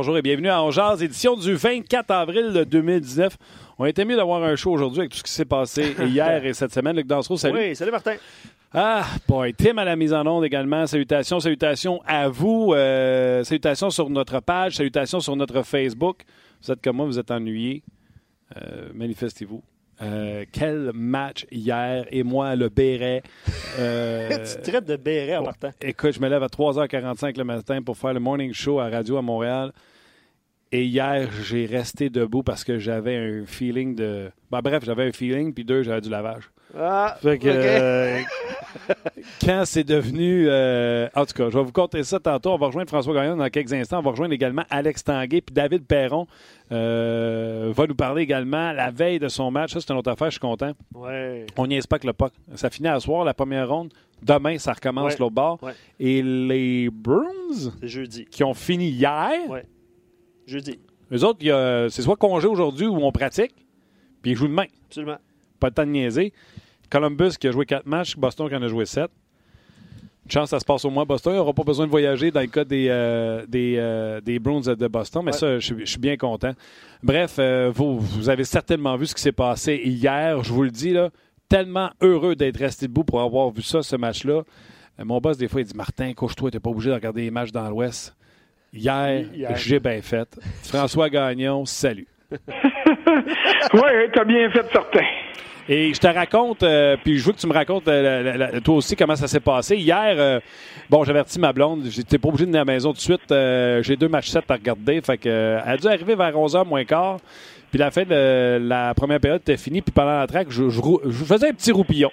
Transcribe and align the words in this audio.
Bonjour 0.00 0.16
et 0.16 0.22
bienvenue 0.22 0.48
à 0.48 0.62
Ongeaz, 0.64 1.02
édition 1.02 1.36
du 1.36 1.52
24 1.52 2.10
avril 2.10 2.64
2019. 2.66 3.36
On 3.78 3.84
était 3.84 4.06
mieux 4.06 4.16
d'avoir 4.16 4.42
un 4.42 4.56
show 4.56 4.72
aujourd'hui 4.72 5.00
avec 5.00 5.10
tout 5.10 5.18
ce 5.18 5.22
qui 5.22 5.30
s'est 5.30 5.44
passé 5.44 5.94
hier 6.06 6.42
et 6.46 6.54
cette 6.54 6.72
semaine. 6.72 6.96
Luc 6.96 7.06
Dansereau, 7.06 7.36
salut. 7.36 7.58
Oui, 7.58 7.76
salut 7.76 7.90
Martin. 7.90 8.14
Ah, 8.72 9.04
boy, 9.28 9.52
Tim 9.52 9.76
à 9.76 9.84
la 9.84 9.96
mise 9.96 10.14
en 10.14 10.26
onde 10.26 10.46
également. 10.46 10.86
Salutations, 10.86 11.38
salutations 11.38 12.00
à 12.06 12.28
vous. 12.28 12.72
Euh, 12.72 13.44
salutations 13.44 13.90
sur 13.90 14.08
notre 14.08 14.40
page, 14.40 14.76
salutations 14.76 15.20
sur 15.20 15.36
notre 15.36 15.60
Facebook. 15.64 16.22
Vous 16.62 16.72
êtes 16.72 16.80
comme 16.80 16.96
moi, 16.96 17.04
vous 17.04 17.18
êtes 17.18 17.30
ennuyés. 17.30 17.82
Euh, 18.56 18.88
manifestez-vous. 18.94 19.62
Euh, 20.02 20.46
quel 20.50 20.92
match 20.94 21.46
hier 21.50 22.06
et 22.10 22.22
moi 22.22 22.56
le 22.56 22.70
béret. 22.70 23.22
Euh, 23.78 24.46
tu 24.64 24.70
traites 24.70 24.86
de 24.86 24.96
béret 24.96 25.44
partant. 25.44 25.72
Écoute, 25.82 26.12
je 26.12 26.20
me 26.20 26.28
lève 26.28 26.42
à 26.42 26.46
3h45 26.46 27.36
le 27.36 27.44
matin 27.44 27.82
pour 27.82 27.98
faire 27.98 28.14
le 28.14 28.20
morning 28.20 28.54
show 28.54 28.80
à 28.80 28.88
radio 28.88 29.18
à 29.18 29.22
Montréal. 29.22 29.72
Et 30.72 30.84
hier, 30.84 31.28
j'ai 31.42 31.66
resté 31.66 32.10
debout 32.10 32.44
parce 32.44 32.62
que 32.62 32.78
j'avais 32.78 33.16
un 33.16 33.44
feeling 33.44 33.96
de. 33.96 34.30
Ben, 34.52 34.60
bref, 34.62 34.84
j'avais 34.84 35.08
un 35.08 35.12
feeling, 35.12 35.52
puis 35.52 35.64
deux, 35.64 35.82
j'avais 35.82 36.00
du 36.00 36.08
lavage. 36.10 36.48
Ah, 36.78 37.16
Fait 37.20 37.38
que, 37.38 37.48
euh, 37.48 38.20
quand 39.44 39.62
c'est 39.64 39.82
devenu. 39.82 40.46
euh, 40.48 41.08
en 41.16 41.26
tout 41.26 41.32
cas, 41.34 41.50
je 41.50 41.58
vais 41.58 41.64
vous 41.64 41.72
compter 41.72 42.04
ça 42.04 42.20
tantôt. 42.20 42.50
On 42.52 42.56
va 42.56 42.66
rejoindre 42.66 42.88
François 42.88 43.12
Gagnon 43.14 43.36
dans 43.36 43.48
quelques 43.48 43.72
instants. 43.72 43.98
On 43.98 44.02
va 44.02 44.10
rejoindre 44.12 44.32
également 44.32 44.62
Alex 44.70 45.02
Tanguay. 45.02 45.40
Puis 45.40 45.52
David 45.52 45.84
Perron 45.86 46.28
euh, 46.70 47.72
va 47.74 47.86
nous 47.88 47.96
parler 47.96 48.22
également 48.22 48.70
la 48.72 48.92
veille 48.92 49.18
de 49.18 49.26
son 49.26 49.50
match. 49.50 49.72
Ça, 49.72 49.80
c'est 49.80 49.90
une 49.92 49.98
autre 49.98 50.10
affaire. 50.12 50.28
Je 50.28 50.32
suis 50.34 50.40
content. 50.40 50.70
Ouais. 50.94 51.46
On 51.56 51.66
n'y 51.66 51.76
est 51.76 51.86
pas 51.88 51.98
que 51.98 52.06
le 52.06 52.12
puck. 52.12 52.32
Ça 52.54 52.70
finit 52.70 52.88
à 52.88 53.00
soir, 53.00 53.24
la 53.24 53.34
première 53.34 53.68
ronde. 53.68 53.92
Demain, 54.22 54.58
ça 54.58 54.72
recommence 54.74 55.14
Ouais. 55.14 55.18
l'autre 55.18 55.34
bord. 55.34 55.58
Ouais. 55.62 55.72
Et 55.98 56.22
les 56.22 56.88
Bruins, 56.92 57.72
jeudi. 57.82 58.26
qui 58.26 58.44
ont 58.44 58.54
fini 58.54 58.88
hier, 58.90 59.32
Ouais. 59.48 59.64
Jeudi. 60.50 60.78
eux 61.12 61.24
autres, 61.24 61.38
c'est 61.90 62.02
soit 62.02 62.16
congé 62.16 62.46
aujourd'hui 62.46 62.86
ou 62.86 62.96
on 62.96 63.12
pratique. 63.12 63.54
Puis 64.22 64.32
ils 64.32 64.36
jouent 64.36 64.48
demain. 64.48 64.66
Absolument. 64.88 65.16
Pas 65.58 65.68
le 65.68 65.74
temps 65.74 65.84
de 65.86 65.90
niaiser. 65.90 66.32
Columbus 66.90 67.30
qui 67.38 67.48
a 67.48 67.52
joué 67.52 67.64
4 67.66 67.86
matchs, 67.86 68.16
Boston 68.16 68.48
qui 68.48 68.56
en 68.56 68.62
a 68.62 68.68
joué 68.68 68.84
7. 68.84 69.10
Une 70.26 70.30
chance, 70.30 70.50
ça 70.50 70.60
se 70.60 70.64
passe 70.64 70.84
au 70.84 70.90
moins 70.90 71.04
Boston. 71.04 71.32
Il 71.32 71.36
n'aura 71.36 71.52
pas 71.54 71.64
besoin 71.64 71.86
de 71.86 71.90
voyager 71.90 72.30
dans 72.30 72.40
le 72.40 72.46
cas 72.46 72.64
des, 72.64 72.86
euh, 72.88 73.44
des, 73.46 73.76
euh, 73.78 74.20
des 74.20 74.38
Bruins 74.38 74.60
de 74.60 74.86
Boston, 74.88 75.22
mais 75.24 75.32
Ouais. 75.32 75.38
ça, 75.38 75.58
je, 75.58 75.64
suis- 75.66 75.80
je 75.80 75.90
suis 75.90 75.98
bien 75.98 76.16
content. 76.16 76.52
Bref, 77.02 77.36
euh, 77.38 77.72
vous, 77.74 77.98
vous 77.98 78.28
avez 78.28 78.44
certainement 78.44 78.96
vu 78.96 79.06
ce 79.06 79.14
qui 79.14 79.22
s'est 79.22 79.32
passé 79.32 79.80
hier. 79.84 80.42
Je 80.44 80.52
vous 80.52 80.62
le 80.62 80.70
dis, 80.70 80.90
là, 80.92 81.10
tellement 81.48 81.90
heureux 82.00 82.36
d'être 82.36 82.58
resté 82.58 82.86
debout 82.86 83.02
pour 83.04 83.20
avoir 83.22 83.50
vu 83.50 83.62
ça, 83.62 83.82
ce 83.82 83.96
match-là. 83.96 84.42
Euh, 85.00 85.04
mon 85.04 85.18
boss, 85.20 85.36
des 85.38 85.48
fois, 85.48 85.62
il 85.62 85.66
dit 85.66 85.74
Martin, 85.76 86.12
couche-toi, 86.12 86.50
t'es 86.50 86.60
pas 86.60 86.70
obligé 86.70 86.90
de 86.90 86.94
regarder 86.94 87.22
les 87.22 87.30
matchs 87.30 87.50
dans 87.50 87.68
l'Ouest. 87.68 88.14
Hier, 88.72 89.24
Hier. 89.34 89.56
j'ai 89.56 89.80
bien 89.80 90.00
fait. 90.02 90.28
François 90.62 91.08
Gagnon, 91.10 91.64
salut. 91.64 92.06
Oui, 93.74 93.80
t'as 94.12 94.24
bien 94.24 94.50
fait 94.50 94.64
certain. 94.72 95.04
Et 95.68 95.92
je 95.94 96.00
te 96.00 96.06
raconte, 96.06 96.62
euh, 96.62 96.96
puis 97.02 97.18
je 97.18 97.24
veux 97.26 97.32
que 97.32 97.38
tu 97.38 97.46
me 97.46 97.52
racontes 97.52 97.86
euh, 97.88 98.22
la- 98.22 98.36
la- 98.36 98.50
la- 98.52 98.60
toi 98.60 98.76
aussi 98.76 98.96
comment 98.96 99.14
ça 99.14 99.28
s'est 99.28 99.40
passé. 99.40 99.76
Hier, 99.76 100.14
euh, 100.16 100.40
bon, 100.88 101.04
j'avertis 101.04 101.38
ma 101.38 101.52
blonde, 101.52 101.84
j'étais 101.90 102.18
pas 102.18 102.28
obligé 102.28 102.44
de 102.46 102.50
venir 102.50 102.62
à 102.62 102.64
la 102.64 102.72
maison 102.72 102.90
tout 102.90 102.96
de 102.96 103.00
suite. 103.00 103.84
J'ai 103.84 103.96
deux 103.96 104.08
matchs 104.08 104.30
7 104.30 104.44
à 104.50 104.54
regarder, 104.54 105.00
fait 105.00 105.18
que, 105.18 105.28
elle 105.64 105.72
a 105.72 105.76
dû 105.76 105.86
arriver 105.86 106.14
vers 106.14 106.34
11h 106.36 106.66
moins 106.66 106.84
quart. 106.84 107.18
Puis 107.70 107.78
la 107.78 107.90
fin 107.92 108.02
de 108.02 108.58
la 108.62 108.94
première 108.94 109.20
période 109.20 109.40
était 109.42 109.56
finie, 109.56 109.80
puis 109.82 109.92
pendant 109.92 110.18
la 110.18 110.26
traque, 110.26 110.50
je, 110.50 110.68
je 110.70 110.80
rou- 110.80 111.00
je 111.04 111.24
faisais 111.24 111.48
un 111.50 111.52
petit 111.52 111.70
roupillon. 111.72 112.10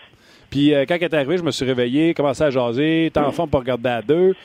Puis 0.52 0.72
quand 0.88 0.96
elle 0.96 1.04
est 1.04 1.14
arrivée, 1.14 1.38
je 1.38 1.44
me 1.44 1.52
suis 1.52 1.66
réveillé, 1.66 2.14
commencé 2.14 2.44
à 2.44 2.50
jaser, 2.52 3.10
t'es 3.14 3.20
en 3.20 3.32
forme 3.32 3.50
pour 3.50 3.62
regarder 3.62 3.90
à 3.90 4.02
deux. 4.02 4.36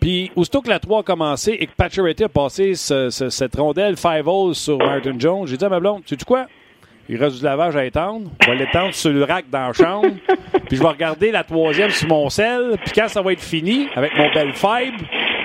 Puis, 0.00 0.30
aussitôt 0.36 0.60
que 0.62 0.68
la 0.68 0.78
3 0.78 1.00
a 1.00 1.02
commencé 1.02 1.52
et 1.58 1.66
que 1.66 1.72
Pacioretty 1.76 2.24
a 2.24 2.28
passé 2.28 2.74
ce- 2.74 3.10
ce- 3.10 3.30
cette 3.30 3.56
rondelle 3.56 3.96
5 3.96 4.22
holes 4.26 4.54
sur 4.54 4.78
Martin 4.78 5.14
Jones, 5.18 5.46
j'ai 5.46 5.56
dit 5.56 5.64
à 5.64 5.68
ma 5.68 5.80
blonde, 5.80 6.02
tu 6.06 6.14
sais 6.16 6.24
quoi? 6.24 6.46
Il 7.08 7.16
reste 7.22 7.38
du 7.38 7.44
lavage 7.44 7.76
à 7.76 7.84
étendre. 7.84 8.30
On 8.44 8.50
va 8.50 8.54
l'étendre 8.56 8.92
sur 8.92 9.10
le 9.12 9.22
rack 9.24 9.44
dans 9.48 9.68
la 9.68 9.72
chambre. 9.72 10.08
Puis 10.68 10.76
je 10.76 10.82
vais 10.82 10.88
regarder 10.88 11.30
la 11.30 11.44
troisième 11.44 11.90
sur 11.90 12.08
mon 12.08 12.28
sel. 12.30 12.76
Puis 12.84 12.92
quand 12.94 13.06
ça 13.08 13.22
va 13.22 13.32
être 13.32 13.40
fini, 13.42 13.86
avec 13.94 14.16
mon 14.16 14.28
bel 14.32 14.52
fibre, 14.54 15.04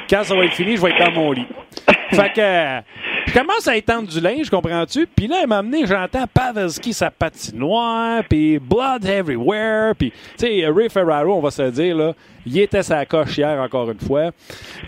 quand 0.10 0.24
ça 0.24 0.36
va 0.36 0.46
être 0.46 0.54
fini, 0.54 0.76
je 0.76 0.82
vais 0.82 0.90
être 0.90 1.06
dans 1.06 1.12
mon 1.22 1.32
lit. 1.32 1.46
Fait 2.12 2.34
que 2.34 3.32
je 3.32 3.34
commence 3.40 3.68
à 3.68 3.78
étendre 3.78 4.08
du 4.10 4.20
linge, 4.20 4.50
comprends-tu? 4.50 5.06
Puis 5.08 5.28
là, 5.28 5.38
elle 5.44 5.48
m'a 5.48 5.60
amené, 5.60 5.86
j'entends 5.86 6.26
Pavelski, 6.34 6.94
sa 6.94 7.12
patinoire, 7.12 8.24
puis 8.28 8.58
blood 8.60 9.06
everywhere. 9.06 9.94
Puis, 9.98 10.12
tu 10.12 10.48
sais, 10.48 10.66
Ray 10.68 10.90
Ferraro, 10.90 11.36
on 11.36 11.42
va 11.42 11.52
se 11.52 11.62
le 11.62 11.72
dire, 11.72 11.96
là, 11.96 12.14
il 12.46 12.60
était 12.60 12.84
sa 12.84 13.06
coche 13.06 13.38
hier 13.38 13.60
encore 13.60 13.90
une 13.92 14.00
fois. 14.00 14.32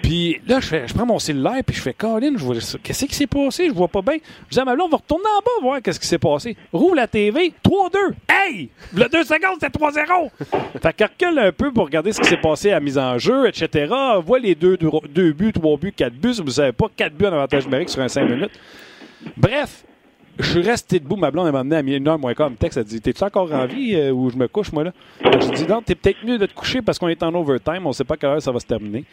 Puis 0.02 0.40
là, 0.47 0.59
je, 0.59 0.94
prends 0.94 1.06
mon 1.06 1.19
cellulaire, 1.19 1.64
puis 1.66 1.75
je 1.75 1.81
fais, 1.81 1.94
Colin, 1.94 2.34
je 2.36 2.44
vois, 2.44 2.56
qu'est-ce 2.81 3.06
qui 3.06 3.16
s'est 3.16 3.28
passé? 3.28 3.68
Je 3.68 3.74
vois 3.74 3.88
pas 3.88 4.02
bien. 4.02 4.18
Je 4.50 4.53
dis 4.53 4.59
à 4.59 4.66
ma 4.66 4.75
blonde, 4.75 4.88
on 4.88 4.91
va 4.91 4.97
retourner 4.97 5.25
en 5.25 5.40
bas 5.40 5.68
voir 5.68 5.81
qu'est-ce 5.81 6.00
qui 6.00 6.08
s'est 6.08 6.18
passé. 6.18 6.56
Rouvre 6.72 6.96
la 6.96 7.08
TV, 7.08 7.53
3-2. 7.64 7.97
Hey! 8.30 8.69
Le 8.94 9.08
2 9.09 9.24
secondes, 9.24 9.58
c'est 9.59 9.74
3-0. 9.74 10.30
fait 10.81 10.94
que 10.96 11.03
recule 11.03 11.40
un 11.40 11.52
peu 11.52 11.72
pour 11.72 11.86
regarder 11.86 12.12
ce 12.12 12.22
qui 12.22 12.28
s'est 12.28 12.38
passé 12.38 12.72
à 12.72 12.80
mise 12.80 12.97
en 12.97 13.18
jeu, 13.18 13.47
etc. 13.47 13.94
Voit 14.25 14.40
les 14.40 14.56
deux, 14.56 14.78
buts, 14.78 15.53
trois 15.53 15.78
buts, 15.78 15.94
quatre 15.96 16.16
buts. 16.16 16.34
Si 16.34 16.41
vous 16.41 16.52
savez 16.52 16.72
pas, 16.72 16.88
quatre 16.96 17.14
buts 17.14 17.25
en 17.25 17.34
avantage 17.34 17.66
numérique 17.66 17.90
sur 17.90 18.02
un 18.02 18.08
5 18.08 18.30
minutes. 18.30 18.59
Bref, 19.38 19.85
je 20.39 20.49
suis 20.49 20.61
resté 20.61 20.99
debout. 20.99 21.16
Ma 21.16 21.31
blonde 21.31 21.51
m'a 21.51 21.59
amené 21.59 21.75
à 21.94 21.97
une 21.97 22.07
heure 22.07 22.17
moins 22.19 22.33
quart. 22.33 22.47
Elle 22.47 22.53
me 22.53 22.57
texte, 22.57 22.77
elle 22.77 22.83
dit 22.85 22.99
T'es-tu 23.01 23.23
encore 23.23 23.51
en 23.53 23.66
vie 23.66 23.95
euh, 23.95 24.11
ou 24.11 24.29
je 24.29 24.35
me 24.38 24.47
couche, 24.47 24.71
moi, 24.71 24.83
là? 24.85 24.94
Je 25.23 25.51
dis 25.53 25.66
Non, 25.67 25.81
t'es 25.81 25.95
peut-être 25.95 26.23
mieux 26.25 26.38
de 26.38 26.45
te 26.45 26.53
coucher 26.53 26.81
parce 26.81 26.97
qu'on 26.99 27.07
est 27.09 27.21
en 27.23 27.33
overtime. 27.35 27.85
On 27.85 27.89
ne 27.89 27.94
sait 27.94 28.03
pas 28.03 28.16
à 28.16 28.17
quelle 28.17 28.29
heure 28.31 28.41
ça 28.41 28.51
va 28.51 28.59
se 28.59 28.66
terminer. 28.66 29.03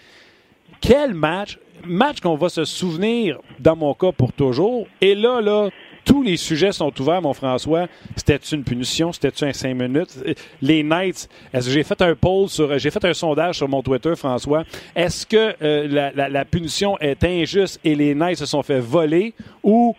Quel 0.80 1.14
match 1.14 1.58
Match 1.86 2.20
qu'on 2.20 2.36
va 2.36 2.50
se 2.50 2.64
souvenir, 2.66 3.38
dans 3.58 3.74
mon 3.74 3.94
cas, 3.94 4.12
pour 4.12 4.32
toujours. 4.34 4.86
Et 5.00 5.14
là, 5.14 5.40
là, 5.40 5.70
tous 6.04 6.22
les 6.22 6.36
sujets 6.36 6.72
sont 6.72 6.92
ouverts, 7.00 7.22
mon 7.22 7.32
François. 7.32 7.86
C'était-tu 8.16 8.54
une 8.54 8.64
punition? 8.64 9.12
C'était-tu 9.12 9.44
un 9.44 9.52
5 9.54 9.74
minutes? 9.74 10.18
Les 10.60 10.82
Knights, 10.82 11.28
j'ai 11.54 11.82
fait 11.82 12.00
un 12.02 12.14
poll 12.14 12.48
sur, 12.50 12.78
j'ai 12.78 12.90
fait 12.90 13.02
un 13.06 13.14
sondage 13.14 13.56
sur 13.56 13.68
mon 13.68 13.82
Twitter, 13.82 14.14
François. 14.14 14.64
Est-ce 14.94 15.24
que 15.26 15.54
euh, 15.62 15.88
la, 15.88 16.12
la- 16.12 16.28
la 16.28 16.44
punition 16.44 16.98
est 16.98 17.22
injuste 17.24 17.80
et 17.82 17.94
les 17.94 18.14
Knights 18.14 18.38
se 18.38 18.46
sont 18.46 18.62
fait 18.62 18.80
voler 18.80 19.32
ou 19.62 19.94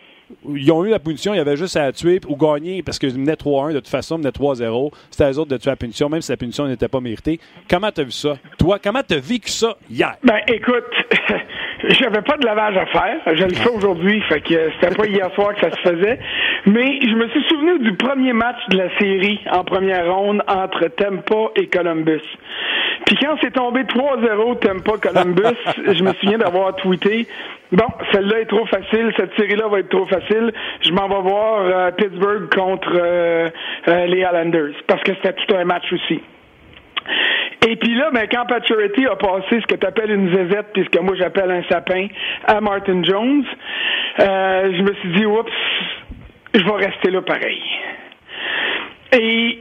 ils 0.48 0.70
ont 0.72 0.84
eu 0.84 0.90
la 0.90 0.98
punition, 0.98 1.34
il 1.34 1.38
y 1.38 1.40
avait 1.40 1.56
juste 1.56 1.76
à 1.76 1.92
tuer 1.92 2.20
ou 2.28 2.36
gagner 2.36 2.82
parce 2.82 2.98
qu'ils 2.98 3.18
menaient 3.18 3.34
3-1. 3.34 3.72
De 3.72 3.78
toute 3.78 3.88
façon, 3.88 4.16
ils 4.16 4.18
menaient 4.18 4.30
3-0. 4.30 4.92
C'était 5.10 5.24
à 5.24 5.30
eux 5.30 5.38
autres 5.38 5.50
de 5.50 5.56
tuer 5.56 5.70
la 5.70 5.76
punition, 5.76 6.08
même 6.08 6.20
si 6.20 6.30
la 6.30 6.36
punition 6.36 6.66
n'était 6.66 6.88
pas 6.88 7.00
méritée. 7.00 7.40
Comment 7.68 7.90
t'as 7.90 8.04
vu 8.04 8.10
ça? 8.10 8.36
Toi, 8.58 8.78
comment 8.82 9.02
t'as 9.06 9.18
vécu 9.18 9.50
ça 9.50 9.76
hier? 9.90 10.14
Ben, 10.22 10.38
écoute, 10.48 10.84
j'avais 11.88 12.22
pas 12.22 12.36
de 12.36 12.46
lavage 12.46 12.76
à 12.76 12.86
faire. 12.86 13.20
Je 13.26 13.44
le 13.44 13.54
fais 13.54 13.70
aujourd'hui, 13.70 14.20
fait 14.28 14.40
que 14.40 14.70
c'était 14.80 14.94
pas 14.94 15.06
hier 15.06 15.32
soir 15.34 15.54
que 15.54 15.60
ça 15.60 15.70
se 15.70 15.80
faisait. 15.80 16.18
Mais 16.66 17.00
je 17.02 17.14
me 17.14 17.28
suis 17.28 17.42
souvenu 17.48 17.78
du 17.80 17.96
premier 17.96 18.32
match 18.32 18.58
de 18.70 18.78
la 18.78 18.98
série 18.98 19.40
en 19.50 19.64
première 19.64 20.14
ronde 20.14 20.42
entre 20.48 20.88
Tampa 20.88 21.50
et 21.56 21.66
Columbus. 21.66 22.22
Puis 23.06 23.16
quand 23.20 23.36
c'est 23.40 23.52
tombé 23.52 23.82
3-0 23.82 24.58
Tampa-Columbus, 24.60 25.56
je 25.92 26.02
me 26.02 26.12
souviens 26.14 26.38
d'avoir 26.38 26.76
tweeté 26.76 27.26
Bon, 27.72 27.86
celle-là 28.12 28.40
est 28.40 28.50
trop 28.50 28.66
facile, 28.66 29.14
cette 29.16 29.34
série-là 29.34 29.66
va 29.66 29.78
être 29.78 29.88
trop 29.88 30.04
facile. 30.04 30.21
Je 30.30 30.92
m'en 30.92 31.08
vais 31.08 31.28
voir 31.28 31.60
euh, 31.60 31.90
Pittsburgh 31.92 32.52
contre 32.54 32.92
euh, 32.94 33.48
euh, 33.88 34.06
les 34.06 34.18
Islanders. 34.18 34.74
Parce 34.86 35.02
que 35.02 35.12
c'était 35.14 35.32
tout 35.32 35.54
un 35.54 35.64
match 35.64 35.92
aussi. 35.92 36.20
Et 37.68 37.76
puis 37.76 37.94
là, 37.94 38.10
ben, 38.12 38.26
quand 38.30 38.46
Pacioretty 38.46 39.06
a 39.06 39.16
passé 39.16 39.60
ce 39.60 39.66
que 39.66 39.76
tu 39.76 39.86
appelles 39.86 40.10
une 40.10 40.34
zézette, 40.34 40.72
puis 40.72 40.84
ce 40.84 40.90
que 40.90 41.02
moi 41.02 41.14
j'appelle 41.16 41.50
un 41.50 41.62
sapin, 41.64 42.08
à 42.46 42.60
Martin 42.60 43.02
Jones, 43.04 43.44
je 44.18 44.82
me 44.82 44.94
suis 44.94 45.12
dit, 45.14 45.26
oups, 45.26 45.50
je 46.54 46.64
vais 46.64 46.86
rester 46.86 47.10
là 47.10 47.22
pareil. 47.22 47.62
Et 49.12 49.58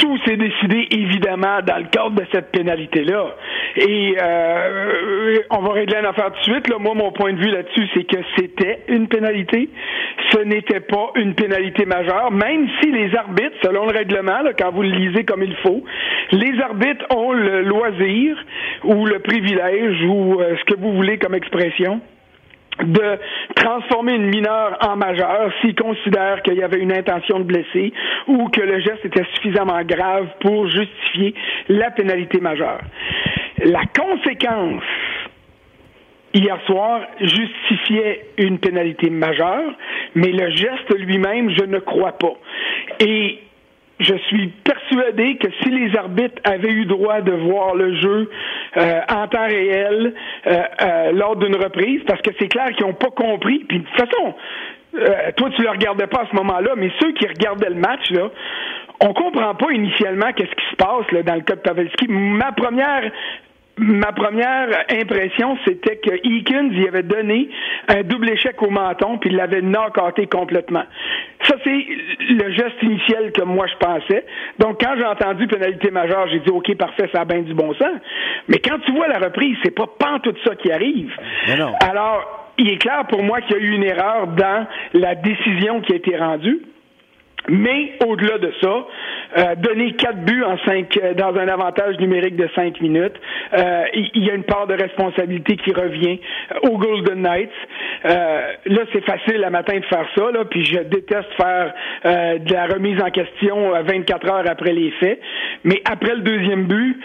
tout 0.00 0.18
s'est 0.24 0.36
décidé 0.36 0.88
évidemment 0.90 1.60
dans 1.64 1.76
le 1.76 1.84
cadre 1.84 2.12
de 2.12 2.24
cette 2.32 2.50
pénalité-là. 2.52 3.36
Et 3.76 4.16
euh, 4.20 5.38
on 5.50 5.58
va 5.58 5.72
régler 5.72 5.98
une 5.98 6.06
affaire 6.06 6.32
tout 6.32 6.38
de 6.38 6.54
suite. 6.54 6.68
Là. 6.68 6.78
Moi, 6.78 6.94
mon 6.94 7.12
point 7.12 7.34
de 7.34 7.38
vue 7.38 7.50
là-dessus, 7.50 7.86
c'est 7.94 8.04
que 8.04 8.18
c'était 8.36 8.80
une 8.88 9.08
pénalité. 9.08 9.68
Ce 10.32 10.38
n'était 10.38 10.80
pas 10.80 11.10
une 11.16 11.34
pénalité 11.34 11.84
majeure, 11.84 12.30
même 12.32 12.66
si 12.80 12.90
les 12.90 13.14
arbitres, 13.14 13.56
selon 13.62 13.86
le 13.86 13.92
règlement, 13.92 14.40
quand 14.58 14.72
vous 14.72 14.82
le 14.82 14.90
lisez 14.90 15.24
comme 15.24 15.42
il 15.42 15.54
faut, 15.56 15.84
les 16.32 16.60
arbitres 16.60 17.04
ont 17.14 17.32
le 17.32 17.62
loisir 17.62 18.36
ou 18.84 19.04
le 19.06 19.18
privilège 19.18 20.02
ou 20.06 20.40
euh, 20.40 20.56
ce 20.58 20.64
que 20.72 20.80
vous 20.80 20.92
voulez 20.94 21.18
comme 21.18 21.34
expression 21.34 22.00
de 22.84 23.18
transformer 23.54 24.14
une 24.14 24.26
mineure 24.26 24.78
en 24.80 24.96
majeure 24.96 25.52
s'ils 25.60 25.74
considèrent 25.74 26.42
qu'il 26.42 26.54
y 26.54 26.62
avait 26.62 26.80
une 26.80 26.92
intention 26.92 27.38
de 27.40 27.44
blesser 27.44 27.92
ou 28.26 28.48
que 28.48 28.60
le 28.60 28.80
geste 28.80 29.04
était 29.04 29.24
suffisamment 29.34 29.82
grave 29.82 30.26
pour 30.40 30.68
justifier 30.68 31.34
la 31.68 31.90
pénalité 31.90 32.40
majeure. 32.40 32.80
La 33.64 33.82
conséquence 33.86 34.82
hier 36.32 36.58
soir 36.66 37.00
justifiait 37.20 38.26
une 38.38 38.58
pénalité 38.58 39.10
majeure, 39.10 39.72
mais 40.14 40.28
le 40.28 40.50
geste 40.50 40.96
lui-même, 40.98 41.50
je 41.50 41.64
ne 41.64 41.78
crois 41.78 42.12
pas. 42.12 42.34
Et 43.00 43.40
je 44.00 44.14
suis 44.28 44.48
persuadé 44.64 45.36
que 45.36 45.48
si 45.62 45.70
les 45.70 45.96
arbitres 45.96 46.40
avaient 46.44 46.72
eu 46.72 46.86
droit 46.86 47.20
de 47.20 47.32
voir 47.32 47.74
le 47.74 47.94
jeu 48.00 48.30
euh, 48.76 49.00
en 49.08 49.28
temps 49.28 49.46
réel 49.46 50.14
euh, 50.46 50.62
euh, 50.82 51.12
lors 51.12 51.36
d'une 51.36 51.56
reprise, 51.56 52.02
parce 52.06 52.22
que 52.22 52.30
c'est 52.38 52.48
clair 52.48 52.70
qu'ils 52.72 52.86
n'ont 52.86 52.94
pas 52.94 53.10
compris. 53.10 53.60
Puis 53.68 53.80
de 53.80 53.84
toute 53.84 53.96
façon, 53.96 54.34
toi 55.36 55.50
tu 55.54 55.62
le 55.62 55.70
regardais 55.70 56.06
pas 56.06 56.22
à 56.22 56.26
ce 56.30 56.34
moment-là, 56.36 56.72
mais 56.76 56.90
ceux 56.98 57.12
qui 57.12 57.26
regardaient 57.26 57.68
le 57.68 57.76
match 57.76 58.10
là, 58.10 58.30
on 59.00 59.12
comprend 59.12 59.54
pas 59.54 59.70
initialement 59.70 60.32
qu'est-ce 60.32 60.50
qui 60.50 60.70
se 60.70 60.76
passe 60.76 61.10
là, 61.12 61.22
dans 61.22 61.36
le 61.36 61.42
cas 61.42 61.54
de 61.54 61.60
Pavelski. 61.60 62.06
Ma 62.08 62.52
première 62.52 63.10
ma 63.80 64.12
première 64.12 64.68
impression, 64.90 65.56
c'était 65.64 65.96
que 65.96 66.14
Eakins 66.24 66.70
y 66.72 66.86
avait 66.86 67.02
donné 67.02 67.48
un 67.88 68.02
double 68.02 68.30
échec 68.30 68.60
au 68.62 68.70
menton, 68.70 69.18
puis 69.18 69.30
il 69.30 69.36
l'avait 69.36 69.62
knockouté 69.62 70.26
complètement. 70.26 70.84
Ça, 71.44 71.56
c'est 71.64 71.86
le 72.28 72.50
geste 72.52 72.82
initial 72.82 73.32
que 73.32 73.42
moi 73.42 73.66
je 73.66 73.76
pensais. 73.76 74.26
Donc, 74.58 74.80
quand 74.80 74.94
j'ai 74.96 75.04
entendu 75.04 75.46
pénalité 75.46 75.90
majeure, 75.90 76.28
j'ai 76.28 76.40
dit, 76.40 76.50
OK, 76.50 76.74
parfait, 76.76 77.08
ça 77.12 77.22
a 77.22 77.24
bien 77.24 77.40
du 77.40 77.54
bon 77.54 77.74
sens. 77.74 77.98
Mais 78.48 78.58
quand 78.58 78.78
tu 78.84 78.92
vois 78.92 79.08
la 79.08 79.18
reprise, 79.18 79.56
c'est 79.64 79.74
pas 79.74 79.88
pas 79.98 80.18
tout 80.22 80.34
ça 80.44 80.54
qui 80.56 80.70
arrive. 80.70 81.12
Alors, 81.80 82.52
il 82.58 82.70
est 82.70 82.78
clair 82.78 83.06
pour 83.08 83.22
moi 83.22 83.40
qu'il 83.40 83.56
y 83.56 83.60
a 83.60 83.62
eu 83.62 83.70
une 83.70 83.84
erreur 83.84 84.26
dans 84.28 84.66
la 84.94 85.14
décision 85.14 85.80
qui 85.80 85.92
a 85.92 85.96
été 85.96 86.16
rendue. 86.16 86.60
Mais 87.48 87.92
au-delà 88.06 88.38
de 88.38 88.52
ça, 88.60 88.86
euh, 89.38 89.54
donner 89.56 89.92
quatre 89.92 90.24
buts 90.24 90.42
en 90.42 90.58
cinq 90.58 90.96
euh, 90.96 91.14
dans 91.14 91.34
un 91.36 91.48
avantage 91.48 91.98
numérique 91.98 92.36
de 92.36 92.48
cinq 92.54 92.80
minutes, 92.80 93.14
euh, 93.56 93.84
il 93.94 94.24
y 94.24 94.30
a 94.30 94.34
une 94.34 94.44
part 94.44 94.66
de 94.66 94.74
responsabilité 94.74 95.56
qui 95.56 95.72
revient 95.72 96.20
aux 96.62 96.78
Golden 96.78 97.22
Knights. 97.22 97.50
là, 98.04 98.82
c'est 98.92 99.04
facile 99.04 99.44
à 99.44 99.50
matin 99.50 99.78
de 99.78 99.84
faire 99.84 100.06
ça, 100.16 100.30
là, 100.30 100.44
puis 100.44 100.64
je 100.64 100.80
déteste 100.80 101.28
faire 101.36 101.74
de 102.04 102.52
la 102.52 102.66
remise 102.66 103.00
en 103.00 103.10
question 103.10 103.70
24 103.82 104.30
heures 104.30 104.44
après 104.48 104.72
les 104.72 104.90
faits. 104.92 105.20
Mais 105.64 105.82
après 105.84 106.14
le 106.14 106.22
deuxième 106.22 106.64
but, 106.64 106.96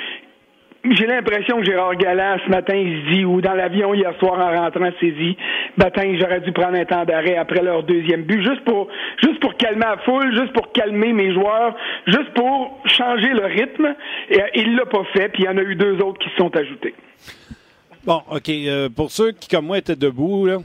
j'ai 0.92 1.08
l'impression 1.08 1.60
que 1.60 1.66
Gérard 1.66 1.96
Galland, 1.96 2.38
ce 2.46 2.50
matin, 2.50 2.76
il 2.76 3.04
se 3.04 3.14
dit, 3.14 3.26
ou 3.26 3.42
dans 3.42 3.54
l'avion 3.54 3.94
hier 3.94 4.14
soir 4.20 4.40
en 4.40 4.62
rentrant, 4.62 4.90
s'est 5.00 5.12
dit, 5.12 5.38
matin, 5.78 6.16
j'aurais 6.20 6.42
dû 6.42 6.52
prendre 6.52 6.78
un 6.78 6.86
temps 6.86 7.06
d'arrêt 7.06 7.38
après 7.38 7.62
leur 7.62 7.84
deuxième 7.84 8.24
but, 8.24 8.44
juste 8.44 8.64
pour, 8.64 8.88
juste 9.24 9.40
pour 9.40 9.56
calmer 9.56 9.86
la 9.86 9.98
foule, 9.98 10.34
juste 10.36 10.54
pour 10.54 10.72
calmer 10.72 11.14
mes 11.14 11.34
joueurs, 11.34 11.76
juste 12.08 12.34
pour 12.34 12.80
changer 12.86 13.30
le 13.30 13.46
rythme. 13.46 13.96
Et, 14.30 14.42
il 14.56 14.76
l'a 14.76 14.86
pas 14.86 15.04
fait, 15.14 15.30
puis 15.30 15.44
il 15.44 15.46
y 15.46 15.50
en 15.50 15.58
a 15.58 15.62
eu 15.62 15.76
deux 15.76 16.00
autres 16.02 16.20
qui 16.20 16.30
se 16.30 16.36
sont 16.36 16.56
ajoutés. 16.56 16.94
Bon, 18.06 18.22
OK. 18.30 18.50
Euh, 18.50 18.90
pour 18.90 19.12
ceux 19.12 19.32
qui, 19.32 19.48
comme 19.48 19.66
moi, 19.66 19.78
étaient 19.78 19.96
debout, 19.96 20.46
là, 20.46 20.58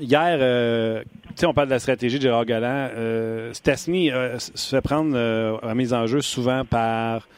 hier, 0.00 0.38
euh, 0.40 1.02
on 1.44 1.52
parle 1.52 1.68
de 1.68 1.72
la 1.72 1.78
stratégie 1.78 2.18
de 2.18 2.22
Gérard 2.22 2.46
Galland. 2.46 2.90
Euh, 2.94 3.52
Stasny 3.52 4.10
euh, 4.10 4.38
se 4.38 4.76
fait 4.76 4.82
prendre 4.82 5.16
à 5.62 5.74
mise 5.74 5.92
en 5.92 6.06
jeu 6.06 6.20
souvent 6.20 6.64
par 6.64 7.28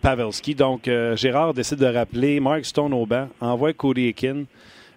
Pavelski. 0.00 0.54
Donc, 0.54 0.88
euh, 0.88 1.16
Gérard 1.16 1.54
décide 1.54 1.78
de 1.78 1.86
rappeler 1.86 2.40
Mark 2.40 2.64
Stone 2.64 2.92
au 2.92 3.06
banc, 3.06 3.28
envoie 3.40 3.72
Cody 3.72 4.08
Ekin. 4.08 4.44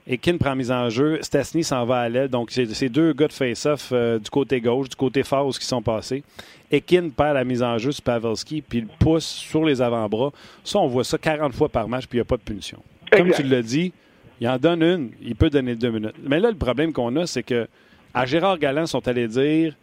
Ekin 0.09 0.37
prend 0.37 0.55
mise 0.55 0.71
en 0.71 0.89
jeu. 0.89 1.19
Stastny 1.21 1.63
s'en 1.63 1.85
va 1.85 1.99
à 2.01 2.09
l'aile. 2.09 2.29
Donc, 2.29 2.51
c'est 2.51 2.89
deux 2.89 3.13
gars 3.13 3.27
de 3.27 3.33
face-off 3.33 3.89
euh, 3.91 4.19
du 4.19 4.29
côté 4.29 4.61
gauche, 4.61 4.89
du 4.89 4.95
côté 4.95 5.23
fausse 5.23 5.59
qui 5.59 5.65
sont 5.65 5.81
passés. 5.81 6.23
Ekin 6.71 7.09
perd 7.09 7.35
la 7.35 7.43
mise 7.43 7.61
en 7.61 7.77
jeu 7.77 7.91
sur 7.91 8.03
Pavelski, 8.03 8.61
puis 8.61 8.79
il 8.79 8.87
pousse 8.87 9.25
sur 9.25 9.65
les 9.65 9.81
avant-bras. 9.81 10.31
Ça, 10.63 10.79
on 10.79 10.87
voit 10.87 11.03
ça 11.03 11.17
40 11.17 11.53
fois 11.53 11.69
par 11.69 11.87
match, 11.87 12.07
puis 12.07 12.17
il 12.17 12.21
n'y 12.21 12.21
a 12.21 12.25
pas 12.25 12.37
de 12.37 12.41
punition. 12.41 12.79
Comme 13.11 13.31
tu 13.31 13.43
l'as 13.43 13.61
dit, 13.61 13.93
il 14.39 14.47
en 14.47 14.57
donne 14.57 14.83
une, 14.83 15.09
il 15.21 15.35
peut 15.35 15.49
donner 15.49 15.75
deux 15.75 15.91
minutes. 15.91 16.15
Mais 16.23 16.39
là, 16.39 16.51
le 16.51 16.57
problème 16.57 16.93
qu'on 16.93 17.15
a, 17.17 17.25
c'est 17.25 17.43
que 17.43 17.67
à 18.13 18.25
Gérard 18.25 18.57
Galland 18.57 18.85
sont 18.85 19.05
allés 19.07 19.27
dire 19.27 19.75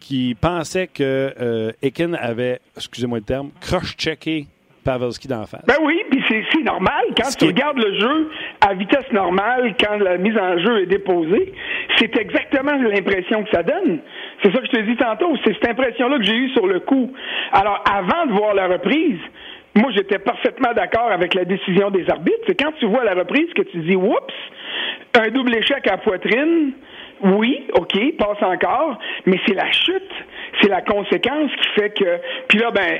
qui 0.00 0.36
pensait 0.40 0.86
que 0.86 1.32
euh, 1.40 1.72
Ekin 1.82 2.14
avait, 2.14 2.60
excusez-moi 2.76 3.18
le 3.18 3.24
terme, 3.24 3.50
crush-checké 3.60 4.46
Pavelski 4.84 5.28
d'en 5.28 5.44
face. 5.44 5.64
Ben 5.66 5.74
oui, 5.82 6.02
puis 6.10 6.22
c'est 6.30 6.62
normal. 6.62 7.04
Quand 7.16 7.28
tu 7.38 7.44
regardes 7.44 7.78
le 7.78 7.98
jeu 7.98 8.30
à 8.66 8.74
vitesse 8.74 9.10
normale, 9.12 9.74
quand 9.78 9.98
la 9.98 10.16
mise 10.16 10.36
en 10.38 10.58
jeu 10.58 10.82
est 10.82 10.86
déposée, 10.86 11.52
c'est 11.98 12.16
exactement 12.16 12.72
l'impression 12.72 13.44
que 13.44 13.50
ça 13.50 13.62
donne. 13.62 13.98
C'est 14.42 14.50
ça 14.50 14.58
que 14.58 14.66
je 14.66 14.70
te 14.70 14.80
dis 14.80 14.96
tantôt. 14.96 15.36
C'est 15.44 15.52
cette 15.54 15.68
impression-là 15.68 16.16
que 16.16 16.24
j'ai 16.24 16.36
eue 16.36 16.50
sur 16.50 16.66
le 16.66 16.80
coup. 16.80 17.12
Alors, 17.52 17.82
avant 17.90 18.26
de 18.26 18.32
voir 18.32 18.54
la 18.54 18.68
reprise, 18.68 19.18
moi, 19.74 19.90
j'étais 19.94 20.18
parfaitement 20.18 20.72
d'accord 20.74 21.10
avec 21.10 21.34
la 21.34 21.44
décision 21.44 21.90
des 21.90 22.08
arbitres. 22.08 22.38
C'est 22.46 22.58
quand 22.58 22.72
tu 22.80 22.86
vois 22.86 23.04
la 23.04 23.14
reprise 23.14 23.52
que 23.54 23.62
tu 23.62 23.78
dis, 23.80 23.94
oups, 23.94 24.34
un 25.14 25.28
double 25.28 25.54
échec 25.56 25.86
à 25.86 25.98
poitrine, 25.98 26.72
oui, 27.22 27.66
OK, 27.74 27.96
passe 28.16 28.42
encore, 28.42 28.98
mais 29.26 29.38
c'est 29.46 29.54
la 29.54 29.70
chute, 29.72 30.12
c'est 30.60 30.68
la 30.68 30.82
conséquence 30.82 31.50
qui 31.50 31.68
fait 31.80 31.90
que. 31.90 32.20
Puis 32.48 32.58
là, 32.58 32.70
ben, 32.70 32.98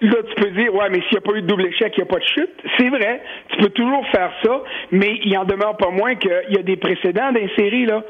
Là, 0.00 0.16
tu 0.28 0.42
peux 0.42 0.50
dire, 0.50 0.74
ouais, 0.74 0.88
mais 0.90 1.00
s'il 1.02 1.12
n'y 1.12 1.18
a 1.18 1.20
pas 1.20 1.32
eu 1.32 1.42
de 1.42 1.46
double 1.46 1.66
échec, 1.66 1.92
il 1.96 2.02
n'y 2.02 2.08
a 2.08 2.12
pas 2.12 2.18
de 2.18 2.24
chute. 2.24 2.50
C'est 2.76 2.88
vrai, 2.88 3.22
tu 3.48 3.56
peux 3.58 3.70
toujours 3.70 4.06
faire 4.08 4.30
ça, 4.44 4.62
mais 4.90 5.18
il 5.24 5.38
en 5.38 5.44
demeure 5.44 5.76
pas 5.76 5.90
moins 5.90 6.16
qu'il 6.16 6.30
y 6.50 6.58
a 6.58 6.62
des 6.62 6.76
précédents 6.76 7.32
dans 7.32 7.48
séries, 7.56 7.86
là. 7.86 8.02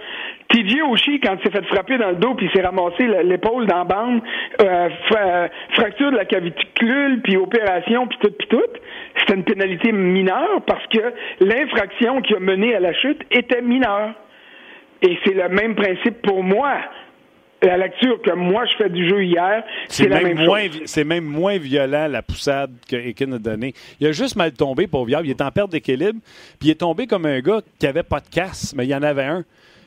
TJ 0.48 0.80
Oshie, 0.90 1.20
quand 1.20 1.36
il 1.38 1.44
s'est 1.44 1.56
fait 1.56 1.64
frapper 1.66 1.98
dans 1.98 2.10
le 2.10 2.16
dos, 2.16 2.34
puis 2.34 2.46
il 2.46 2.52
s'est 2.52 2.64
ramassé 2.64 3.06
l'épaule 3.24 3.66
dans 3.66 3.78
la 3.78 3.84
bande, 3.84 4.20
euh, 4.62 4.88
fracture 5.74 6.10
de 6.10 6.16
la 6.16 6.24
clavicule, 6.24 7.20
puis 7.22 7.36
opération, 7.36 8.06
puis 8.06 8.18
tout, 8.20 8.32
puis 8.38 8.48
tout, 8.48 8.62
c'était 9.18 9.34
une 9.34 9.44
pénalité 9.44 9.92
mineure 9.92 10.62
parce 10.66 10.86
que 10.86 11.00
l'infraction 11.40 12.20
qui 12.22 12.34
a 12.34 12.40
mené 12.40 12.74
à 12.74 12.80
la 12.80 12.92
chute 12.94 13.22
était 13.30 13.62
mineure. 13.62 14.14
Et 15.02 15.18
c'est 15.24 15.34
le 15.34 15.48
même 15.48 15.74
principe 15.74 16.22
pour 16.22 16.42
moi. 16.42 16.78
La 17.62 17.78
lecture 17.78 18.20
que 18.20 18.32
moi 18.32 18.64
je 18.66 18.76
fais 18.76 18.90
du 18.90 19.08
jeu 19.08 19.24
hier, 19.24 19.64
c'est 19.88 20.08
la 20.08 20.20
même 20.20 20.44
moins, 20.44 20.66
chose. 20.66 20.82
C'est 20.84 21.04
même 21.04 21.24
moins 21.24 21.56
violent 21.56 22.06
la 22.06 22.22
poussade 22.22 22.70
que 22.88 22.96
Ekin 22.96 23.32
a 23.32 23.38
donnée. 23.38 23.72
Il 23.98 24.06
a 24.06 24.12
juste 24.12 24.36
mal 24.36 24.52
tombé 24.52 24.86
pour 24.86 25.06
Viable. 25.06 25.26
Il 25.26 25.30
est 25.30 25.40
en 25.40 25.50
perte 25.50 25.70
d'équilibre. 25.70 26.20
Puis 26.60 26.68
il 26.68 26.70
est 26.70 26.80
tombé 26.80 27.06
comme 27.06 27.24
un 27.24 27.40
gars 27.40 27.60
qui 27.78 27.86
avait 27.86 28.02
pas 28.02 28.20
de 28.20 28.28
casse, 28.28 28.74
mais 28.76 28.84
il 28.84 28.90
y 28.90 28.94
en 28.94 29.02
avait 29.02 29.24
un. 29.24 29.44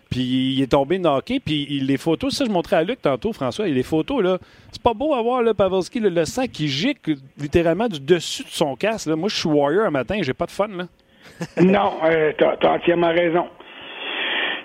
Puis 0.10 0.55
il 0.55 0.62
est 0.63 0.72
tombé 0.72 0.98
knocké, 0.98 1.39
puis 1.39 1.65
les 1.67 1.98
photos, 1.98 2.36
ça 2.36 2.45
je 2.45 2.50
montrais 2.50 2.77
à 2.77 2.83
Luc 2.83 3.01
tantôt, 3.01 3.31
François, 3.31 3.67
et 3.67 3.72
les 3.72 3.83
photos, 3.83 4.24
là, 4.24 4.39
c'est 4.72 4.81
pas 4.81 4.95
beau 4.95 5.13
à 5.13 5.22
voir, 5.22 5.43
là, 5.43 5.53
Pavelski, 5.53 6.00
le 6.00 6.25
sang 6.25 6.48
qui 6.51 6.67
gicle 6.67 7.15
littéralement 7.38 7.88
du 7.88 8.00
dessus 8.00 8.43
de 8.43 8.50
son 8.50 8.75
casque. 8.75 9.05
Là. 9.05 9.15
Moi, 9.15 9.29
je 9.29 9.36
suis 9.36 9.48
warrior 9.48 9.86
un 9.86 9.91
matin, 9.91 10.17
j'ai 10.22 10.33
pas 10.33 10.48
de 10.48 10.51
fun, 10.51 10.67
là. 10.69 10.86
non, 11.62 11.93
euh, 12.05 12.31
t'as 12.38 12.55
as 12.60 12.72
entièrement 12.74 13.10
raison. 13.10 13.45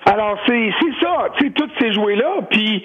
Alors, 0.05 0.37
c'est 0.45 0.69
ça, 1.01 1.29
tu 1.37 1.45
sais, 1.45 1.51
toutes 1.51 1.71
ces 1.79 1.91
jouets-là. 1.93 2.41
Puis, 2.51 2.83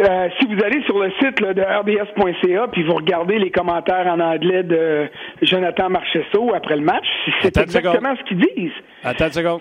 euh, 0.00 0.28
si 0.38 0.46
vous 0.46 0.64
allez 0.64 0.82
sur 0.84 0.98
le 0.98 1.10
site 1.20 1.38
là, 1.40 1.52
de 1.52 1.60
rds.ca, 1.60 2.68
puis 2.68 2.82
vous 2.84 2.94
regardez 2.94 3.38
les 3.38 3.50
commentaires 3.50 4.06
en 4.06 4.18
anglais 4.20 4.62
de 4.62 5.08
Jonathan 5.42 5.90
Marchesso 5.90 6.54
après 6.54 6.76
le 6.76 6.82
match, 6.82 7.06
c'est 7.42 7.56
exactement 7.58 8.14
ce 8.16 8.24
qu'ils 8.24 8.38
disent. 8.38 8.72
Attends 9.04 9.26
une 9.26 9.32
seconde. 9.32 9.60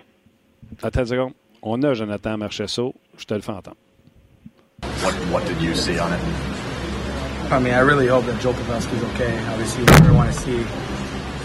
Attends 0.82 1.02
une 1.02 1.06
seconde. 1.06 1.34
On 1.62 1.84
a 1.84 1.94
Jonathan 1.94 2.38
Marchesso. 2.38 2.96
Je 3.18 3.26
te 3.26 3.34
le 3.34 3.42
fais 3.42 3.52
entendre. 3.52 3.78
What, 5.04 5.14
what 5.32 5.46
did 5.46 5.62
you 5.62 5.76
see 5.76 6.00
on 6.00 6.14
it? 6.14 6.20
I 7.52 7.60
mean, 7.60 7.74
I 7.74 7.82
really 7.82 8.08
hope 8.08 8.26
that 8.26 8.40
Joe 8.40 8.54
Pavelski's 8.54 9.04
okay. 9.14 9.38
Obviously, 9.52 9.84
we 9.84 9.92
never 10.00 10.14
want 10.14 10.32
to 10.32 10.40
see 10.40 10.64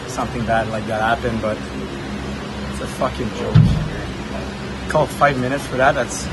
something 0.06 0.44
bad 0.46 0.68
like 0.70 0.86
that 0.86 1.02
happen, 1.02 1.36
but 1.42 1.58
it's 2.70 2.80
a 2.82 2.86
fucking 2.86 3.28
joke 3.40 3.75
called 4.88 5.08
five 5.08 5.38
minutes 5.40 5.66
for 5.66 5.76
that. 5.76 5.94
That's 5.94 6.24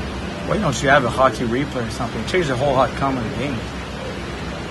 why 0.48 0.58
don't 0.58 0.82
you 0.82 0.88
have 0.88 1.04
a 1.04 1.10
hockey 1.10 1.44
replay 1.44 1.86
or 1.86 1.90
something? 1.90 2.24
Change 2.26 2.48
the 2.48 2.56
whole 2.56 2.76
outcome 2.76 3.16
of 3.16 3.24
the 3.24 3.36
game. 3.36 3.58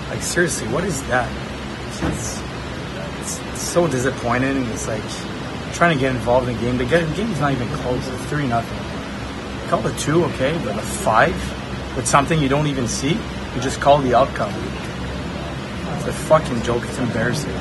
Like 0.08 0.22
seriously, 0.22 0.68
what 0.68 0.84
is 0.84 1.02
that? 1.08 1.28
It's, 1.88 2.02
it's, 2.02 3.60
so 3.60 3.88
disappointing. 3.88 4.64
It's 4.66 4.86
like 4.86 5.02
trying 5.72 5.96
to 5.96 6.00
get 6.00 6.14
involved 6.14 6.48
in 6.48 6.54
the 6.54 6.60
game. 6.60 6.76
The 6.76 6.84
game's 6.84 7.40
not 7.40 7.52
even 7.52 7.68
close. 7.68 8.06
It's 8.06 8.24
three 8.26 8.46
nothing. 8.46 8.78
Call 9.68 9.84
it 9.86 9.98
two, 9.98 10.24
okay, 10.26 10.60
but 10.64 10.76
a 10.76 10.82
five 10.82 11.34
with 11.96 12.06
something 12.06 12.40
you 12.40 12.48
don't 12.48 12.66
even 12.66 12.88
see, 12.88 13.12
you 13.12 13.60
just 13.60 13.80
call 13.80 13.98
the 13.98 14.14
outcome. 14.14 14.52
It's 15.96 16.06
a 16.06 16.12
fucking 16.12 16.62
joke. 16.62 16.82
It's 16.84 16.98
embarrassing 16.98 17.52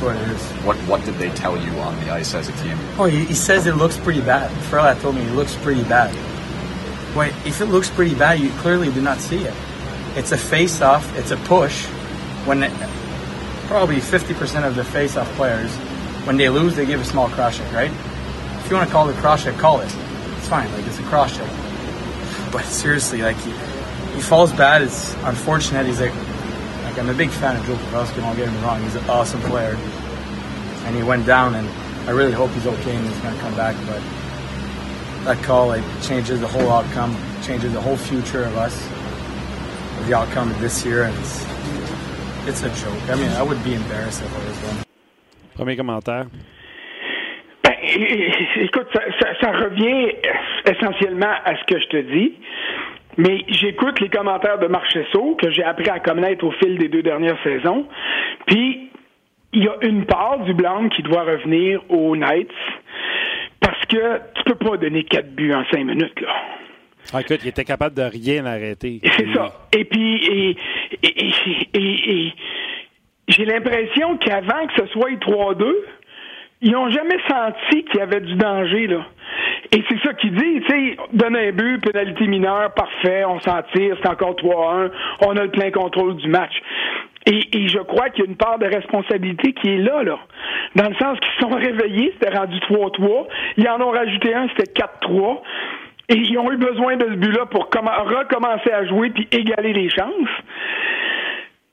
what 0.00 0.16
it 0.16 0.28
is. 0.28 0.42
What 0.64 0.76
What 0.88 1.04
did 1.04 1.14
they 1.14 1.30
tell 1.30 1.56
you 1.56 1.70
on 1.80 1.98
the 2.00 2.10
ice 2.10 2.34
as 2.34 2.48
a 2.48 2.52
team? 2.52 2.76
Oh, 2.98 3.04
he, 3.04 3.24
he 3.24 3.34
says 3.34 3.66
it 3.66 3.76
looks 3.76 3.96
pretty 3.98 4.20
bad. 4.20 4.50
Frolat 4.70 5.00
told 5.00 5.16
me 5.16 5.22
it 5.22 5.32
looks 5.32 5.54
pretty 5.56 5.82
bad. 5.84 6.14
Wait, 7.16 7.32
if 7.44 7.60
it 7.60 7.66
looks 7.66 7.90
pretty 7.90 8.14
bad, 8.14 8.38
you 8.38 8.50
clearly 8.60 8.92
do 8.92 9.00
not 9.00 9.18
see 9.18 9.38
it. 9.44 9.54
It's 10.16 10.32
a 10.32 10.38
face-off. 10.38 11.16
It's 11.16 11.30
a 11.30 11.36
push. 11.36 11.84
When 12.46 12.62
it, 12.62 12.72
probably 13.66 13.96
50% 13.96 14.66
of 14.66 14.76
the 14.76 14.84
face-off 14.84 15.28
players, 15.34 15.74
when 16.26 16.36
they 16.36 16.48
lose, 16.48 16.76
they 16.76 16.86
give 16.86 17.00
a 17.00 17.04
small 17.04 17.28
cross 17.28 17.56
check, 17.58 17.72
right? 17.72 17.90
If 17.90 18.70
you 18.70 18.76
want 18.76 18.88
to 18.88 18.92
call 18.92 19.08
it 19.08 19.16
a 19.16 19.20
cross 19.20 19.42
check, 19.44 19.56
call 19.58 19.80
it. 19.80 19.94
It's 20.36 20.48
fine. 20.48 20.70
Like 20.72 20.86
it's 20.86 20.98
a 20.98 21.02
cross 21.04 21.36
check. 21.36 21.50
But 22.52 22.64
seriously, 22.64 23.22
like 23.22 23.36
he, 23.38 23.50
he 24.14 24.20
falls 24.20 24.52
bad. 24.52 24.82
It's 24.82 25.14
unfortunate. 25.24 25.86
He's 25.86 26.00
like 26.00 26.12
like 26.90 26.98
I'm 26.98 27.08
a 27.08 27.14
big 27.14 27.30
fan 27.30 27.56
of 27.56 27.64
Joe 27.66 27.76
Pavelski. 27.76 28.16
Don't 28.16 28.36
get 28.36 28.52
me 28.52 28.58
wrong; 28.62 28.82
he's 28.82 28.96
an 28.96 29.08
awesome 29.08 29.40
player, 29.42 29.76
and 30.84 30.96
he 30.96 31.02
went 31.02 31.24
down. 31.24 31.54
And 31.54 31.68
I 32.08 32.10
really 32.10 32.32
hope 32.32 32.50
he's 32.50 32.66
okay 32.66 32.96
and 32.96 33.06
he's 33.06 33.18
going 33.20 33.34
to 33.34 33.40
come 33.40 33.54
back. 33.54 33.76
But 33.86 34.02
that 35.24 35.44
call 35.44 35.68
like 35.68 35.84
changes 36.02 36.40
the 36.40 36.48
whole 36.48 36.70
outcome, 36.70 37.16
changes 37.42 37.72
the 37.72 37.80
whole 37.80 37.96
future 37.96 38.44
of 38.44 38.56
us. 38.56 38.74
the 40.06 40.16
outcome 40.16 40.50
of 40.50 40.60
this 40.60 40.84
year, 40.84 41.04
and 41.04 41.16
it's 41.18 41.44
it's 42.48 42.62
a 42.62 42.70
joke. 42.82 43.02
I 43.08 43.14
mean, 43.14 43.30
I 43.32 43.42
would 43.42 43.62
be 43.62 43.74
embarrassed 43.74 44.22
if 44.22 44.34
I 44.34 44.48
was 44.48 44.60
them. 44.60 44.84
Premier 45.54 45.76
commentaire. 45.76 46.26
Ben, 47.62 47.74
écoute, 48.56 48.88
ça, 48.94 49.02
ça, 49.20 49.28
ça, 49.40 49.52
revient 49.52 50.12
essentiellement 50.64 51.34
à 51.44 51.54
ce 51.54 51.64
que 51.66 51.78
je 51.78 51.86
te 51.86 52.00
dis. 52.00 52.38
Mais 53.16 53.44
j'écoute 53.48 54.00
les 54.00 54.08
commentaires 54.08 54.58
de 54.58 54.66
Marchesso 54.66 55.36
que 55.36 55.50
j'ai 55.50 55.64
appris 55.64 55.90
à 55.90 55.98
connaître 55.98 56.44
au 56.44 56.52
fil 56.52 56.78
des 56.78 56.88
deux 56.88 57.02
dernières 57.02 57.40
saisons. 57.42 57.86
Puis 58.46 58.90
il 59.52 59.64
y 59.64 59.68
a 59.68 59.76
une 59.82 60.06
part 60.06 60.40
du 60.40 60.54
blanc 60.54 60.88
qui 60.88 61.02
doit 61.02 61.22
revenir 61.22 61.82
aux 61.88 62.16
Knights 62.16 62.50
parce 63.60 63.84
que 63.86 64.20
tu 64.34 64.44
peux 64.44 64.54
pas 64.54 64.76
donner 64.76 65.04
quatre 65.04 65.34
buts 65.34 65.52
en 65.52 65.64
cinq 65.72 65.84
minutes 65.84 66.20
là. 66.20 66.34
Ah, 67.12 67.22
écoute, 67.22 67.40
il 67.42 67.48
était 67.48 67.64
capable 67.64 67.96
de 67.96 68.02
rien 68.02 68.44
arrêter. 68.46 69.00
C'est 69.16 69.32
ça. 69.34 69.66
Et 69.72 69.84
puis, 69.84 70.16
et, 70.16 70.56
et, 71.02 71.32
et, 71.74 72.26
et 72.26 72.32
j'ai 73.28 73.44
l'impression 73.44 74.16
qu'avant 74.18 74.66
que 74.66 74.82
ce 74.82 74.86
soit 74.92 75.10
3-2, 75.12 75.74
ils 76.62 76.72
n'ont 76.72 76.90
jamais 76.90 77.18
senti 77.28 77.84
qu'il 77.84 78.00
y 78.00 78.02
avait 78.02 78.20
du 78.20 78.34
danger, 78.34 78.86
là. 78.86 79.06
Et 79.72 79.84
c'est 79.88 80.00
ça 80.02 80.12
qu'il 80.14 80.34
dit, 80.34 80.60
tu 80.62 80.68
sais, 80.68 80.96
donne 81.12 81.36
un 81.36 81.52
but, 81.52 81.78
pénalité 81.78 82.26
mineure, 82.26 82.72
parfait, 82.74 83.24
on 83.24 83.38
s'en 83.40 83.62
tire, 83.72 83.96
c'est 84.02 84.08
encore 84.08 84.34
3-1, 84.34 84.90
on 85.26 85.36
a 85.36 85.42
le 85.44 85.50
plein 85.50 85.70
contrôle 85.70 86.16
du 86.16 86.28
match. 86.28 86.60
Et, 87.26 87.56
et 87.56 87.68
je 87.68 87.78
crois 87.78 88.08
qu'il 88.10 88.24
y 88.24 88.26
a 88.26 88.30
une 88.30 88.36
part 88.36 88.58
de 88.58 88.66
responsabilité 88.66 89.52
qui 89.52 89.74
est 89.74 89.78
là, 89.78 90.02
là. 90.02 90.18
Dans 90.74 90.88
le 90.88 90.94
sens 90.96 91.18
qu'ils 91.20 91.32
se 91.32 91.40
sont 91.40 91.56
réveillés, 91.56 92.12
c'était 92.14 92.36
rendu 92.36 92.58
3-3, 92.58 93.26
ils 93.58 93.68
en 93.68 93.80
ont 93.80 93.90
rajouté 93.90 94.34
un, 94.34 94.48
c'était 94.48 94.72
4-3. 94.72 95.40
Et 96.08 96.16
ils 96.16 96.36
ont 96.38 96.50
eu 96.50 96.56
besoin 96.56 96.96
de 96.96 97.04
ce 97.04 97.14
but-là 97.14 97.46
pour 97.46 97.66
recommencer 97.70 98.72
à 98.72 98.84
jouer 98.84 99.10
puis 99.10 99.28
égaler 99.30 99.72
les 99.72 99.88
chances. 99.90 100.28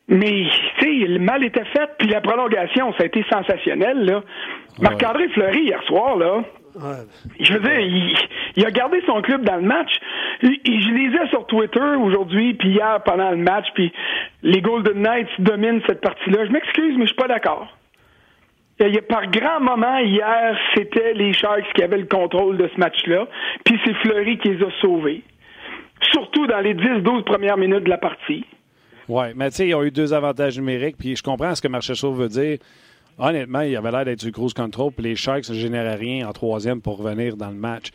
Mais, 0.09 0.45
tu 0.77 0.85
sais, 0.85 1.07
le 1.07 1.19
mal 1.19 1.43
était 1.43 1.65
fait, 1.65 1.89
puis 1.97 2.07
la 2.07 2.21
prolongation, 2.21 2.93
ça 2.93 3.03
a 3.03 3.05
été 3.07 3.25
sensationnel, 3.31 4.05
là. 4.05 4.21
Marc-André 4.79 5.27
Fleury, 5.29 5.63
hier 5.63 5.81
soir, 5.83 6.17
là, 6.17 6.43
je 7.39 7.53
veux 7.53 7.59
dire, 7.59 7.79
il, 7.79 8.15
il, 8.55 8.65
a 8.65 8.71
gardé 8.71 9.01
son 9.05 9.21
club 9.21 9.43
dans 9.43 9.55
le 9.55 9.61
match. 9.61 9.91
Et, 10.43 10.59
je 10.65 10.89
lisais 10.93 11.27
sur 11.29 11.45
Twitter 11.47 11.95
aujourd'hui, 11.99 12.53
puis 12.53 12.69
hier 12.69 13.01
pendant 13.03 13.31
le 13.31 13.37
match, 13.37 13.67
puis 13.73 13.91
les 14.43 14.61
Golden 14.61 15.01
Knights 15.01 15.29
dominent 15.39 15.81
cette 15.87 16.01
partie-là. 16.01 16.45
Je 16.45 16.51
m'excuse, 16.51 16.95
mais 16.97 17.05
je 17.05 17.13
suis 17.13 17.15
pas 17.15 17.27
d'accord. 17.27 17.67
Il 18.79 18.93
y 18.93 18.97
a, 18.97 19.01
par 19.01 19.25
grand 19.31 19.59
moment, 19.59 19.97
hier, 19.97 20.55
c'était 20.75 21.13
les 21.13 21.33
Sharks 21.33 21.73
qui 21.73 21.81
avaient 21.81 21.97
le 21.97 22.05
contrôle 22.05 22.57
de 22.57 22.69
ce 22.73 22.79
match-là, 22.79 23.27
puis 23.65 23.79
c'est 23.83 23.95
Fleury 23.95 24.37
qui 24.37 24.49
les 24.49 24.63
a 24.63 24.69
sauvés. 24.81 25.23
Surtout 26.11 26.45
dans 26.45 26.59
les 26.59 26.75
10-12 26.75 27.23
premières 27.23 27.57
minutes 27.57 27.85
de 27.85 27.89
la 27.89 27.97
partie. 27.97 28.45
Oui, 29.09 29.27
mais 29.35 29.49
tu 29.49 29.55
sais, 29.55 29.67
ils 29.67 29.73
ont 29.73 29.83
eu 29.83 29.89
deux 29.89 30.13
avantages 30.13 30.57
numériques, 30.57 30.97
puis 30.97 31.15
je 31.15 31.23
comprends 31.23 31.55
ce 31.55 31.61
que 31.61 31.67
Marchessault 31.67 32.13
veut 32.13 32.27
dire. 32.27 32.59
Honnêtement, 33.19 33.61
il 33.61 33.75
avait 33.75 33.91
l'air 33.91 34.05
d'être 34.05 34.23
du 34.23 34.31
cruise 34.31 34.53
control, 34.53 34.91
puis 34.91 35.03
les 35.03 35.15
Sharks 35.15 35.49
ne 35.49 35.55
généraient 35.55 35.95
rien 35.95 36.27
en 36.27 36.33
troisième 36.33 36.81
pour 36.81 36.99
revenir 36.99 37.35
dans 37.35 37.49
le 37.49 37.55
match. 37.55 37.89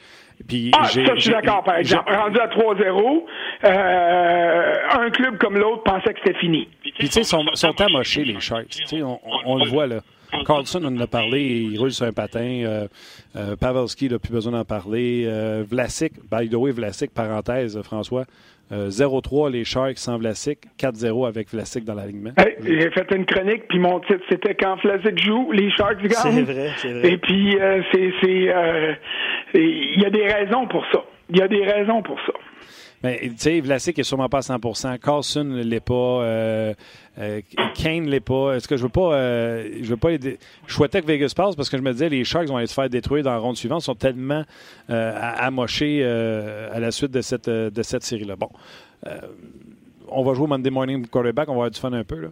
Puis 0.49 0.73
ah, 0.77 0.85
ça, 0.89 1.01
je 1.15 1.21
suis 1.21 1.31
d'accord, 1.31 1.63
par 1.63 1.77
exemple. 1.77 2.13
Rendu 2.13 2.41
à 2.41 2.49
3-0, 2.49 3.25
euh, 3.65 4.75
un 4.99 5.11
club 5.11 5.39
comme 5.39 5.57
l'autre 5.57 5.85
pensait 5.85 6.13
que 6.13 6.21
c'était 6.25 6.39
fini. 6.39 6.69
Puis, 6.83 6.93
tu 6.99 7.07
sais, 7.07 7.21
ils 7.21 7.25
sont, 7.25 7.45
sont 7.55 7.81
amochés, 7.81 8.25
les 8.25 8.41
Sharks. 8.41 8.79
On, 8.95 8.99
on, 8.99 9.19
on, 9.47 9.57
le 9.59 9.71
voit, 9.71 9.87
là. 9.87 10.01
Carlson 10.47 10.81
on 10.83 10.97
en 10.97 11.01
a 11.01 11.07
parlé, 11.07 11.43
il 11.43 11.79
roule 11.79 11.93
sur 11.93 12.07
un 12.07 12.13
patin. 12.13 12.41
Euh, 12.65 12.89
euh, 13.37 13.55
Pavelski, 13.55 14.07
il 14.07 14.13
n'a 14.13 14.19
plus 14.19 14.33
besoin 14.33 14.53
d'en 14.53 14.65
parler. 14.65 15.31
Vlasic, 15.69 16.15
by 16.31 16.49
the 16.49 16.55
way, 16.55 16.73
Vlasic, 16.73 17.13
parenthèse, 17.13 17.81
François. 17.83 18.25
0-3 18.73 19.51
les 19.51 19.65
Sharks 19.65 19.99
sans 19.99 20.19
Vlasic, 20.19 20.61
4-0 20.79 21.27
avec 21.29 21.51
Vlasic 21.51 21.85
dans 21.85 21.95
l'alignement. 21.95 22.33
Hey, 22.39 22.57
j'ai 22.63 22.91
fait 22.91 23.15
une 23.15 23.27
chronique, 23.27 23.69
puis 23.69 23.79
mon 23.79 24.01
titre, 24.01 24.23
c'était 24.31 24.55
quand 24.55 24.77
Vlasic 24.83 25.23
joue, 25.23 25.53
les 25.53 25.71
Sharks 25.71 26.01
gagnent. 26.03 26.13
C'est 26.13 26.43
vrai, 26.43 26.71
c'est 26.77 26.93
vrai. 26.93 27.13
Et 27.13 27.19
puis, 27.19 27.57
c'est... 27.93 28.13
Il 29.55 30.01
y 30.01 30.07
a 30.07 30.11
des 30.11 30.27
raisons 30.27 30.67
pour 30.67 30.85
ça. 30.93 31.05
Il 31.31 31.39
y 31.39 31.43
a 31.43 31.49
des 31.49 31.65
raisons 31.65 32.03
pour 32.03 32.19
ça. 32.27 32.33
Mais 33.03 33.19
tu 33.21 33.33
sais, 33.39 33.61
Vlasic 33.61 33.99
est 33.99 34.05
sûrement 34.05 34.29
pas 34.29 34.39
à 34.39 34.41
100% 34.41 34.99
Carlson 34.99 35.45
ne 35.45 35.63
l'est 35.63 35.81
pas. 35.81 35.95
Euh, 35.95 36.75
euh, 37.19 37.41
Kane 37.75 38.05
ne 38.05 38.11
l'est 38.11 38.21
pas. 38.21 38.55
Est-ce 38.55 38.69
que 38.69 38.77
je 38.77 38.85
veux 38.85 38.89
pas. 38.89 39.15
Euh, 39.15 39.79
je 39.83 39.89
veux 39.89 39.97
pas 39.97 40.11
Je 40.67 40.73
souhaitais 40.73 41.03
que 41.03 41.07
Vegas 41.07 41.33
passe 41.35 41.57
parce 41.57 41.69
que 41.69 41.77
je 41.77 41.83
me 41.83 41.93
disais 41.93 42.09
les 42.09 42.25
Sharks 42.25 42.49
vont 42.49 42.57
aller 42.57 42.67
se 42.67 42.75
faire 42.75 42.89
détruire 42.89 43.25
dans 43.25 43.33
la 43.33 43.39
ronde 43.39 43.57
suivante. 43.57 43.83
Ils 43.83 43.87
sont 43.87 43.95
tellement 43.95 44.45
euh, 44.91 45.13
amochés 45.37 46.05
à 46.05 46.79
la 46.79 46.91
suite 46.91 47.11
de 47.11 47.23
cette, 47.23 47.51
de 47.51 47.83
cette 47.83 48.05
série-là. 48.05 48.37
Bon. 48.37 48.51
on 50.09 50.23
va 50.23 50.35
jouer 50.35 50.47
Monday 50.47 50.71
Morning 50.71 51.07
Quarterback. 51.07 51.49
On 51.49 51.53
va 51.53 51.57
avoir 51.57 51.71
du 51.71 51.81
fun 51.81 51.93
un 51.93 52.05
peu. 52.05 52.21
Là. 52.21 52.29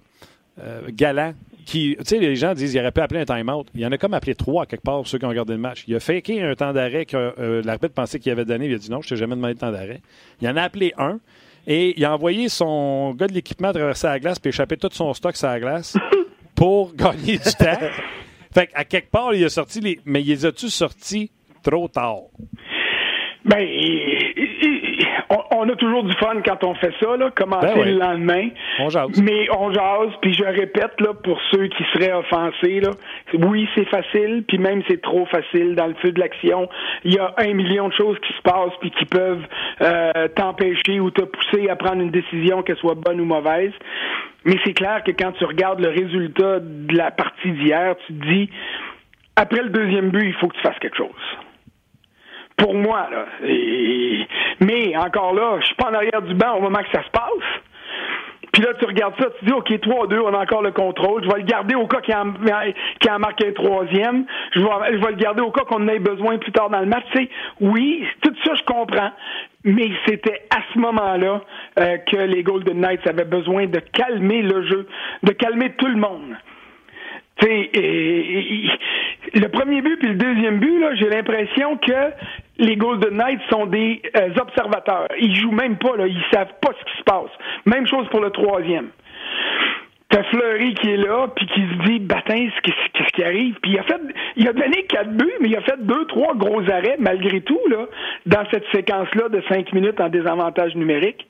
Galant, 0.90 1.34
qui, 1.70 1.94
tu 2.00 2.04
sais, 2.04 2.18
les 2.18 2.34
gens 2.34 2.52
disent 2.52 2.72
qu'il 2.72 2.80
aurait 2.80 2.90
pu 2.90 3.00
appeler 3.00 3.20
un 3.20 3.24
time-out. 3.24 3.68
Il 3.76 3.80
y 3.80 3.86
en 3.86 3.92
a 3.92 3.96
comme 3.96 4.12
appelé 4.12 4.34
trois 4.34 4.66
quelque 4.66 4.82
part, 4.82 5.06
ceux 5.06 5.18
qui 5.18 5.24
ont 5.24 5.28
regardé 5.28 5.52
le 5.52 5.60
match. 5.60 5.84
Il 5.86 5.94
a 5.94 6.00
faké 6.00 6.42
un 6.42 6.56
temps 6.56 6.72
d'arrêt 6.72 7.06
que 7.06 7.16
euh, 7.16 7.62
l'arbitre 7.64 7.94
pensait 7.94 8.18
qu'il 8.18 8.32
avait 8.32 8.44
donné. 8.44 8.66
Il 8.66 8.74
a 8.74 8.78
dit 8.78 8.90
non, 8.90 9.00
je 9.02 9.10
t'ai 9.10 9.16
jamais 9.16 9.36
demandé 9.36 9.54
de 9.54 9.60
temps 9.60 9.70
d'arrêt. 9.70 10.00
Il 10.40 10.48
en 10.48 10.56
a 10.56 10.62
appelé 10.62 10.92
un. 10.98 11.20
Et 11.68 11.94
il 11.96 12.04
a 12.04 12.12
envoyé 12.12 12.48
son 12.48 13.14
gars 13.14 13.28
de 13.28 13.34
l'équipement 13.34 13.72
traverser 13.72 14.08
la 14.08 14.18
glace 14.18 14.40
puis 14.40 14.48
échapper 14.48 14.78
tout 14.78 14.88
son 14.90 15.14
stock 15.14 15.36
sur 15.36 15.46
la 15.46 15.60
glace 15.60 15.96
pour 16.56 16.92
gagner 16.92 17.38
du 17.38 17.54
temps. 17.56 17.78
Fait 18.52 18.66
qu'à 18.66 18.84
quelque 18.84 19.10
part, 19.12 19.32
il 19.32 19.44
a 19.44 19.48
sorti 19.48 19.80
les. 19.80 20.00
Mais 20.04 20.22
il 20.22 20.28
les 20.28 20.46
a-tu 20.46 20.70
sortis 20.70 21.30
trop 21.62 21.86
tard? 21.86 22.22
Ben, 23.44 23.64
on, 25.30 25.68
a 25.68 25.76
toujours 25.76 26.02
du 26.02 26.12
fun 26.14 26.40
quand 26.44 26.64
on 26.64 26.74
fait 26.74 26.92
ça, 27.00 27.16
là, 27.16 27.30
commencer 27.30 27.68
Ben 27.68 27.80
oui. 27.80 27.92
le 27.92 27.98
lendemain. 27.98 28.48
On 28.80 28.88
jase. 28.88 29.22
Mais 29.22 29.46
on 29.56 29.72
jase, 29.72 30.10
puis 30.20 30.34
je 30.34 30.44
répète, 30.44 31.00
là, 31.00 31.14
pour 31.14 31.40
ceux 31.50 31.68
qui 31.68 31.84
seraient 31.92 32.12
offensés, 32.12 32.80
là, 32.80 32.90
oui, 33.34 33.68
c'est 33.74 33.88
facile, 33.88 34.44
puis 34.48 34.58
même 34.58 34.82
c'est 34.88 35.00
trop 35.00 35.26
facile 35.26 35.76
dans 35.76 35.86
le 35.86 35.94
feu 35.94 36.10
de 36.10 36.18
l'action. 36.18 36.68
Il 37.04 37.14
y 37.14 37.18
a 37.18 37.32
un 37.38 37.54
million 37.54 37.88
de 37.88 37.94
choses 37.94 38.18
qui 38.20 38.32
se 38.32 38.42
passent, 38.42 38.76
puis 38.80 38.90
qui 38.90 39.04
peuvent 39.04 39.46
euh, 39.82 40.28
t'empêcher 40.34 40.98
ou 40.98 41.10
te 41.10 41.22
pousser 41.22 41.68
à 41.68 41.76
prendre 41.76 42.02
une 42.02 42.10
décision, 42.10 42.62
qu'elle 42.62 42.76
soit 42.78 42.96
bonne 42.96 43.20
ou 43.20 43.24
mauvaise. 43.24 43.72
Mais 44.44 44.56
c'est 44.64 44.72
clair 44.72 45.02
que 45.04 45.12
quand 45.12 45.32
tu 45.32 45.44
regardes 45.44 45.80
le 45.80 45.90
résultat 45.90 46.58
de 46.60 46.96
la 46.96 47.10
partie 47.10 47.52
d'hier, 47.52 47.94
tu 48.06 48.14
te 48.14 48.26
dis, 48.26 48.50
après 49.36 49.62
le 49.62 49.68
deuxième 49.68 50.10
but, 50.10 50.26
il 50.26 50.34
faut 50.34 50.48
que 50.48 50.56
tu 50.56 50.62
fasses 50.62 50.78
quelque 50.80 50.96
chose 50.96 51.10
pour 52.60 52.74
moi. 52.74 53.08
Là. 53.10 53.26
Mais 54.60 54.96
encore 54.96 55.34
là, 55.34 55.58
je 55.60 55.66
suis 55.66 55.74
pas 55.74 55.90
en 55.90 55.94
arrière 55.94 56.22
du 56.22 56.34
banc 56.34 56.56
au 56.56 56.60
moment 56.60 56.80
que 56.80 56.90
ça 56.92 57.02
se 57.02 57.10
passe. 57.10 57.60
Puis 58.52 58.62
là, 58.62 58.74
tu 58.78 58.84
regardes 58.84 59.14
ça, 59.18 59.28
tu 59.38 59.44
dis, 59.44 59.52
OK, 59.52 59.70
3-2, 59.70 60.20
on 60.20 60.34
a 60.34 60.38
encore 60.38 60.62
le 60.62 60.72
contrôle. 60.72 61.22
Je 61.24 61.30
vais 61.30 61.38
le 61.38 61.46
garder 61.46 61.74
au 61.76 61.86
cas 61.86 62.00
qu'il 62.00 62.14
en, 62.14 62.32
qu'il 63.00 63.10
en 63.10 63.18
marque 63.20 63.44
un 63.44 63.52
troisième. 63.52 64.24
Je 64.52 64.60
vais, 64.60 64.68
je 64.92 65.04
vais 65.04 65.12
le 65.12 65.16
garder 65.16 65.40
au 65.40 65.50
cas 65.50 65.64
qu'on 65.64 65.84
en 65.84 65.88
ait 65.88 66.00
besoin 66.00 66.38
plus 66.38 66.50
tard 66.50 66.68
dans 66.68 66.80
le 66.80 66.86
match. 66.86 67.04
Tu 67.12 67.18
sais, 67.18 67.30
oui, 67.60 68.04
tout 68.22 68.34
ça, 68.44 68.54
je 68.54 68.62
comprends. 68.64 69.12
Mais 69.64 69.90
c'était 70.06 70.42
à 70.50 70.60
ce 70.72 70.78
moment-là 70.78 71.42
euh, 71.78 71.96
que 71.98 72.16
les 72.16 72.42
Golden 72.42 72.80
Knights 72.80 73.06
avaient 73.06 73.24
besoin 73.24 73.66
de 73.66 73.78
calmer 73.78 74.42
le 74.42 74.66
jeu, 74.66 74.88
de 75.22 75.32
calmer 75.32 75.72
tout 75.74 75.86
le 75.86 75.96
monde. 75.96 76.36
Le 79.34 79.48
premier 79.48 79.82
but 79.82 79.98
puis 79.98 80.08
le 80.08 80.14
deuxième 80.14 80.58
but, 80.58 80.84
j'ai 80.94 81.08
l'impression 81.08 81.76
que 81.76 82.12
les 82.58 82.76
Golden 82.76 83.16
Knights 83.16 83.40
sont 83.50 83.66
des 83.66 84.02
euh, 84.16 84.28
observateurs. 84.40 85.08
Ils 85.18 85.34
jouent 85.34 85.52
même 85.52 85.76
pas, 85.76 85.96
là, 85.96 86.06
ils 86.06 86.22
savent 86.32 86.52
pas 86.60 86.70
ce 86.78 86.92
qui 86.92 86.98
se 86.98 87.04
passe. 87.04 87.30
Même 87.64 87.86
chose 87.86 88.06
pour 88.10 88.20
le 88.20 88.30
troisième. 88.30 88.90
T'as 90.10 90.24
Fleury 90.24 90.74
qui 90.74 90.90
est 90.90 90.96
là, 90.96 91.28
puis 91.34 91.46
qui 91.46 91.60
se 91.60 91.88
dit, 91.88 92.00
Batin, 92.00 92.48
qu'est-ce 92.62 92.92
qu'est-ce 92.92 93.12
qui 93.12 93.22
arrive? 93.22 93.54
Puis 93.62 93.72
il 93.72 93.78
a 93.78 93.84
fait, 93.84 94.00
il 94.36 94.48
a 94.48 94.52
donné 94.52 94.82
quatre 94.88 95.12
buts, 95.12 95.32
mais 95.40 95.48
il 95.48 95.56
a 95.56 95.60
fait 95.60 95.80
deux, 95.86 96.04
trois 96.06 96.34
gros 96.34 96.60
arrêts, 96.68 96.96
malgré 96.98 97.40
tout, 97.42 97.60
là, 97.70 97.86
dans 98.26 98.44
cette 98.50 98.64
séquence-là 98.74 99.28
de 99.28 99.40
cinq 99.48 99.72
minutes 99.72 100.00
en 100.00 100.08
désavantage 100.08 100.74
numérique. 100.74 101.28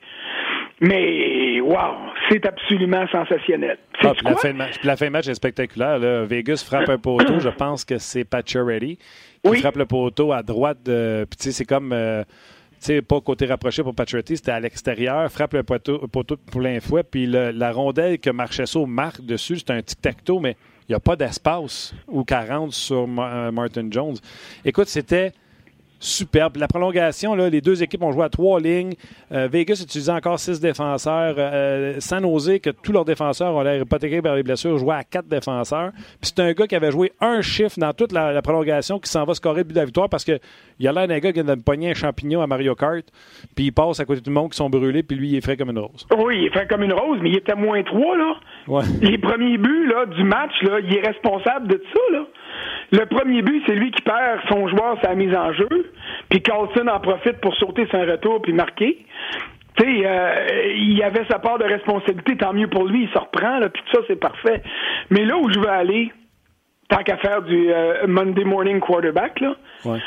Mais, 0.79 1.61
wow, 1.61 2.10
c'est 2.31 2.45
absolument 2.45 3.05
sensationnel. 3.11 3.77
Ah, 4.01 4.13
la, 4.23 4.35
fin 4.35 4.51
de 4.51 4.57
match, 4.57 4.77
puis 4.79 4.87
la 4.87 4.95
fin 4.97 5.05
de 5.07 5.11
match 5.11 5.27
est 5.27 5.33
spectaculaire. 5.35 5.99
Là. 5.99 6.23
Vegas 6.23 6.63
frappe 6.65 6.89
un 6.89 6.97
poteau. 6.97 7.39
Je 7.39 7.49
pense 7.49 7.83
que 7.85 7.97
c'est 7.97 8.23
Pacioretty 8.23 8.97
qui 9.43 9.49
Oui. 9.49 9.59
frappe 9.59 9.75
le 9.75 9.85
poteau 9.85 10.31
à 10.31 10.41
droite. 10.43 10.79
De, 10.83 11.25
puis 11.29 11.51
c'est 11.51 11.65
comme... 11.65 11.91
euh, 11.93 12.23
sais, 12.79 13.01
pas 13.01 13.21
côté 13.21 13.45
rapproché 13.45 13.83
pour 13.83 13.93
Pacioretty, 13.93 14.37
c'était 14.37 14.51
à 14.51 14.59
l'extérieur, 14.59 15.31
frappe 15.31 15.53
le 15.53 15.63
poteau, 15.63 15.99
poteau 16.07 16.35
de 16.35 16.51
plein 16.51 16.79
fouet, 16.79 17.03
puis 17.03 17.27
le- 17.27 17.51
la 17.51 17.71
rondelle 17.71 18.17
que 18.19 18.29
Marchesso 18.31 18.85
marque 18.87 19.21
dessus, 19.21 19.57
c'est 19.59 19.69
un 19.71 19.81
tic-tac-toe, 19.81 20.39
mais 20.39 20.55
il 20.89 20.93
n'y 20.93 20.95
a 20.95 20.99
pas 20.99 21.15
d'espace 21.15 21.93
ou 22.07 22.23
40 22.23 22.71
sur 22.73 23.07
euh, 23.19 23.51
Martin 23.51 23.87
Jones. 23.91 24.15
Écoute, 24.65 24.87
c'était 24.87 25.31
superbe. 26.01 26.57
La 26.57 26.67
prolongation, 26.67 27.35
là, 27.35 27.49
les 27.49 27.61
deux 27.61 27.81
équipes 27.83 28.03
ont 28.03 28.11
joué 28.11 28.25
à 28.25 28.29
trois 28.29 28.59
lignes. 28.59 28.95
Euh, 29.31 29.47
Vegas 29.49 29.81
utilisait 29.81 30.11
encore 30.11 30.39
six 30.39 30.59
défenseurs. 30.59 31.35
Euh, 31.37 31.95
sans 31.99 32.21
oser 32.25 32.59
que 32.59 32.71
tous 32.71 32.91
leurs 32.91 33.05
défenseurs 33.05 33.53
ont 33.55 33.61
l'air 33.61 33.81
hypothéqués 33.81 34.21
par 34.21 34.35
les 34.35 34.43
blessures, 34.43 34.77
jouaient 34.77 34.95
à 34.95 35.03
quatre 35.03 35.27
défenseurs. 35.27 35.91
Puis 36.19 36.33
c'est 36.35 36.39
un 36.39 36.51
gars 36.51 36.67
qui 36.67 36.75
avait 36.75 36.91
joué 36.91 37.13
un 37.21 37.41
chiffre 37.41 37.79
dans 37.79 37.93
toute 37.93 38.11
la, 38.11 38.33
la 38.33 38.41
prolongation 38.41 38.99
qui 38.99 39.09
s'en 39.09 39.23
va 39.23 39.33
scorer 39.35 39.59
le 39.59 39.63
but 39.65 39.73
de 39.73 39.79
la 39.79 39.85
victoire 39.85 40.09
parce 40.09 40.25
que 40.25 40.39
il 40.79 40.87
a 40.87 40.91
l'air 40.91 41.07
d'un 41.07 41.19
gars 41.19 41.31
qui 41.31 41.41
vient 41.43 41.55
de 41.55 41.61
pogner 41.61 41.91
un 41.91 41.93
champignon 41.93 42.41
à 42.41 42.47
Mario 42.47 42.73
Kart, 42.73 43.05
puis 43.55 43.65
il 43.65 43.71
passe 43.71 43.99
à 43.99 44.05
côté 44.05 44.21
de 44.21 44.25
tout 44.25 44.31
le 44.31 44.35
monde 44.35 44.49
qui 44.49 44.57
sont 44.57 44.69
brûlés, 44.69 45.03
puis 45.03 45.15
lui, 45.15 45.29
il 45.29 45.35
est 45.35 45.41
frais 45.41 45.55
comme 45.55 45.69
une 45.69 45.77
rose. 45.77 46.07
Oui, 46.17 46.37
il 46.39 46.45
est 46.45 46.49
frais 46.49 46.65
comme 46.67 46.81
une 46.81 46.93
rose, 46.93 47.19
mais 47.21 47.29
il 47.29 47.37
était 47.37 47.53
moins 47.53 47.83
trois, 47.83 48.17
là. 48.17 48.33
Ouais. 48.67 48.83
Les 48.99 49.19
premiers 49.19 49.59
buts 49.59 49.87
là, 49.87 50.07
du 50.07 50.23
match, 50.23 50.53
là, 50.63 50.79
il 50.79 50.95
est 50.95 51.07
responsable 51.07 51.67
de 51.67 51.83
ça, 51.93 51.99
là. 52.13 52.25
Le 52.91 53.05
premier 53.05 53.41
but, 53.41 53.63
c'est 53.67 53.75
lui 53.75 53.91
qui 53.91 54.01
perd 54.01 54.41
son 54.49 54.67
joueur 54.67 54.97
sa 55.03 55.15
mise 55.15 55.33
en 55.35 55.53
jeu, 55.53 55.69
puis 56.29 56.41
Carlson 56.41 56.87
en 56.87 56.99
profite 56.99 57.39
pour 57.41 57.55
sauter 57.55 57.87
son 57.91 58.01
retour 58.01 58.41
puis 58.41 58.53
marquer. 58.53 59.05
Tu 59.77 59.83
sais, 59.85 60.01
euh, 60.05 60.73
il 60.75 61.01
avait 61.03 61.23
sa 61.29 61.39
part 61.39 61.57
de 61.57 61.63
responsabilité, 61.63 62.35
tant 62.35 62.51
mieux 62.53 62.67
pour 62.67 62.85
lui, 62.85 63.03
il 63.03 63.09
se 63.09 63.17
reprend, 63.17 63.59
là, 63.59 63.69
puis 63.69 63.81
tout 63.85 63.97
ça, 63.97 64.03
c'est 64.07 64.19
parfait. 64.19 64.61
Mais 65.09 65.23
là 65.23 65.37
où 65.37 65.49
je 65.49 65.59
veux 65.59 65.69
aller, 65.69 66.11
tant 66.89 67.03
qu'à 67.03 67.15
faire 67.17 67.41
du 67.43 67.71
euh, 67.71 68.05
Monday 68.07 68.43
morning 68.43 68.79
quarterback, 68.81 69.39
là, 69.39 69.55
Ouais. 69.85 69.99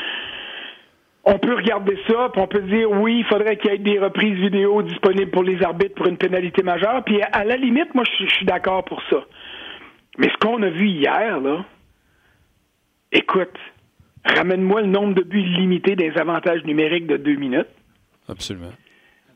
on 1.23 1.39
peut 1.39 1.55
regarder 1.55 1.97
ça, 2.07 2.29
puis 2.31 2.39
on 2.41 2.47
peut 2.47 2.61
dire 2.61 2.91
oui, 2.91 3.17
il 3.19 3.25
faudrait 3.25 3.57
qu'il 3.57 3.71
y 3.71 3.73
ait 3.73 3.77
des 3.79 3.97
reprises 3.97 4.37
vidéo 4.39 4.83
disponibles 4.83 5.31
pour 5.31 5.41
les 5.43 5.61
arbitres 5.63 5.95
pour 5.95 6.05
une 6.05 6.17
pénalité 6.17 6.61
majeure. 6.61 7.03
Puis 7.03 7.19
à 7.31 7.43
la 7.43 7.57
limite, 7.57 7.95
moi, 7.95 8.03
je 8.07 8.11
suis- 8.15 8.29
je 8.29 8.35
suis 8.35 8.45
d'accord 8.45 8.85
pour 8.85 9.01
ça. 9.09 9.17
Mais 10.19 10.29
ce 10.29 10.37
qu'on 10.37 10.61
a 10.61 10.69
vu 10.69 10.87
hier, 10.87 11.39
là, 11.41 11.65
écoute, 13.11 13.57
ramène-moi 14.25 14.81
le 14.81 14.87
nombre 14.87 15.13
de 15.15 15.23
buts 15.23 15.41
limité 15.41 15.95
des 15.95 16.11
avantages 16.17 16.63
numériques 16.65 17.07
de 17.07 17.17
deux 17.17 17.35
minutes. 17.35 17.67
Absolument. 18.27 18.71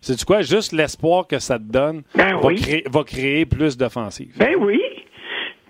C'est 0.02 0.24
quoi? 0.24 0.42
Juste 0.42 0.72
l'espoir 0.72 1.28
que 1.28 1.40
ça 1.40 1.58
te 1.60 1.64
donne 1.64 2.04
Ben 2.16 2.36
va, 2.38 2.48
oui. 2.48 2.56
créer, 2.56 2.84
va 2.90 3.04
créer 3.04 3.46
plus 3.46 3.78
d'offensives. 3.78 4.34
Ben 4.38 4.56
oui. 4.58 4.82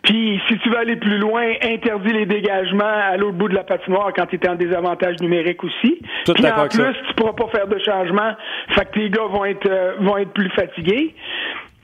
Puis, 0.04 0.40
si 0.48 0.58
tu 0.60 0.70
veux 0.70 0.78
aller 0.78 0.96
plus 0.96 1.18
loin, 1.18 1.54
interdis 1.62 2.14
les 2.14 2.26
dégagements 2.26 2.84
à 2.86 3.18
l'autre 3.18 3.38
bout 3.38 3.50
de 3.50 3.54
la 3.56 3.64
patinoire 3.64 4.12
quand 4.16 4.26
tu 4.28 4.38
es 4.38 4.48
en 4.50 4.56
désavantage 4.56 5.18
numérique 5.20 5.64
aussi. 5.64 6.00
Tout 6.26 6.34
Puis 6.34 6.46
en 6.46 6.54
avec 6.58 6.72
ça. 6.72 6.84
plus, 6.86 6.96
tu 7.10 7.14
pourras 7.16 7.34
pas 7.34 7.48
faire 7.50 7.68
de 7.68 7.78
changement, 7.80 8.32
fait 8.70 8.86
que 8.86 8.92
tes 8.94 9.10
gars 9.10 9.26
vont 9.26 9.46
être 9.46 9.68
euh, 9.70 9.96
vont 10.00 10.18
être 10.18 10.32
plus 10.32 10.50
fatigués. 10.52 11.14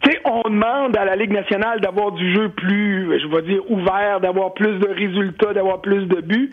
Sais, 0.06 0.20
on 0.26 0.42
demande 0.44 0.96
à 0.98 1.06
la 1.06 1.16
Ligue 1.16 1.32
nationale 1.32 1.80
d'avoir 1.82 2.12
du 2.12 2.34
jeu 2.36 2.50
plus, 2.50 3.20
je 3.20 3.28
vais 3.28 3.42
dire, 3.42 3.62
ouvert, 3.72 4.20
d'avoir 4.22 4.54
plus 4.54 4.78
de 4.80 4.88
résultats, 4.88 5.54
d'avoir 5.54 5.82
plus 5.82 6.06
de 6.06 6.22
buts. 6.22 6.52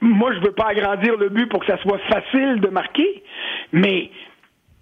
Moi, 0.00 0.32
je 0.34 0.40
veux 0.40 0.52
pas 0.52 0.68
agrandir 0.68 1.16
le 1.16 1.28
but 1.28 1.46
pour 1.46 1.60
que 1.60 1.66
ça 1.66 1.78
soit 1.82 1.98
facile 2.08 2.60
de 2.60 2.68
marquer, 2.68 3.22
mais 3.72 4.10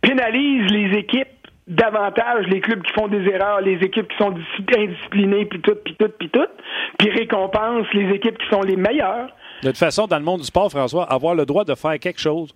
pénalise 0.01 0.71
les 0.71 0.99
équipes 0.99 1.29
davantage 1.67 2.47
les 2.47 2.61
clubs 2.61 2.83
qui 2.83 2.93
font 2.95 3.09
des 3.09 3.27
erreurs, 3.29 3.61
les 3.61 3.75
équipes 3.85 4.09
qui 4.09 4.17
sont 4.17 4.31
disci- 4.31 4.79
indisciplinées, 4.79 5.45
puis 5.45 5.61
tout, 5.61 5.75
puis 5.85 5.95
tout, 5.99 6.09
puis 6.19 6.31
tout, 6.31 6.47
puis 6.99 7.11
récompense 7.11 7.87
les 7.93 8.15
équipes 8.15 8.39
qui 8.39 8.49
sont 8.49 8.63
les 8.63 8.77
meilleures. 8.77 9.29
De 9.63 9.69
toute 9.69 9.77
façon, 9.77 10.07
dans 10.07 10.19
le 10.19 10.25
monde 10.25 10.41
du 10.41 10.47
sport, 10.47 10.71
François, 10.71 11.05
avoir 11.13 11.35
le 11.35 11.45
droit 11.45 11.65
de 11.65 11.75
faire 11.75 11.99
quelque 11.99 12.21
chose 12.21 12.55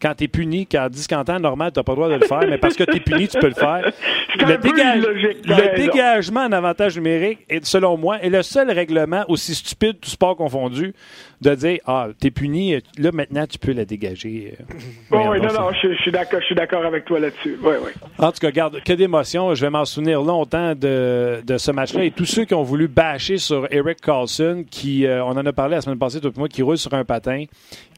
quand 0.00 0.14
tu 0.14 0.24
es 0.24 0.28
puni, 0.28 0.66
qu'à 0.66 0.88
10 0.88 1.08
ans 1.12 1.40
normal, 1.40 1.72
tu 1.72 1.78
n'as 1.78 1.82
pas 1.82 1.92
le 1.92 1.96
droit 1.96 2.08
de 2.08 2.14
le 2.14 2.26
faire, 2.26 2.44
mais 2.48 2.58
parce 2.58 2.74
que 2.76 2.84
tu 2.84 2.96
es 2.96 3.00
puni, 3.00 3.26
tu 3.28 3.38
peux 3.38 3.48
le 3.48 3.54
faire. 3.54 3.90
Le 4.38 5.76
dégagement 5.76 6.42
en 6.42 6.52
avantage 6.52 6.96
numérique, 6.96 7.40
est, 7.48 7.64
selon 7.64 7.96
moi, 7.96 8.20
est 8.22 8.28
le 8.28 8.42
seul 8.42 8.70
règlement 8.70 9.24
aussi 9.28 9.54
stupide, 9.54 9.98
tout 10.00 10.10
sport 10.10 10.36
confondu, 10.36 10.94
de 11.40 11.54
dire 11.54 11.78
Ah, 11.86 12.08
tu 12.20 12.28
es 12.28 12.30
puni, 12.30 12.76
là 12.98 13.10
maintenant 13.12 13.46
tu 13.46 13.58
peux 13.58 13.72
la 13.72 13.84
dégager. 13.84 14.54
Euh, 14.60 14.64
Bon, 15.10 15.24
voyons 15.24 15.30
oui, 15.30 15.40
non, 15.40 15.60
non, 15.60 15.70
je, 15.82 15.92
je 15.92 16.02
suis 16.02 16.54
d'accord, 16.54 16.84
avec 16.84 17.04
toi 17.04 17.18
là-dessus. 17.18 17.58
Oui, 17.62 17.74
oui. 17.84 17.90
En 18.18 18.30
tout 18.30 18.38
cas, 18.38 18.48
regarde, 18.48 18.82
que 18.84 18.92
d'émotions. 18.92 19.54
Je 19.54 19.62
vais 19.62 19.70
m'en 19.70 19.84
souvenir 19.84 20.22
longtemps 20.22 20.74
de, 20.74 21.40
de 21.44 21.58
ce 21.58 21.70
match-là. 21.70 22.04
Et 22.04 22.10
tous 22.10 22.24
ceux 22.26 22.44
qui 22.44 22.54
ont 22.54 22.62
voulu 22.62 22.88
bâcher 22.88 23.38
sur 23.38 23.66
Eric 23.70 24.00
Carlson, 24.00 24.64
qui, 24.70 25.06
euh, 25.06 25.24
on 25.24 25.30
en 25.30 25.46
a 25.46 25.52
parlé 25.52 25.76
la 25.76 25.80
semaine 25.80 25.98
passée, 25.98 26.20
tout 26.20 26.32
le 26.34 26.40
monde, 26.40 26.48
qui 26.48 26.62
roule 26.62 26.78
sur 26.78 26.92
un 26.94 27.04
patin, 27.04 27.44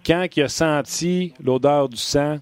quand 0.06 0.26
il 0.36 0.42
a 0.42 0.48
senti 0.48 1.34
l'odeur 1.42 1.88
du 1.88 1.96
sang, 1.96 2.38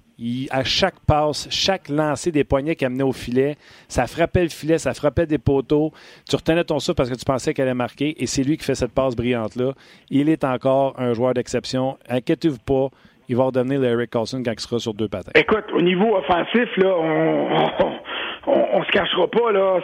à 0.51 0.65
chaque 0.65 0.99
passe, 1.07 1.49
chaque 1.51 1.89
lancer 1.89 2.33
des 2.33 2.45
poignets 2.45 2.75
qu'il 2.75 2.87
amenait 2.87 3.05
au 3.05 3.13
filet, 3.13 3.57
ça 3.87 4.07
frappait 4.07 4.43
le 4.43 4.49
filet, 4.49 4.79
ça 4.79 4.93
frappait 4.95 5.27
des 5.27 5.39
poteaux. 5.39 5.93
Tu 6.29 6.37
retenais 6.37 6.65
ton 6.65 6.79
souffle 6.79 6.97
parce 6.97 7.11
que 7.11 7.15
tu 7.15 7.25
pensais 7.25 7.55
qu'elle 7.55 7.67
allait 7.67 7.75
marquer. 7.75 8.21
Et 8.23 8.27
c'est 8.27 8.43
lui 8.43 8.57
qui 8.57 8.65
fait 8.65 8.75
cette 8.75 8.93
passe 8.93 9.15
brillante-là. 9.15 9.73
Il 10.11 10.29
est 10.29 10.45
encore 10.45 10.95
un 10.99 11.13
joueur 11.13 11.35
d'exception. 11.35 11.99
Inquiétez-vous 12.09 12.59
pas. 12.59 12.89
Il 13.29 13.37
va 13.37 13.45
redevenir 13.45 13.81
le 13.81 13.89
Eric 13.89 14.11
Carlson 14.11 14.43
quand 14.43 14.53
il 14.53 14.61
sera 14.61 14.79
sur 14.79 14.95
deux 14.95 15.09
patins. 15.09 15.33
Écoute, 15.35 15.65
au 15.75 15.83
niveau 15.83 16.17
offensif, 16.17 16.69
là, 16.79 16.95
on, 16.99 17.49
on, 18.49 18.83
se 18.85 18.91
cachera 18.91 19.27
pas, 19.29 19.53
là. 19.53 19.79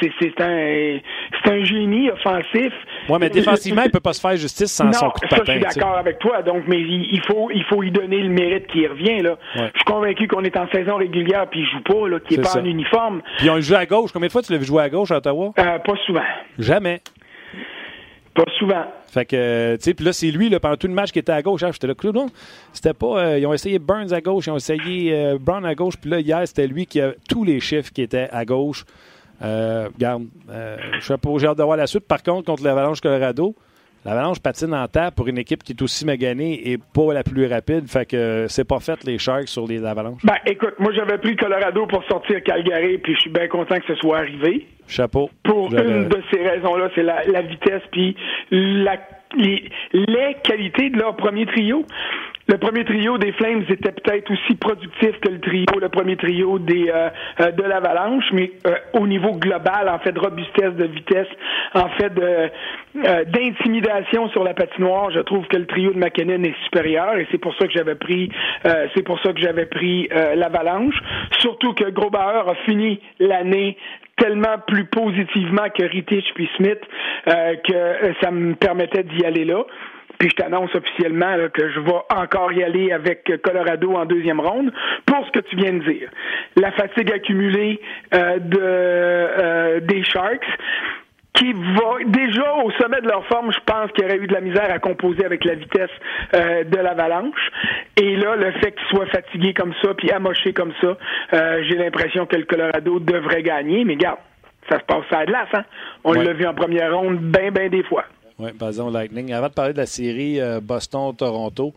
C'est- 0.00 0.40
un, 0.40 0.98
un 1.52 1.64
génie 1.64 2.10
offensif. 2.10 2.72
Oui, 3.08 3.16
mais 3.20 3.30
défensivement, 3.30 3.82
il 3.82 3.86
ne 3.88 3.90
peut 3.92 4.00
pas 4.00 4.12
se 4.12 4.20
faire 4.20 4.36
justice 4.36 4.70
sans 4.72 4.86
non, 4.86 4.92
son 4.92 5.10
coup 5.10 5.20
de 5.24 5.30
ça, 5.30 5.36
patin. 5.38 5.52
je 5.54 5.58
suis 5.70 5.80
d'accord 5.80 5.96
avec 5.98 6.18
toi. 6.18 6.42
Donc, 6.42 6.64
mais 6.66 6.78
il, 6.80 7.08
il 7.12 7.20
faut, 7.26 7.50
il 7.52 7.64
faut 7.64 7.82
y 7.82 7.90
donner 7.90 8.18
le 8.18 8.28
mérite 8.28 8.66
qui 8.68 8.86
revient, 8.86 9.20
là. 9.22 9.30
Ouais. 9.56 9.70
Je 9.74 9.78
suis 9.78 9.84
convaincu 9.86 10.26
qu'on 10.28 10.42
est 10.44 10.56
en 10.56 10.68
saison 10.70 10.96
régulière 10.96 11.46
puis 11.50 11.60
il 11.60 11.66
joue 11.66 11.80
pas, 11.82 12.08
là, 12.08 12.20
qu'il 12.20 12.32
est 12.34 12.36
C'est 12.36 12.42
pas 12.42 12.48
ça. 12.48 12.60
en 12.60 12.64
uniforme. 12.64 13.22
Puis 13.38 13.48
on 13.50 13.54
le 13.56 13.60
joue 13.62 13.74
à 13.76 13.86
gauche. 13.86 14.12
Combien 14.12 14.26
de 14.28 14.32
fois 14.32 14.42
tu 14.42 14.52
l'as 14.52 14.58
vu 14.58 14.64
jouer 14.66 14.82
à 14.82 14.88
gauche 14.90 15.10
à 15.10 15.16
Ottawa? 15.18 15.52
Euh, 15.58 15.78
pas 15.78 15.96
souvent. 16.06 16.22
Jamais. 16.58 17.00
Pas 18.34 18.44
souvent. 18.58 18.84
Fait 19.10 19.24
que, 19.24 19.76
tu 19.76 19.82
sais, 19.82 19.94
puis 19.94 20.04
là, 20.04 20.12
c'est 20.12 20.30
lui, 20.30 20.48
là, 20.50 20.60
pendant 20.60 20.76
tout 20.76 20.86
le 20.86 20.92
match 20.94 21.12
qui 21.12 21.18
était 21.18 21.32
à 21.32 21.40
gauche. 21.42 21.62
hein, 21.62 21.70
J'étais 21.72 21.86
là, 21.86 21.94
Cloudon, 21.94 22.26
c'était 22.72 22.92
pas. 22.94 23.06
euh, 23.24 23.38
ils 23.38 23.46
ont 23.46 23.54
essayé 23.54 23.78
Burns 23.78 24.12
à 24.12 24.20
gauche, 24.20 24.46
ils 24.46 24.50
ont 24.50 24.56
essayé 24.56 25.14
euh, 25.14 25.38
Brown 25.40 25.64
à 25.64 25.74
gauche, 25.74 25.94
puis 26.00 26.10
là, 26.10 26.20
hier, 26.20 26.42
c'était 26.46 26.66
lui 26.66 26.86
qui 26.86 27.00
a 27.00 27.12
tous 27.28 27.42
les 27.44 27.58
chiffres 27.60 27.90
qui 27.92 28.02
étaient 28.02 28.28
à 28.30 28.44
gauche. 28.44 28.84
Euh, 29.42 29.88
regarde, 29.94 30.24
euh, 30.50 30.76
je 31.00 31.06
sais 31.06 31.16
pas, 31.16 31.30
j'ai 31.38 31.46
hâte 31.46 31.58
de 31.58 31.62
voir 31.62 31.76
la 31.76 31.86
suite. 31.86 32.06
Par 32.06 32.22
contre, 32.22 32.44
contre 32.46 32.64
l'Avalanche 32.64 33.00
Colorado, 33.00 33.54
l'Avalanche 34.04 34.40
patine 34.40 34.74
en 34.74 34.86
terre 34.88 35.12
pour 35.12 35.28
une 35.28 35.38
équipe 35.38 35.62
qui 35.62 35.72
est 35.72 35.82
aussi 35.82 36.04
maganée 36.04 36.70
et 36.70 36.76
pas 36.78 37.12
la 37.14 37.22
plus 37.22 37.46
rapide. 37.46 37.86
Fait 37.88 38.04
que 38.04 38.46
c'est 38.48 38.64
pas 38.64 38.80
fait 38.80 39.02
les 39.04 39.16
Sharks 39.18 39.48
sur 39.48 39.66
les 39.66 39.84
Avalanches. 39.84 40.22
Ben, 40.24 40.36
écoute, 40.44 40.74
moi, 40.78 40.92
j'avais 40.92 41.18
pris 41.18 41.36
Colorado 41.36 41.86
pour 41.86 42.02
sortir 42.04 42.42
Calgary, 42.42 42.98
puis 42.98 43.14
je 43.14 43.20
suis 43.20 43.30
bien 43.30 43.46
content 43.48 43.76
que 43.76 43.86
ce 43.86 43.94
soit 43.96 44.18
arrivé. 44.18 44.66
Chapeau. 44.88 45.30
Pour 45.44 45.72
une 45.72 46.08
de 46.08 46.22
ces 46.32 46.42
raisons-là, 46.42 46.88
c'est 46.94 47.02
la, 47.02 47.24
la 47.24 47.42
vitesse 47.42 47.82
puis 47.92 48.16
la, 48.50 48.96
les, 49.36 49.68
les 49.92 50.36
qualités 50.42 50.90
de 50.90 50.98
leur 50.98 51.16
premier 51.16 51.46
trio. 51.46 51.84
Le 52.50 52.56
premier 52.56 52.82
trio 52.82 53.18
des 53.18 53.32
Flames 53.32 53.62
était 53.68 53.92
peut-être 53.92 54.30
aussi 54.30 54.54
productif 54.56 55.20
que 55.20 55.28
le 55.28 55.38
trio, 55.38 55.66
le 55.78 55.90
premier 55.90 56.16
trio 56.16 56.58
des 56.58 56.88
euh, 56.88 57.10
euh, 57.40 57.50
de 57.50 57.62
l'Avalanche, 57.62 58.24
mais 58.32 58.52
euh, 58.66 58.74
au 58.94 59.06
niveau 59.06 59.32
global, 59.32 59.86
en 59.86 59.98
fait 59.98 60.12
de 60.12 60.18
robustesse, 60.18 60.72
de 60.72 60.86
vitesse, 60.86 61.28
en 61.74 61.90
fait 61.90 62.14
de 62.14 62.48
euh, 63.04 63.24
d'intimidation 63.24 64.30
sur 64.30 64.44
la 64.44 64.54
patinoire, 64.54 65.10
je 65.10 65.20
trouve 65.20 65.46
que 65.48 65.58
le 65.58 65.66
trio 65.66 65.92
de 65.92 65.98
McKinnon 65.98 66.42
est 66.42 66.54
supérieur 66.64 67.18
et 67.18 67.26
c'est 67.30 67.36
pour 67.36 67.54
ça 67.56 67.66
que 67.66 67.72
j'avais 67.72 67.96
pris 67.96 68.30
euh, 68.64 68.86
c'est 68.96 69.02
pour 69.02 69.20
ça 69.20 69.34
que 69.34 69.40
j'avais 69.40 69.66
pris 69.66 70.08
euh, 70.10 70.34
l'Avalanche. 70.34 70.98
Surtout 71.40 71.74
que 71.74 71.90
Grobauer 71.90 72.48
a 72.48 72.54
fini 72.64 72.98
l'année 73.20 73.76
tellement 74.18 74.58
plus 74.66 74.84
positivement 74.84 75.68
que 75.76 75.84
Rittich 75.84 76.32
puis 76.34 76.48
Smith 76.56 76.80
euh, 77.28 77.54
que 77.66 77.72
euh, 77.72 78.12
ça 78.20 78.30
me 78.30 78.54
permettait 78.54 79.04
d'y 79.04 79.24
aller 79.24 79.44
là. 79.44 79.64
Puis 80.18 80.30
je 80.30 80.34
t'annonce 80.34 80.74
officiellement 80.74 81.36
là, 81.36 81.48
que 81.48 81.70
je 81.70 81.78
vais 81.78 82.00
encore 82.10 82.52
y 82.52 82.62
aller 82.62 82.92
avec 82.92 83.30
Colorado 83.42 83.92
en 83.94 84.04
deuxième 84.04 84.40
ronde 84.40 84.72
pour 85.06 85.24
ce 85.26 85.30
que 85.30 85.40
tu 85.40 85.56
viens 85.56 85.72
de 85.72 85.84
dire. 85.84 86.10
La 86.56 86.72
fatigue 86.72 87.12
accumulée 87.12 87.80
euh, 88.14 88.38
de 88.38 88.58
euh, 88.60 89.80
des 89.80 90.02
Sharks 90.02 90.46
qui 91.38 91.52
va 91.52 92.04
déjà 92.06 92.52
au 92.64 92.70
sommet 92.72 93.00
de 93.00 93.08
leur 93.08 93.24
forme, 93.26 93.52
je 93.52 93.58
pense 93.64 93.90
qu'il 93.92 94.02
y 94.04 94.06
aurait 94.06 94.16
eu 94.18 94.26
de 94.26 94.34
la 94.34 94.40
misère 94.40 94.70
à 94.70 94.78
composer 94.80 95.24
avec 95.24 95.44
la 95.44 95.54
vitesse 95.54 95.90
euh, 96.34 96.64
de 96.64 96.76
l'avalanche. 96.76 97.50
Et 97.96 98.16
là, 98.16 98.34
le 98.36 98.50
fait 98.52 98.72
qu'ils 98.72 98.88
soient 98.88 99.06
fatigués 99.06 99.54
comme 99.54 99.72
ça, 99.80 99.94
puis 99.94 100.10
amochés 100.10 100.52
comme 100.52 100.72
ça, 100.80 100.96
euh, 101.34 101.62
j'ai 101.68 101.76
l'impression 101.76 102.26
que 102.26 102.36
le 102.36 102.44
Colorado 102.44 102.98
devrait 102.98 103.42
gagner. 103.42 103.84
Mais 103.84 103.94
regarde, 103.94 104.18
ça 104.68 104.78
se 104.80 104.84
passe 104.84 105.04
à 105.12 105.20
la 105.20 105.26
glace, 105.26 105.48
hein? 105.54 105.64
On 106.04 106.12
Ouais. 106.12 106.24
l'a 106.24 106.32
vu 106.32 106.46
en 106.46 106.54
première 106.54 106.94
ronde 106.96 107.18
bien, 107.18 107.50
bien 107.50 107.68
des 107.68 107.82
fois. 107.84 108.04
Oui, 108.38 108.50
basons 108.52 108.90
Lightning. 108.90 109.32
Avant 109.32 109.48
de 109.48 109.52
parler 109.52 109.72
de 109.72 109.78
la 109.78 109.86
série 109.86 110.40
euh, 110.40 110.60
Boston-Toronto, 110.60 111.74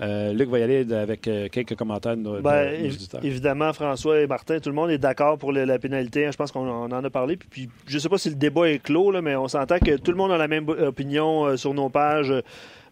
euh, 0.00 0.32
Luc 0.32 0.48
va 0.48 0.60
y 0.60 0.62
aller 0.62 0.92
avec 0.92 1.26
euh, 1.26 1.48
quelques 1.50 1.74
commentaires 1.76 2.16
de 2.16 2.22
nos, 2.22 2.36
de 2.36 2.40
Ben, 2.40 2.82
nos 2.82 3.20
évidemment, 3.22 3.72
François 3.72 4.20
et 4.20 4.26
Martin, 4.28 4.60
tout 4.60 4.68
le 4.68 4.74
monde 4.76 4.90
est 4.90 4.98
d'accord 4.98 5.38
pour 5.38 5.52
le- 5.52 5.64
la 5.64 5.78
pénalité. 5.78 6.26
hein. 6.26 6.30
Je 6.30 6.36
pense 6.36 6.52
qu'on 6.52 6.68
on 6.68 6.84
en 6.92 7.04
a 7.04 7.10
parlé. 7.10 7.36
Puis, 7.36 7.48
puis 7.48 7.68
je 7.88 7.94
ne 7.96 7.98
sais 8.00 8.08
pas 8.08 8.18
si 8.18 8.28
le 8.28 8.36
débat 8.36 8.68
est 8.70 8.78
clos, 8.78 9.10
là, 9.10 9.22
mais 9.22 9.34
on 9.34 9.48
s'entend 9.48 9.78
que 9.78 9.96
tout 9.96 10.10
le 10.12 10.16
monde 10.16 10.30
a 10.30 10.38
la 10.38 10.46
même 10.48 10.68
opinion 10.68 11.46
euh, 11.46 11.56
sur 11.56 11.74
nos 11.74 11.88
pages, 11.88 12.32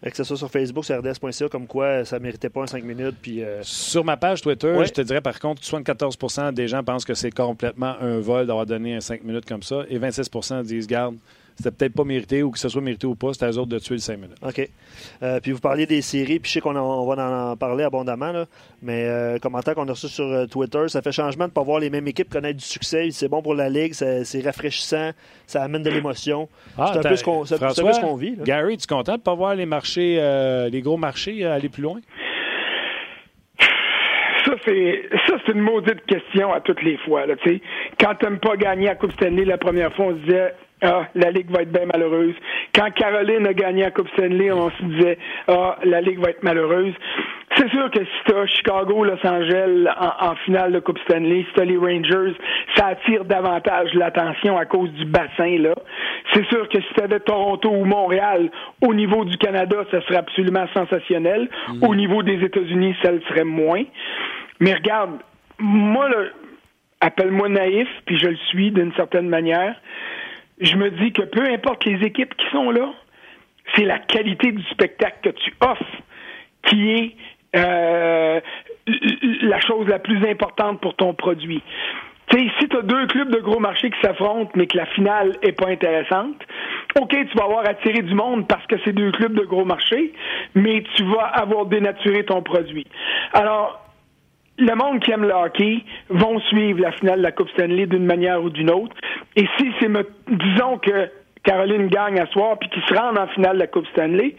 que 0.01 0.15
ce 0.17 0.25
soit 0.25 0.37
sur 0.37 0.51
Facebook, 0.51 0.83
sur 0.83 0.97
rds.ca, 0.99 1.47
comme 1.47 1.67
quoi 1.67 2.03
ça 2.03 2.19
ne 2.19 2.23
méritait 2.23 2.49
pas 2.49 2.63
un 2.63 2.67
5 2.67 2.83
minutes. 2.83 3.15
Puis, 3.21 3.41
euh, 3.41 3.59
Sur 3.63 4.03
ma 4.03 4.17
page 4.17 4.41
Twitter, 4.41 4.71
Ouais. 4.73 4.85
je 4.85 4.91
te 4.91 5.01
dirais 5.01 5.21
par 5.21 5.39
contre, 5.39 5.61
74% 5.63 6.51
des 6.51 6.67
gens 6.67 6.83
pensent 6.83 7.05
que 7.05 7.13
c'est 7.13 7.31
complètement 7.31 7.95
un 8.01 8.19
vol 8.19 8.47
d'avoir 8.47 8.65
donné 8.65 8.95
un 8.95 9.01
5 9.01 9.23
minutes 9.23 9.45
comme 9.45 9.63
ça 9.63 9.83
et 9.89 9.97
26% 9.97 10.61
disent, 10.63 10.87
garde, 10.87 11.15
c'était 11.55 11.71
peut-être 11.71 11.93
pas 11.93 12.03
mérité 12.03 12.43
ou 12.43 12.51
que 12.51 12.59
ce 12.59 12.69
soit 12.69 12.81
mérité 12.81 13.07
ou 13.07 13.15
pas, 13.15 13.33
c'était 13.33 13.45
à 13.45 13.51
eux 13.51 13.57
autres 13.57 13.69
de 13.69 13.79
tuer 13.79 13.95
le 13.95 13.99
5 14.01 14.15
minutes. 14.17 14.37
OK. 14.41 14.69
Euh, 15.21 15.39
puis 15.39 15.51
vous 15.51 15.59
parliez 15.59 15.85
des 15.85 16.01
séries, 16.01 16.39
puis 16.39 16.49
je 16.49 16.53
sais 16.55 16.61
qu'on 16.61 16.75
on 16.75 17.05
va 17.05 17.51
en 17.51 17.55
parler 17.57 17.83
abondamment, 17.83 18.31
là, 18.31 18.45
mais 18.81 19.05
euh, 19.05 19.37
commentaire 19.39 19.75
qu'on 19.75 19.87
a 19.87 19.91
reçu 19.91 20.07
sur 20.07 20.25
euh, 20.25 20.45
Twitter, 20.45 20.87
ça 20.87 21.01
fait 21.01 21.11
changement 21.11 21.45
de 21.45 21.49
ne 21.49 21.53
pas 21.53 21.63
voir 21.63 21.79
les 21.79 21.89
mêmes 21.89 22.07
équipes 22.07 22.29
connaître 22.29 22.57
du 22.59 22.65
succès. 22.65 23.09
C'est 23.11 23.27
bon 23.29 23.41
pour 23.41 23.55
la 23.55 23.69
Ligue, 23.69 23.93
c'est 23.93 24.41
rafraîchissant, 24.43 25.11
ça 25.47 25.63
amène 25.63 25.83
de 25.83 25.89
l'émotion. 25.89 26.49
c'est 26.75 26.81
un 26.81 27.01
Ah, 27.03 27.15
ce 27.15 27.23
qu'on 27.23 27.45
c'est 27.45 27.55
un 27.55 27.67
peu 27.69 27.93
ce 27.93 28.01
qu'on 28.01 28.15
vit. 28.15 28.35
là. 28.35 28.43
Gary, 28.43 28.77
tu 28.77 28.83
es 28.83 28.87
content 28.95 29.15
de 29.15 29.21
pas 29.21 29.35
voir 29.35 29.55
les 29.55 29.65
marchés, 29.65 30.17
euh, 30.19 30.69
les 30.69 30.81
gros 30.81 30.97
marchés 30.97 31.45
euh, 31.45 31.53
aller 31.55 31.69
plus 31.69 31.83
loin? 31.83 31.99
Ça, 34.45 34.55
c'est 34.65 35.03
ça, 35.27 35.35
c'est 35.45 35.53
une 35.53 35.61
maudite 35.61 36.05
question 36.05 36.51
à 36.51 36.59
toutes 36.59 36.81
les 36.83 36.97
fois. 36.97 37.25
Là, 37.25 37.35
tu 37.37 37.49
sais. 37.49 37.61
Quand 37.99 38.13
t'aimes 38.15 38.39
pas 38.39 38.57
gagner 38.57 38.89
à 38.89 38.95
Coupe 38.95 39.13
Stanley 39.13 39.45
la 39.45 39.57
première 39.57 39.93
fois, 39.93 40.07
on 40.07 40.15
se 40.15 40.21
disait 40.25 40.53
Ah, 40.83 41.07
la 41.15 41.31
Ligue 41.31 41.49
va 41.49 41.61
être 41.61 41.71
bien 41.71 41.85
malheureuse. 41.85 42.35
Quand 42.75 42.91
Caroline 42.91 43.47
a 43.47 43.53
gagné 43.53 43.85
à 43.85 43.91
Coupe 43.91 44.09
Stanley, 44.09 44.51
on 44.51 44.69
se 44.69 44.83
disait 44.83 45.17
Ah, 45.47 45.77
la 45.83 46.01
Ligue 46.01 46.19
va 46.19 46.31
être 46.31 46.43
malheureuse. 46.43 46.93
C'est 47.55 47.69
sûr 47.69 47.89
que 47.91 47.99
si 47.99 48.11
t'as 48.25 48.45
Chicago, 48.47 49.03
Los 49.03 49.25
Angeles 49.25 49.87
en, 49.97 50.31
en 50.31 50.35
finale 50.43 50.73
de 50.73 50.79
Coupe 50.79 50.99
Stanley, 51.07 51.45
si 51.47 51.53
t'as 51.55 51.65
les 51.65 51.77
Rangers, 51.77 52.33
ça 52.75 52.87
attire 52.87 53.23
davantage 53.25 53.93
l'attention 53.93 54.57
à 54.57 54.65
cause 54.65 54.91
du 54.91 55.05
bassin, 55.05 55.57
là. 55.59 55.73
C'est 56.33 56.45
sûr 56.47 56.67
que 56.67 56.81
si 56.81 56.93
t'avais 56.95 57.19
Toronto 57.19 57.69
ou 57.69 57.85
Montréal 57.85 58.49
au 58.81 58.93
niveau 58.93 59.23
du 59.23 59.37
Canada, 59.37 59.77
ça 59.91 60.01
serait 60.01 60.17
absolument 60.17 60.65
sensationnel. 60.73 61.47
Au 61.81 61.95
niveau 61.95 62.23
des 62.23 62.43
États-Unis, 62.43 62.95
ça 63.01 63.11
le 63.11 63.21
serait 63.29 63.43
moins. 63.43 63.83
Mais 64.59 64.73
regarde, 64.73 65.11
moi, 65.59 66.09
là, 66.09 66.17
appelle-moi 67.01 67.49
naïf, 67.49 67.87
puis 68.05 68.17
je 68.17 68.29
le 68.29 68.37
suis 68.49 68.71
d'une 68.71 68.93
certaine 68.93 69.29
manière. 69.29 69.75
Je 70.59 70.75
me 70.75 70.91
dis 70.91 71.11
que 71.11 71.23
peu 71.23 71.45
importe 71.51 71.85
les 71.85 72.05
équipes 72.05 72.35
qui 72.35 72.45
sont 72.51 72.71
là, 72.71 72.93
c'est 73.75 73.85
la 73.85 73.99
qualité 73.99 74.51
du 74.51 74.63
spectacle 74.63 75.17
que 75.23 75.29
tu 75.29 75.53
offres 75.61 76.01
qui 76.67 76.91
est 76.91 77.15
euh, 77.55 78.39
la 79.41 79.59
chose 79.61 79.87
la 79.87 79.99
plus 79.99 80.25
importante 80.27 80.81
pour 80.81 80.95
ton 80.95 81.13
produit. 81.13 81.61
Tu 82.27 82.39
sais, 82.39 82.51
si 82.59 82.67
tu 82.67 82.77
as 82.77 82.81
deux 82.81 83.05
clubs 83.07 83.29
de 83.29 83.39
gros 83.39 83.59
marché 83.59 83.89
qui 83.91 83.99
s'affrontent, 84.01 84.51
mais 84.55 84.65
que 84.65 84.77
la 84.77 84.85
finale 84.87 85.37
est 85.41 85.51
pas 85.51 85.67
intéressante, 85.67 86.41
OK, 86.99 87.09
tu 87.09 87.37
vas 87.37 87.43
avoir 87.43 87.67
attiré 87.67 88.01
du 88.01 88.13
monde 88.13 88.47
parce 88.47 88.65
que 88.67 88.75
c'est 88.83 88.93
deux 88.93 89.11
clubs 89.11 89.33
de 89.33 89.43
gros 89.43 89.65
marché, 89.65 90.13
mais 90.55 90.83
tu 90.95 91.03
vas 91.03 91.25
avoir 91.25 91.65
dénaturé 91.65 92.23
ton 92.23 92.41
produit. 92.41 92.87
Alors, 93.33 93.82
le 94.57 94.75
monde 94.75 94.99
qui 95.01 95.11
aime 95.11 95.23
le 95.23 95.33
hockey 95.33 95.83
vont 96.09 96.39
suivre 96.41 96.79
la 96.79 96.91
finale 96.91 97.17
de 97.19 97.23
la 97.23 97.31
Coupe 97.31 97.49
Stanley 97.49 97.85
d'une 97.87 98.05
manière 98.05 98.43
ou 98.43 98.49
d'une 98.49 98.69
autre. 98.69 98.95
Et 99.35 99.47
si 99.57 99.71
c'est, 99.79 99.87
me- 99.87 100.07
disons 100.27 100.77
que 100.77 101.09
Caroline 101.43 101.87
gagne 101.87 102.19
à 102.19 102.27
soir 102.27 102.57
puis 102.59 102.69
qu'ils 102.69 102.83
se 102.83 102.93
rendent 102.93 103.17
en 103.17 103.27
finale 103.27 103.55
de 103.55 103.59
la 103.61 103.67
Coupe 103.67 103.87
Stanley, 103.87 104.35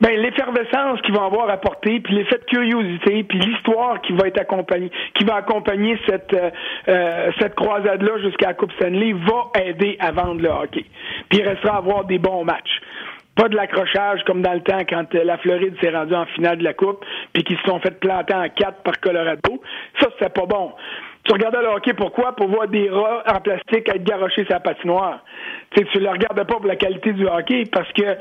ben 0.00 0.18
l'effervescence 0.18 1.00
qu'ils 1.02 1.14
vont 1.14 1.24
avoir 1.26 1.50
apportée, 1.50 2.00
puis 2.00 2.14
l'effet 2.14 2.38
de 2.38 2.44
curiosité, 2.44 3.22
puis 3.22 3.38
l'histoire 3.38 4.00
qui 4.00 4.14
va 4.14 4.28
être 4.28 4.40
accompagnée, 4.40 4.90
qui 5.14 5.24
va 5.24 5.36
accompagner 5.36 5.98
cette 6.08 6.32
euh, 6.32 6.50
euh, 6.88 7.30
cette 7.38 7.54
croisade-là 7.54 8.18
jusqu'à 8.22 8.48
la 8.48 8.54
Coupe 8.54 8.72
Stanley 8.72 9.12
va 9.12 9.60
aider 9.62 9.96
à 10.00 10.10
vendre 10.10 10.40
le 10.40 10.48
hockey. 10.48 10.86
Puis 11.28 11.40
il 11.40 11.46
restera 11.48 11.74
à 11.74 11.78
avoir 11.78 12.04
des 12.06 12.18
bons 12.18 12.44
matchs. 12.44 12.80
Pas 13.36 13.48
de 13.48 13.56
l'accrochage 13.56 14.22
comme 14.24 14.42
dans 14.42 14.52
le 14.52 14.60
temps 14.60 14.80
quand 14.88 15.14
euh, 15.14 15.24
la 15.24 15.38
Floride 15.38 15.74
s'est 15.80 15.90
rendue 15.90 16.14
en 16.14 16.26
finale 16.26 16.58
de 16.58 16.64
la 16.64 16.74
Coupe, 16.74 17.04
puis 17.32 17.42
qu'ils 17.44 17.58
se 17.58 17.62
sont 17.64 17.80
fait 17.80 17.98
planter 17.98 18.34
en 18.34 18.48
quatre 18.48 18.82
par 18.82 18.98
Colorado. 19.00 19.62
Ça, 20.00 20.08
c'était 20.18 20.30
pas 20.30 20.46
bon. 20.46 20.72
Tu 21.24 21.32
regardais 21.32 21.60
le 21.60 21.68
hockey, 21.68 21.92
pourquoi? 21.92 22.34
Pour 22.34 22.48
voir 22.48 22.66
des 22.68 22.88
rats 22.88 23.22
en 23.26 23.40
plastique 23.40 23.88
être 23.88 24.04
garochés 24.04 24.44
sur 24.44 24.54
la 24.54 24.60
patinoire. 24.60 25.22
Tu 25.76 25.84
tu 25.86 26.00
le 26.00 26.08
regardais 26.08 26.44
pas 26.44 26.56
pour 26.56 26.66
la 26.66 26.76
qualité 26.76 27.12
du 27.12 27.26
hockey, 27.26 27.64
parce 27.70 27.90
que 27.92 28.16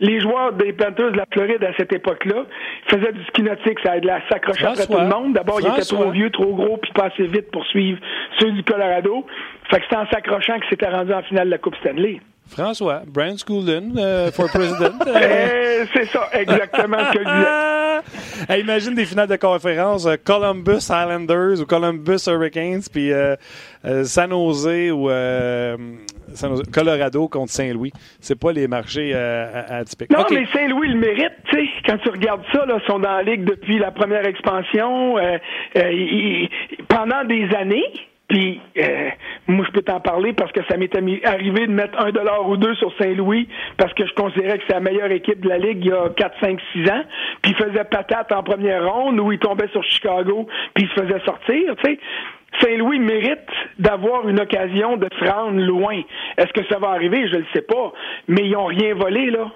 les 0.00 0.20
joueurs 0.20 0.52
des 0.52 0.72
Panthers 0.72 1.12
de 1.12 1.16
la 1.16 1.26
Floride 1.32 1.62
à 1.64 1.72
cette 1.76 1.92
époque-là 1.92 2.44
faisaient 2.86 3.12
du 3.12 3.22
ski 3.24 3.42
nautique, 3.42 3.78
ça 3.82 3.96
aidait 3.96 4.10
à 4.10 4.22
s'accrocher 4.28 4.66
après 4.66 4.86
tout 4.86 4.98
le 4.98 5.08
monde. 5.08 5.32
D'abord, 5.34 5.60
ils 5.60 5.66
étaient 5.66 5.82
trop 5.82 6.10
vieux, 6.10 6.30
trop 6.30 6.54
gros, 6.54 6.76
puis 6.76 6.92
pas 6.92 7.06
assez 7.06 7.26
vite 7.26 7.50
pour 7.50 7.64
suivre 7.66 7.98
ceux 8.38 8.50
du 8.52 8.62
Colorado. 8.62 9.26
Fait 9.70 9.78
que 9.78 9.84
c'était 9.84 9.96
en 9.96 10.06
s'accrochant 10.06 10.58
que 10.60 10.66
c'était 10.70 10.88
rendu 10.88 11.12
en 11.12 11.22
finale 11.22 11.46
de 11.46 11.52
la 11.52 11.58
Coupe 11.58 11.76
Stanley. 11.76 12.20
François, 12.48 13.02
Brian 13.06 13.36
Schoolin 13.36 13.96
euh, 13.96 14.30
for 14.32 14.48
president. 14.50 14.94
euh. 15.06 15.14
Eh, 15.84 15.86
c'est 15.94 16.06
ça, 16.06 16.28
exactement 16.32 16.98
ce 16.98 17.12
que 17.18 17.24
je 17.24 18.44
disais. 18.48 18.60
Imagine 18.60 18.94
des 18.94 19.04
finales 19.04 19.28
de 19.28 19.36
conférence 19.36 20.06
euh, 20.06 20.16
Columbus 20.24 20.78
Islanders 20.90 21.60
ou 21.60 21.66
Columbus 21.66 22.18
Hurricanes, 22.26 22.82
puis 22.92 23.12
euh, 23.12 23.36
euh, 23.84 24.02
San 24.04 24.30
Jose 24.30 24.90
ou 24.90 25.08
San 26.34 26.50
Jose- 26.56 26.64
Colorado 26.72 27.28
contre 27.28 27.52
Saint-Louis. 27.52 27.92
C'est 28.20 28.38
pas 28.38 28.50
les 28.52 28.66
marchés 28.66 29.14
à- 29.14 29.76
atypiques. 29.78 30.10
Non, 30.10 30.24
mais 30.30 30.46
Saint-Louis 30.52 30.88
le 30.88 30.98
mérite, 30.98 31.32
tu 31.50 31.56
sais. 31.56 31.68
Quand 31.86 31.98
tu 31.98 32.10
regardes 32.10 32.42
ça, 32.52 32.66
là, 32.66 32.78
ils 32.82 32.86
sont 32.86 32.98
dans 32.98 33.12
la 33.18 33.22
ligue 33.22 33.44
depuis 33.44 33.78
la 33.78 33.90
première 33.92 34.26
expansion, 34.26 35.14
pendant 36.88 37.24
des 37.24 37.48
années. 37.56 37.84
Puis, 38.28 38.60
euh, 38.76 39.08
moi, 39.46 39.64
je 39.66 39.72
peux 39.72 39.80
t'en 39.80 40.00
parler 40.00 40.34
parce 40.34 40.52
que 40.52 40.60
ça 40.68 40.76
m'est 40.76 40.94
arrivé 41.24 41.66
de 41.66 41.72
mettre 41.72 41.98
un 41.98 42.10
dollar 42.10 42.46
ou 42.46 42.58
deux 42.58 42.74
sur 42.74 42.92
Saint-Louis 42.98 43.48
parce 43.78 43.92
que 43.94 44.06
je 44.06 44.12
considérais 44.12 44.58
que 44.58 44.64
c'est 44.66 44.74
la 44.74 44.80
meilleure 44.80 45.10
équipe 45.10 45.40
de 45.40 45.48
la 45.48 45.56
Ligue 45.56 45.78
il 45.80 45.88
y 45.88 45.92
a 45.92 46.10
4, 46.10 46.36
5, 46.40 46.60
6 46.74 46.90
ans. 46.90 47.04
Puis, 47.40 47.52
ils 47.52 47.56
faisaient 47.56 47.84
patate 47.84 48.30
en 48.32 48.42
première 48.42 48.92
ronde 48.92 49.18
où 49.18 49.32
ils 49.32 49.38
tombaient 49.38 49.68
sur 49.68 49.82
Chicago 49.82 50.46
puis 50.74 50.84
ils 50.84 50.88
se 50.90 51.06
faisaient 51.06 51.24
sortir, 51.24 51.74
tu 51.76 51.90
sais. 51.90 51.98
Saint-Louis 52.60 52.98
mérite 52.98 53.48
d'avoir 53.78 54.28
une 54.28 54.40
occasion 54.40 54.96
de 54.96 55.08
se 55.18 55.24
rendre 55.30 55.60
loin. 55.60 56.00
Est-ce 56.38 56.52
que 56.52 56.66
ça 56.68 56.78
va 56.78 56.88
arriver? 56.88 57.28
Je 57.28 57.34
ne 57.34 57.40
le 57.40 57.46
sais 57.52 57.62
pas. 57.62 57.92
Mais 58.26 58.42
ils 58.42 58.52
n'ont 58.52 58.64
rien 58.64 58.94
volé, 58.94 59.30
là. 59.30 59.50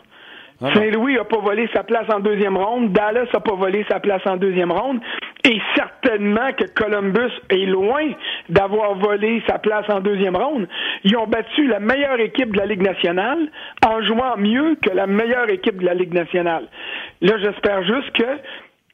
Ah. 0.63 0.73
Saint-Louis 0.75 1.15
n'a 1.15 1.25
pas 1.25 1.41
volé 1.41 1.69
sa 1.75 1.83
place 1.83 2.07
en 2.13 2.21
deuxième 2.21 2.57
ronde. 2.57 2.93
Dallas 2.93 3.27
n'a 3.35 3.41
pas 3.41 3.55
volé 3.55 3.85
sa 3.91 3.99
place 3.99 4.23
en 4.27 4.37
deuxième 4.37 4.71
ronde. 4.71 5.01
Et 5.45 5.59
certainement 5.75 6.53
que 6.57 6.67
Columbus 6.67 7.33
est 7.51 7.67
loin 7.67 8.13
d'avoir 8.49 8.95
volé 8.95 9.43
sa 9.49 9.59
place 9.59 9.87
en 9.89 10.01
deuxième 10.01 10.37
ronde. 10.37 10.69
Ils 11.03 11.17
ont 11.17 11.27
battu 11.27 11.67
la 11.67 11.81
meilleure 11.81 12.21
équipe 12.21 12.53
de 12.53 12.59
la 12.59 12.67
Ligue 12.67 12.83
nationale 12.83 13.49
en 13.85 14.03
jouant 14.03 14.37
mieux 14.37 14.77
que 14.81 14.91
la 14.91 15.09
meilleure 15.09 15.51
équipe 15.51 15.81
de 15.81 15.85
la 15.85 15.95
Ligue 15.95 16.15
nationale. 16.15 16.69
Là, 17.23 17.33
j'espère 17.39 17.83
juste 17.83 18.13
que 18.13 18.25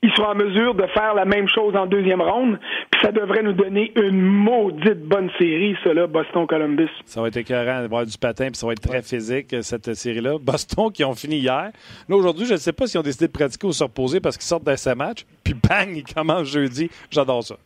ils 0.02 0.10
seront 0.12 0.28
en 0.28 0.34
mesure 0.34 0.74
de 0.74 0.86
faire 0.88 1.14
la 1.14 1.24
même 1.24 1.48
chose 1.48 1.74
en 1.74 1.86
deuxième 1.86 2.22
ronde, 2.22 2.58
puis 2.90 3.00
ça 3.02 3.10
devrait 3.10 3.42
nous 3.42 3.52
donner 3.52 3.92
une 3.96 4.20
maudite 4.20 5.02
bonne 5.02 5.30
série, 5.38 5.76
ça 5.82 5.92
là, 5.92 6.06
Boston-Columbus. 6.06 6.90
Ça 7.04 7.20
va 7.20 7.28
être 7.28 7.36
écœurant 7.36 7.80
d'avoir 7.80 8.06
du 8.06 8.16
patin, 8.16 8.46
puis 8.46 8.56
ça 8.56 8.66
va 8.66 8.72
être 8.72 8.88
très 8.88 9.02
physique, 9.02 9.54
cette 9.62 9.92
série-là. 9.94 10.38
Boston 10.40 10.92
qui 10.92 11.04
ont 11.04 11.14
fini 11.14 11.38
hier. 11.38 11.70
Là, 12.08 12.16
aujourd'hui, 12.16 12.46
je 12.46 12.52
ne 12.52 12.58
sais 12.58 12.72
pas 12.72 12.86
s'ils 12.86 13.00
ont 13.00 13.02
décidé 13.02 13.26
de 13.26 13.32
pratiquer 13.32 13.66
ou 13.66 13.72
se 13.72 13.82
reposer 13.82 14.20
parce 14.20 14.36
qu'ils 14.36 14.46
sortent 14.46 14.64
d'un 14.64 14.76
ces 14.76 14.94
match, 14.94 15.24
puis 15.42 15.54
bang, 15.54 15.88
ils 15.94 16.04
commencent 16.04 16.52
jeudi. 16.52 16.90
J'adore 17.10 17.42
ça. 17.42 17.56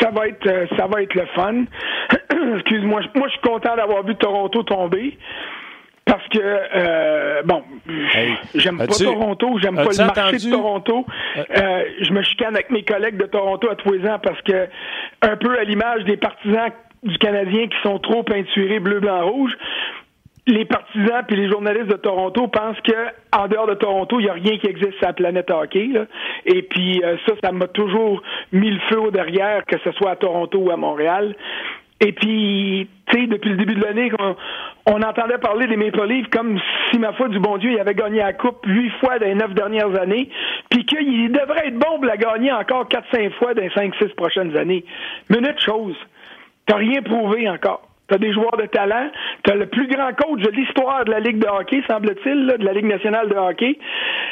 Ça 0.00 0.10
va 0.10 0.28
être, 0.28 0.46
euh, 0.46 0.66
ça 0.76 0.86
va 0.86 1.02
être 1.02 1.14
le 1.14 1.26
fun. 1.34 1.64
Excuse-moi, 2.56 3.00
moi 3.14 3.28
je 3.28 3.32
suis 3.32 3.40
content 3.42 3.76
d'avoir 3.76 4.04
vu 4.04 4.14
Toronto 4.16 4.62
tomber. 4.62 5.18
Parce 6.08 6.26
que, 6.28 6.38
euh, 6.42 7.42
bon, 7.44 7.62
Hey, 8.14 8.32
j'aime 8.54 8.78
pas 8.78 8.86
Toronto, 9.04 9.58
j'aime 9.62 9.76
pas 9.76 9.82
le 9.82 10.06
marché 10.06 10.20
entendu- 10.22 10.46
de 10.46 10.50
Toronto. 10.50 11.06
Euh, 11.36 11.84
je 12.00 12.12
me 12.12 12.22
chicane 12.22 12.54
avec 12.54 12.70
mes 12.70 12.82
collègues 12.82 13.16
de 13.18 13.26
Toronto 13.26 13.68
à 13.70 13.76
tous 13.76 13.92
les 13.92 14.08
ans 14.08 14.18
parce 14.22 14.40
que, 14.42 14.68
un 15.22 15.36
peu 15.36 15.58
à 15.58 15.64
l'image 15.64 16.04
des 16.04 16.16
partisans 16.16 16.70
du 17.02 17.16
Canadien 17.18 17.68
qui 17.68 17.76
sont 17.82 17.98
trop 17.98 18.22
peinturés 18.22 18.80
bleu, 18.80 19.00
blanc, 19.00 19.28
rouge, 19.28 19.52
les 20.46 20.64
partisans 20.64 21.22
puis 21.28 21.36
les 21.36 21.50
journalistes 21.50 21.88
de 21.88 21.96
Toronto 21.96 22.48
pensent 22.48 22.80
que 22.80 22.94
en 23.36 23.46
dehors 23.48 23.66
de 23.66 23.74
Toronto, 23.74 24.18
il 24.18 24.24
n'y 24.24 24.30
a 24.30 24.32
rien 24.32 24.56
qui 24.58 24.66
existe 24.66 24.94
sur 24.98 25.06
la 25.06 25.12
planète 25.12 25.50
hockey. 25.50 25.88
là. 25.92 26.06
Et 26.46 26.62
puis 26.62 27.02
euh, 27.04 27.16
ça, 27.26 27.34
ça 27.44 27.52
m'a 27.52 27.66
toujours 27.68 28.22
mis 28.52 28.70
le 28.70 28.80
feu 28.88 28.98
au 28.98 29.10
derrière, 29.10 29.64
que 29.66 29.76
ce 29.84 29.92
soit 29.92 30.12
à 30.12 30.16
Toronto 30.16 30.58
ou 30.58 30.70
à 30.70 30.76
Montréal. 30.78 31.36
Et 32.00 32.12
puis, 32.12 32.88
tu 33.06 33.20
sais, 33.20 33.26
depuis 33.26 33.50
le 33.50 33.56
début 33.56 33.74
de 33.74 33.84
l'année, 33.84 34.12
on, 34.86 35.02
entendait 35.02 35.38
parler 35.38 35.66
des 35.66 35.76
Maple 35.76 36.06
Leafs 36.06 36.28
comme 36.28 36.58
si, 36.90 36.98
ma 36.98 37.12
foi 37.12 37.28
du 37.28 37.40
bon 37.40 37.58
Dieu, 37.58 37.72
il 37.72 37.80
avait 37.80 37.94
gagné 37.94 38.18
la 38.18 38.32
Coupe 38.32 38.64
huit 38.66 38.90
fois 39.00 39.18
dans 39.18 39.26
les 39.26 39.34
neuf 39.34 39.52
dernières 39.52 40.00
années, 40.00 40.30
puis 40.70 40.84
qu'il 40.84 41.32
devrait 41.32 41.68
être 41.68 41.78
bon 41.78 41.96
pour 41.96 42.04
la 42.04 42.16
gagner 42.16 42.52
encore 42.52 42.86
quatre, 42.86 43.08
cinq 43.10 43.32
fois 43.34 43.54
dans 43.54 43.62
les 43.62 43.70
cinq, 43.70 43.94
six 43.96 44.14
prochaines 44.14 44.56
années. 44.56 44.84
Autre 45.30 45.60
chose, 45.60 45.96
t'as 46.66 46.76
rien 46.76 47.02
prouvé 47.02 47.48
encore. 47.48 47.82
T'as 48.08 48.16
des 48.16 48.32
joueurs 48.32 48.56
de 48.56 48.66
talent. 48.66 49.10
T'as 49.42 49.54
le 49.54 49.66
plus 49.66 49.86
grand 49.86 50.12
coach 50.14 50.40
de 50.40 50.50
l'histoire 50.50 51.04
de 51.04 51.10
la 51.10 51.20
Ligue 51.20 51.38
de 51.38 51.46
hockey, 51.46 51.82
semble-t-il, 51.86 52.46
de 52.58 52.64
la 52.64 52.72
Ligue 52.72 52.86
nationale 52.86 53.28
de 53.28 53.34
hockey. 53.34 53.78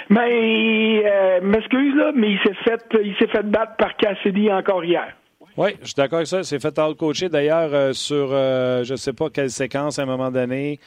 Mais, 0.09 1.03
euh, 1.05 1.41
m'excuse, 1.43 1.95
là, 1.95 2.13
mais 2.15 2.31
il 2.31 2.39
s'est 2.39 2.55
fait, 2.65 2.83
il 3.03 3.15
s'est 3.17 3.27
fait 3.27 3.45
battre 3.45 3.77
par 3.77 3.97
Cassidy 3.97 4.51
encore 4.51 4.83
hier. 4.85 5.13
Oui, 5.59 5.71
je 5.81 5.87
suis 5.87 5.95
d'accord 5.95 6.19
avec 6.19 6.27
ça. 6.27 6.45
C'est 6.45 6.61
fait 6.61 6.79
out-coacher 6.79 7.31
d'ailleurs 7.31 7.71
euh, 7.73 7.95
sur 7.95 8.29
euh, 8.31 8.85
je 8.85 8.93
ne 8.93 8.97
sais 8.97 9.15
pas 9.15 9.31
quelle 9.31 9.51
séquence 9.51 9.99
à 9.99 10.03
un 10.03 10.05
moment 10.07 10.31
donné. 10.31 10.79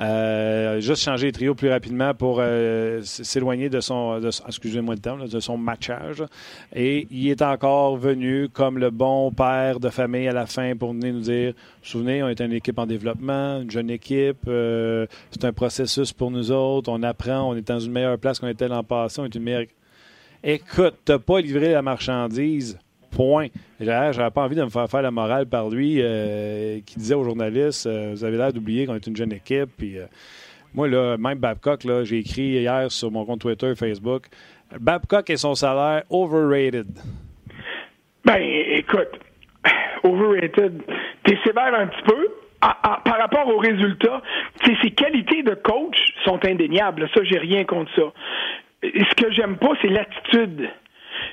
Euh, 0.00 0.80
juste 0.80 1.04
changer 1.04 1.26
les 1.26 1.32
trios 1.32 1.54
plus 1.54 1.70
rapidement 1.70 2.12
pour 2.12 2.42
s'éloigner 3.02 3.68
de 3.68 3.80
son, 3.80 4.20
excusez-moi 4.48 4.94
le 4.94 5.00
terme, 5.00 5.28
de 5.28 5.38
son 5.38 5.56
matchage. 5.56 6.24
Et 6.74 7.06
il 7.12 7.28
est 7.28 7.40
encore 7.40 7.98
venu 7.98 8.48
comme 8.48 8.78
le 8.78 8.90
bon 8.90 9.30
père 9.30 9.78
de 9.78 9.90
famille 9.90 10.26
à 10.26 10.32
la 10.32 10.46
fin 10.46 10.74
pour 10.74 10.92
venir 10.92 11.14
nous 11.14 11.20
dire, 11.20 11.52
souvenez, 11.80 12.20
on 12.24 12.28
est 12.28 12.40
une 12.40 12.52
équipe 12.52 12.78
en 12.80 12.86
développement, 12.86 13.60
une 13.60 13.70
jeune 13.70 13.90
équipe, 13.90 14.38
c'est 14.46 15.44
un 15.44 15.52
processus 15.52 16.12
pour 16.12 16.30
nous 16.30 16.50
autres, 16.50 16.90
on 16.90 17.02
apprend, 17.02 17.50
on 17.50 17.54
est 17.54 17.68
dans 17.68 17.78
une 17.78 17.92
meilleure 17.92 18.18
place 18.18 18.40
qu'on 18.40 18.48
était 18.48 18.68
l'an 18.68 18.82
passé, 18.82 19.20
on 19.20 19.26
est 19.26 19.34
une 19.34 19.42
meilleure... 19.42 19.66
Écoute, 20.42 20.94
t'as 21.04 21.18
pas 21.18 21.40
livré 21.40 21.72
la 21.72 21.82
marchandise. 21.82 22.78
Point. 23.10 23.48
J'avais 23.80 24.30
pas 24.30 24.42
envie 24.42 24.56
de 24.56 24.64
me 24.64 24.68
faire 24.68 24.88
faire 24.88 25.02
la 25.02 25.10
morale 25.10 25.46
par 25.46 25.68
lui 25.68 25.96
euh, 25.98 26.80
qui 26.86 26.98
disait 26.98 27.14
aux 27.14 27.24
journalistes 27.24 27.86
euh, 27.86 28.10
Vous 28.12 28.24
avez 28.24 28.36
l'air 28.36 28.52
d'oublier 28.52 28.86
qu'on 28.86 28.94
est 28.94 29.06
une 29.06 29.16
jeune 29.16 29.32
équipe. 29.32 29.70
Puis, 29.76 29.98
euh, 29.98 30.06
moi, 30.74 30.88
là, 30.88 31.16
même 31.16 31.38
Babcock, 31.38 31.80
j'ai 32.04 32.18
écrit 32.18 32.60
hier 32.60 32.90
sur 32.90 33.10
mon 33.10 33.24
compte 33.24 33.40
Twitter, 33.40 33.74
Facebook 33.74 34.26
Babcock 34.78 35.28
et 35.30 35.36
son 35.36 35.54
salaire 35.54 36.04
overrated. 36.10 36.86
Ben, 38.24 38.40
écoute, 38.40 39.18
overrated. 40.04 40.82
T'es 41.24 41.38
sévère 41.44 41.74
un 41.74 41.86
petit 41.86 42.02
peu. 42.06 42.28
Par 42.60 43.18
rapport 43.18 43.48
aux 43.48 43.58
résultats, 43.58 44.22
ses 44.82 44.90
qualités 44.90 45.42
de 45.42 45.54
coach 45.54 45.96
sont 46.24 46.44
indéniables. 46.44 47.08
Ça, 47.14 47.24
j'ai 47.24 47.38
rien 47.38 47.64
contre 47.64 47.90
ça. 47.96 48.12
Ce 48.82 49.14
que 49.14 49.32
j'aime 49.32 49.56
pas, 49.56 49.72
c'est 49.80 49.88
l'attitude. 49.88 50.68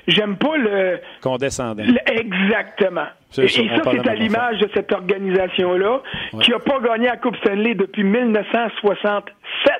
J'aime 0.06 0.36
pas 0.36 0.56
le, 0.56 1.00
Condescendant. 1.22 1.82
le- 1.84 2.12
exactement. 2.20 3.06
Et, 3.06 3.34
ça, 3.34 3.42
et 3.44 3.48
c'est 3.48 4.08
à 4.08 4.14
l'image 4.14 4.58
de 4.58 4.70
cette 4.74 4.90
organisation-là 4.92 6.00
qui 6.40 6.50
n'a 6.50 6.58
pas 6.58 6.78
gagné 6.80 7.06
la 7.08 7.16
Coupe 7.18 7.36
Stanley 7.36 7.74
depuis 7.74 8.02
1967. 8.04 9.74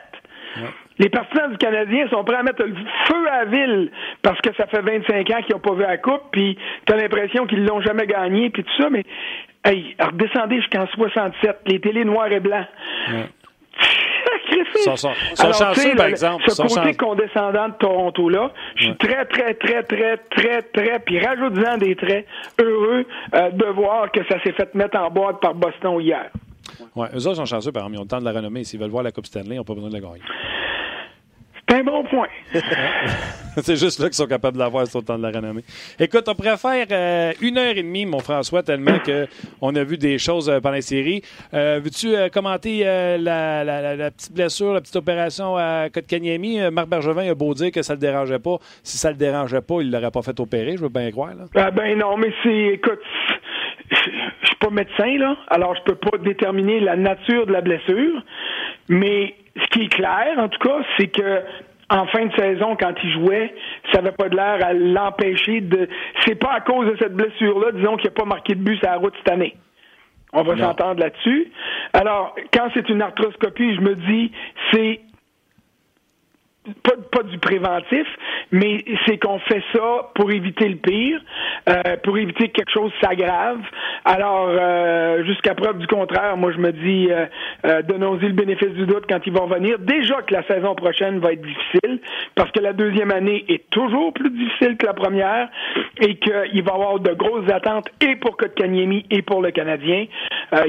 Les 1.00 1.08
partisans 1.08 1.50
du 1.50 1.56
Canadien 1.58 2.08
sont 2.08 2.24
prêts 2.24 2.36
à 2.36 2.42
mettre 2.42 2.62
le 2.64 2.74
feu 3.06 3.28
à 3.30 3.44
la 3.44 3.50
ville 3.50 3.90
parce 4.22 4.40
que 4.40 4.52
ça 4.56 4.66
fait 4.66 4.80
25 4.80 5.30
ans 5.30 5.42
qu'ils 5.42 5.54
n'ont 5.54 5.60
pas 5.60 5.74
vu 5.74 5.82
la 5.82 5.96
Coupe, 5.96 6.22
puis 6.32 6.58
tu 6.86 6.92
as 6.92 6.96
l'impression 6.96 7.46
qu'ils 7.46 7.64
l'ont 7.64 7.80
jamais 7.80 8.06
gagné, 8.06 8.50
puis 8.50 8.64
tout 8.64 8.82
ça, 8.82 8.90
mais 8.90 9.04
hey, 9.64 9.94
redescendez 10.00 10.56
jusqu'en 10.56 10.86
67, 10.88 11.58
les 11.66 11.80
télés 11.80 12.04
noirs 12.04 12.32
et 12.32 12.40
blancs. 12.40 12.66
Sont 14.84 15.08
Alors, 15.38 15.54
chanceux, 15.54 15.94
par 15.96 16.06
le- 16.06 16.12
exemple. 16.12 16.44
Ce 16.48 16.62
côté 16.62 16.74
chanceux. 16.74 16.92
condescendant 16.94 17.68
de 17.68 17.74
Toronto-là, 17.74 18.50
je 18.76 18.84
suis 18.84 18.96
très, 18.96 19.24
très, 19.26 19.54
très, 19.54 19.82
très, 19.82 20.16
très, 20.30 20.62
très, 20.62 20.98
puis 21.00 21.18
rajoute-en 21.18 21.78
des 21.78 21.94
traits, 21.96 22.26
heureux 22.60 23.04
euh, 23.34 23.50
de 23.50 23.64
voir 23.66 24.10
que 24.10 24.20
ça 24.28 24.40
s'est 24.42 24.52
fait 24.52 24.74
mettre 24.74 24.98
en 24.98 25.10
boîte 25.10 25.40
par 25.40 25.54
Boston 25.54 26.00
hier. 26.00 26.30
Ouais, 26.94 27.08
eux 27.14 27.26
autres 27.26 27.36
sont 27.36 27.44
chanceux, 27.46 27.72
par 27.72 27.82
exemple. 27.82 27.96
Ils 27.96 28.00
ont 28.00 28.02
le 28.02 28.08
temps 28.08 28.18
de 28.20 28.24
la 28.24 28.32
renommée. 28.32 28.62
S'ils 28.64 28.78
veulent 28.80 28.90
voir 28.90 29.02
la 29.02 29.10
Coupe 29.10 29.26
Stanley, 29.26 29.54
ils 29.54 29.56
n'ont 29.56 29.64
pas 29.64 29.74
besoin 29.74 29.88
de 29.88 29.94
la 29.94 30.00
gagner. 30.00 30.20
C'est 31.68 31.76
un 31.76 31.84
bon 31.84 32.02
point. 32.04 32.28
C'est 33.60 33.76
juste 33.76 33.98
là 33.98 34.06
qu'ils 34.06 34.14
sont 34.14 34.26
capables 34.26 34.56
de 34.56 34.62
l'avoir 34.62 34.86
sur 34.86 35.00
le 35.00 35.04
temps 35.04 35.18
de 35.18 35.22
la 35.22 35.30
renommée. 35.30 35.62
Écoute, 35.98 36.24
on 36.28 36.34
pourrait 36.34 36.56
faire 36.56 36.86
euh, 36.92 37.32
une 37.42 37.58
heure 37.58 37.76
et 37.76 37.82
demie, 37.82 38.06
mon 38.06 38.20
François, 38.20 38.62
tellement 38.62 38.98
qu'on 39.00 39.74
a 39.74 39.82
vu 39.84 39.98
des 39.98 40.16
choses 40.18 40.48
euh, 40.48 40.60
pendant 40.60 40.76
la 40.76 40.80
série. 40.80 41.22
Euh, 41.54 41.80
Veux-tu 41.82 42.14
euh, 42.14 42.28
commenter 42.28 42.82
euh, 42.86 43.18
la, 43.18 43.64
la- 43.64 43.96
la- 43.96 44.10
petite 44.12 44.32
blessure, 44.32 44.74
la 44.74 44.80
petite 44.80 44.94
opération 44.96 45.56
à 45.56 45.88
Kotkaniemi? 45.92 46.60
Marc 46.70 46.88
Bergevin 46.88 47.28
a 47.28 47.34
beau 47.34 47.52
dire 47.54 47.72
que 47.72 47.82
ça 47.82 47.94
le 47.94 47.98
dérangeait 47.98 48.38
pas. 48.38 48.58
Si 48.84 48.96
ça 48.96 49.10
le 49.10 49.16
dérangeait 49.16 49.60
pas, 49.60 49.80
il 49.80 49.90
l'aurait 49.90 50.12
pas 50.12 50.22
fait 50.22 50.38
opérer, 50.38 50.76
je 50.76 50.82
veux 50.82 50.88
bien 50.88 51.10
croire. 51.10 51.34
Là. 51.34 51.44
Ah 51.56 51.70
ben 51.72 51.98
non, 51.98 52.16
mais 52.16 52.32
c'est, 52.44 52.74
écoute, 52.74 53.00
je 53.90 53.96
je 54.42 54.46
suis 54.46 54.56
pas 54.60 54.70
médecin, 54.70 55.18
là, 55.18 55.36
alors 55.48 55.74
je 55.74 55.82
peux 55.82 55.96
pas 55.96 56.16
déterminer 56.18 56.78
la 56.78 56.94
nature 56.94 57.46
de 57.46 57.52
la 57.52 57.60
blessure, 57.62 58.22
mais 58.88 59.34
ce 59.60 59.66
qui 59.68 59.84
est 59.84 59.92
clair, 59.92 60.34
en 60.38 60.48
tout 60.48 60.58
cas, 60.58 60.80
c'est 60.96 61.08
que 61.08 61.42
en 61.90 62.06
fin 62.06 62.26
de 62.26 62.32
saison, 62.36 62.76
quand 62.78 62.92
il 63.02 63.12
jouait, 63.12 63.54
ça 63.92 64.02
n'avait 64.02 64.14
pas 64.14 64.28
de 64.28 64.36
l'air 64.36 64.58
à 64.62 64.74
l'empêcher 64.74 65.62
de... 65.62 65.88
C'est 66.26 66.34
pas 66.34 66.52
à 66.52 66.60
cause 66.60 66.86
de 66.86 66.96
cette 66.98 67.14
blessure-là, 67.14 67.72
disons, 67.72 67.96
qu'il 67.96 68.10
n'a 68.10 68.14
pas 68.14 68.26
marqué 68.26 68.54
de 68.54 68.60
but 68.60 68.76
sur 68.76 68.86
la 68.86 68.96
route 68.96 69.14
cette 69.16 69.32
année. 69.32 69.56
On 70.34 70.42
va 70.42 70.58
s'entendre 70.58 71.00
là-dessus. 71.00 71.50
Alors, 71.94 72.36
quand 72.52 72.68
c'est 72.74 72.86
une 72.90 73.00
arthroscopie, 73.00 73.74
je 73.74 73.80
me 73.80 73.94
dis, 73.94 74.30
c'est 74.70 75.00
pas, 76.82 77.22
du 77.22 77.38
préventif, 77.38 78.06
mais 78.52 78.84
c'est 79.06 79.18
qu'on 79.18 79.38
fait 79.40 79.62
ça 79.72 80.10
pour 80.14 80.30
éviter 80.30 80.68
le 80.68 80.76
pire, 80.76 81.20
euh, 81.68 81.96
pour 82.02 82.16
éviter 82.18 82.48
que 82.48 82.52
quelque 82.52 82.72
chose 82.72 82.92
s'aggrave. 83.00 83.60
Alors, 84.04 84.48
euh, 84.48 85.24
jusqu'à 85.24 85.54
preuve 85.54 85.78
du 85.78 85.86
contraire, 85.86 86.36
moi 86.36 86.52
je 86.52 86.58
me 86.58 86.72
dis, 86.72 87.08
euh, 87.10 87.82
donnons-y 87.82 88.26
le 88.26 88.32
bénéfice 88.32 88.70
du 88.70 88.86
doute 88.86 89.04
quand 89.08 89.20
ils 89.26 89.32
vont 89.32 89.46
venir. 89.46 89.78
Déjà 89.78 90.22
que 90.22 90.32
la 90.32 90.42
saison 90.44 90.74
prochaine 90.74 91.18
va 91.18 91.32
être 91.32 91.42
difficile, 91.42 92.00
parce 92.34 92.50
que 92.52 92.60
la 92.60 92.72
deuxième 92.72 93.10
année 93.10 93.44
est 93.48 93.68
toujours 93.70 94.12
plus 94.12 94.30
difficile 94.30 94.76
que 94.76 94.86
la 94.86 94.94
première, 94.94 95.48
et 96.00 96.16
qu'il 96.16 96.62
va 96.62 96.72
y 96.72 96.74
avoir 96.74 97.00
de 97.00 97.12
grosses 97.12 97.50
attentes 97.50 97.88
et 98.00 98.16
pour 98.16 98.36
Kotkaniemi 98.36 99.04
et 99.10 99.22
pour 99.22 99.42
le 99.42 99.50
Canadien. 99.50 100.06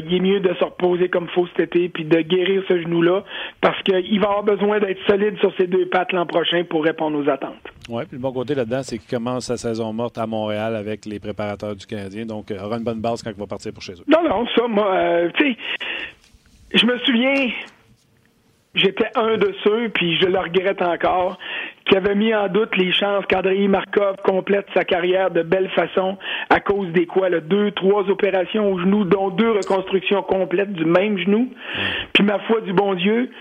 Il 0.05 0.13
est 0.13 0.19
mieux 0.19 0.39
de 0.39 0.53
se 0.55 0.63
reposer 0.63 1.07
comme 1.09 1.27
faut 1.29 1.47
cet 1.55 1.75
été, 1.75 1.89
puis 1.89 2.03
de 2.03 2.21
guérir 2.21 2.63
ce 2.67 2.81
genou-là, 2.81 3.23
parce 3.61 3.81
qu'il 3.83 4.19
va 4.19 4.27
avoir 4.27 4.43
besoin 4.43 4.79
d'être 4.79 4.99
solide 5.07 5.37
sur 5.39 5.53
ses 5.57 5.67
deux 5.67 5.88
pattes 5.89 6.11
l'an 6.13 6.25
prochain 6.25 6.63
pour 6.63 6.83
répondre 6.83 7.17
aux 7.17 7.29
attentes. 7.29 7.55
Ouais, 7.89 8.05
puis 8.05 8.17
le 8.17 8.21
bon 8.21 8.31
côté 8.31 8.55
là-dedans, 8.55 8.81
c'est 8.83 8.97
qu'il 8.97 9.09
commence 9.09 9.45
sa 9.45 9.57
saison 9.57 9.91
morte 9.91 10.17
à 10.17 10.27
Montréal 10.27 10.75
avec 10.75 11.05
les 11.05 11.19
préparateurs 11.19 11.75
du 11.75 11.85
Canadien. 11.85 12.25
Donc, 12.25 12.45
il 12.49 12.57
aura 12.57 12.77
une 12.77 12.83
bonne 12.83 13.01
base 13.01 13.23
quand 13.23 13.31
il 13.31 13.39
va 13.39 13.47
partir 13.47 13.73
pour 13.73 13.81
chez 13.81 13.93
eux. 13.93 14.05
Non, 14.07 14.23
non, 14.27 14.45
ça, 14.55 14.67
moi, 14.67 14.93
euh, 14.93 15.29
tu 15.35 15.53
sais, 15.53 15.57
je 16.73 16.85
me 16.85 16.97
souviens, 16.99 17.49
j'étais 18.75 19.09
un 19.15 19.37
de 19.37 19.53
ceux, 19.63 19.89
puis 19.89 20.19
je 20.19 20.27
le 20.27 20.39
regrette 20.39 20.81
encore, 20.81 21.37
qui 21.85 21.95
avait 21.95 22.15
mis 22.15 22.33
en 22.33 22.47
doute 22.47 22.75
les 22.77 22.91
chances 22.91 23.25
qu'Andrei 23.25 23.67
Markov 23.67 24.17
complète 24.23 24.67
sa 24.75 24.83
carrière 24.83 25.31
de 25.31 25.41
belle 25.41 25.69
façon 25.69 26.17
à 26.49 26.59
cause 26.59 26.91
des 26.91 27.07
quoi, 27.07 27.29
là, 27.29 27.39
deux, 27.39 27.71
trois 27.71 28.07
opérations 28.09 28.71
au 28.71 28.79
genou, 28.79 29.03
dont 29.03 29.29
deux 29.29 29.51
reconstructions 29.51 30.21
complètes 30.21 30.73
du 30.73 30.85
même 30.85 31.17
genou. 31.17 31.51
Puis 32.13 32.23
ma 32.23 32.39
foi 32.39 32.61
du 32.61 32.73
bon 32.73 32.93
Dieu, 32.93 33.31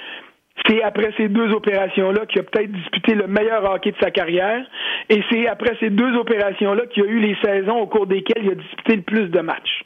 c'est 0.67 0.83
après 0.83 1.13
ces 1.17 1.29
deux 1.29 1.53
opérations-là 1.53 2.27
qu'il 2.27 2.41
a 2.41 2.45
peut-être 2.45 2.73
disputé 2.73 3.15
le 3.15 3.27
meilleur 3.27 3.71
hockey 3.71 3.93
de 3.93 3.97
sa 4.01 4.11
carrière. 4.11 4.65
Et 5.09 5.23
c'est 5.31 5.47
après 5.47 5.77
ces 5.81 5.91
deux 5.91 6.17
opérations-là 6.17 6.87
qu'il 6.87 7.05
a 7.05 7.07
eu 7.07 7.21
les 7.21 7.37
saisons 7.43 7.79
au 7.79 7.87
cours 7.87 8.07
desquelles 8.07 8.45
il 8.45 8.51
a 8.51 8.55
disputé 8.55 8.97
le 8.97 9.03
plus 9.03 9.29
de 9.29 9.41
matchs. 9.41 9.85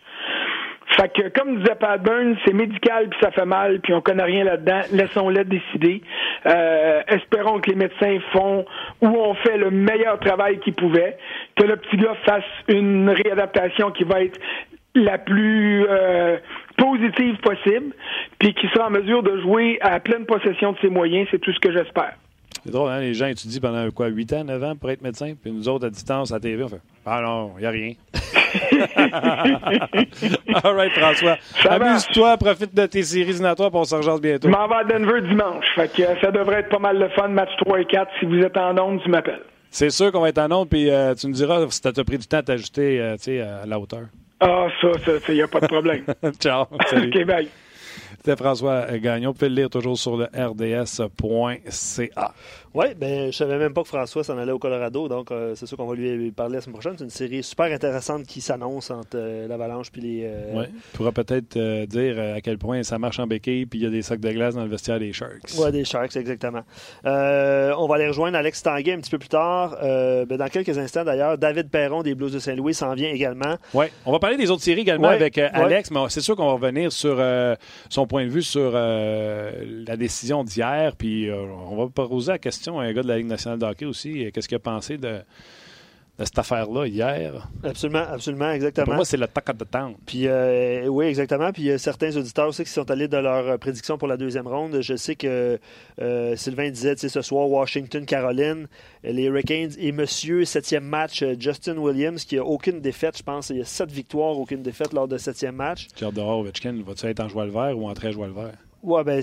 Fait 0.97 1.09
que, 1.09 1.29
comme 1.29 1.59
disait 1.59 1.75
Pat 1.77 2.03
Burns, 2.03 2.37
c'est 2.45 2.53
médical 2.53 3.09
puis 3.09 3.19
ça 3.23 3.31
fait 3.31 3.47
mal 3.47 3.81
puis 3.81 3.95
on 3.95 4.03
connaît 4.03 4.25
rien 4.25 4.45
là-dedans. 4.45 4.81
Laissons-les 4.93 5.45
décider. 5.45 6.03
Euh, 6.47 7.01
espérons 7.09 7.61
que 7.61 7.71
les 7.71 7.77
médecins 7.77 8.19
font 8.33 8.67
ou 9.01 9.07
ont 9.07 9.35
fait 9.35 9.57
le 9.57 9.71
meilleur 9.71 10.19
travail 10.21 10.59
qu'ils 10.59 10.75
pouvaient. 10.75 11.17
Que 11.57 11.65
le 11.65 11.77
petit 11.77 11.97
gars 11.97 12.17
fasse 12.27 12.45
une 12.69 13.09
réadaptation 13.09 13.91
qui 13.91 14.05
va 14.05 14.23
être 14.23 14.39
la 14.95 15.17
plus 15.17 15.87
euh, 15.89 16.37
positive 16.77 17.37
possible, 17.39 17.95
puis 18.39 18.55
qu'il 18.55 18.69
sera 18.71 18.89
en 18.89 18.91
mesure 18.91 19.23
de 19.23 19.41
jouer 19.41 19.79
à 19.81 20.01
pleine 20.01 20.27
possession 20.27 20.73
de 20.73 20.79
ses 20.81 20.89
moyens. 20.89 21.29
C'est 21.31 21.41
tout 21.41 21.53
ce 21.53 21.61
que 21.61 21.73
j'espère. 21.73 22.15
C'est 22.65 22.71
drôle, 22.71 22.91
hein? 22.91 23.01
Les 23.01 23.15
gens 23.15 23.27
étudient 23.27 23.61
pendant 23.61 23.91
quoi, 23.91 24.07
8 24.07 24.33
ans, 24.35 24.45
9 24.45 24.63
ans 24.63 24.77
pour 24.77 24.91
être 24.91 25.03
médecin, 25.03 25.35
puis 25.41 25.51
nous 25.51 25.69
autres, 25.69 25.87
à 25.87 25.91
distance, 25.91 26.33
à 26.33 26.39
TV, 26.39 26.63
on 26.63 26.69
fait 26.69 26.81
Ah 27.05 27.21
non, 27.21 27.53
il 27.57 27.63
n'y 27.63 27.67
a 27.67 27.71
rien. 27.71 27.95
All 30.63 30.77
right, 30.77 30.93
François. 30.93 31.39
Amuse-toi, 31.69 32.37
profite 32.37 32.75
de 32.75 32.87
tes 32.87 33.03
séries 33.03 33.31
éliminatoires, 33.31 33.71
puis 33.71 33.81
on 33.81 33.85
se 33.85 34.21
bientôt. 34.21 34.49
Je 34.49 34.53
m'en 34.53 34.69
vais 34.69 34.75
à 34.75 34.85
Denver 34.85 35.23
dimanche. 35.23 35.65
Fait 35.75 35.93
que 35.93 36.03
euh, 36.03 36.15
ça 36.21 36.31
devrait 36.31 36.61
être 36.61 36.69
pas 36.69 36.79
mal 36.79 36.99
de 36.99 37.09
fun. 37.09 37.29
Match 37.29 37.51
3 37.65 37.81
et 37.81 37.85
4. 37.87 38.11
Si 38.21 38.27
vous 38.27 38.39
êtes 38.39 38.57
en 38.57 38.79
onde, 38.79 39.03
tu 39.03 39.11
m'appelles. 39.11 39.43
C'est 39.71 39.91
sûr 39.91 40.13
qu'on 40.13 40.21
va 40.21 40.29
être 40.29 40.39
en 40.39 40.53
onde, 40.53 40.69
puis 40.69 40.91
euh, 40.91 41.15
tu 41.15 41.27
nous 41.27 41.33
diras 41.33 41.67
si 41.71 41.81
t'as 41.81 41.93
pris 42.05 42.19
du 42.19 42.27
temps 42.27 42.39
à 42.39 42.43
t'ajuster 42.43 43.01
euh, 43.01 43.17
tu 43.17 43.41
à 43.41 43.67
la 43.67 43.81
hauteur. 43.81 44.03
Ah, 44.45 44.67
ça, 44.81 44.89
ça, 45.05 45.13
il 45.29 45.35
n'y 45.35 45.43
a 45.43 45.49
pas 45.49 45.61
de 45.61 45.69
problème. 45.69 46.05
Ciao. 46.41 46.67
Salut. 46.89 47.13
OK, 47.17 47.27
bye. 47.27 47.49
C'était 48.17 48.37
François 48.37 48.87
Gagnon. 48.99 49.31
Vous 49.31 49.35
pouvez 49.35 49.49
le 49.49 49.55
lire 49.55 49.71
toujours 49.71 49.97
sur 49.97 50.17
le 50.17 50.25
rds.ca. 50.35 52.35
Oui, 52.75 52.87
ben, 52.97 53.31
je 53.31 53.37
savais 53.37 53.59
même 53.59 53.75
pas 53.75 53.83
que 53.83 53.89
François 53.89 54.25
s'en 54.25 54.39
allait 54.39 54.53
au 54.53 54.59
Colorado, 54.59 55.07
donc 55.09 55.31
euh, 55.31 55.55
c'est 55.55 55.67
sûr 55.67 55.77
qu'on 55.77 55.87
va 55.87 55.95
lui 55.95 56.31
parler 56.33 56.55
la 56.55 56.61
semaine 56.63 56.73
prochaine. 56.75 56.95
C'est 56.97 57.05
une 57.05 57.11
série 57.11 57.43
super 57.43 57.67
intéressante 57.67 58.25
qui 58.25 58.41
s'annonce 58.41 58.91
entre 58.91 59.17
euh, 59.17 59.47
l'Avalanche 59.47 59.91
puis 59.93 60.01
les. 60.01 60.23
euh, 60.25 60.55
Ouais. 60.61 60.69
Tu 60.93 60.97
pourras 60.97 61.13
peut-être 61.13 61.57
euh, 61.59 61.85
dire 61.85 62.19
à 62.19 62.41
quel 62.41 62.57
point 62.57 62.83
ça 62.83 62.99
marche 62.99 63.19
en 63.19 63.27
béquille, 63.27 63.67
puis 63.67 63.79
il 63.81 63.83
y 63.83 63.87
a 63.87 63.91
des 63.91 64.01
sacs 64.01 64.21
de 64.21 64.31
glace 64.31 64.55
dans 64.55 64.63
le 64.65 64.71
vestiaire 64.71 64.99
des 64.99 65.13
Sharks. 65.13 65.53
Ouais, 65.59 65.71
des 65.71 65.85
Sharks, 65.85 66.17
exactement. 66.17 66.63
On 67.05 67.87
va 67.87 67.95
aller 67.97 68.09
rejoindre 68.09 68.39
Alex 68.39 68.63
Tanguay 68.63 68.93
un 68.95 69.01
petit 69.01 69.11
peu 69.11 69.19
plus 69.19 69.29
tard. 69.29 69.77
Ben, 69.83 70.37
dans 70.39 70.49
quelques 70.49 70.79
instants, 70.79 71.05
d'ailleurs, 71.05 71.37
David 71.37 71.69
Perron 71.69 72.03
des 72.03 72.15
Blues 72.15 72.33
de 72.33 72.39
Saint-Louis 72.39 72.73
s'en 72.75 72.95
vient 72.95 73.11
également. 73.11 73.57
Ouais. 73.75 73.91
On 74.07 74.13
va 74.13 74.19
parler 74.19 74.37
des 74.39 74.51
autres 74.51 74.63
séries 74.63 74.81
également 74.81 75.09
Ouais, 75.09 75.15
avec 75.15 75.37
ouais. 75.37 75.51
Alex, 75.53 75.91
mais 75.91 76.01
c'est 76.09 76.21
sûr 76.23 76.37
qu'on 76.37 76.47
va 76.47 76.53
revenir 76.53 76.91
sur 76.93 77.23
son 77.91 78.07
point 78.07 78.25
de 78.25 78.31
vue 78.31 78.43
sur 78.43 78.73
la 78.73 79.97
décision 79.99 80.43
d'hier. 80.45 80.95
Puis 80.97 81.29
on 81.31 81.77
va 81.77 81.89
poser 82.09 82.33
la 82.33 82.39
question 82.39 82.62
à 82.71 82.83
un 82.83 82.93
gars 82.93 83.03
de 83.03 83.09
la 83.09 83.19
Ligue 83.19 83.27
nationale 83.27 83.59
de 83.59 83.65
hockey 83.67 83.85
aussi. 83.87 84.25
euh, 84.27 84.31
Qu'est-ce 84.33 84.49
qu'il 84.49 84.57
a 84.57 84.61
pensé 84.61 84.99
de, 84.99 85.21
de 86.19 86.25
cette 86.25 86.39
affaire-là 86.39 86.87
hier? 86.87 87.49
Absolument, 87.65 88.05
absolument, 88.09 88.45
Pour 88.47 88.55
exactement. 88.55 88.95
moi, 88.97 89.05
c'est 89.05 89.17
le 89.17 89.27
tac 89.27 89.57
de 89.57 89.65
temps. 89.65 89.95
Puis, 90.07 90.27
euh, 90.27 90.87
oui, 90.87 91.07
exactement. 91.07 91.51
Puis, 91.53 91.63
il 91.63 91.69
y 91.69 91.73
a 91.73 91.79
certains 91.79 92.15
auditeurs 92.17 92.49
aussi 92.49 92.65
qui 92.65 92.71
sont 92.71 92.91
allés 92.91 93.09
dans 93.09 93.23
leur 93.23 93.47
euh, 93.49 93.57
prédiction 93.59 93.97
pour 93.99 94.09
la 94.09 94.17
deuxième 94.17 94.47
ronde. 94.47 94.79
Je 94.83 94.95
sais 94.95 95.17
que 95.17 95.59
euh, 96.01 96.37
Sylvain 96.37 96.71
disait, 96.71 96.95
tu 96.95 97.01
sais, 97.03 97.09
ce 97.09 97.23
soir, 97.23 97.49
Washington, 97.49 98.05
Caroline, 98.05 98.69
les 99.03 99.25
Hurricanes 99.25 99.73
et 99.79 99.91
monsieur, 99.91 100.45
septième 100.45 100.85
match, 100.85 101.23
euh, 101.23 101.35
Justin 101.39 101.79
Williams, 101.79 102.25
qui 102.25 102.37
a 102.39 102.45
aucune 102.45 102.81
défaite, 102.81 103.17
je 103.19 103.23
pense. 103.23 103.49
Il 103.51 103.57
y 103.57 103.63
a 103.63 103.65
sept 103.65 103.91
victoires, 103.91 104.39
aucune 104.39 104.63
défaite 104.63 104.93
lors 104.93 105.09
de 105.09 105.17
septième 105.17 105.57
match. 105.57 105.89
J'ai 105.97 106.05
hâte 106.05 106.15
de 106.15 106.21
voir 106.21 106.39
Ovechkin. 106.39 106.77
Va-tu 106.87 107.07
être 107.07 107.21
en 107.21 107.29
joie 107.29 107.47
le 107.47 107.53
vert 107.53 107.77
ou 107.77 107.89
en 107.89 107.95
très 107.95 108.13
joie 108.13 108.27
le 108.27 108.35
vert? 108.35 108.53
Ouais, 108.83 109.05
ben, 109.05 109.23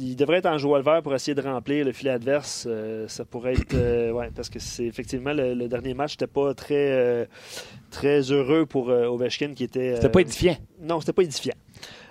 il 0.00 0.16
devrait 0.16 0.38
être 0.38 0.46
en 0.46 0.56
joueur 0.56 0.78
le 0.78 0.84
vert 0.84 1.02
pour 1.02 1.14
essayer 1.14 1.34
de 1.34 1.42
remplir 1.42 1.84
le 1.84 1.92
filet 1.92 2.10
adverse. 2.12 2.66
Euh, 2.66 3.06
ça 3.06 3.26
pourrait 3.26 3.52
être. 3.52 3.74
euh, 3.74 4.10
ouais, 4.12 4.30
parce 4.34 4.48
que 4.48 4.58
c'est 4.58 4.86
effectivement 4.86 5.34
le, 5.34 5.52
le 5.52 5.68
dernier 5.68 5.92
match, 5.92 6.12
n'était 6.12 6.26
pas 6.26 6.54
très, 6.54 6.90
euh, 6.90 7.26
très 7.90 8.20
heureux 8.32 8.64
pour 8.64 8.88
euh, 8.88 9.04
Ovechkin 9.06 9.52
qui 9.54 9.64
était. 9.64 9.96
C'était 9.96 10.08
pas 10.08 10.20
édifiant. 10.22 10.56
Non, 10.80 11.00
c'était 11.00 11.12
pas 11.12 11.22
édifiant. 11.22 11.52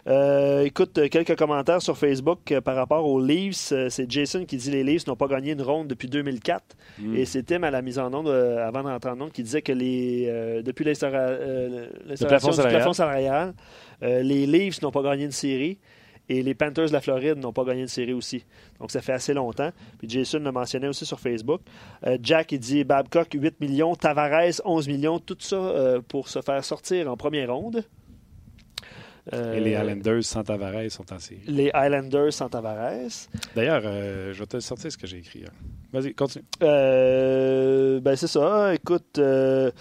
Euh, 0.05 0.63
écoute, 0.65 0.99
quelques 1.09 1.35
commentaires 1.35 1.81
sur 1.81 1.97
Facebook 1.97 2.51
euh, 2.51 2.61
par 2.61 2.75
rapport 2.75 3.07
aux 3.07 3.19
Leafs. 3.19 3.71
Euh, 3.71 3.87
c'est 3.89 4.09
Jason 4.11 4.45
qui 4.45 4.57
dit 4.57 4.69
les 4.69 4.83
Leafs 4.83 5.07
n'ont 5.07 5.15
pas 5.15 5.27
gagné 5.27 5.53
une 5.53 5.61
ronde 5.63 5.87
depuis 5.87 6.09
2004. 6.09 6.61
Mm. 6.99 7.15
Et 7.15 7.25
c'est 7.25 7.41
Tim 7.43 7.63
à 7.63 7.71
la 7.71 7.81
mise 7.81 7.97
en 7.97 8.13
onde, 8.13 8.27
euh, 8.27 8.67
avant 8.67 8.83
d'entrer 8.83 9.09
en 9.09 9.19
onde, 9.19 9.31
qui 9.31 9.41
disait 9.41 9.61
que 9.63 9.71
les, 9.71 10.25
euh, 10.27 10.61
depuis 10.61 10.85
l'instaura- 10.85 11.17
euh, 11.17 11.87
l'instauration 12.05 12.49
du 12.51 12.55
plafond 12.75 12.93
salarial, 12.93 13.53
euh, 14.03 14.21
les 14.21 14.45
Leafs 14.45 14.81
n'ont 14.83 14.91
pas 14.91 15.01
gagné 15.01 15.23
une 15.25 15.31
série. 15.31 15.79
Et 16.29 16.41
les 16.41 16.53
Panthers 16.55 16.87
de 16.87 16.93
la 16.93 17.01
Floride 17.01 17.37
n'ont 17.37 17.51
pas 17.51 17.65
gagné 17.65 17.81
une 17.81 17.87
série 17.87 18.13
aussi. 18.13 18.45
Donc, 18.79 18.91
ça 18.91 19.01
fait 19.01 19.11
assez 19.13 19.33
longtemps. 19.33 19.71
Puis 19.99 20.09
Jason 20.09 20.39
l'a 20.39 20.51
mentionné 20.53 20.87
aussi 20.87 21.05
sur 21.05 21.19
Facebook. 21.19 21.61
Euh, 22.07 22.17
Jack, 22.21 22.53
il 22.53 22.59
dit 22.59 22.83
Babcock, 22.85 23.27
8 23.33 23.59
millions. 23.59 23.93
Tavares, 23.95 24.61
11 24.63 24.87
millions. 24.87 25.19
Tout 25.19 25.35
ça 25.39 25.55
euh, 25.57 26.01
pour 26.07 26.29
se 26.29 26.41
faire 26.41 26.63
sortir 26.63 27.11
en 27.11 27.17
première 27.17 27.53
ronde. 27.53 27.83
Euh, 29.31 29.53
Et 29.53 29.59
les 29.61 29.71
Islanders 29.71 30.23
sans 30.23 30.43
Tavares 30.43 30.89
sont 30.91 31.13
en 31.13 31.19
série. 31.19 31.41
les 31.47 31.71
Highlanders 31.73 32.33
sans 32.33 32.49
Tavares. 32.49 33.27
D'ailleurs, 33.55 33.81
euh, 33.85 34.33
je 34.33 34.39
vais 34.39 34.45
te 34.45 34.59
sortir 34.59 34.91
ce 34.91 34.97
que 34.97 35.07
j'ai 35.07 35.17
écrit. 35.19 35.39
hier. 35.39 35.51
Vas-y, 35.93 36.13
continue. 36.13 36.43
Euh, 36.61 37.99
ben 38.01 38.15
c'est 38.15 38.27
ça. 38.27 38.73
Écoute, 38.73 39.17
euh, 39.19 39.71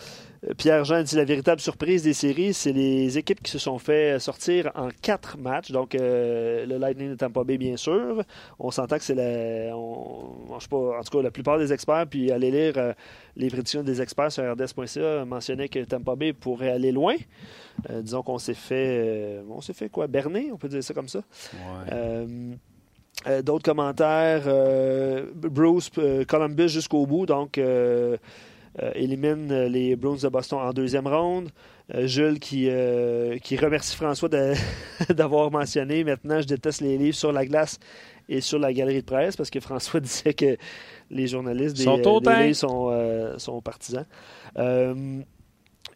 Pierre-Jean 0.59 1.03
dit 1.05 1.15
la 1.15 1.25
véritable 1.25 1.61
surprise 1.61 2.03
des 2.03 2.15
séries, 2.15 2.53
c'est 2.53 2.73
les 2.73 3.17
équipes 3.17 3.41
qui 3.43 3.51
se 3.53 3.61
sont 3.61 3.79
fait 3.79 4.19
sortir 4.19 4.73
en 4.75 4.89
quatre 5.01 5.39
matchs. 5.39 5.71
Donc, 5.71 5.95
euh, 5.95 6.67
le 6.67 6.79
Lightning 6.79 7.11
de 7.11 7.15
Tampa 7.15 7.45
Bay, 7.45 7.59
bien 7.59 7.77
sûr. 7.77 8.25
On 8.59 8.73
s'entend 8.73 8.99
que 8.99 9.05
c'est 9.05 9.15
la. 9.15 9.77
On, 9.77 10.59
je 10.59 10.63
sais 10.65 10.69
pas, 10.69 10.99
en 10.99 11.03
tout 11.03 11.17
cas, 11.17 11.23
la 11.23 11.31
plupart 11.31 11.59
des 11.59 11.73
experts, 11.73 12.07
puis 12.11 12.33
aller 12.33 12.51
lire 12.51 12.75
euh, 12.77 12.93
les 13.37 13.49
prédictions 13.49 13.85
des 13.85 14.03
experts 14.03 14.33
sur 14.33 14.43
RDS.ca 14.53 15.25
mentionnaient 15.25 15.69
que 15.69 15.79
Tampa 15.85 16.17
Bay 16.17 16.33
pourrait 16.33 16.71
aller 16.73 16.91
loin. 16.91 17.15
Euh, 17.91 18.03
disons 18.03 18.23
qu'on 18.23 18.39
s'est 18.39 18.55
fait. 18.55 19.41
on 19.49 19.61
s'est 19.61 19.75
fait 19.75 19.91
quoi? 19.91 20.09
Berner, 20.09 20.51
on 20.53 20.57
peut 20.57 20.69
dire 20.69 20.83
ça 20.83 20.93
comme 20.93 21.09
ça. 21.09 21.21
Ouais. 21.55 21.93
Euh, 21.95 23.43
D'autres 23.43 23.65
commentaires. 23.65 24.43
euh, 24.47 25.27
Bruce, 25.35 25.91
euh, 25.99 26.25
Columbus 26.25 26.69
jusqu'au 26.69 27.07
bout, 27.07 27.27
donc 27.27 27.61
élimine 28.95 29.51
euh, 29.53 29.69
les 29.69 29.97
Bruins 29.97 30.17
de 30.23 30.29
Boston 30.29 30.59
en 30.61 30.73
deuxième 30.73 31.07
ronde. 31.07 31.51
Euh, 31.95 32.07
Jules 32.07 32.39
qui, 32.39 32.69
euh, 32.69 33.39
qui 33.39 33.57
remercie 33.57 33.97
François 33.97 34.29
d'avoir 35.11 35.51
mentionné 35.51 36.05
maintenant 36.05 36.41
je 36.41 36.47
déteste 36.47 36.81
les 36.81 36.97
livres 36.97 37.17
sur 37.17 37.33
la 37.33 37.45
glace 37.45 37.81
et 38.29 38.41
sur 38.41 38.59
la 38.59 38.73
galerie 38.73 39.01
de 39.01 39.07
presse 39.07 39.37
parce 39.37 39.51
que 39.51 39.61
François 39.61 40.01
disait 40.01 40.35
que 40.35 40.57
les 41.11 41.27
journalistes 41.27 41.77
des, 41.77 41.83
Sont 41.83 41.99
euh, 41.99 42.21
des 42.21 42.55
sont, 42.55 42.89
euh, 42.91 43.39
sont 43.39 43.61
partisans. 43.61 44.07
Euh, 44.57 45.21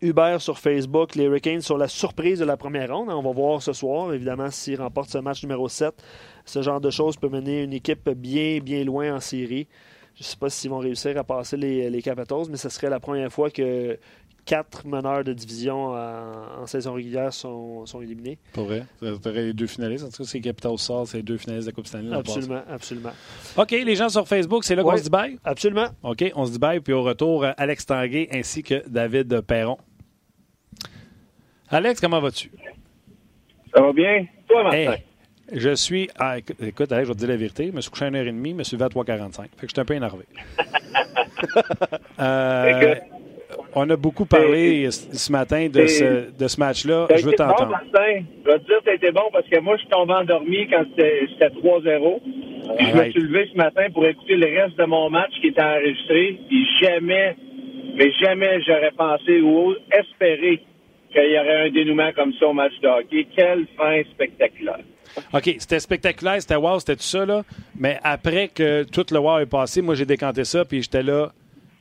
Hubert 0.02 0.42
sur 0.42 0.58
Facebook, 0.58 1.14
les 1.14 1.24
Hurricanes 1.24 1.62
sont 1.62 1.78
la 1.78 1.88
surprise 1.88 2.38
de 2.38 2.44
la 2.44 2.58
première 2.58 2.94
ronde. 2.94 3.08
On 3.08 3.22
va 3.22 3.32
voir 3.32 3.62
ce 3.62 3.72
soir, 3.72 4.12
évidemment, 4.12 4.50
s'ils 4.50 4.78
remportent 4.78 5.08
ce 5.08 5.18
match 5.18 5.42
numéro 5.42 5.68
7. 5.68 5.94
Ce 6.44 6.60
genre 6.60 6.80
de 6.80 6.90
choses 6.90 7.16
peut 7.16 7.30
mener 7.30 7.62
une 7.62 7.72
équipe 7.72 8.10
bien, 8.10 8.58
bien 8.58 8.84
loin 8.84 9.14
en 9.14 9.20
série. 9.20 9.68
Je 10.16 10.22
ne 10.22 10.24
sais 10.24 10.36
pas 10.36 10.48
s'ils 10.48 10.70
vont 10.70 10.78
réussir 10.78 11.16
à 11.18 11.24
passer 11.24 11.56
les, 11.58 11.90
les 11.90 12.02
Capitals, 12.02 12.46
mais 12.50 12.56
ce 12.56 12.70
serait 12.70 12.88
la 12.88 13.00
première 13.00 13.30
fois 13.30 13.50
que 13.50 13.98
quatre 14.46 14.86
meneurs 14.86 15.24
de 15.24 15.32
division 15.34 15.88
en, 15.88 16.62
en 16.62 16.66
saison 16.66 16.94
régulière 16.94 17.32
sont, 17.34 17.84
sont 17.84 18.00
éliminés. 18.00 18.38
Pour 18.54 18.64
vrai. 18.64 18.86
Tu 19.00 19.06
aurais 19.08 19.42
les 19.42 19.52
deux 19.52 19.66
finalistes. 19.66 20.04
En 20.04 20.08
tout 20.08 20.22
cas, 20.22 20.24
c'est 20.24 20.40
Capital 20.40 20.78
Sort, 20.78 21.06
c'est 21.06 21.18
les 21.18 21.22
deux 21.22 21.36
finalistes 21.36 21.66
de 21.66 21.72
la 21.72 21.74
Coupe 21.74 21.86
Stanley. 21.86 22.14
Absolument, 22.16 22.62
absolument. 22.70 23.10
OK, 23.58 23.70
les 23.72 23.94
gens 23.94 24.08
sur 24.08 24.26
Facebook, 24.26 24.64
c'est 24.64 24.74
là 24.74 24.82
qu'on 24.82 24.96
se 24.96 25.02
dit 25.02 25.10
bye? 25.10 25.38
Absolument. 25.44 25.88
OK, 26.02 26.24
on 26.34 26.46
se 26.46 26.52
dit 26.52 26.58
bye. 26.58 26.80
Puis 26.80 26.94
au 26.94 27.02
retour, 27.02 27.44
Alex 27.56 27.84
Tanguay 27.84 28.28
ainsi 28.32 28.62
que 28.62 28.88
David 28.88 29.42
Perron. 29.42 29.76
Alex, 31.68 32.00
comment 32.00 32.20
vas-tu? 32.20 32.50
Ça 33.74 33.82
va 33.82 33.92
bien? 33.92 34.24
Toi, 34.48 34.62
Martin? 34.62 34.78
Hey, 34.78 35.02
je 35.52 35.74
suis. 35.74 36.08
ah, 36.18 36.38
écoute, 36.38 36.92
Alex, 36.92 37.08
je 37.08 37.12
vais 37.12 37.14
te 37.14 37.18
dire 37.18 37.28
la 37.28 37.36
vérité. 37.36 37.66
Je 37.66 37.72
me 37.72 37.80
suis 37.80 37.90
couché 37.90 38.06
à 38.06 38.10
1h30, 38.10 38.50
je 38.50 38.54
me 38.54 38.62
suis 38.62 38.76
levé 38.76 38.84
à 38.84 38.88
3h45. 38.88 39.42
Fait 39.42 39.48
que 39.48 39.48
je 39.62 39.66
suis 39.68 39.80
un 39.80 39.84
peu 39.84 39.94
énervé. 39.94 40.24
Euh, 42.18 42.94
on 43.74 43.88
a 43.90 43.96
beaucoup 43.96 44.24
parlé 44.24 44.90
ce 44.90 45.30
matin 45.30 45.68
de 45.68 45.86
ce, 45.86 46.36
de 46.36 46.48
ce 46.48 46.58
match-là. 46.58 47.06
Je 47.14 47.22
veux 47.24 47.32
été 47.32 47.42
bon, 47.42 47.50
t'entendre. 47.50 47.70
Martin. 47.72 48.24
Je 48.44 48.50
vais 48.50 48.58
te 48.58 48.64
dire 48.64 48.82
que 48.84 48.90
été 48.94 49.10
bon 49.12 49.28
parce 49.32 49.46
que 49.46 49.60
moi, 49.60 49.76
je 49.76 49.82
suis 49.82 49.90
tombé 49.90 50.14
endormi 50.14 50.66
quand 50.68 50.84
c'était 50.90 51.28
c'était 51.32 51.54
3-0. 51.60 52.20
Puis 52.78 52.86
je 52.86 52.96
me 52.96 53.10
suis 53.10 53.20
levé 53.20 53.48
ce 53.52 53.56
matin 53.56 53.86
pour 53.92 54.06
écouter 54.06 54.36
le 54.36 54.46
reste 54.46 54.78
de 54.78 54.84
mon 54.84 55.10
match 55.10 55.32
qui 55.40 55.48
était 55.48 55.62
enregistré. 55.62 56.40
Puis 56.48 56.66
jamais, 56.80 57.36
mais 57.96 58.10
jamais 58.12 58.62
j'aurais 58.62 58.92
pensé 58.92 59.40
ou 59.42 59.74
espéré 59.92 60.62
qu'il 61.12 61.30
y 61.30 61.38
aurait 61.38 61.66
un 61.66 61.70
dénouement 61.70 62.12
comme 62.16 62.32
ça 62.40 62.46
au 62.46 62.54
match 62.54 62.72
de 62.82 62.88
hockey. 62.88 63.26
Quelle 63.36 63.66
fin 63.76 64.02
spectaculaire. 64.14 64.80
OK, 65.32 65.56
c'était 65.58 65.80
spectaculaire, 65.80 66.40
c'était 66.40 66.56
wow, 66.56 66.78
c'était 66.78 66.96
tout 66.96 67.02
ça, 67.02 67.24
là. 67.24 67.42
Mais 67.78 67.98
après 68.02 68.48
que 68.48 68.84
tout 68.84 69.06
le 69.10 69.18
wow 69.18 69.38
est 69.38 69.46
passé, 69.46 69.82
moi, 69.82 69.94
j'ai 69.94 70.06
décanté 70.06 70.44
ça, 70.44 70.64
puis 70.64 70.82
j'étais 70.82 71.02
là. 71.02 71.32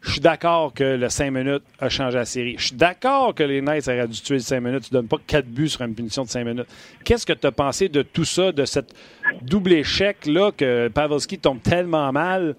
Je 0.02 0.12
suis 0.12 0.22
d'accord 0.22 0.72
que 0.72 0.84
le 0.84 1.10
5 1.10 1.32
minutes 1.32 1.64
a 1.80 1.90
changé 1.90 2.18
la 2.20 2.26
série. 2.26 2.56
Je 2.60 2.68
suis 2.68 2.76
d'accord 2.76 3.34
que 3.34 3.42
les 3.42 3.60
Knights 3.60 3.88
auraient 3.88 4.08
dû 4.08 4.22
tuer 4.22 4.36
le 4.36 4.42
5 4.42 4.60
minutes. 4.60 4.84
Tu 4.84 4.92
donnes 4.92 5.08
pas 5.08 5.18
4 5.26 5.48
buts 5.48 5.68
sur 5.68 5.82
une 5.82 5.96
punition 5.96 6.24
de 6.24 6.30
5 6.30 6.44
minutes. 6.46 6.68
Qu'est-ce 7.04 7.26
que 7.26 7.34
tu 7.34 7.48
as 7.48 7.52
pensé 7.52 7.90
de 7.90 8.04
tout 8.04 8.24
ça, 8.24 8.52
de 8.52 8.66
cette 8.66 8.94
double 9.42 9.74
échec-là, 9.74 10.52
que 10.52 10.90
Pavelski 10.90 11.40
tombe 11.40 11.60
tellement 11.60 12.12
mal 12.12 12.56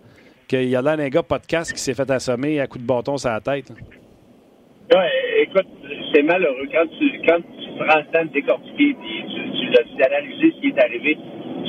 qu'il 0.49 0.69
y 0.69 0.75
a 0.75 0.83
là 0.83 0.93
un 0.93 1.09
gars 1.09 1.23
podcast 1.23 1.73
qui 1.73 1.79
s'est 1.79 1.95
fait 1.95 2.11
assommer 2.11 2.61
à 2.61 2.67
coup 2.67 2.79
de 2.79 2.85
bâton 2.85 3.17
sur 3.17 3.31
la 3.31 3.41
tête? 3.41 3.73
Ouais, 4.93 5.11
écoute, 5.43 5.69
c'est 6.17 6.23
malheureux. 6.23 6.69
Quand 6.73 6.87
tu, 6.99 7.21
quand 7.29 7.39
tu 7.39 7.69
prends 7.85 7.99
le 8.01 8.07
temps 8.13 8.25
de 8.25 8.33
décortiquer 8.33 8.97
puis 9.01 9.25
tu, 9.29 9.53
tu 9.53 9.97
d'analyser 9.99 10.53
ce 10.57 10.61
qui 10.63 10.69
est 10.69 10.83
arrivé 10.83 11.19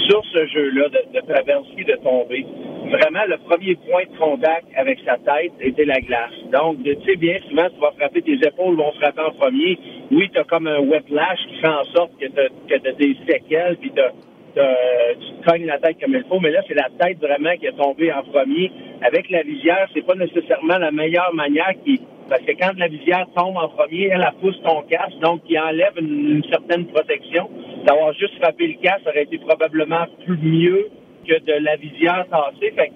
sur 0.08 0.24
ce 0.34 0.48
jeu-là, 0.48 0.90
de, 0.90 1.20
de 1.20 1.26
Pavelski 1.26 1.84
de 1.84 1.96
tomber, 2.04 2.46
vraiment, 2.90 3.26
le 3.28 3.38
premier 3.40 3.76
point 3.76 4.04
de 4.12 4.18
contact 4.18 4.68
avec 4.76 5.00
sa 5.06 5.18
tête 5.18 5.52
était 5.60 5.86
la 5.86 6.00
glace. 6.00 6.32
Donc, 6.54 6.78
tu 6.84 6.96
sais 7.06 7.18
bien, 7.18 7.38
souvent, 7.50 7.68
tu 7.70 7.80
vas 7.82 7.92
frapper, 7.98 8.22
tes 8.22 8.40
épaules 8.48 8.76
vont 8.78 8.92
frapper 8.94 9.22
en 9.22 9.32
premier. 9.32 9.78
Oui, 10.12 10.30
tu 10.32 10.40
as 10.40 10.44
comme 10.46 10.68
un 10.68 10.80
whiplash 10.80 11.40
qui 11.50 11.58
fait 11.60 11.68
en 11.68 11.84
sorte 11.96 12.12
que 12.20 12.28
tu 12.28 12.74
as, 12.74 12.94
des 12.94 13.18
séquelles, 13.28 13.78
puis 13.82 13.92
t'as- 13.96 14.14
tu 14.56 15.42
te 15.42 15.50
cognes 15.50 15.66
la 15.66 15.80
tête 15.80 15.98
comme 16.02 16.14
il 16.16 16.24
faut, 16.28 16.40
mais 16.40 16.52
là, 16.52 16.62
c'est 16.68 16.74
la 16.74 16.90
tête 17.00 17.20
vraiment 17.20 17.56
qui 17.60 17.68
est 17.68 17.78
tombée 17.78 18.12
en 18.12 18.24
premier. 18.24 18.72
Avec 19.02 19.30
la 19.30 19.44
visière, 19.44 19.88
c'est 19.94 20.06
pas 20.06 20.16
nécessairement 20.16 20.78
la 20.78 20.92
meilleure 20.92 21.34
manière 21.34 21.74
qui. 21.86 22.02
Parce 22.30 22.42
que 22.42 22.52
quand 22.52 22.78
la 22.78 22.88
visière 22.88 23.26
tombe 23.36 23.56
en 23.56 23.70
premier, 23.70 24.08
elle, 24.08 24.26
elle 24.26 24.40
pousse 24.42 24.60
ton 24.64 24.82
casque, 24.82 25.18
donc 25.22 25.44
qui 25.44 25.58
enlève 25.58 25.94
une, 26.00 26.44
certaine 26.50 26.86
protection. 26.88 27.50
D'avoir 27.86 28.14
juste 28.14 28.36
frappé 28.42 28.68
le 28.68 28.82
casque 28.82 29.08
aurait 29.08 29.24
été 29.24 29.38
probablement 29.38 30.06
plus 30.26 30.38
mieux 30.38 30.90
que 31.28 31.40
de 31.40 31.64
la 31.64 31.76
visière 31.78 32.26
tassée. 32.30 32.74
Fait 32.76 32.92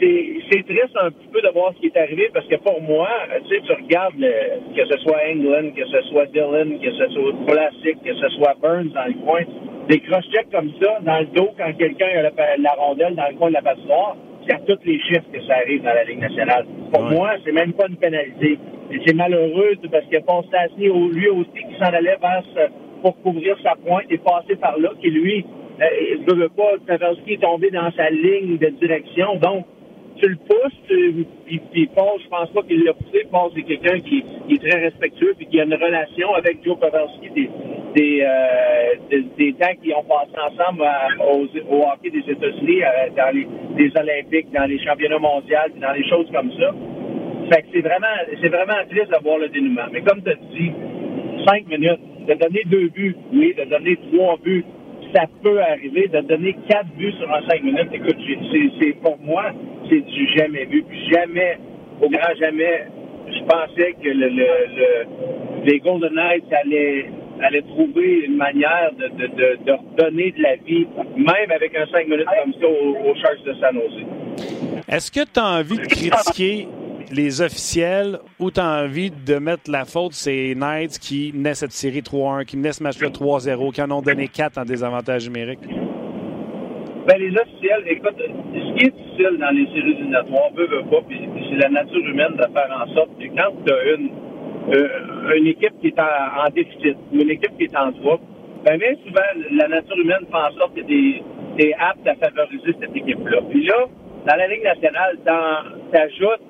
c'est 0.00 0.62
triste 0.66 0.96
un 1.00 1.10
petit 1.10 1.28
peu 1.32 1.40
de 1.40 1.48
voir 1.52 1.72
ce 1.74 1.80
qui 1.80 1.86
est 1.86 1.96
arrivé 1.96 2.30
parce 2.32 2.46
que 2.46 2.56
pour 2.56 2.80
moi, 2.82 3.08
tu 3.48 3.54
sais, 3.54 3.60
tu 3.66 3.72
regardes 3.72 4.14
le- 4.18 4.74
que 4.76 4.86
ce 4.86 4.98
soit 4.98 5.18
England, 5.30 5.70
que 5.76 5.84
ce 5.86 6.00
soit 6.10 6.26
Dylan, 6.26 6.78
que 6.80 6.90
ce 6.92 7.08
soit 7.08 7.32
Plastic, 7.46 8.02
que 8.04 8.14
ce 8.14 8.28
soit 8.30 8.54
Burns 8.62 8.90
dans 8.94 9.06
le 9.06 9.14
coin, 9.24 9.40
des 9.88 10.00
cross-checks 10.00 10.50
comme 10.52 10.70
ça 10.80 10.98
dans 11.02 11.20
le 11.20 11.26
dos 11.26 11.50
quand 11.58 11.72
quelqu'un 11.78 12.06
a 12.18 12.22
la, 12.22 12.30
la 12.58 12.72
rondelle 12.72 13.14
dans 13.14 13.28
le 13.30 13.36
coin 13.36 13.48
de 13.48 13.54
la 13.54 13.62
patinoire, 13.62 14.16
c'est 14.46 14.54
à 14.54 14.58
tous 14.60 14.78
les 14.84 14.98
chiffres 15.00 15.30
que 15.32 15.40
ça 15.42 15.56
arrive 15.56 15.82
dans 15.82 15.94
la 15.94 16.04
Ligue 16.04 16.20
nationale. 16.20 16.66
Pour 16.92 17.04
Ouais. 17.04 17.10
moi, 17.14 17.30
c'est 17.44 17.52
même 17.52 17.72
pas 17.72 17.86
une 17.88 17.96
pénalité. 17.96 18.58
Et 18.90 18.98
c'est 19.06 19.14
malheureux 19.14 19.74
parce 19.90 20.04
que 20.06 20.88
au- 20.90 21.08
lui 21.08 21.28
aussi, 21.28 21.50
qui 21.54 21.74
s'en 21.78 21.92
allait 21.92 22.16
vers 22.20 22.42
pour 23.02 23.20
couvrir 23.22 23.56
sa 23.62 23.74
pointe 23.76 24.04
et 24.10 24.18
passer 24.18 24.56
par 24.56 24.78
là, 24.78 24.90
qui 25.00 25.10
lui, 25.10 25.44
euh, 25.80 25.84
il 26.14 26.24
ne 26.26 26.34
veut 26.40 26.48
pas, 26.48 26.72
Pavelski 26.86 27.34
est 27.34 27.42
tombé 27.42 27.70
dans 27.70 27.90
sa 27.92 28.10
ligne 28.10 28.56
de 28.58 28.68
direction. 28.68 29.36
Donc, 29.36 29.66
tu 30.20 30.28
le 30.28 30.36
pousses, 30.36 30.78
tu, 30.88 31.26
puis, 31.46 31.60
puis 31.72 31.86
Paul, 31.94 32.18
je 32.22 32.28
pense 32.28 32.50
pas 32.50 32.62
qu'il 32.62 32.84
l'a 32.84 32.92
poussé. 32.94 33.26
Paul, 33.30 33.50
c'est 33.54 33.62
quelqu'un 33.62 34.00
qui, 34.00 34.24
est 34.50 34.58
très 34.68 34.80
respectueux 34.80 35.34
puis 35.36 35.46
qui 35.46 35.60
a 35.60 35.64
une 35.64 35.74
relation 35.74 36.34
avec 36.34 36.58
Joe 36.64 36.78
Pavelski 36.78 37.30
des, 37.34 37.50
des, 37.94 38.22
euh, 38.22 39.20
des, 39.36 39.52
temps 39.54 39.74
qui 39.82 39.92
ont 39.94 40.04
passé 40.04 40.32
ensemble 40.36 40.82
à- 40.82 41.08
aux- 41.32 41.46
au 41.70 41.82
hockey 41.88 42.10
des 42.10 42.30
États-Unis, 42.32 42.82
euh, 42.82 43.10
dans 43.16 43.34
les, 43.34 43.90
Olympiques, 43.98 44.50
dans 44.52 44.66
les 44.66 44.78
championnats 44.84 45.18
mondiaux, 45.18 45.56
dans 45.80 45.92
les 45.92 46.08
choses 46.08 46.28
comme 46.32 46.50
ça. 46.52 46.74
Fait 47.52 47.62
que 47.62 47.68
c'est 47.72 47.80
vraiment, 47.80 48.06
c'est 48.42 48.48
vraiment 48.48 48.80
triste 48.90 49.08
de 49.10 49.22
voir 49.22 49.38
le 49.38 49.48
dénouement. 49.48 49.86
Mais 49.92 50.02
comme 50.02 50.22
tu 50.22 50.30
as 50.30 50.34
dit, 50.34 50.72
cinq 51.46 51.66
minutes, 51.68 52.00
de 52.26 52.34
donner 52.34 52.62
deux 52.66 52.88
buts, 52.88 53.16
oui, 53.32 53.54
de 53.56 53.64
donner 53.64 53.96
trois 54.12 54.36
buts, 54.44 54.64
ça 55.14 55.22
peut 55.42 55.60
arriver. 55.62 56.08
De 56.08 56.20
donner 56.20 56.54
quatre 56.68 56.88
buts 56.98 57.14
sur 57.18 57.28
cinq 57.48 57.62
minutes, 57.62 57.88
écoute, 57.92 58.16
c'est, 58.52 58.70
c'est 58.80 58.92
pour 59.00 59.18
moi, 59.20 59.52
c'est 59.88 60.00
du 60.00 60.28
jamais 60.36 60.64
vu. 60.66 60.84
Jamais, 61.12 61.58
au 62.00 62.08
grand 62.08 62.34
jamais, 62.40 62.86
je 63.28 63.40
pensais 63.44 63.92
que 64.02 64.08
le, 64.08 64.28
le, 64.28 64.46
le- 64.76 65.64
les 65.64 65.78
Golden 65.80 66.12
Knights 66.14 66.44
allaient, 66.64 67.06
allaient 67.42 67.62
trouver 67.62 68.24
une 68.26 68.36
manière 68.36 68.90
de, 68.98 69.08
de, 69.08 69.26
de, 69.26 69.64
de 69.64 69.72
redonner 69.72 70.32
de 70.32 70.42
la 70.42 70.56
vie, 70.56 70.86
même 71.16 71.50
avec 71.54 71.76
un 71.76 71.86
cinq 71.86 72.08
minutes 72.08 72.26
comme 72.42 72.52
ça 72.54 72.66
aux, 72.68 73.10
aux 73.10 73.14
de 73.14 73.54
San 73.60 73.74
Jose. 73.74 74.82
Est-ce 74.88 75.10
que 75.10 75.20
tu 75.20 75.40
as 75.40 75.44
envie 75.58 75.76
de 75.78 75.86
critiquer 75.86 76.68
les 77.12 77.40
officiels 77.42 78.18
ou 78.38 78.50
tu 78.50 78.60
as 78.60 78.82
envie 78.84 79.10
de 79.10 79.36
mettre 79.36 79.70
la 79.70 79.84
faute 79.84 80.12
ces 80.12 80.54
Knights 80.54 80.98
qui 80.98 81.32
menaient 81.34 81.54
cette 81.54 81.72
série 81.72 82.00
3-1, 82.00 82.44
qui 82.44 82.56
menaient 82.56 82.72
ce 82.72 82.82
match-là 82.82 83.08
3-0, 83.08 83.72
qui 83.72 83.82
en 83.82 83.90
ont 83.90 84.02
donné 84.02 84.28
4 84.28 84.58
en 84.58 84.64
désavantage 84.64 85.26
numérique? 85.26 85.60
Ben, 87.08 87.16
les 87.18 87.34
officiels, 87.40 87.84
écoute, 87.86 88.16
ce 88.18 88.74
qui 88.76 88.84
est 88.84 88.90
difficile 88.90 89.38
dans 89.40 89.48
les 89.56 89.64
séries 89.68 89.92
éliminatoires, 89.92 90.52
veut, 90.54 90.66
veut 90.66 90.84
pas, 90.90 91.00
puis 91.08 91.18
c'est 91.48 91.56
la 91.56 91.70
nature 91.70 92.04
humaine 92.06 92.36
de 92.36 92.44
faire 92.52 92.68
en 92.68 92.86
sorte 92.92 93.16
que 93.18 93.24
quand 93.34 93.50
tu 93.64 93.72
as 93.72 93.94
une, 93.94 94.10
euh, 94.74 95.34
une 95.38 95.46
équipe 95.46 95.72
qui 95.80 95.86
est 95.86 95.98
en, 95.98 96.50
déficit 96.54 96.98
ou 97.10 97.22
une 97.22 97.30
équipe 97.30 97.56
qui 97.56 97.64
est 97.64 97.76
en 97.78 97.92
trouble, 97.92 98.24
ben, 98.62 98.76
bien 98.76 98.92
souvent, 99.06 99.24
la 99.52 99.68
nature 99.68 99.96
humaine 99.96 100.26
fait 100.30 100.36
en 100.36 100.52
sorte 100.58 100.74
que 100.74 100.82
tu 100.82 101.22
es 101.60 101.72
apte 101.80 102.06
à 102.06 102.14
favoriser 102.16 102.76
cette 102.78 102.94
équipe-là. 102.94 103.40
Puis 103.48 103.64
là, 103.64 103.86
dans 104.26 104.36
la 104.36 104.46
Ligue 104.46 104.64
nationale, 104.64 105.16
tu 105.24 105.98
ajoutes 105.98 106.42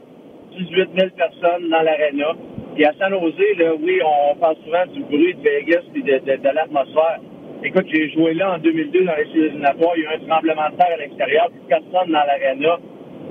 18 0.59 0.89
000 0.99 1.11
personnes 1.17 1.71
dans 1.71 1.83
l'aréna. 1.83 2.33
Puis 2.75 2.85
à 2.85 2.93
San 2.99 3.13
Jose, 3.13 3.79
oui, 3.81 4.01
on 4.05 4.35
parle 4.35 4.57
souvent 4.65 4.87
du 4.93 5.05
bruit 5.05 5.35
de 5.35 5.41
Vegas 5.41 5.83
et 5.95 6.03
de, 6.03 6.37
de 6.43 6.49
l'atmosphère. 6.53 7.21
Écoute, 7.65 7.87
j'ai 7.93 8.09
joué 8.11 8.35
là 8.35 8.55
en 8.55 8.59
2002 8.59 9.05
dans 9.05 9.17
les 9.17 9.25
séries 9.27 9.47
éliminatoires. 9.47 9.93
Il 9.97 10.03
y 10.05 10.07
a 10.07 10.13
eu 10.13 10.17
un 10.17 10.27
tremblement 10.29 10.71
de 10.71 10.77
terre 10.77 10.93
à 10.95 10.97
l'extérieur. 10.97 11.49
Puis 11.51 11.61
personne 11.69 12.13
dans 12.13 12.25
l'aréna 12.25 12.79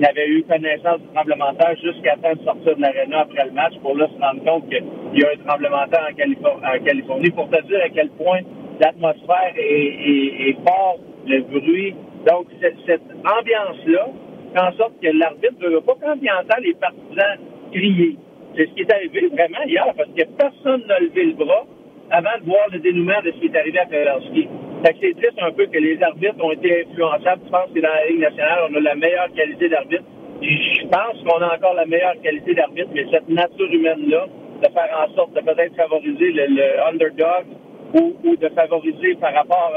n'avait 0.00 0.28
eu 0.28 0.42
connaissance 0.44 1.00
du 1.00 1.08
tremblement 1.14 1.52
de 1.52 1.58
terre 1.58 1.76
jusqu'à 1.82 2.16
temps 2.16 2.34
de 2.34 2.44
sortir 2.44 2.76
de 2.76 2.82
l'aréna 2.82 3.20
après 3.20 3.44
le 3.46 3.52
match 3.52 3.72
pour 3.82 3.96
là 3.96 4.06
se 4.06 4.20
rendre 4.20 4.44
compte 4.44 4.68
qu'il 4.68 4.84
y 5.20 5.24
a 5.24 5.30
un 5.32 5.46
tremblement 5.48 5.84
de 5.86 5.90
terre 5.90 6.06
en, 6.10 6.14
Califor- 6.14 6.60
en 6.60 6.84
Californie. 6.84 7.30
Pour 7.30 7.48
te 7.48 7.62
dire 7.66 7.80
à 7.82 7.88
quel 7.88 8.10
point 8.10 8.40
l'atmosphère 8.80 9.54
est, 9.56 9.62
est, 9.64 10.48
est 10.50 10.56
fort, 10.66 10.98
le 11.26 11.40
bruit. 11.42 11.94
Donc, 12.26 12.46
cette 12.86 13.00
ambiance-là 13.24 14.08
fait 14.52 14.60
en 14.60 14.72
sorte 14.76 14.92
que 15.02 15.08
l'arbitre 15.08 15.54
ne 15.62 15.68
veut 15.70 15.80
pas 15.80 15.94
quand 16.02 16.14
il 16.20 16.30
entend 16.30 16.60
les 16.62 16.74
partisans 16.74 17.38
crier. 17.72 18.16
C'est 18.56 18.66
ce 18.68 18.74
qui 18.74 18.80
est 18.82 18.92
arrivé 18.92 19.28
vraiment 19.28 19.62
hier, 19.66 19.86
parce 19.96 20.08
que 20.10 20.24
personne 20.36 20.82
n'a 20.86 20.98
levé 21.00 21.24
le 21.26 21.32
bras 21.34 21.64
avant 22.10 22.38
de 22.40 22.44
voir 22.46 22.66
le 22.72 22.78
dénouement 22.78 23.20
de 23.24 23.30
ce 23.32 23.36
qui 23.38 23.46
est 23.46 23.56
arrivé 23.56 23.78
à 23.78 23.86
que 23.86 24.98
c'est 25.00 25.14
triste 25.16 25.38
un 25.42 25.52
peu 25.52 25.66
que 25.66 25.78
les 25.78 26.00
arbitres 26.02 26.42
ont 26.42 26.52
été 26.52 26.86
influençables. 26.86 27.42
Je 27.44 27.50
pense 27.50 27.70
que 27.74 27.80
dans 27.80 27.88
la 27.88 28.06
Ligue 28.06 28.20
nationale, 28.20 28.58
on 28.70 28.74
a 28.76 28.80
la 28.80 28.94
meilleure 28.94 29.28
qualité 29.34 29.68
d'arbitre. 29.68 30.04
Je 30.40 30.86
pense 30.86 31.18
qu'on 31.24 31.42
a 31.42 31.54
encore 31.56 31.74
la 31.74 31.86
meilleure 31.86 32.14
qualité 32.22 32.54
d'arbitre, 32.54 32.90
mais 32.94 33.04
cette 33.10 33.28
nature 33.28 33.72
humaine-là, 33.72 34.26
de 34.62 34.68
faire 34.72 34.90
en 35.04 35.14
sorte 35.14 35.34
de 35.34 35.40
peut-être 35.40 35.74
favoriser 35.74 36.32
le, 36.32 36.86
underdog 36.88 37.46
ou, 37.94 38.36
de 38.36 38.48
favoriser 38.50 39.14
par 39.16 39.34
rapport 39.34 39.72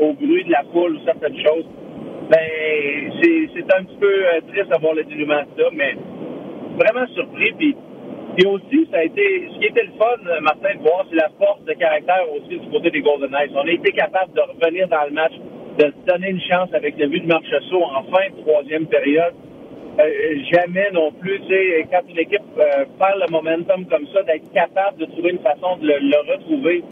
au 0.00 0.12
bruit 0.14 0.44
de 0.44 0.52
la 0.52 0.62
foule 0.72 0.96
ou 0.96 1.04
certaines 1.04 1.38
choses, 1.38 1.66
ben 2.30 2.38
c'est 3.20 3.74
un 3.74 3.84
petit 3.84 3.96
peu 4.00 4.06
euh, 4.06 4.40
triste 4.48 4.70
de 4.70 4.80
voir 4.80 4.94
le 4.94 5.04
dénouement 5.04 5.42
de 5.42 5.62
ça, 5.62 5.68
mais 5.72 5.94
vraiment 6.78 7.06
surpris. 7.08 7.52
Puis, 7.58 7.76
puis 8.36 8.46
aussi, 8.46 8.88
ça 8.90 8.98
a 8.98 9.04
été, 9.04 9.48
ce 9.52 9.58
qui 9.58 9.66
était 9.66 9.82
le 9.84 9.92
fun, 9.98 10.16
euh, 10.26 10.40
Martin, 10.40 10.74
de 10.76 10.80
voir, 10.82 11.04
c'est 11.10 11.16
la 11.16 11.30
force 11.38 11.62
de 11.64 11.72
caractère 11.74 12.24
aussi 12.34 12.58
du 12.58 12.66
côté 12.70 12.90
des 12.90 13.00
Golden 13.02 13.30
Knights. 13.30 13.52
On 13.54 13.66
a 13.66 13.70
été 13.70 13.92
capable 13.92 14.32
de 14.34 14.40
revenir 14.40 14.88
dans 14.88 15.04
le 15.04 15.12
match, 15.12 15.32
de 15.78 15.84
se 15.84 16.06
donner 16.12 16.30
une 16.30 16.40
chance 16.40 16.72
avec 16.74 16.98
le 16.98 17.08
but 17.08 17.20
de 17.20 17.26
Marchessault 17.26 17.82
en 17.84 18.02
fin 18.04 18.28
de 18.34 18.40
troisième 18.42 18.86
période. 18.86 19.34
Euh, 20.00 20.04
jamais 20.52 20.90
non 20.92 21.12
plus, 21.12 21.38
tu 21.42 21.48
sais, 21.48 21.86
quand 21.90 22.00
une 22.08 22.18
équipe 22.18 22.40
euh, 22.58 22.84
perd 22.98 23.20
le 23.20 23.30
momentum 23.30 23.84
comme 23.86 24.06
ça, 24.14 24.22
d'être 24.22 24.50
capable 24.52 24.96
de 24.98 25.04
trouver 25.06 25.30
une 25.32 25.40
façon 25.40 25.76
de 25.76 25.86
le, 25.88 25.98
le 26.00 26.32
retrouver. 26.32 26.82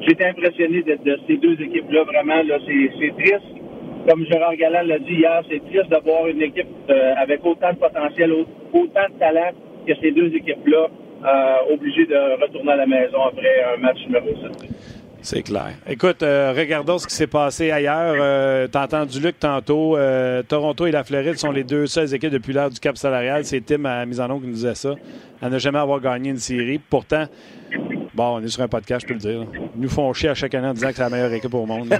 J'étais 0.00 0.26
impressionné 0.26 0.82
de, 0.82 1.18
ces 1.26 1.36
deux 1.36 1.60
équipes-là, 1.60 2.04
vraiment, 2.04 2.42
là, 2.42 2.58
c'est 2.66 3.16
triste. 3.18 3.44
Comme 4.08 4.24
Gérard 4.26 4.54
Galland 4.56 4.86
l'a 4.86 4.98
dit 5.00 5.14
hier, 5.14 5.42
c'est 5.50 5.58
triste 5.66 5.90
de 5.90 5.98
voir 6.04 6.26
une 6.28 6.40
équipe 6.42 6.68
avec 7.16 7.44
autant 7.44 7.72
de 7.72 7.78
potentiel, 7.78 8.32
au- 8.32 8.46
autant 8.72 9.08
de 9.12 9.18
talent 9.18 9.50
que 9.86 9.92
ces 10.00 10.10
deux 10.12 10.28
équipes-là, 10.34 10.86
euh, 11.24 11.74
obligées 11.74 12.06
de 12.06 12.42
retourner 12.42 12.72
à 12.72 12.76
la 12.76 12.86
maison 12.86 13.18
après 13.26 13.62
un 13.74 13.80
match 13.80 13.98
numéro 14.06 14.28
7. 14.60 14.68
C'est 15.22 15.42
clair. 15.42 15.72
Écoute, 15.88 16.22
euh, 16.22 16.52
regardons 16.56 16.98
ce 16.98 17.06
qui 17.08 17.14
s'est 17.14 17.26
passé 17.26 17.72
ailleurs. 17.72 18.14
Euh, 18.20 18.68
T'as 18.70 18.84
entendu 18.84 19.18
Luc 19.18 19.40
tantôt. 19.40 19.96
Euh, 19.96 20.42
Toronto 20.44 20.86
et 20.86 20.92
la 20.92 21.02
Floride 21.02 21.36
sont 21.36 21.50
les 21.50 21.64
deux 21.64 21.88
seules 21.88 22.14
équipes 22.14 22.30
depuis 22.30 22.52
l'ère 22.52 22.70
du 22.70 22.78
cap 22.78 22.96
salarial. 22.96 23.44
C'est 23.44 23.60
Tim 23.64 23.86
à 23.86 24.06
mise 24.06 24.20
en 24.20 24.38
qui 24.38 24.46
nous 24.46 24.52
disait 24.52 24.76
ça. 24.76 24.94
À 25.42 25.48
ne 25.50 25.58
jamais 25.58 25.80
avoir 25.80 26.00
gagné 26.00 26.30
une 26.30 26.36
série. 26.36 26.78
Pourtant, 26.78 27.24
bon, 28.14 28.36
on 28.36 28.40
est 28.40 28.46
sur 28.48 28.62
un 28.62 28.68
podcast, 28.68 29.02
je 29.02 29.08
peux 29.08 29.14
le 29.14 29.18
dire. 29.20 29.40
là. 29.40 29.46
Ils 29.74 29.80
nous 29.82 29.88
font 29.88 30.12
chier 30.12 30.28
à 30.28 30.34
chaque 30.34 30.54
année 30.54 30.68
en 30.68 30.74
disant 30.74 30.88
que 30.90 30.94
c'est 30.94 31.02
la 31.02 31.10
meilleure 31.10 31.32
équipe 31.32 31.54
au 31.54 31.66
monde. 31.66 31.92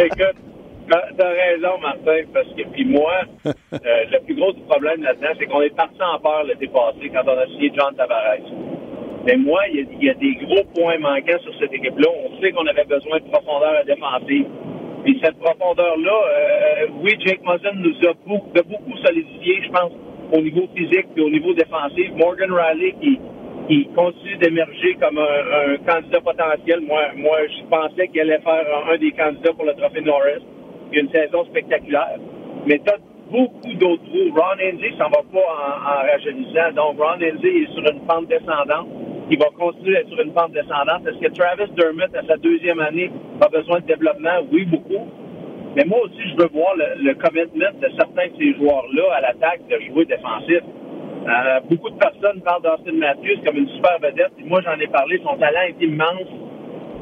Écoute, 0.00 0.36
t'as 0.90 1.28
raison, 1.28 1.78
Martin, 1.80 2.22
parce 2.32 2.48
que 2.48 2.62
puis 2.72 2.84
moi, 2.84 3.12
euh, 3.46 3.50
le 3.72 4.24
plus 4.24 4.34
gros 4.34 4.52
du 4.52 4.60
problème 4.62 5.02
là-dedans, 5.02 5.28
c'est 5.38 5.46
qu'on 5.46 5.62
est 5.62 5.74
parti 5.76 6.00
en 6.02 6.18
peur 6.20 6.44
l'été 6.44 6.68
passé 6.68 7.10
quand 7.12 7.22
on 7.26 7.38
a 7.38 7.46
signé 7.46 7.72
John 7.74 7.94
Tavares. 7.96 8.38
Mais 9.26 9.36
moi, 9.36 9.60
il 9.72 9.76
y, 9.76 9.80
a- 9.80 9.86
il 10.00 10.04
y 10.04 10.10
a 10.10 10.14
des 10.14 10.34
gros 10.44 10.64
points 10.74 10.98
manquants 10.98 11.38
sur 11.42 11.54
cette 11.58 11.72
équipe-là. 11.72 12.08
On 12.28 12.40
sait 12.42 12.52
qu'on 12.52 12.66
avait 12.66 12.84
besoin 12.84 13.18
de 13.18 13.24
profondeur 13.30 13.74
à 13.80 13.84
défensive. 13.84 14.46
Puis 15.04 15.18
cette 15.22 15.38
profondeur-là, 15.38 16.12
euh, 16.12 16.86
oui, 17.02 17.14
Jake 17.24 17.40
Muzzin 17.44 17.72
nous 17.76 17.96
a 18.08 18.12
beaucoup, 18.26 18.52
de 18.52 18.62
beaucoup 18.62 18.96
solidifié, 19.04 19.62
je 19.64 19.70
pense, 19.70 19.92
au 20.32 20.40
niveau 20.40 20.66
physique 20.76 21.06
et 21.16 21.20
au 21.20 21.30
niveau 21.30 21.54
défensif. 21.54 22.10
Morgan 22.16 22.50
Riley 22.52 22.94
qui, 23.00 23.18
qui 23.68 23.88
continue 23.94 24.36
d'émerger 24.36 24.94
comme 25.00 25.18
un, 25.18 25.72
un 25.72 25.76
candidat 25.86 26.20
potentiel. 26.20 26.80
Moi, 26.80 27.00
moi, 27.16 27.38
je 27.48 27.64
pensais 27.68 28.08
qu'il 28.08 28.20
allait 28.20 28.40
faire 28.40 28.64
un, 28.86 28.92
un 28.92 28.96
des 28.98 29.12
candidats 29.12 29.52
pour 29.54 29.64
le 29.64 29.72
trophée 29.74 30.02
Norris. 30.02 30.42
Une 30.94 31.10
saison 31.10 31.44
spectaculaire. 31.46 32.18
Mais 32.66 32.78
tu 32.78 32.92
as 32.92 32.98
beaucoup 33.30 33.74
d'autres 33.74 34.04
trous. 34.04 34.30
Ron 34.30 34.58
Enzi 34.62 34.90
s'en 34.96 35.10
va 35.10 35.22
pas 35.32 35.42
en, 35.42 36.06
rajeunissant. 36.06 36.70
Donc, 36.76 36.98
Ron 36.98 37.18
Enzi 37.18 37.46
est 37.46 37.72
sur 37.74 37.82
une 37.90 38.00
pente 38.06 38.28
descendante. 38.28 38.86
Il 39.28 39.38
va 39.38 39.46
continuer 39.58 39.94
d'être 39.94 40.08
sur 40.10 40.20
une 40.20 40.32
pente 40.32 40.52
descendante. 40.52 41.02
Est-ce 41.06 41.18
que 41.18 41.32
Travis 41.34 41.70
Dermott, 41.76 42.14
à 42.14 42.24
sa 42.26 42.36
deuxième 42.36 42.78
année, 42.78 43.10
a 43.40 43.48
besoin 43.48 43.80
de 43.80 43.86
développement? 43.86 44.38
Oui, 44.52 44.66
beaucoup. 44.66 45.08
Mais 45.74 45.84
moi 45.84 45.98
aussi, 46.04 46.22
je 46.30 46.36
veux 46.40 46.48
voir 46.52 46.74
le, 46.76 47.14
commitment 47.14 47.74
de 47.80 47.88
certains 47.98 48.28
de 48.28 48.36
ces 48.38 48.54
joueurs-là 48.54 49.14
à 49.16 49.20
l'attaque 49.22 49.66
de 49.68 49.80
jouer 49.90 50.04
défensif. 50.04 50.60
Euh, 51.26 51.60
beaucoup 51.70 51.90
de 51.90 51.96
personnes 51.96 52.40
parlent 52.42 52.62
d'Austin 52.62 52.92
Matthews 52.92 53.42
comme 53.44 53.56
une 53.56 53.68
super 53.70 53.98
vedette. 53.98 54.32
Et 54.38 54.44
moi, 54.44 54.60
j'en 54.62 54.78
ai 54.78 54.86
parlé. 54.86 55.20
Son 55.24 55.36
talent 55.38 55.62
est 55.66 55.82
immense. 55.82 56.30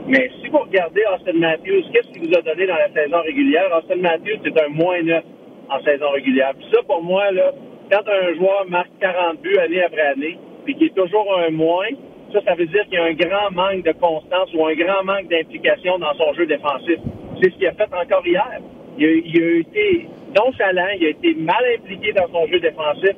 Mais 0.06 0.30
si 0.40 0.48
vous 0.48 0.58
regardez 0.58 1.02
Austin 1.14 1.38
Matthews, 1.38 1.84
qu'est-ce 1.92 2.08
qu'il 2.08 2.28
vous 2.28 2.34
a 2.36 2.42
donné 2.42 2.66
dans 2.66 2.76
la 2.76 2.90
saison 2.92 3.20
régulière? 3.22 3.70
Austin 3.76 3.96
Matthews, 3.96 4.38
c'est 4.44 4.60
un 4.60 4.68
moins 4.68 5.00
9 5.02 5.24
en 5.70 5.80
saison 5.82 6.10
régulière. 6.10 6.52
Puis 6.58 6.66
ça, 6.72 6.82
pour 6.82 7.02
moi, 7.02 7.30
là, 7.30 7.52
quand 7.90 8.02
un 8.08 8.34
joueur 8.34 8.66
marque 8.68 8.90
40 9.00 9.40
buts 9.40 9.58
année 9.58 9.82
après 9.82 10.02
année, 10.02 10.38
puis 10.64 10.74
qu'il 10.74 10.88
est 10.88 10.94
toujours 10.94 11.26
un 11.38 11.50
moins, 11.50 11.88
ça, 12.32 12.40
ça 12.44 12.54
veut 12.54 12.66
dire 12.66 12.84
qu'il 12.84 12.94
y 12.94 12.96
a 12.98 13.04
un 13.04 13.12
grand 13.12 13.50
manque 13.52 13.84
de 13.84 13.92
constance 13.92 14.52
ou 14.54 14.66
un 14.66 14.74
grand 14.74 15.04
manque 15.04 15.28
d'implication 15.28 15.98
dans 15.98 16.14
son 16.14 16.32
jeu 16.34 16.46
défensif. 16.46 16.98
C'est 17.40 17.50
ce 17.50 17.56
qu'il 17.56 17.66
a 17.66 17.72
fait 17.72 17.92
encore 17.92 18.26
hier. 18.26 18.60
Il 18.98 19.06
a, 19.06 19.10
il 19.10 19.42
a 19.42 19.60
été 19.60 20.08
nonchalant, 20.36 20.88
il 20.98 21.06
a 21.06 21.08
été 21.10 21.34
mal 21.34 21.64
impliqué 21.78 22.12
dans 22.12 22.28
son 22.28 22.46
jeu 22.48 22.60
défensif. 22.60 23.12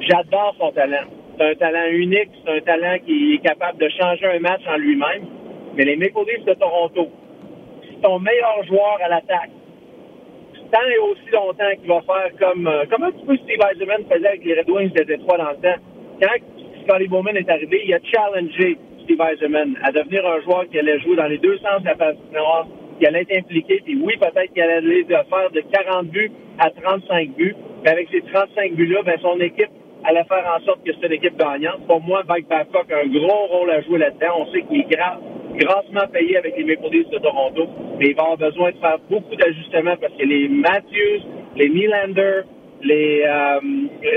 J'adore 0.00 0.54
son 0.58 0.72
talent. 0.72 1.06
C'est 1.36 1.50
un 1.50 1.54
talent 1.54 1.86
unique, 1.90 2.30
c'est 2.44 2.56
un 2.56 2.60
talent 2.60 2.96
qui 3.04 3.34
est 3.34 3.46
capable 3.46 3.78
de 3.78 3.88
changer 3.88 4.26
un 4.26 4.38
match 4.40 4.62
en 4.68 4.76
lui-même. 4.76 5.26
Mais 5.76 5.84
les 5.84 5.96
Maple 5.96 6.24
Leafs 6.26 6.44
de 6.44 6.54
Toronto, 6.54 7.08
c'est 7.82 8.00
ton 8.00 8.18
meilleur 8.18 8.64
joueur 8.66 8.98
à 9.04 9.08
l'attaque. 9.08 9.50
Tant 10.70 10.88
et 10.88 10.98
aussi 10.98 11.30
longtemps 11.32 11.70
qu'il 11.78 11.88
va 11.88 12.00
faire 12.02 12.30
comme, 12.40 12.66
euh, 12.66 12.84
comme 12.90 13.04
un 13.04 13.12
petit 13.12 13.26
peu 13.26 13.36
Steve 13.36 13.60
Eisenman 13.70 14.04
faisait 14.10 14.26
avec 14.26 14.44
les 14.44 14.54
Red 14.54 14.70
Wings 14.70 14.92
de 14.92 15.04
Détroit 15.04 15.38
dans 15.38 15.50
le 15.50 15.56
temps. 15.56 15.80
Quand 16.20 16.34
Scotty 16.84 17.08
Bowman 17.08 17.36
est 17.36 17.48
arrivé, 17.48 17.82
il 17.86 17.94
a 17.94 17.98
challengé 18.02 18.78
Steve 19.04 19.20
Eisenman 19.20 19.76
à 19.82 19.92
devenir 19.92 20.26
un 20.26 20.40
joueur 20.42 20.68
qui 20.70 20.78
allait 20.78 20.98
jouer 21.00 21.16
dans 21.16 21.26
les 21.26 21.38
deux 21.38 21.58
sens 21.58 21.80
de 21.82 21.86
la 21.86 21.94
patinoire, 21.94 22.66
qui 22.98 23.06
allait 23.06 23.22
être 23.22 23.36
impliqué. 23.38 23.82
Puis 23.84 24.00
oui, 24.02 24.16
peut-être 24.16 24.52
qu'il 24.52 24.62
allait 24.62 25.04
faire 25.04 25.50
de 25.52 25.60
40 25.60 26.06
buts 26.06 26.32
à 26.58 26.70
35 26.70 27.30
buts. 27.36 27.54
Mais 27.84 27.90
avec 27.90 28.08
ces 28.10 28.22
35 28.22 28.72
buts-là, 28.72 29.02
ben, 29.02 29.16
son 29.20 29.38
équipe 29.40 29.70
allait 30.04 30.24
faire 30.24 30.44
en 30.56 30.64
sorte 30.64 30.84
que 30.84 30.92
c'était 30.92 31.06
une 31.08 31.12
équipe 31.14 31.36
gagnante. 31.36 31.86
Pour 31.86 32.00
moi, 32.00 32.22
Mike 32.28 32.48
Babcock 32.48 32.90
a 32.90 33.00
un 33.00 33.06
gros 33.06 33.46
rôle 33.46 33.70
à 33.70 33.80
jouer 33.82 33.98
là-dedans. 33.98 34.34
On 34.38 34.52
sait 34.52 34.62
qu'il 34.62 34.80
est 34.80 34.90
grand, 34.90 35.18
grassement 35.56 36.06
payé 36.12 36.36
avec 36.36 36.56
les 36.56 36.64
Maple 36.64 36.90
Leafs 36.92 37.10
de 37.10 37.18
Toronto, 37.18 37.66
mais 37.98 38.08
il 38.08 38.14
va 38.14 38.22
avoir 38.22 38.38
besoin 38.38 38.70
de 38.72 38.78
faire 38.78 38.98
beaucoup 39.10 39.36
d'ajustements 39.36 39.96
parce 40.00 40.12
que 40.14 40.24
les 40.24 40.48
Matthews, 40.48 41.22
les 41.56 41.68
Nylander, 41.68 42.42
Les, 42.84 43.22
euh, 43.24 43.60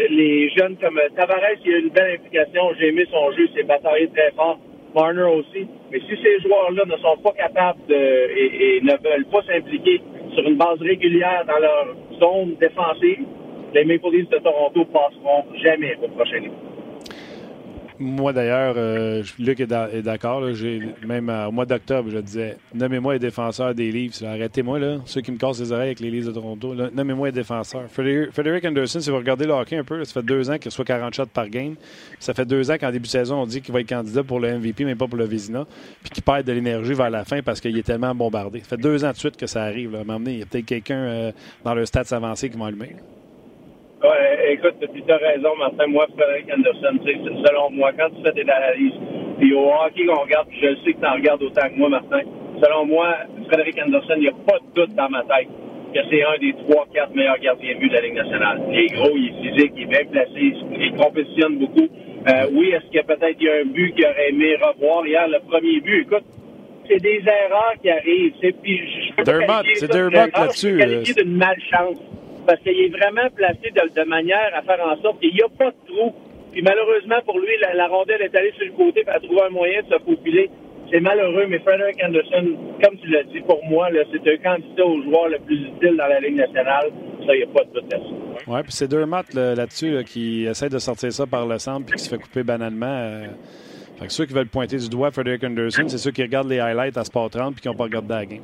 les 0.09 0.49
jeunes 0.49 0.75
comme 0.81 0.99
Tavares, 1.15 1.55
il 1.63 1.73
a 1.73 1.77
une 1.77 1.89
belle 1.89 2.15
implication. 2.19 2.63
J'ai 2.77 2.89
aimé 2.89 3.05
son 3.09 3.31
jeu, 3.31 3.47
c'est 3.55 3.63
bataillé 3.63 4.09
très 4.09 4.31
fort. 4.35 4.59
Marner 4.93 5.23
aussi. 5.39 5.67
Mais 5.89 5.99
si 6.01 6.15
ces 6.21 6.41
joueurs-là 6.41 6.83
ne 6.85 6.97
sont 6.97 7.17
pas 7.23 7.31
capables 7.31 7.79
de, 7.87 7.95
et, 7.95 8.77
et 8.77 8.81
ne 8.81 8.91
veulent 8.91 9.29
pas 9.31 9.41
s'impliquer 9.43 10.01
sur 10.33 10.43
une 10.45 10.57
base 10.57 10.81
régulière 10.81 11.45
dans 11.47 11.59
leur 11.59 11.95
zone 12.19 12.55
défensive, 12.59 13.23
les 13.73 13.85
Maple 13.85 14.11
Leafs 14.11 14.29
de 14.29 14.39
Toronto 14.39 14.83
passeront 14.85 15.45
jamais 15.63 15.95
au 16.03 16.09
prochain 16.09 16.39
niveau. 16.39 16.55
Moi, 17.99 18.31
d'ailleurs, 18.31 18.75
euh, 18.77 19.23
Luc 19.39 19.59
est 19.59 19.65
d'a- 19.65 19.89
est 19.91 20.03
d'accord. 20.03 20.41
Même 21.05 21.29
euh, 21.29 21.47
au 21.47 21.51
mois 21.51 21.65
d'octobre, 21.65 22.09
je 22.11 22.19
disais 22.19 22.57
nommez-moi 22.75 23.13
les 23.13 23.19
défenseurs 23.19 23.73
des 23.73 23.91
Leafs. 23.91 24.21
Arrêtez-moi, 24.21 24.77
là, 24.77 24.97
ceux 25.05 25.21
qui 25.21 25.31
me 25.31 25.37
cassent 25.37 25.59
les 25.59 25.71
oreilles 25.71 25.87
avec 25.87 25.99
les 25.99 26.11
Leafs 26.11 26.25
de 26.27 26.31
Toronto. 26.31 26.75
Nommez-moi 26.93 27.29
les 27.29 27.31
défenseurs. 27.31 27.85
Frédéric 27.89 28.65
Anderson, 28.65 28.99
si 28.99 29.09
vous 29.09 29.17
regardez 29.17 29.45
le 29.45 29.53
hockey 29.53 29.77
un 29.77 29.83
peu, 29.83 30.03
ça 30.03 30.13
fait 30.13 30.25
deux 30.25 30.49
ans 30.49 30.57
qu'il 30.59 30.69
reçoit 30.69 30.85
40 30.85 31.13
shots 31.15 31.25
par 31.33 31.49
game. 31.49 31.75
Ça 32.19 32.33
fait 32.35 32.45
deux 32.45 32.69
ans 32.69 32.75
qu'en 32.79 32.91
début 32.91 33.05
de 33.05 33.11
saison, 33.11 33.41
on 33.41 33.45
dit 33.47 33.61
qu'il 33.61 33.73
va 33.73 33.79
être 33.81 33.89
candidat 33.89 34.23
pour 34.23 34.39
le 34.39 34.59
MVP, 34.59 34.85
mais 34.85 34.95
pas 34.95 35.07
pour 35.07 35.17
le 35.17 35.25
Vézina. 35.25 35.65
Puis 36.03 36.11
qu'il 36.11 36.23
perd 36.23 36.45
de 36.45 36.51
l'énergie 36.51 36.93
vers 36.93 37.09
la 37.09 37.25
fin 37.25 37.41
parce 37.41 37.59
qu'il 37.59 37.75
est 37.77 37.83
tellement 37.83 38.13
bombardé. 38.13 38.59
Ça 38.59 38.69
fait 38.69 38.77
deux 38.77 39.03
ans 39.05 39.11
de 39.11 39.17
suite 39.17 39.37
que 39.37 39.47
ça 39.47 39.63
arrive. 39.63 39.95
À 39.95 39.99
un 40.01 40.03
moment 40.03 40.19
donné, 40.19 40.33
il 40.33 40.39
y 40.39 40.43
a 40.43 40.45
peut-être 40.45 40.65
quelqu'un 40.65 40.99
euh, 40.99 41.31
dans 41.63 41.73
le 41.73 41.85
stats 41.85 42.15
avancé 42.15 42.49
qui 42.49 42.57
va 42.57 42.67
allumer. 42.67 42.95
Ouais, 44.03 44.53
écoute, 44.53 44.75
tu 44.79 45.11
as 45.11 45.17
raison, 45.17 45.55
Martin. 45.57 45.87
Moi, 45.87 46.05
Frédéric 46.15 46.45
Anderson, 46.53 46.99
c'est- 47.03 47.47
selon 47.47 47.71
moi, 47.71 47.91
quand 47.97 48.09
tu 48.15 48.21
fais 48.23 48.31
tes 48.31 48.49
analyses, 48.49 48.93
puis 49.39 49.53
au 49.53 49.71
hockey 49.73 50.05
qu'on 50.05 50.21
regarde, 50.21 50.47
puis 50.49 50.59
je 50.61 50.75
sais 50.85 50.93
que 50.93 50.99
tu 50.99 51.05
en 51.05 51.13
regardes 51.13 51.41
autant 51.41 51.67
que 51.67 51.75
moi, 51.77 51.89
Martin, 51.89 52.21
selon 52.63 52.85
moi, 52.85 53.15
Frédéric 53.47 53.79
Anderson, 53.83 54.13
il 54.17 54.21
n'y 54.21 54.27
a 54.27 54.33
pas 54.45 54.57
de 54.59 54.73
doute 54.75 54.95
dans 54.95 55.09
ma 55.09 55.23
tête 55.23 55.47
que 55.93 55.99
c'est 56.11 56.23
un 56.23 56.37
des 56.39 56.53
trois, 56.53 56.85
quatre 56.93 57.15
meilleurs 57.15 57.39
gardiens 57.39 57.73
de 57.73 57.79
but 57.79 57.89
de 57.89 57.93
la 57.95 58.01
Ligue 58.01 58.13
nationale. 58.15 58.61
Il 58.71 58.79
est 58.79 58.87
gros, 58.93 59.15
il 59.15 59.27
est 59.29 59.49
physique, 59.49 59.71
il 59.77 59.83
est 59.83 59.85
bien 59.87 60.05
placé, 60.11 60.53
il 60.79 60.93
compétitionne 60.95 61.57
beaucoup. 61.57 61.87
Euh, 62.27 62.47
oui, 62.53 62.69
est-ce 62.71 62.85
qu'il 62.87 62.95
y 62.95 62.99
a 62.99 63.03
peut-être 63.03 63.37
il 63.39 63.45
y 63.45 63.49
a 63.49 63.53
un 63.61 63.65
but 63.65 63.95
qu'il 63.95 64.05
aurait 64.05 64.29
aimé 64.29 64.55
revoir 64.61 65.07
hier, 65.07 65.27
le 65.27 65.39
premier 65.47 65.79
but? 65.79 66.01
Écoute, 66.01 66.25
c'est 66.87 67.01
des 67.01 67.21
erreurs 67.25 67.73
qui 67.81 67.89
arrivent. 67.89 68.33
C'est, 68.41 68.53
Dermott, 69.23 69.65
c'est 69.75 69.91
Dermott 69.91 70.37
là-dessus, 70.37 70.77
qualifier 70.77 71.15
euh, 71.17 71.23
d'une 71.23 71.37
malchance. 71.37 71.97
Parce 72.47 72.61
qu'il 72.61 72.79
est 72.79 72.97
vraiment 72.97 73.29
placé 73.35 73.71
de, 73.75 74.03
manière 74.05 74.51
à 74.55 74.61
faire 74.61 74.79
en 74.81 74.99
sorte 75.01 75.19
qu'il 75.19 75.33
n'y 75.33 75.41
a 75.41 75.49
pas 75.49 75.69
de 75.69 75.75
trou. 75.85 76.13
Puis 76.53 76.61
malheureusement 76.61 77.19
pour 77.25 77.37
lui, 77.39 77.51
la, 77.75 77.87
rondelle 77.87 78.21
est 78.21 78.35
allée 78.35 78.53
sur 78.57 78.65
le 78.65 78.71
côté 78.71 79.03
pour 79.03 79.21
trouver 79.21 79.41
un 79.47 79.49
moyen 79.49 79.81
de 79.81 79.93
se 79.93 79.99
faufiler. 79.99 80.49
C'est 80.89 81.01
malheureux, 81.01 81.45
mais 81.49 81.59
Frederick 81.59 82.01
Anderson, 82.01 82.55
comme 82.81 82.97
tu 82.99 83.09
l'as 83.09 83.23
dit, 83.23 83.41
pour 83.41 83.61
moi, 83.65 83.89
c'est 83.91 84.33
un 84.33 84.37
candidat 84.37 84.85
au 84.85 85.03
joueur 85.03 85.27
le 85.27 85.39
plus 85.39 85.57
utile 85.57 85.97
dans 85.97 86.07
la 86.07 86.21
Ligue 86.21 86.37
nationale. 86.37 86.89
Ça, 87.25 87.35
il 87.35 87.39
n'y 87.39 87.43
a 87.43 87.47
pas 87.47 87.65
de 87.65 87.81
doute. 87.81 87.93
Oui, 88.47 88.63
puis 88.63 88.71
c'est 88.71 88.87
Dermott 88.87 89.33
là, 89.33 89.53
là-dessus 89.53 89.91
là, 89.91 90.03
qui 90.03 90.45
essaie 90.45 90.69
de 90.69 90.79
sortir 90.79 91.11
ça 91.11 91.25
par 91.25 91.45
le 91.45 91.59
centre 91.59 91.85
puis 91.85 91.97
qui 91.97 92.03
se 92.05 92.09
fait 92.09 92.17
couper 92.17 92.43
banalement. 92.43 92.85
euh. 92.87 93.25
Fait 93.99 94.07
que 94.07 94.13
ceux 94.13 94.25
qui 94.25 94.33
veulent 94.33 94.47
pointer 94.47 94.77
du 94.77 94.87
doigt 94.87 95.11
Frederick 95.11 95.43
Anderson, 95.43 95.83
c'est 95.87 95.97
ceux 95.97 96.11
qui 96.11 96.21
regardent 96.21 96.49
les 96.49 96.59
highlights 96.59 96.97
à 96.97 97.03
Sport 97.03 97.31
30 97.31 97.55
puis 97.55 97.61
qui 97.61 97.67
n'ont 97.67 97.73
pas 97.73 97.85
regardé 97.85 98.13
la 98.13 98.25
game. 98.25 98.43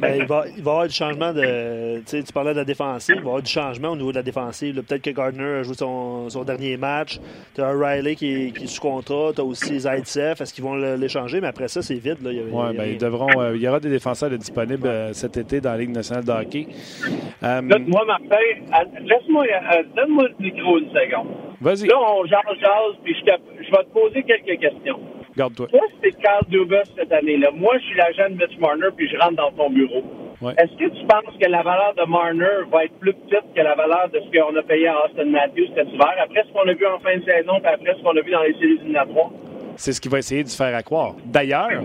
Ben, 0.00 0.14
il, 0.20 0.24
va, 0.26 0.44
il 0.56 0.62
va 0.62 0.70
y 0.70 0.72
avoir 0.72 0.86
du 0.86 0.94
changement 0.94 1.32
de. 1.32 2.00
Tu 2.08 2.32
parlais 2.32 2.52
de 2.52 2.58
la 2.58 2.64
défensive, 2.64 3.16
il 3.16 3.22
va 3.22 3.24
y 3.24 3.28
avoir 3.28 3.42
du 3.42 3.50
changement 3.50 3.88
au 3.90 3.96
niveau 3.96 4.10
de 4.12 4.16
la 4.16 4.22
défensive. 4.22 4.76
là. 4.76 4.82
Peut-être 4.82 5.02
que 5.02 5.10
Gardner 5.10 5.42
a 5.44 5.62
joué 5.64 5.74
son, 5.74 6.28
son 6.30 6.44
dernier 6.44 6.76
match. 6.76 7.18
Tu 7.54 7.60
as 7.60 7.70
Riley 7.72 8.14
qui 8.14 8.32
est, 8.32 8.56
qui 8.56 8.64
est 8.64 8.66
sous 8.68 8.80
contrat. 8.80 9.32
Tu 9.34 9.40
as 9.40 9.44
aussi 9.44 9.80
Zaitsev. 9.80 10.40
Est-ce 10.40 10.54
qu'ils 10.54 10.64
vont 10.64 10.76
l'échanger? 10.76 11.40
Mais 11.40 11.48
après 11.48 11.68
ça, 11.68 11.82
c'est 11.82 11.94
vide. 11.96 12.22
Là. 12.22 12.30
Il 12.30 12.36
y 12.36 12.40
a- 12.40 12.42
il 12.44 12.48
y 12.48 12.52
a 12.52 12.56
ouais, 12.56 12.76
ben, 12.76 12.88
ils 12.92 12.98
devront, 12.98 13.28
euh, 13.40 13.56
il 13.56 13.62
y 13.62 13.68
aura 13.68 13.80
des 13.80 13.90
défenseurs 13.90 14.30
disponibles 14.30 14.86
euh, 14.86 15.12
cet 15.12 15.36
été 15.36 15.60
dans 15.60 15.72
la 15.72 15.78
Ligue 15.78 15.90
nationale 15.90 16.24
de 16.24 16.30
hockey. 16.32 16.66
Là, 17.42 17.60
moi, 17.86 18.04
Martin, 18.06 18.36
laisse-moi, 19.04 19.44
euh, 19.44 19.82
donne-moi 19.96 20.24
le 20.28 20.44
micro 20.44 20.78
une 20.78 20.88
seconde. 20.90 21.28
Vas-y, 21.60 21.86
Là, 21.88 21.94
on 21.98 22.24
jase, 22.26 22.40
jase, 22.60 22.96
puis 23.02 23.14
je, 23.18 23.24
te- 23.24 23.64
je 23.64 23.70
vais 23.70 23.82
te 23.84 23.90
poser 23.92 24.22
quelques 24.22 24.60
questions. 24.60 25.00
Garde-toi. 25.38 25.68
Toi, 25.68 25.86
c'est 26.02 26.12
Carl 26.20 26.44
Dubas 26.48 26.84
cette 26.96 27.12
année-là. 27.12 27.50
Moi, 27.54 27.74
je 27.78 27.84
suis 27.86 27.96
l'agent 27.96 28.28
de 28.30 28.34
Mitch 28.34 28.58
Marner, 28.58 28.88
puis 28.96 29.08
je 29.08 29.16
rentre 29.16 29.36
dans 29.36 29.52
ton 29.52 29.70
bureau. 29.70 30.02
Ouais. 30.40 30.52
Est-ce 30.58 30.72
que 30.76 30.88
tu 30.90 31.06
penses 31.06 31.34
que 31.40 31.48
la 31.48 31.62
valeur 31.62 31.94
de 31.96 32.04
Marner 32.08 32.66
va 32.70 32.84
être 32.84 32.94
plus 33.00 33.14
petite 33.14 33.46
que 33.54 33.60
la 33.60 33.74
valeur 33.74 34.08
de 34.12 34.20
ce 34.20 34.28
qu'on 34.30 34.54
a 34.54 34.62
payé 34.62 34.88
à 34.88 35.04
Austin 35.04 35.26
Matthews 35.26 35.68
cet 35.74 35.88
hiver? 35.88 36.14
Après 36.22 36.42
ce 36.46 36.52
qu'on 36.52 36.68
a 36.68 36.74
vu 36.74 36.86
en 36.86 36.98
fin 37.00 37.16
de 37.16 37.24
saison, 37.24 37.54
puis 37.60 37.72
après 37.72 37.94
ce 37.96 38.02
qu'on 38.02 38.16
a 38.16 38.20
vu 38.20 38.30
dans 38.30 38.42
les 38.42 38.52
séries 38.54 38.78
éliminatoires? 38.80 39.30
C'est 39.76 39.92
ce 39.92 40.00
qu'il 40.00 40.10
va 40.10 40.18
essayer 40.18 40.44
de 40.44 40.48
se 40.48 40.56
faire 40.56 40.74
à 40.74 40.82
croire. 40.82 41.14
D'ailleurs, 41.24 41.82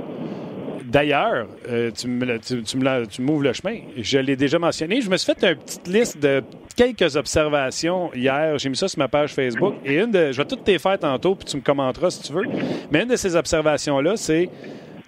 d'ailleurs, 0.93 1.47
euh, 1.69 1.91
tu 1.91 2.07
le- 2.07 2.39
tu- 2.39 2.63
tu 2.63 3.21
m'ouvres 3.21 3.43
le 3.43 3.51
chemin. 3.53 3.77
Je 3.97 4.19
l'ai 4.19 4.35
déjà 4.37 4.59
mentionné. 4.59 5.01
Je 5.01 5.09
me 5.09 5.17
suis 5.17 5.33
fait 5.33 5.43
une 5.51 5.55
petite 5.57 5.87
liste 5.87 6.19
de 6.21 6.41
quelques 6.75 7.15
observations 7.17 8.13
hier. 8.13 8.57
J'ai 8.59 8.69
mis 8.69 8.77
ça 8.77 8.87
sur 8.87 8.99
ma 8.99 9.07
page 9.07 9.33
Facebook. 9.33 9.73
Et 9.83 9.95
une 9.99 10.11
de, 10.11 10.31
je 10.31 10.37
vais 10.37 10.45
toutes 10.47 10.65
les 10.67 10.79
faire 10.79 10.97
tantôt, 10.99 11.35
puis 11.35 11.45
tu 11.45 11.57
me 11.57 11.61
commenteras 11.61 12.11
si 12.11 12.21
tu 12.21 12.31
veux. 12.31 12.43
Mais 12.91 13.01
une 13.03 13.09
de 13.09 13.15
ces 13.15 13.35
observations-là, 13.35 14.15
c'est 14.15 14.49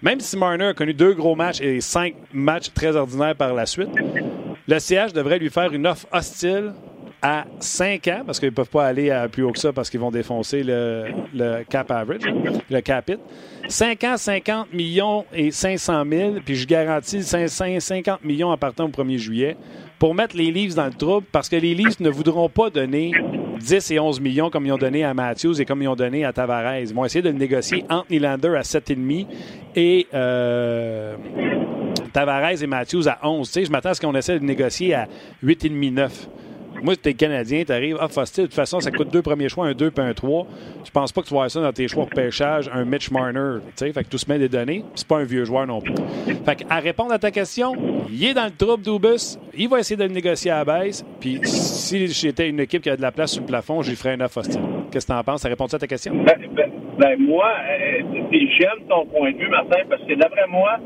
même 0.02 0.20
si 0.20 0.36
Marner 0.38 0.66
a 0.66 0.74
connu 0.74 0.94
deux 0.94 1.14
gros 1.14 1.36
matchs 1.36 1.62
et 1.62 1.80
cinq 1.82 2.16
matchs 2.34 2.72
très 2.74 2.96
ordinaires 2.96 3.36
par 3.36 3.54
la 3.54 3.66
suite, 3.66 3.90
le 4.68 4.80
CH 4.80 5.14
devrait 5.14 5.40
lui 5.40 5.50
faire 5.50 5.72
une 5.72 5.86
offre 5.88 6.08
hostile 6.12 6.74
à 7.28 7.46
5 7.60 8.08
ans, 8.10 8.22
parce 8.24 8.40
qu'ils 8.40 8.50
ne 8.50 8.54
peuvent 8.54 8.70
pas 8.70 8.86
aller 8.86 9.10
à 9.10 9.28
plus 9.28 9.42
haut 9.42 9.52
que 9.52 9.58
ça 9.58 9.74
parce 9.74 9.90
qu'ils 9.90 10.00
vont 10.00 10.12
défoncer 10.12 10.62
le, 10.64 11.64
cap 11.68 11.90
average, 11.90 12.22
le 12.70 12.82
cap 12.82 13.10
it. 13.10 13.20
5 13.68 14.04
ans, 14.04 14.16
50 14.16 14.72
millions 14.72 15.26
et 15.34 15.50
500 15.50 16.04
000, 16.08 16.34
puis 16.46 16.56
je 16.56 16.68
garantis 16.68 17.24
500 17.24 17.80
50 17.80 18.24
millions 18.24 18.52
en 18.52 18.58
partant 18.58 18.86
au 18.86 18.90
1er 18.90 19.18
juillet 19.18 19.58
pour 19.98 20.14
mettre 20.14 20.38
les 20.38 20.52
Leafs 20.52 20.76
dans 20.76 20.86
le 20.86 20.94
trouble 20.94 21.26
parce 21.32 21.50
que 21.50 21.56
les 21.56 21.74
Leafs 21.74 22.00
ne 22.00 22.12
voudront 22.12 22.48
pas 22.48 22.70
donner 22.70 23.12
10 23.60 23.90
et 23.90 24.00
11 24.00 24.20
millions 24.20 24.52
comme 24.52 24.68
ils 24.68 24.72
ont 24.72 24.78
donné 24.78 25.04
à 25.04 25.16
Matthews 25.16 25.60
et 25.60 25.66
comme 25.66 25.82
ils 25.82 25.88
ont 25.88 25.96
donné 25.96 26.26
à 26.26 26.32
Tavares. 26.32 26.78
Ils 26.78 26.94
vont 26.94 27.06
essayer 27.06 27.24
de 27.24 27.32
négocier 27.32 27.86
entre 27.90 28.12
Nylander 28.12 28.50
à 28.50 28.62
7,5 28.62 29.26
et 29.76 30.06
euh, 30.14 31.16
Tavares 32.14 32.62
et 32.62 32.68
Matthews 32.68 33.08
à 33.08 33.28
11. 33.28 33.48
Tu 33.48 33.54
sais, 33.54 33.66
je 33.66 33.72
m'attends 33.72 33.90
à 33.90 33.94
ce 33.96 34.02
qu'on 34.02 34.14
essaie 34.14 34.38
de 34.38 34.46
négocier 34.46 34.94
à 34.94 35.08
8,5-9. 35.44 36.10
Moi, 36.86 36.96
tu 36.96 37.10
es 37.10 37.16
Canadien, 37.16 37.64
tu 37.66 37.72
arrives, 37.72 37.98
ah, 38.00 38.08
Foster, 38.08 38.44
de 38.44 38.46
toute 38.46 38.54
façon, 38.54 38.80
ça 38.80 38.92
coûte 38.92 39.12
deux 39.12 39.24
premiers 39.24 39.50
choix, 39.50 39.66
un 39.66 39.74
2 39.74 39.90
puis 39.90 40.06
un 40.06 40.14
3. 40.14 40.46
Je 40.86 40.92
pense 40.92 41.12
pas 41.12 41.24
que 41.24 41.28
tu 41.28 41.34
avoir 41.34 41.50
ça 41.50 41.60
dans 41.60 41.74
tes 41.74 41.88
choix 41.88 42.06
de 42.06 42.12
pêchage, 42.12 42.70
un 42.72 42.86
Mitch 42.86 43.10
Marner. 43.10 43.62
Tu 43.70 43.72
sais, 43.78 43.92
fait 43.92 44.04
que 44.04 44.10
tout 44.10 44.20
se 44.20 44.30
met 44.30 44.38
des 44.38 44.50
données. 44.50 44.84
C'est 44.94 45.08
pas 45.08 45.18
un 45.18 45.24
vieux 45.24 45.46
joueur 45.46 45.66
non 45.66 45.82
plus. 45.82 45.96
Fait 46.46 46.58
que, 46.58 46.64
à 46.70 46.80
répondre 46.80 47.12
à 47.12 47.18
ta 47.18 47.32
question, 47.32 47.74
il 48.12 48.24
est 48.24 48.36
dans 48.36 48.46
le 48.46 48.52
trouble, 48.52 48.84
Dubus. 48.84 49.40
Il 49.58 49.68
va 49.68 49.80
essayer 49.80 49.96
de 49.96 50.04
le 50.04 50.14
négocier 50.14 50.52
à 50.52 50.64
la 50.64 50.66
baisse. 50.66 51.04
Puis 51.20 51.40
si 51.42 52.06
j'étais 52.06 52.50
une 52.50 52.60
équipe 52.60 52.84
qui 52.84 52.92
a 52.92 52.96
de 52.96 53.02
la 53.02 53.12
place 53.12 53.32
sur 53.32 53.42
le 53.42 53.48
plafond, 53.48 53.82
j'y 53.82 53.96
ferais 53.96 54.14
un 54.14 54.22
offre 54.22 54.38
hostile. 54.38 54.62
Qu'est-ce 54.92 55.08
que 55.08 55.12
tu 55.12 55.18
en 55.18 55.24
penses? 55.24 55.42
Ça 55.42 55.50
répond 55.50 55.66
à 55.66 55.80
ta 55.80 55.88
question? 55.88 56.14
Ben, 56.14 56.38
ben, 56.54 56.70
ben, 57.00 57.20
moi, 57.20 57.50
euh, 57.68 58.02
j'aime 58.32 58.88
ton 58.88 59.08
point 59.08 59.32
de 59.32 59.38
vue, 59.38 59.50
Martin, 59.50 59.80
parce 59.90 60.04
que 60.04 60.14
d'après 60.14 60.46
moi, 60.52 60.78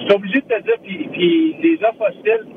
je 0.00 0.04
suis 0.04 0.12
obligé 0.12 0.40
de 0.40 0.46
te 0.46 0.62
dire, 0.64 0.78
puis 0.82 1.56
les 1.62 1.78
offres 1.84 2.10
hostiles, 2.10 2.55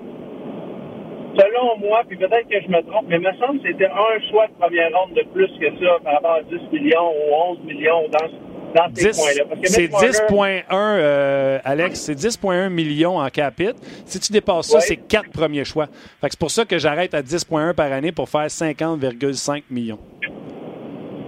selon 1.39 1.77
moi, 1.79 2.01
puis 2.07 2.17
peut-être 2.17 2.47
que 2.49 2.61
je 2.61 2.67
me 2.69 2.81
trompe, 2.83 3.05
mais 3.07 3.15
il 3.15 3.21
me 3.21 3.33
semble 3.37 3.59
que 3.61 3.67
c'était 3.67 3.85
un 3.87 4.29
choix 4.29 4.47
de 4.47 4.53
première 4.59 4.89
ronde 4.97 5.13
de 5.15 5.23
plus 5.33 5.47
que 5.59 5.67
ça 5.83 5.97
par 6.03 6.13
rapport 6.15 6.31
à 6.33 6.41
10 6.43 6.55
millions 6.71 7.09
ou 7.11 7.33
11 7.51 7.59
millions 7.65 8.03
dans, 8.11 8.27
dans 8.75 8.95
ces 8.95 9.09
10 9.11 9.17
points-là. 9.19 9.43
Parce 9.49 9.61
que 9.61 9.67
C'est 9.67 9.81
Mitch 9.83 9.91
Marner- 9.91 10.09
10,1, 10.09 10.63
euh, 10.71 11.59
Alex, 11.63 11.99
c'est 12.01 12.15
10,1 12.15 12.69
millions 12.69 13.17
en 13.17 13.29
capite. 13.29 13.75
Si 14.05 14.19
tu 14.19 14.31
dépasses 14.31 14.67
ça, 14.67 14.77
Ouais. 14.77 14.81
c'est 14.81 14.97
quatre 14.97 15.31
premiers 15.31 15.63
choix. 15.65 15.87
Fait 16.21 16.27
c'est 16.29 16.39
pour 16.39 16.51
ça 16.51 16.65
que 16.65 16.77
j'arrête 16.77 17.13
à 17.13 17.21
10,1 17.21 17.73
par 17.73 17.91
année 17.91 18.11
pour 18.11 18.29
faire 18.29 18.49
50,5 18.49 19.63
millions. 19.69 19.99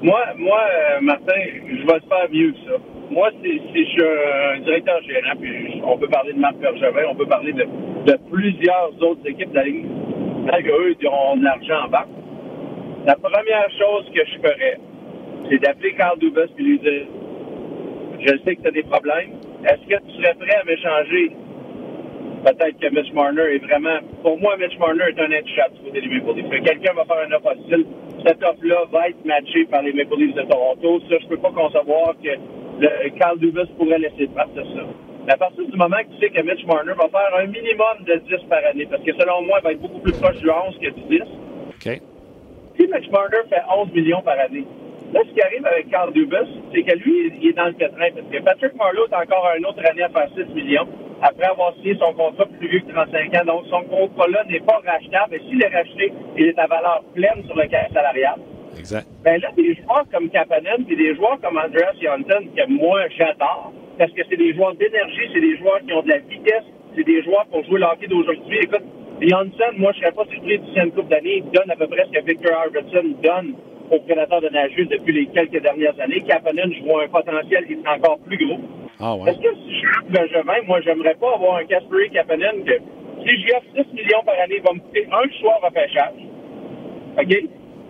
Moi, 0.03 0.19
moi 0.37 0.59
euh, 0.97 1.01
Martin, 1.01 1.33
je 1.69 1.85
vais 1.85 1.99
te 1.99 2.07
faire 2.07 2.27
mieux 2.31 2.51
que 2.53 2.57
ça. 2.71 2.77
Moi, 3.11 3.29
si, 3.43 3.49
si 3.73 3.85
je 3.85 3.89
suis 3.91 4.01
un 4.03 4.59
directeur 4.61 5.01
gérant, 5.03 5.35
puis 5.39 5.81
on 5.85 5.97
peut 5.97 6.07
parler 6.07 6.33
de 6.33 6.39
Marc 6.39 6.55
Bergevin, 6.55 7.03
on 7.11 7.15
peut 7.15 7.25
parler 7.27 7.51
de, 7.53 7.65
de 8.05 8.17
plusieurs 8.31 8.91
autres 9.01 9.19
équipes 9.27 9.51
de 9.51 9.55
la 9.55 9.63
Ligue, 9.65 9.85
malgré 10.43 10.71
eux, 10.71 10.95
ils 10.99 11.07
ont 11.07 11.37
de 11.37 11.43
l'argent 11.43 11.85
en 11.85 11.89
banque. 11.89 12.21
La 13.05 13.15
première 13.15 13.69
chose 13.71 14.05
que 14.13 14.21
je 14.25 14.37
ferais, 14.37 14.77
c'est 15.49 15.59
d'appeler 15.59 15.93
Carl 15.93 16.19
Dubas 16.19 16.45
et 16.57 16.61
lui 16.61 16.79
dire 16.79 17.07
Je 18.19 18.37
sais 18.43 18.55
que 18.55 18.61
tu 18.61 18.67
as 18.67 18.71
des 18.71 18.83
problèmes. 18.83 19.31
Est-ce 19.63 19.81
que 19.87 20.01
tu 20.05 20.21
serais 20.21 20.35
prêt 20.35 20.55
à 20.55 20.63
m'échanger? 20.63 21.31
Peut-être 22.43 22.79
que 22.79 22.95
Mitch 22.95 23.13
Marner 23.13 23.55
est 23.55 23.63
vraiment. 23.65 23.99
Pour 24.23 24.39
moi, 24.39 24.57
Mitch 24.57 24.77
Marner 24.79 25.03
est 25.09 25.19
un 25.19 25.31
intouchable 25.31 25.75
du 25.75 25.81
côté 25.83 26.01
des 26.01 26.07
Maple 26.07 26.35
Leafs. 26.35 26.49
Que 26.49 26.63
quelqu'un 26.69 26.93
va 26.93 27.05
faire 27.05 27.27
un 27.27 27.31
offre 27.33 27.55
hostile. 27.55 27.85
Cette 28.25 28.43
offre-là 28.43 28.85
va 28.91 29.09
être 29.09 29.25
matchée 29.25 29.65
par 29.65 29.81
les 29.83 29.93
Maple 29.93 30.17
Leafs 30.17 30.35
de 30.35 30.41
Toronto. 30.43 30.99
Ça, 31.09 31.15
je 31.21 31.27
peux 31.27 31.37
pas 31.37 31.51
concevoir 31.51 32.15
que 32.23 33.09
Carl 33.19 33.37
Dubas 33.39 33.65
pourrait 33.77 33.99
laisser 33.99 34.27
partir 34.27 34.63
ça. 34.75 35.10
À 35.27 35.37
partir 35.37 35.65
du 35.65 35.77
moment 35.77 35.97
que 35.97 36.13
tu 36.15 36.19
sais 36.19 36.29
que 36.29 36.41
Mitch 36.41 36.65
Marner 36.65 36.93
va 36.93 37.07
faire 37.07 37.37
un 37.37 37.45
minimum 37.45 38.03
de 38.05 38.15
10 38.27 38.43
par 38.49 38.59
année, 38.65 38.87
parce 38.89 39.03
que 39.03 39.13
selon 39.13 39.43
moi, 39.43 39.59
il 39.61 39.63
va 39.63 39.71
être 39.73 39.81
beaucoup 39.81 39.99
plus 39.99 40.13
proche 40.13 40.37
du 40.37 40.49
11 40.49 40.77
que 40.81 40.89
du 40.89 41.01
10. 41.09 41.21
OK? 41.69 42.01
Si 42.75 42.87
Mitch 42.87 43.09
Marner 43.11 43.37
fait 43.49 43.61
11 43.77 43.91
millions 43.93 44.21
par 44.21 44.39
année, 44.39 44.65
là, 45.13 45.21
ce 45.27 45.33
qui 45.33 45.41
arrive 45.41 45.65
avec 45.65 45.89
Carl 45.89 46.11
Dubas, 46.11 46.47
c'est 46.73 46.83
que 46.83 46.97
lui, 46.97 47.31
il 47.39 47.49
est 47.49 47.53
dans 47.53 47.65
le 47.67 47.73
pétrin. 47.73 48.09
Parce 48.15 48.27
que 48.31 48.41
Patrick 48.43 48.75
Marleau 48.75 49.07
est 49.07 49.15
encore 49.15 49.47
une 49.57 49.65
autre 49.65 49.83
année 49.89 50.03
à 50.03 50.09
faire 50.09 50.27
6 50.35 50.53
millions. 50.53 50.87
après 51.21 51.45
avoir 51.45 51.73
signé 51.75 51.95
son 51.99 52.13
contrat 52.13 52.45
plus 52.45 52.67
vieux 52.67 52.79
que 52.79 52.91
35 52.91 53.35
ans. 53.35 53.45
Donc, 53.45 53.65
son 53.69 53.83
contrat-là 53.83 54.43
n'est 54.49 54.59
pas 54.59 54.81
rachetable. 54.85 55.35
Et 55.35 55.39
s'il 55.47 55.61
est 55.61 55.67
racheté, 55.67 56.11
il 56.37 56.47
est 56.47 56.59
à 56.59 56.67
valeur 56.67 57.03
pleine 57.13 57.43
sur 57.45 57.55
le 57.55 57.67
carrière 57.67 57.91
salarial. 57.93 58.35
Exact. 58.77 59.05
Ben 59.23 59.39
là, 59.39 59.49
des 59.55 59.75
joueurs 59.75 60.05
comme 60.11 60.29
Kapanen 60.29 60.85
et 60.89 60.95
des 60.95 61.15
joueurs 61.15 61.39
comme 61.41 61.57
Andreas 61.57 61.93
Janssen, 62.01 62.49
que 62.55 62.69
moi, 62.69 63.01
j'adore, 63.17 63.71
parce 64.01 64.13
que 64.13 64.21
c'est 64.27 64.35
des 64.35 64.55
joueurs 64.55 64.73
d'énergie, 64.73 65.29
c'est 65.31 65.39
des 65.39 65.57
joueurs 65.57 65.79
qui 65.85 65.93
ont 65.93 66.01
de 66.01 66.09
la 66.09 66.17
vitesse, 66.17 66.65
c'est 66.95 67.03
des 67.03 67.21
joueurs 67.21 67.45
pour 67.51 67.63
jouer 67.65 67.79
l'hockey 67.81 68.07
d'aujourd'hui. 68.07 68.57
Écoute, 68.63 68.81
Janssen, 69.21 69.77
moi, 69.77 69.91
je 69.93 69.99
serais 69.99 70.11
pas 70.11 70.25
surpris 70.25 70.57
d'ici 70.57 70.79
une 70.79 70.91
couple 70.91 71.09
d'années, 71.09 71.43
il 71.45 71.51
donne 71.51 71.69
à 71.69 71.75
peu 71.75 71.85
près 71.85 72.05
ce 72.07 72.19
que 72.19 72.25
Victor 72.25 72.51
Arvidsson 72.51 73.13
donne 73.21 73.53
aux 73.91 73.99
prédateurs 73.99 74.41
de 74.41 74.49
Nashville 74.49 74.87
depuis 74.87 75.13
les 75.13 75.27
quelques 75.27 75.61
dernières 75.61 75.93
années. 75.99 76.23
Kapanen, 76.27 76.73
je 76.73 76.83
vois 76.83 77.03
un 77.03 77.09
potentiel 77.09 77.67
qui 77.67 77.73
est 77.73 77.87
encore 77.87 78.17
plus 78.25 78.43
gros. 78.43 78.57
Ah 78.99 79.13
ouais. 79.13 79.29
Est-ce 79.29 79.37
que 79.37 79.53
si 79.53 79.69
je 79.69 80.11
Bergevin, 80.11 80.65
moi, 80.65 80.81
j'aimerais 80.81 81.15
pas 81.21 81.35
avoir 81.35 81.57
un 81.57 81.65
Casper 81.65 82.09
Kapanen 82.11 82.63
que 82.65 82.73
si 83.21 83.37
j'y 83.37 83.53
offre 83.53 83.85
6 83.85 83.93
millions 83.93 84.23
par 84.25 84.33
année, 84.43 84.55
il 84.57 84.63
va 84.63 84.73
me 84.73 84.79
coûter 84.79 85.05
un 85.11 85.29
choix 85.39 85.59
repêchage. 85.61 86.25
OK? 87.19 87.37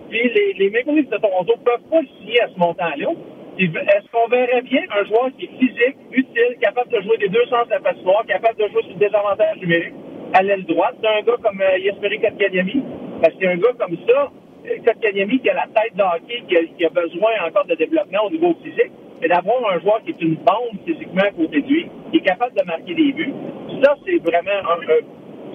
Puis 0.10 0.30
les, 0.36 0.54
les 0.60 0.70
Maple 0.72 0.92
Leafs 0.92 1.10
de 1.10 1.18
Toronto 1.20 1.54
peuvent 1.64 1.90
pas 1.90 2.02
le 2.02 2.08
signer 2.20 2.42
à 2.42 2.50
ce 2.50 2.60
montant-là. 2.60 3.12
Est-ce 3.60 4.10
qu'on 4.12 4.28
verrait 4.30 4.62
bien 4.64 4.82
un 4.92 5.04
joueur 5.06 5.30
qui 5.38 5.46
est 5.46 5.60
physique, 5.60 5.98
utile, 6.12 6.58
capable 6.62 6.90
de 6.90 7.02
jouer 7.02 7.18
des 7.18 7.30
deux 7.30 7.46
sens 7.46 7.66
de 7.68 7.72
la 7.72 7.80
patinoire, 7.80 8.26
capable 8.26 8.58
de 8.58 8.68
jouer 8.70 8.82
sur 8.84 8.94
le 8.94 9.00
désavantage 9.00 9.58
numérique 9.60 9.94
à 10.34 10.42
l'aile 10.42 10.64
droite? 10.66 10.96
D'un 11.02 11.22
gars 11.22 11.38
comme 11.44 11.62
euh, 11.62 11.78
Jesperi 11.84 12.20
Kotkaniemi? 12.22 12.84
Parce 13.22 13.34
qu'il 13.36 13.44
y 13.44 13.48
a 13.48 13.52
un 13.52 13.58
gars 13.58 13.74
comme 13.78 13.98
ça, 14.08 14.32
euh, 14.66 14.78
Kotkaniemi, 14.86 15.40
qui 15.40 15.50
a 15.50 15.54
la 15.54 15.68
tête 15.68 15.96
d'hockey, 15.96 16.44
qui, 16.48 16.58
a- 16.58 16.64
qui 16.78 16.86
a 16.86 16.90
besoin 16.90 17.32
encore 17.48 17.66
de 17.66 17.76
développement 17.76 18.26
au 18.26 18.32
niveau 18.32 18.56
physique, 18.64 18.92
mais 19.22 19.28
d'avoir 19.28 19.58
un 19.74 19.80
joueur 19.80 20.02
qui 20.04 20.12
est 20.12 20.22
une 20.22 20.36
bombe 20.36 20.80
physiquement 20.86 21.22
à 21.24 21.32
côté 21.32 21.62
de 21.62 21.68
lui, 21.68 21.88
qui 22.12 22.18
est 22.18 22.22
capable 22.26 22.56
de 22.58 22.64
marquer 22.66 22.96
des 22.96 23.12
buts, 23.12 23.34
ça, 23.84 23.96
c'est 24.06 24.18
vraiment 24.24 24.60
un, 24.70 24.82
un- 24.82 25.06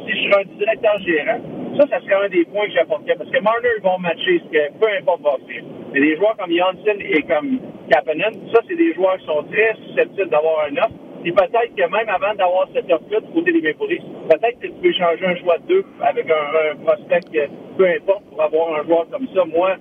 si 0.06 0.12
je 0.12 0.30
serais 0.30 0.42
un 0.42 0.56
directeur 0.58 0.98
gérant, 1.00 1.40
ça, 1.76 1.86
ça 1.88 2.00
serait 2.00 2.24
un 2.24 2.28
des 2.28 2.44
points 2.44 2.66
que 2.66 2.72
j'apporterais. 2.72 3.16
Parce 3.16 3.30
que 3.30 3.40
Marner, 3.42 3.68
vont 3.82 3.98
matcher 3.98 4.40
ce 4.44 4.50
que 4.50 4.78
peu 4.78 4.86
importe 4.98 5.22
va 5.22 5.36
faire. 5.46 5.62
Mais 5.92 6.00
des 6.00 6.16
joueurs 6.16 6.36
comme 6.36 6.52
Janssen 6.52 6.98
et 7.00 7.22
comme 7.22 7.58
Kapanen, 7.90 8.32
ça, 8.52 8.60
c'est 8.68 8.76
des 8.76 8.94
joueurs 8.94 9.18
qui 9.18 9.26
sont 9.26 9.42
très 9.50 9.74
susceptibles 9.86 10.30
d'avoir 10.30 10.66
un 10.66 10.76
offre. 10.78 10.96
Et 11.24 11.32
peut-être 11.32 11.74
que 11.74 11.82
même 11.82 12.08
avant 12.08 12.34
d'avoir 12.34 12.68
cette 12.72 12.90
offre-là 12.90 13.20
du 13.20 13.32
côté 13.32 13.52
des 13.52 13.60
Maple 13.60 13.98
peut-être 14.30 14.60
que 14.60 14.66
tu 14.66 14.72
peux 14.80 14.92
changer 14.92 15.26
un 15.26 15.36
choix 15.36 15.58
de 15.58 15.66
deux 15.66 15.84
avec 16.00 16.26
un, 16.30 16.76
prospect, 16.84 17.48
peu 17.76 17.86
importe, 17.86 18.24
pour 18.30 18.42
avoir 18.42 18.80
un 18.80 18.84
joueur 18.84 19.06
comme 19.10 19.26
ça. 19.34 19.44
Moi, 19.44 19.74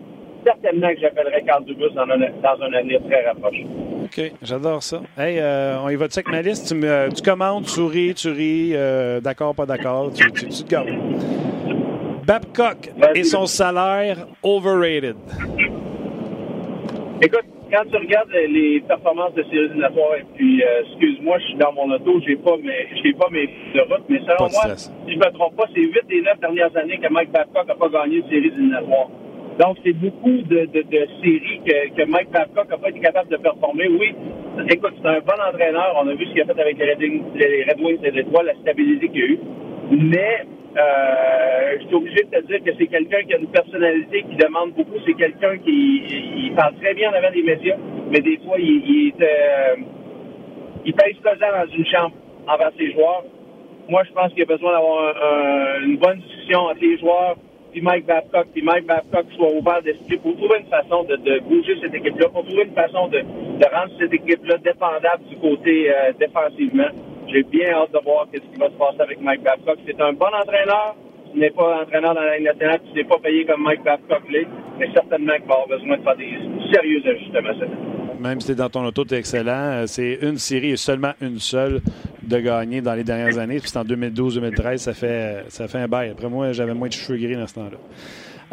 certainement 0.45 0.89
que 0.93 0.99
j'appellerais 1.01 1.41
Carl 1.45 1.65
Dubus 1.65 1.89
dans 1.95 2.03
un, 2.03 2.17
dans 2.17 2.63
un 2.63 2.73
avenir 2.73 2.99
très 3.09 3.25
rapproché. 3.25 3.65
OK, 4.05 4.31
j'adore 4.41 4.83
ça. 4.83 5.01
Hey, 5.17 5.39
euh, 5.39 5.77
on 5.83 5.89
y 5.89 5.95
va-tu 5.95 6.19
avec 6.19 6.29
ma 6.31 6.41
liste? 6.41 6.67
Tu, 6.67 6.75
me, 6.75 7.09
tu 7.13 7.21
commandes, 7.21 7.65
tu 7.65 7.81
ris, 7.81 8.13
tu 8.13 8.29
ris, 8.29 8.71
euh, 8.75 9.19
d'accord, 9.19 9.55
pas 9.55 9.65
d'accord, 9.65 10.11
tu, 10.13 10.31
tu, 10.31 10.47
tu 10.47 10.63
te 10.63 10.69
gardes. 10.69 10.89
Babcock 12.25 12.91
et 13.15 13.23
son 13.23 13.45
salaire 13.45 14.17
overrated. 14.43 15.15
Écoute, 17.21 17.45
quand 17.71 17.83
tu 17.89 17.97
regardes 17.97 18.29
les- 18.31 18.81
performances 18.87 19.33
de 19.35 19.43
séries 19.43 19.65
éliminatoires, 19.65 20.15
et 20.19 20.25
puis, 20.35 20.61
euh, 20.63 20.81
excuse-moi, 20.89 21.37
je 21.39 21.45
suis 21.45 21.55
dans 21.57 21.71
mon 21.73 21.91
auto, 21.93 22.19
j'ai 22.25 22.35
pas 22.35 22.55
mes, 22.57 22.87
j'ai 23.03 23.13
pas 23.13 23.27
mes 23.31 23.47
de 23.47 23.81
route, 23.81 24.03
mais 24.09 24.19
selon 24.19 24.49
moi, 24.51 24.75
si 24.75 24.89
je 25.07 25.17
me 25.17 25.31
trompe 25.33 25.55
pas, 25.55 25.65
c'est 25.73 25.81
8 25.81 25.91
des 26.09 26.21
9 26.21 26.39
dernières 26.39 26.75
années 26.77 26.97
que 26.99 27.11
Mike 27.11 27.31
Babcock 27.31 27.67
n'a 27.67 27.75
pas 27.75 27.89
gagné 27.89 28.21
de 28.21 28.27
séries 28.27 28.47
éliminatoires. 28.47 29.09
Donc, 29.59 29.77
c'est 29.85 29.93
beaucoup 29.93 30.31
de, 30.31 30.65
de, 30.65 30.81
de 30.81 31.07
séries 31.23 31.61
que, 31.65 31.95
que 31.95 32.05
Mike 32.09 32.29
Babcock 32.31 32.69
n'a 32.69 32.77
pas 32.77 32.89
été 32.89 32.99
capable 32.99 33.29
de 33.29 33.37
performer. 33.37 33.87
Oui, 33.87 34.13
écoute, 34.69 34.93
c'est 35.01 35.07
un 35.07 35.19
bon 35.21 35.39
entraîneur. 35.49 35.95
On 36.03 36.07
a 36.07 36.13
vu 36.13 36.25
ce 36.25 36.31
qu'il 36.31 36.41
a 36.41 36.45
fait 36.45 36.59
avec 36.59 36.77
les 36.77 36.91
Red 36.93 36.99
Wings, 37.01 37.23
les 37.35 37.63
Red 37.63 37.79
Wings 37.81 37.99
et 38.03 38.11
les 38.11 38.21
Étoiles, 38.21 38.47
la 38.47 38.55
stabilité 38.55 39.07
qu'il 39.09 39.19
y 39.19 39.23
a 39.23 39.27
eu. 39.27 39.39
Mais, 39.91 40.45
euh, 40.77 41.77
je 41.79 41.85
suis 41.87 41.95
obligé 41.95 42.23
de 42.23 42.37
te 42.37 42.47
dire 42.47 42.63
que 42.65 42.71
c'est 42.77 42.87
quelqu'un 42.87 43.23
qui 43.23 43.33
a 43.33 43.37
une 43.37 43.47
personnalité 43.47 44.23
qui 44.29 44.35
demande 44.35 44.71
beaucoup. 44.73 44.99
C'est 45.05 45.13
quelqu'un 45.13 45.57
qui 45.59 46.03
il 46.47 46.53
parle 46.55 46.75
très 46.81 46.93
bien 46.93 47.11
en 47.11 47.13
avant 47.13 47.31
des 47.31 47.43
médias, 47.43 47.77
mais 48.11 48.19
des 48.19 48.37
fois, 48.45 48.57
il, 48.59 48.83
il 48.85 49.13
est, 49.19 49.23
euh, 49.23 49.75
il 50.85 50.93
pèse 50.93 51.15
pesant 51.23 51.47
dans 51.65 51.71
une 51.73 51.85
chambre 51.85 52.11
envers 52.47 52.71
ses 52.77 52.91
joueurs. 52.91 53.23
Moi, 53.87 54.03
je 54.03 54.11
pense 54.13 54.29
qu'il 54.31 54.39
y 54.39 54.43
a 54.43 54.45
besoin 54.45 54.73
d'avoir 54.73 54.99
un- 54.99 55.13
un- 55.81 55.85
une 55.85 55.97
bonne 55.97 56.19
discussion 56.19 56.59
entre 56.59 56.81
les 56.81 56.97
joueurs, 56.97 57.35
puis 57.75 57.83
Mike 57.83 58.05
Babcock, 58.05 58.47
puis 58.53 58.61
Mike 58.61 58.85
Babcock 58.85 59.25
soit 59.35 59.51
ouvert 59.51 59.81
d'esprit 59.81 60.15
pour 60.15 60.33
trouver 60.37 60.59
une 60.59 60.67
façon 60.67 61.03
de, 61.03 61.39
bouger 61.39 61.75
cette 61.81 61.93
équipe-là, 61.93 62.29
pour 62.29 62.45
trouver 62.45 62.63
une 62.63 62.73
façon 62.73 63.09
de, 63.09 63.19
de 63.19 63.65
rendre 63.75 63.91
cette 63.99 64.13
équipe-là 64.13 64.55
dépendable 64.59 65.25
du 65.27 65.35
côté 65.35 65.91
euh, 65.91 66.13
défensivement. 66.17 66.87
J'ai 67.27 67.43
bien 67.43 67.73
hâte 67.73 67.91
de 67.91 67.99
voir 68.01 68.27
ce 68.33 68.39
qui 68.39 68.57
va 68.57 68.67
se 68.69 68.75
passer 68.75 69.01
avec 69.01 69.19
Mike 69.19 69.43
Babcock. 69.43 69.77
C'est 69.85 69.99
un 69.99 70.13
bon 70.13 70.27
entraîneur. 70.27 70.95
Tu 71.33 71.39
n'es 71.39 71.49
pas 71.49 71.81
entraîneur 71.81 72.15
dans 72.15 72.21
la 72.21 72.37
Ligue 72.37 72.47
nationale, 72.47 72.79
tu 72.87 72.95
n'es 72.97 73.03
pas 73.03 73.17
payé 73.17 73.43
comme 73.43 73.61
Mike 73.61 73.83
Babcock 73.83 74.21
l'est, 74.29 74.47
mais 74.79 74.87
certainement 74.93 75.33
qu'il 75.33 75.45
va 75.45 75.55
avoir 75.55 75.67
besoin 75.67 75.97
de 75.97 76.03
faire 76.03 76.15
des 76.15 76.31
sérieux 76.71 77.01
ajustements 77.05 77.59
cette 77.59 77.63
année. 77.63 78.04
Même 78.19 78.39
si 78.39 78.47
tu 78.47 78.51
es 78.53 78.55
dans 78.55 78.69
ton 78.69 78.85
auto, 78.85 79.05
tu 79.05 79.13
es 79.15 79.19
excellent. 79.19 79.51
Euh, 79.51 79.87
C'est 79.87 80.19
une 80.21 80.37
série 80.37 80.71
et 80.71 80.77
seulement 80.77 81.13
une 81.21 81.39
seule 81.39 81.81
de 82.23 82.39
gagner 82.39 82.81
dans 82.81 82.93
les 82.93 83.03
dernières 83.03 83.37
années. 83.37 83.59
Puis 83.59 83.69
c'est 83.69 83.77
en 83.79 83.83
2012-2013, 83.85 84.77
ça 84.77 84.93
fait, 84.93 85.45
ça 85.49 85.67
fait 85.67 85.79
un 85.79 85.87
bail. 85.87 86.11
Après 86.11 86.29
moi, 86.29 86.51
j'avais 86.51 86.73
moins 86.73 86.87
de 86.87 86.93
cheveux 86.93 87.17
gris 87.17 87.35
dans 87.35 87.47
ce 87.47 87.53
temps-là. 87.55 87.77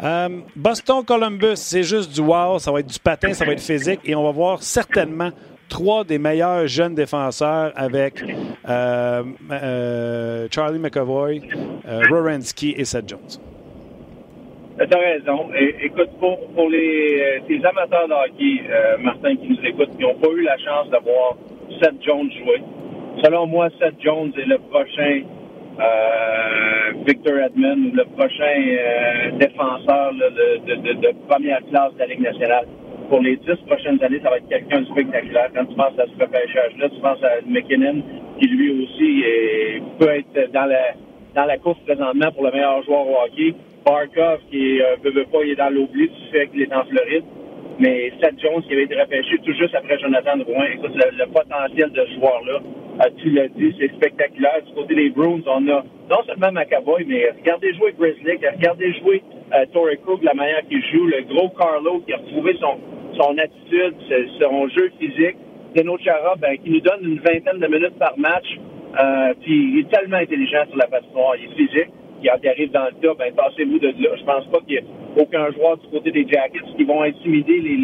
Euh, 0.03 0.39
Boston-Columbus, 0.55 1.55
c'est 1.55 1.83
juste 1.83 2.11
du 2.13 2.21
wow. 2.21 2.59
Ça 2.59 2.71
va 2.71 2.79
être 2.79 2.87
du 2.91 2.99
patin, 2.99 3.33
ça 3.33 3.45
va 3.45 3.53
être 3.53 3.61
physique. 3.61 4.01
Et 4.05 4.15
on 4.15 4.23
va 4.23 4.31
voir 4.31 4.61
certainement 4.63 5.31
trois 5.69 6.03
des 6.03 6.17
meilleurs 6.19 6.67
jeunes 6.67 6.93
défenseurs 6.95 7.71
avec 7.75 8.23
euh, 8.67 9.23
Charlie 10.51 10.79
McAvoy, 10.79 11.41
Rorensky 12.09 12.73
et 12.77 12.85
Seth 12.85 13.09
Jones. 13.09 13.52
T'as 14.77 14.99
raison. 14.99 15.49
Écoute, 15.83 16.09
pour, 16.19 16.37
pour 16.55 16.69
les, 16.69 17.21
euh, 17.21 17.39
tes 17.47 17.63
amateurs 17.65 18.07
de 18.07 18.13
hockey, 18.13 18.63
euh, 18.69 18.97
Martin, 18.99 19.35
qui 19.35 19.47
nous 19.49 19.63
écoutent, 19.65 19.95
qui 19.95 20.01
n'ont 20.03 20.15
pas 20.15 20.29
eu 20.29 20.41
la 20.41 20.57
chance 20.57 20.89
de 20.89 20.97
voir 21.03 21.37
Seth 21.79 22.01
Jones 22.03 22.29
jouer, 22.31 22.61
selon 23.23 23.45
moi, 23.45 23.69
Seth 23.79 23.95
Jones 24.01 24.31
est 24.35 24.45
le 24.47 24.57
prochain 24.57 25.21
euh, 25.79 26.91
Victor 27.07 27.37
Edmond 27.37 27.91
ou 27.91 27.95
le 27.95 28.03
prochain 28.15 28.43
euh, 28.57 29.31
défenseur 29.37 30.11
là, 30.13 30.29
de, 30.29 30.65
de, 30.65 30.81
de, 30.81 30.93
de 31.01 31.09
première 31.27 31.59
classe 31.69 31.93
de 31.93 31.99
la 31.99 32.05
Ligue 32.07 32.21
nationale. 32.21 32.65
Pour 33.09 33.21
les 33.21 33.35
dix 33.37 33.55
prochaines 33.67 34.03
années, 34.03 34.19
ça 34.23 34.31
va 34.31 34.37
être 34.37 34.49
quelqu'un 34.49 34.81
de 34.81 34.85
spectaculaire. 34.87 35.49
Quand 35.55 35.65
tu 35.65 35.75
penses 35.75 35.99
à 35.99 36.05
ce 36.07 36.19
repêchage-là, 36.23 36.89
tu 36.89 36.99
penses 36.99 37.23
à 37.23 37.29
McKinnon, 37.47 38.01
qui 38.39 38.47
lui 38.47 38.83
aussi 38.83 39.23
est- 39.23 39.81
peut 39.99 40.09
être 40.09 40.51
dans 40.51 40.65
la, 40.65 40.81
dans 41.35 41.45
la 41.45 41.57
course 41.57 41.79
présentement 41.85 42.31
pour 42.31 42.43
le 42.45 42.51
meilleur 42.51 42.81
joueur 42.83 43.07
au 43.07 43.17
hockey. 43.23 43.53
Barkov, 43.85 44.39
qui 44.49 44.81
euh, 44.81 44.95
veut, 45.03 45.25
pas, 45.25 45.43
il 45.43 45.51
est 45.51 45.55
dans 45.55 45.69
l'oubli 45.69 46.09
du 46.09 46.31
fait 46.31 46.47
qu'il 46.47 46.61
est 46.61 46.73
en 46.73 46.85
Floride. 46.85 47.23
Mais 47.79 48.11
Seth 48.21 48.39
Jones, 48.39 48.61
qui 48.63 48.73
avait 48.73 48.83
été 48.83 48.99
repêché 48.99 49.37
tout 49.43 49.53
juste 49.53 49.73
après 49.73 49.97
Jonathan 49.99 50.37
Drouin, 50.37 50.65
écoute, 50.73 50.93
le, 50.93 51.25
potentiel 51.25 51.91
de 51.91 52.05
ce 52.05 52.13
joueur-là, 52.19 52.59
euh, 53.01 53.09
tu 53.17 53.31
l'as 53.31 53.47
dit, 53.47 53.75
c'est 53.79 53.91
spectaculaire. 53.93 54.61
Du 54.67 54.73
côté 54.73 54.95
des 54.95 55.09
Bruins, 55.09 55.41
on 55.47 55.67
a 55.69 55.83
non 56.09 56.23
seulement 56.27 56.51
McAvoy, 56.51 57.03
mais 57.07 57.31
regardez 57.31 57.73
jouer 57.73 57.93
Grizzly, 57.97 58.37
regardez 58.55 58.93
jouer 58.99 59.23
euh, 59.53 59.65
Torrey 59.73 59.97
Krug, 60.05 60.21
la 60.23 60.33
manière 60.35 60.61
qu'il 60.67 60.83
joue, 60.91 61.07
le 61.07 61.23
gros 61.23 61.49
Carlo 61.49 62.01
qui 62.05 62.13
a 62.13 62.17
retrouvé 62.17 62.55
son, 62.59 62.77
son 63.19 63.37
attitude, 63.37 63.95
son 64.39 64.67
jeu 64.69 64.91
physique. 64.99 65.37
Deno 65.75 65.97
Chara, 65.97 66.35
ben, 66.35 66.55
qui 66.57 66.69
nous 66.69 66.81
donne 66.81 66.99
une 67.01 67.19
vingtaine 67.19 67.59
de 67.59 67.67
minutes 67.67 67.97
par 67.97 68.13
match. 68.17 68.45
Euh, 68.99 69.33
puis 69.41 69.73
il 69.73 69.79
est 69.79 69.89
tellement 69.89 70.17
intelligent 70.17 70.65
sur 70.67 70.77
la 70.77 70.85
patinoire, 70.85 71.35
il 71.35 71.45
est 71.45 71.55
physique. 71.55 71.89
Qui 72.23 72.29
arrive 72.29 72.71
dans 72.71 72.85
le 72.85 72.93
tas, 73.01 73.13
ben 73.19 73.33
passez-vous 73.35 73.79
de 73.79 73.87
là. 73.87 74.15
Je 74.17 74.23
pense 74.23 74.45
pas 74.47 74.59
qu'il 74.61 74.75
y 74.75 74.77
ait 74.77 74.85
aucun 75.19 75.51
joueur 75.51 75.75
du 75.75 75.87
côté 75.89 76.09
des 76.09 76.25
Jackets 76.25 76.63
qui 76.77 76.85
vont 76.85 77.01
intimider 77.03 77.59
les, 77.59 77.75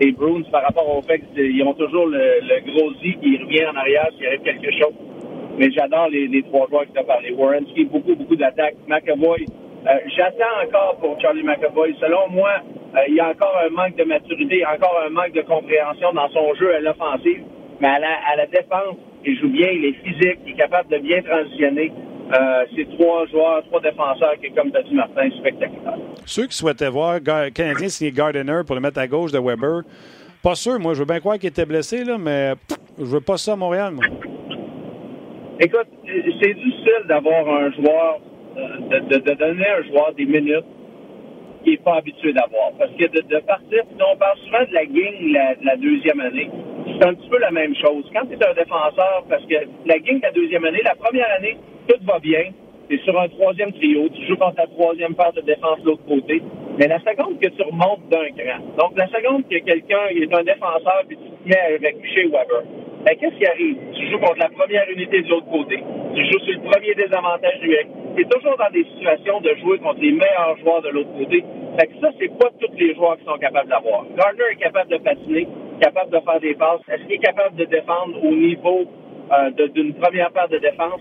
les, 0.00 0.10
Bruins 0.10 0.42
par 0.50 0.64
rapport 0.64 0.98
au 0.98 1.00
fait 1.02 1.22
qu'ils 1.32 1.62
ont 1.62 1.74
toujours 1.74 2.06
le, 2.06 2.42
gros 2.66 2.92
Z 2.94 3.02
qui 3.22 3.38
revient 3.38 3.66
en 3.66 3.76
arrière 3.76 4.08
s'il 4.16 4.26
arrive 4.26 4.42
quelque 4.42 4.72
chose. 4.72 4.94
Mais 5.58 5.70
j'adore 5.70 6.08
les, 6.08 6.42
trois 6.42 6.66
joueurs 6.68 6.86
qui 6.86 6.92
t'ont 6.92 7.04
parlé. 7.04 7.30
Warrenski, 7.30 7.84
beaucoup, 7.84 8.16
beaucoup 8.16 8.34
d'attaques. 8.34 8.74
McAvoy, 8.88 9.46
euh, 9.86 9.90
j'attends 10.16 10.66
encore 10.66 10.96
pour 11.00 11.20
Charlie 11.20 11.44
McAvoy. 11.44 11.94
Selon 12.00 12.30
moi, 12.30 12.50
euh, 12.96 12.98
il 13.06 13.14
y 13.14 13.20
a 13.20 13.28
encore 13.28 13.56
un 13.64 13.70
manque 13.70 13.94
de 13.94 14.02
maturité, 14.02 14.66
encore 14.66 15.00
un 15.06 15.10
manque 15.10 15.34
de 15.34 15.42
compréhension 15.42 16.12
dans 16.12 16.28
son 16.30 16.52
jeu 16.54 16.74
à 16.74 16.80
l'offensive. 16.80 17.44
Mais 17.80 17.88
à 17.88 18.36
la 18.36 18.46
défense, 18.46 18.96
il 19.24 19.38
joue 19.38 19.50
bien, 19.50 19.68
il 19.70 19.84
est 19.84 19.92
physique, 20.04 20.38
il 20.46 20.52
est 20.52 20.56
capable 20.56 20.88
de 20.90 20.98
bien 20.98 21.22
transitionner. 21.22 21.92
Euh, 22.30 22.64
c'est 22.74 22.88
trois 22.96 23.26
joueurs, 23.26 23.62
trois 23.64 23.80
défenseurs 23.80 24.34
qui, 24.42 24.50
comme 24.52 24.70
dit 24.70 24.94
Martin, 24.94 25.28
spectaculaire. 25.38 25.98
Ceux 26.24 26.46
qui 26.46 26.56
souhaitaient 26.56 26.88
voir 26.88 27.20
Gar- 27.20 27.50
Canadien 27.52 27.88
signer 27.88 28.12
Gardiner 28.12 28.60
pour 28.66 28.74
le 28.74 28.80
mettre 28.80 28.98
à 29.00 29.06
gauche 29.06 29.32
de 29.32 29.38
Weber, 29.38 29.82
pas 30.42 30.54
sûr. 30.54 30.78
Moi, 30.78 30.94
je 30.94 31.00
veux 31.00 31.04
bien 31.04 31.20
croire 31.20 31.38
qu'il 31.38 31.48
était 31.50 31.66
blessé, 31.66 32.04
là, 32.04 32.16
mais 32.18 32.54
pff, 32.68 32.78
je 32.98 33.04
veux 33.04 33.20
pas 33.20 33.36
ça 33.36 33.52
à 33.52 33.56
Montréal, 33.56 33.92
moi. 33.94 34.04
Écoute, 35.60 35.86
c'est 36.06 36.54
difficile 36.54 37.02
d'avoir 37.08 37.46
un 37.48 37.70
joueur, 37.72 38.18
euh, 38.56 38.78
de, 38.90 38.98
de- 39.08 39.20
de 39.20 39.34
donner 39.34 39.66
à 39.66 39.78
un 39.78 39.82
joueur 39.88 40.14
des 40.16 40.24
minutes 40.24 40.64
qu'il 41.62 41.72
n'est 41.72 41.78
pas 41.78 41.96
habitué 41.96 42.32
d'avoir. 42.32 42.72
Parce 42.78 42.90
que 42.92 43.04
de, 43.04 43.20
de 43.20 43.38
partir, 43.40 43.82
on 43.94 44.16
parle 44.16 44.38
souvent 44.38 44.64
de 44.68 44.74
la 44.74 44.84
gang 44.84 45.56
la, 45.62 45.76
deuxième 45.76 46.20
année. 46.20 46.50
C'est 46.86 47.06
un 47.06 47.14
petit 47.14 47.28
peu 47.28 47.38
la 47.38 47.50
même 47.50 47.74
chose. 47.76 48.04
Quand 48.12 48.26
tu 48.26 48.34
es 48.34 48.46
un 48.46 48.54
défenseur, 48.54 49.24
parce 49.28 49.44
que 49.46 49.54
la 49.86 49.98
gang 49.98 50.20
la 50.22 50.32
deuxième 50.32 50.64
année, 50.64 50.80
la 50.84 50.94
première 50.94 51.30
année, 51.38 51.56
tout 51.88 51.98
va 52.04 52.18
bien. 52.18 52.50
Tu 52.88 52.96
es 52.96 52.98
sur 53.04 53.18
un 53.18 53.28
troisième 53.28 53.72
trio, 53.72 54.08
tu 54.08 54.26
joues 54.26 54.36
contre 54.36 54.56
ta 54.56 54.66
troisième 54.66 55.14
paire 55.14 55.32
de 55.32 55.40
défense 55.40 55.80
de 55.80 55.86
l'autre 55.86 56.04
côté. 56.06 56.42
Mais 56.78 56.88
la 56.88 56.98
seconde 57.00 57.38
que 57.38 57.48
tu 57.48 57.62
remontes 57.62 58.08
d'un 58.08 58.30
cran, 58.36 58.58
donc 58.78 58.96
la 58.96 59.06
seconde 59.08 59.46
que 59.48 59.58
quelqu'un 59.58 60.08
est 60.10 60.34
un 60.34 60.42
défenseur 60.42 61.02
puis 61.06 61.16
tu 61.16 61.22
te 61.22 61.48
mets 61.48 61.76
avec 61.76 61.96
chez 62.14 62.24
Weber, 62.24 62.62
ben, 63.04 63.16
qu'est-ce 63.18 63.34
qui 63.34 63.46
arrive? 63.46 63.76
Tu 63.94 64.10
joues 64.10 64.18
contre 64.18 64.38
la 64.38 64.48
première 64.50 64.88
unité 64.88 65.22
de 65.22 65.28
l'autre 65.28 65.50
côté. 65.50 65.82
Tu 66.14 66.24
joues 66.24 66.38
sur 66.38 66.54
le 66.54 66.70
premier 66.70 66.94
désavantage 66.94 67.58
du 67.60 67.72
ex. 67.72 67.88
Tu 68.14 68.22
es 68.22 68.24
toujours 68.26 68.56
dans 68.56 68.70
des 68.72 68.84
situations 68.84 69.40
de 69.40 69.54
jouer 69.60 69.78
contre 69.78 70.00
les 70.00 70.12
meilleurs 70.12 70.56
joueurs 70.62 70.82
de 70.82 70.88
l'autre 70.90 71.12
côté. 71.18 71.44
Fait 71.78 71.86
que 71.86 71.98
ça, 72.00 72.10
c'est 72.20 72.30
pas 72.38 72.50
tous 72.60 72.72
les 72.76 72.94
joueurs 72.94 73.18
qui 73.18 73.24
sont 73.24 73.38
capables 73.38 73.68
d'avoir. 73.68 74.04
Gardner 74.16 74.44
est 74.52 74.56
capable 74.56 74.90
de 74.90 74.98
patiner, 74.98 75.48
capable 75.80 76.10
de 76.10 76.20
faire 76.20 76.40
des 76.40 76.54
passes. 76.54 76.80
Est-ce 76.88 77.02
qu'il 77.02 77.12
est 77.14 77.18
capable 77.18 77.56
de 77.56 77.64
défendre 77.64 78.22
au 78.22 78.34
niveau 78.34 78.84
euh, 79.32 79.68
d'une 79.68 79.94
première 79.94 80.30
paire 80.30 80.48
de 80.48 80.58
défense? 80.58 81.00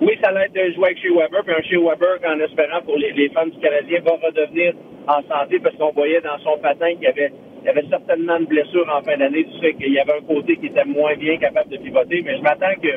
Oui, 0.00 0.16
ça 0.22 0.32
l'aide 0.32 0.52
de 0.52 0.72
jouer 0.72 0.86
avec 0.86 0.98
chez 0.98 1.10
Weber, 1.10 1.44
puis 1.44 1.54
un 1.54 1.62
chez 1.62 1.76
Weber, 1.76 2.18
en 2.26 2.40
espérant 2.40 2.80
pour 2.82 2.96
les, 2.96 3.12
les 3.12 3.28
fans 3.30 3.46
du 3.46 3.58
Canadien, 3.58 4.00
va 4.00 4.12
redevenir 4.12 4.72
en 5.06 5.20
santé 5.28 5.58
parce 5.60 5.76
qu'on 5.76 5.92
voyait 5.92 6.20
dans 6.22 6.38
son 6.38 6.58
patin 6.58 6.92
qu'il 6.94 7.02
y 7.02 7.06
avait 7.06 7.32
il 7.62 7.66
y 7.66 7.68
avait 7.68 7.84
certainement 7.90 8.38
une 8.38 8.46
blessure 8.46 8.88
en 8.88 9.02
fin 9.02 9.18
d'année 9.18 9.44
du 9.44 9.60
fait 9.60 9.74
qu'il 9.74 9.92
y 9.92 9.98
avait 9.98 10.16
un 10.16 10.22
côté 10.22 10.56
qui 10.56 10.66
était 10.66 10.84
moins 10.86 11.14
bien 11.16 11.36
capable 11.36 11.68
de 11.70 11.76
pivoter, 11.76 12.22
mais 12.24 12.38
je 12.38 12.42
m'attends 12.42 12.74
que 12.80 12.88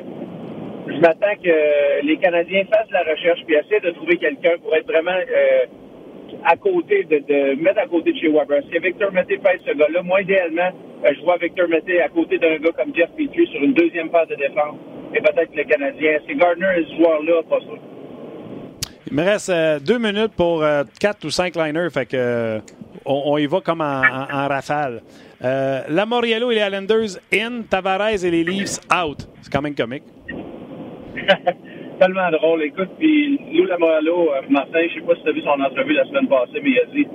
je 0.87 0.99
m'attends 0.99 1.35
que 1.43 2.05
les 2.05 2.17
Canadiens 2.17 2.63
fassent 2.71 2.91
la 2.91 3.03
recherche 3.03 3.41
puis 3.45 3.55
essaient 3.55 3.81
de 3.81 3.91
trouver 3.91 4.17
quelqu'un 4.17 4.57
pour 4.61 4.73
être 4.75 4.87
vraiment 4.87 5.11
euh, 5.11 5.65
à 6.45 6.55
côté 6.55 7.03
de, 7.03 7.17
de, 7.19 7.61
mettre 7.61 7.79
à 7.79 7.87
côté 7.87 8.11
de 8.11 8.17
chez 8.17 8.29
Weber. 8.29 8.61
Si 8.71 8.79
Victor 8.79 9.11
Mété 9.11 9.37
fait 9.37 9.59
ce 9.65 9.73
gars-là, 9.75 10.01
moi 10.03 10.21
idéalement, 10.21 10.71
euh, 11.05 11.09
je 11.15 11.21
vois 11.21 11.37
Victor 11.37 11.67
Mété 11.67 12.01
à 12.01 12.09
côté 12.09 12.37
d'un 12.37 12.57
gars 12.57 12.71
comme 12.77 12.95
Jeff 12.95 13.09
Petrie 13.17 13.47
sur 13.47 13.61
une 13.63 13.73
deuxième 13.73 14.09
phase 14.09 14.27
de 14.27 14.35
défense 14.35 14.75
et 15.15 15.19
peut-être 15.21 15.55
le 15.55 15.63
Canadien. 15.63 16.19
C'est 16.27 16.35
Gardner 16.35 16.67
et 16.77 16.85
ce 16.85 16.95
joueur-là, 16.97 17.41
pas 17.49 17.59
sûr. 17.61 17.77
Il 19.13 19.17
me 19.17 19.23
reste 19.23 19.49
euh, 19.49 19.79
deux 19.79 19.99
minutes 19.99 20.33
pour 20.35 20.63
euh, 20.63 20.83
quatre 20.99 21.23
ou 21.25 21.29
cinq 21.29 21.55
liners, 21.55 21.89
fait 21.91 22.05
que 22.05 22.17
euh, 22.17 22.59
on, 23.05 23.21
on, 23.25 23.37
y 23.37 23.45
va 23.45 23.61
comme 23.61 23.81
en, 23.81 24.01
en, 24.01 24.27
en 24.33 24.47
rafale. 24.47 25.01
la 25.41 26.05
Moriello 26.07 26.51
et 26.51 26.55
les 26.55 26.61
Islanders 26.61 27.19
in, 27.33 27.61
Tavares 27.69 28.23
et 28.25 28.31
les 28.31 28.43
Leafs 28.43 28.79
out. 28.91 29.27
C'est 29.41 29.51
quand 29.51 29.61
même 29.61 29.75
comique. 29.75 30.03
Tellement 31.99 32.31
drôle. 32.31 32.63
Écoute, 32.63 32.89
puis 32.97 33.39
Lou 33.53 33.65
Lamoriello, 33.65 34.31
Martin, 34.49 34.79
je 34.89 34.95
sais 34.95 35.05
pas 35.05 35.15
si 35.15 35.23
tu 35.23 35.29
as 35.29 35.31
vu 35.31 35.41
son 35.41 35.61
entrevue 35.61 35.93
la 35.93 36.05
semaine 36.05 36.27
passée, 36.27 36.59
mais 36.61 36.71
il 36.71 36.79
a 36.79 36.85
dit 36.85 37.07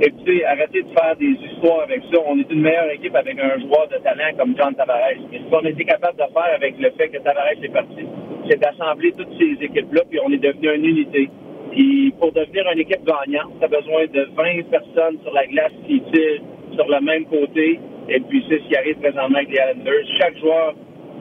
écoutez, 0.00 0.44
arrêtez 0.44 0.82
de 0.82 0.88
faire 0.88 1.16
des 1.16 1.36
histoires 1.46 1.82
avec 1.82 2.02
ça. 2.12 2.18
On 2.26 2.38
est 2.38 2.50
une 2.50 2.60
meilleure 2.60 2.90
équipe 2.90 3.14
avec 3.14 3.38
un 3.38 3.58
joueur 3.60 3.88
de 3.88 3.96
talent 4.02 4.36
comme 4.36 4.54
John 4.56 4.74
Tavares. 4.74 5.22
Mais 5.30 5.38
ce 5.38 5.50
qu'on 5.50 5.64
été 5.64 5.84
capable 5.84 6.18
de 6.18 6.24
faire 6.32 6.54
avec 6.54 6.74
le 6.78 6.90
fait 6.90 7.08
que 7.08 7.18
Tavares 7.18 7.62
est 7.62 7.72
parti, 7.72 8.04
c'est 8.48 8.60
d'assembler 8.60 9.12
toutes 9.12 9.32
ces 9.38 9.64
équipes-là, 9.64 10.02
puis 10.10 10.18
on 10.24 10.30
est 10.32 10.42
devenu 10.42 10.74
une 10.74 10.84
unité. 10.84 11.30
Puis 11.70 12.12
pour 12.18 12.32
devenir 12.32 12.70
une 12.72 12.80
équipe 12.80 13.04
gagnante, 13.04 13.52
tu 13.58 13.64
as 13.64 13.68
besoin 13.68 14.04
de 14.06 14.28
20 14.36 14.70
personnes 14.70 15.18
sur 15.22 15.32
la 15.32 15.46
glace 15.46 15.72
qui 15.86 16.02
tirent 16.12 16.42
sur 16.74 16.88
le 16.88 17.00
même 17.00 17.24
côté. 17.26 17.78
Et 18.08 18.20
puis 18.20 18.44
c'est 18.48 18.58
ce 18.58 18.68
qui 18.68 18.76
arrive 18.76 18.96
présentement 18.98 19.38
avec 19.38 19.48
les 19.48 19.58
Islanders. 19.58 20.06
Chaque 20.20 20.38
joueur 20.38 20.74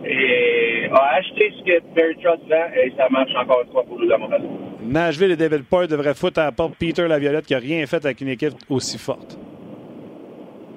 est, 0.06 0.90
a 0.92 1.16
acheté 1.16 1.54
ce 1.58 1.64
que 1.64 1.80
Barry 1.96 2.16
Trotz 2.24 2.40
vend 2.50 2.68
et 2.84 2.92
ça 2.98 3.08
marche 3.10 3.32
encore 3.36 3.62
une 3.66 3.72
fois 3.72 3.84
pour 3.84 4.00
nous, 4.00 4.08
Lamoriello. 4.08 4.50
Nashville 4.84 5.32
et 5.32 5.36
David 5.36 5.64
devraient 5.90 6.14
foutre 6.14 6.40
à 6.40 6.46
la 6.46 6.52
porte 6.52 6.76
Peter 6.80 7.08
Laviolette 7.08 7.46
qui 7.46 7.54
n'a 7.54 7.60
rien 7.60 7.86
fait 7.86 8.04
avec 8.04 8.20
une 8.22 8.30
équipe 8.30 8.54
aussi 8.70 8.98
forte. 8.98 9.38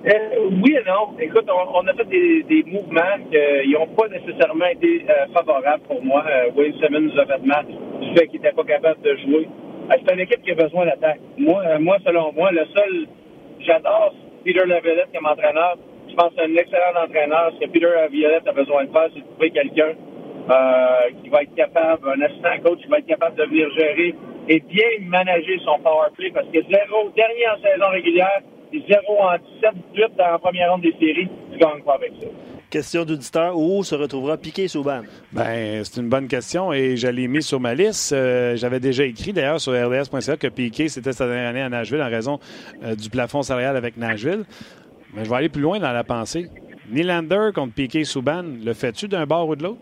Euh, 0.07 0.11
oui 0.62 0.77
et 0.79 0.89
non. 0.89 1.18
Écoute, 1.18 1.47
on, 1.49 1.79
on 1.79 1.87
a 1.89 1.93
fait 1.95 2.05
des, 2.09 2.45
des 2.45 2.62
mouvements 2.70 3.18
qui 3.29 3.72
n'ont 3.72 3.89
pas 3.89 4.07
nécessairement 4.09 4.66
été 4.66 5.05
euh, 5.11 5.27
favorables 5.35 5.83
pour 5.89 6.05
moi. 6.05 6.24
Euh, 6.29 6.51
Wayne 6.57 6.74
Simmons 6.81 7.01
nous 7.01 7.18
a 7.20 7.27
fait 7.27 7.45
match 7.45 7.66
du 8.01 8.14
fait 8.16 8.29
qu'il 8.29 8.41
n'était 8.41 8.55
pas 8.55 8.62
capable 8.62 9.03
de 9.03 9.16
jouer. 9.16 9.49
Euh, 9.91 9.95
c'est 10.07 10.14
une 10.14 10.20
équipe 10.20 10.43
qui 10.43 10.53
a 10.53 10.55
besoin 10.55 10.87
d'attaque. 10.87 11.18
Moi, 11.39 11.61
euh, 11.66 11.79
moi, 11.81 11.97
selon 12.07 12.33
moi, 12.33 12.53
le 12.53 12.64
seul, 12.77 13.07
j'adore 13.66 14.14
Peter 14.45 14.64
Laviolette 14.64 15.09
comme 15.12 15.27
entraîneur. 15.27 15.77
Je 16.17 16.23
pense 16.23 16.31
que 16.31 16.37
c'est 16.37 16.51
un 16.51 16.57
excellent 16.57 17.05
entraîneur. 17.05 17.53
Ce 17.61 17.67
que 17.67 17.71
Peter 17.71 17.93
Laviolette 17.95 18.49
a 18.49 18.53
besoin 18.53 18.85
de 18.85 18.91
faire, 18.91 19.09
c'est 19.12 19.21
de 19.21 19.27
trouver 19.27 19.51
quelqu'un 19.51 19.93
euh, 20.49 21.11
qui 21.23 21.29
va 21.29 21.43
être 21.43 21.55
capable, 21.55 22.09
un 22.09 22.23
assistant 22.23 22.57
coach 22.64 22.79
qui 22.81 22.89
va 22.89 22.99
être 23.01 23.07
capable 23.07 23.37
de 23.37 23.45
venir 23.45 23.69
gérer 23.77 24.14
et 24.49 24.61
bien 24.61 24.87
manager 25.03 25.61
son 25.62 25.79
power 25.83 26.09
play 26.17 26.31
parce 26.33 26.47
que 26.47 26.59
zéro, 26.71 27.11
dernier 27.14 27.49
en 27.53 27.61
saison 27.61 27.91
régulière, 27.91 28.41
et 28.73 28.83
zéro 28.89 29.21
en 29.21 29.37
17 29.37 29.75
8 29.95 30.17
dans 30.17 30.31
la 30.31 30.39
première 30.39 30.71
ronde 30.73 30.81
des 30.81 30.93
séries, 30.99 31.29
tu 31.53 31.59
gagnes 31.59 31.83
pas 31.85 31.95
avec 31.97 32.12
ça. 32.19 32.29
Question 32.71 33.05
d'auditeur, 33.05 33.57
où 33.57 33.85
se 33.85 33.95
retrouvera 33.95 34.39
Piqué 34.39 34.69
Souban? 34.69 35.03
Ben, 35.33 35.85
c'est 35.85 36.01
une 36.01 36.09
bonne 36.09 36.29
question 36.29 36.73
et 36.73 36.97
je 36.97 37.09
l'ai 37.09 37.29
mis 37.29 37.43
sur 37.43 37.61
ma 37.61 37.75
liste. 37.75 38.12
Euh, 38.12 38.57
J'avais 38.57 38.81
déjà 38.81 39.05
écrit 39.05 39.33
d'ailleurs 39.35 39.61
sur 39.61 39.73
rds.ca 39.73 40.37
que 40.39 40.49
Piqué, 40.49 40.89
c'était 40.89 41.12
sa 41.12 41.27
dernière 41.27 41.51
année 41.51 41.62
à 41.62 41.69
Nashville 41.69 42.03
en 42.03 42.09
raison 42.09 42.41
euh, 42.83 42.95
du 42.95 43.11
plafond 43.11 43.43
salarial 43.43 43.77
avec 43.77 43.97
Nashville. 43.99 44.45
Mais 45.17 45.25
je 45.25 45.31
vais 45.31 45.37
aller 45.37 45.49
plus 45.49 45.62
loin 45.62 45.79
dans 45.79 45.93
la 45.93 46.05
pensée. 46.05 46.51
Nylander 46.93 47.49
contre 47.55 47.73
Piqué 47.73 48.05
Souban, 48.05 48.45
le 48.62 48.75
fais-tu 48.75 49.09
d'un 49.09 49.25
bord 49.25 49.49
ou 49.49 49.57
de 49.57 49.62
l'autre? 49.62 49.81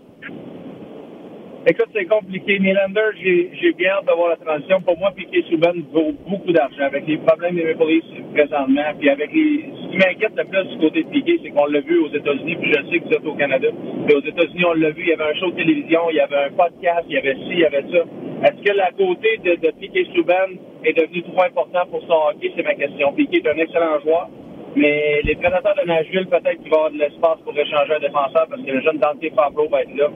Écoute, 1.67 1.89
c'est 1.93 2.05
compliqué. 2.05 2.61
Nylander, 2.61 3.11
j'ai 3.19 3.73
bien 3.73 3.99
hâte 3.99 4.07
d'avoir 4.07 4.29
la 4.29 4.37
transition. 4.37 4.81
Pour 4.83 4.97
moi, 4.97 5.11
Piquet 5.11 5.43
Souban 5.51 5.75
vaut 5.93 6.13
beaucoup 6.29 6.53
d'argent 6.53 6.85
avec 6.85 7.07
les 7.09 7.19
problèmes 7.19 7.57
des 7.57 7.65
Maple 7.65 7.85
présentement. 8.33 8.95
Puis 9.01 9.11
avec. 9.11 9.31
Ce 9.31 9.91
qui 9.91 9.97
m'inquiète 9.97 10.37
le 10.37 10.45
plus 10.45 10.65
du 10.71 10.79
côté 10.79 11.03
de 11.03 11.09
Piquet, 11.09 11.39
c'est 11.43 11.51
qu'on 11.51 11.67
l'a 11.67 11.81
vu 11.81 11.99
aux 11.99 12.15
États-Unis, 12.15 12.57
puis 12.57 12.71
je 12.73 12.91
sais 12.91 12.99
que 13.01 13.05
vous 13.09 13.15
êtes 13.15 13.27
au 13.27 13.35
Canada. 13.35 13.69
Puis 14.07 14.15
aux 14.15 14.23
États-Unis, 14.23 14.65
on 14.67 14.75
l'a 14.75 14.91
vu, 14.91 15.03
il 15.03 15.09
y 15.09 15.13
avait 15.13 15.31
un 15.31 15.35
show 15.41 15.51
de 15.51 15.57
télévision, 15.57 16.01
il 16.11 16.17
y 16.17 16.21
avait 16.21 16.45
un 16.47 16.51
podcast, 16.51 17.07
il 17.09 17.15
y 17.15 17.19
avait 17.19 17.35
ci, 17.35 17.51
il 17.51 17.59
y 17.59 17.65
avait 17.65 17.83
ça. 17.91 18.05
Est-ce 18.47 18.63
que 18.63 18.77
la 18.77 18.91
côté 18.93 19.41
de, 19.45 19.55
de 19.57 19.73
Piquet 19.81 20.07
Souban 20.15 20.55
est 20.85 20.93
devenu 20.93 21.23
trop 21.23 21.43
important 21.43 21.87
pour 21.91 22.03
son 22.07 22.31
hockey? 22.31 22.53
C'est 22.55 22.63
ma 22.63 22.75
question. 22.75 23.13
Piquet 23.15 23.39
est 23.39 23.49
un 23.49 23.59
excellent 23.59 23.99
joueur. 24.05 24.29
Mais 24.77 25.21
les 25.23 25.37
prédateurs 25.37 25.75
de 25.81 25.87
Nashville, 25.87 26.27
peut-être 26.27 26.61
qu'il 26.63 26.71
va 26.71 26.77
y 26.77 26.81
avoir 26.81 26.91
de 26.91 26.99
l'espace 26.99 27.39
pour 27.45 27.57
échanger 27.57 27.95
un 27.95 28.01
défenseur 28.01 28.47
parce 28.49 28.63
que 28.63 28.71
le 28.71 28.81
jeune 28.81 28.99
Dante 28.99 29.35
Fabro 29.35 29.69
va 29.69 29.83
être 29.83 29.95
là. 29.97 30.09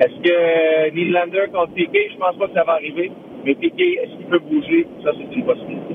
Est-ce 0.00 0.22
que 0.22 0.94
Nylander 0.94 1.46
contre 1.52 1.74
Piquet, 1.74 2.08
je 2.12 2.16
pense 2.18 2.36
pas 2.36 2.46
que 2.46 2.54
ça 2.54 2.64
va 2.64 2.74
arriver. 2.74 3.10
Mais 3.44 3.54
Piquet, 3.54 3.98
est-ce 4.02 4.16
qu'il 4.16 4.26
peut 4.26 4.38
bouger? 4.38 4.86
Ça, 5.04 5.10
c'est 5.16 5.34
une 5.34 5.44
possibilité. 5.44 5.94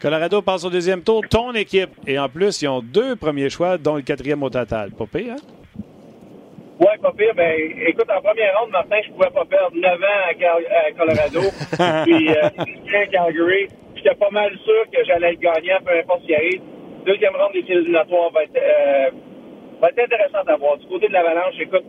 Colorado 0.00 0.42
passe 0.42 0.64
au 0.64 0.70
deuxième 0.70 1.02
tour. 1.02 1.22
Ton 1.28 1.52
équipe. 1.52 1.90
Et 2.06 2.18
en 2.18 2.28
plus, 2.28 2.62
ils 2.62 2.68
ont 2.68 2.82
deux 2.82 3.16
premiers 3.16 3.50
choix, 3.50 3.78
dont 3.78 3.96
le 3.96 4.02
quatrième 4.02 4.42
au 4.42 4.50
total. 4.50 4.90
Pas 4.90 5.06
pire, 5.06 5.32
hein? 5.32 5.82
Oui, 6.80 6.86
pas 7.02 7.12
pire. 7.12 7.34
Ben, 7.34 7.54
écoute, 7.86 8.06
en 8.14 8.20
première 8.20 8.60
ronde, 8.60 8.70
Martin, 8.70 8.96
je 9.04 9.10
pouvais 9.12 9.30
pas 9.30 9.44
perdre 9.44 9.74
9 9.74 9.92
ans 9.92 10.28
à, 10.30 10.34
Cal 10.34 10.64
à 10.70 10.92
Colorado. 10.92 11.40
puis, 12.04 12.28
euh, 12.28 13.06
Calgary. 13.10 13.68
J'étais 13.96 14.14
pas 14.14 14.30
mal 14.30 14.52
sûr 14.64 14.84
que 14.92 15.04
j'allais 15.04 15.32
le 15.32 15.38
gagner, 15.38 15.74
peu 15.84 15.98
importe 15.98 16.22
ce 16.22 16.26
qui 16.26 16.34
arrive. 16.34 16.60
Deuxième 17.08 17.34
ronde 17.36 17.54
des 17.54 17.64
éliminatoires 17.72 18.30
va 18.32 18.42
être, 18.42 18.52
euh, 18.54 19.10
va 19.80 19.88
être 19.88 19.98
intéressant 19.98 20.44
à 20.46 20.56
voir. 20.56 20.76
Du 20.76 20.86
côté 20.88 21.08
de 21.08 21.12
l'Avalanche, 21.14 21.54
écoute, 21.58 21.84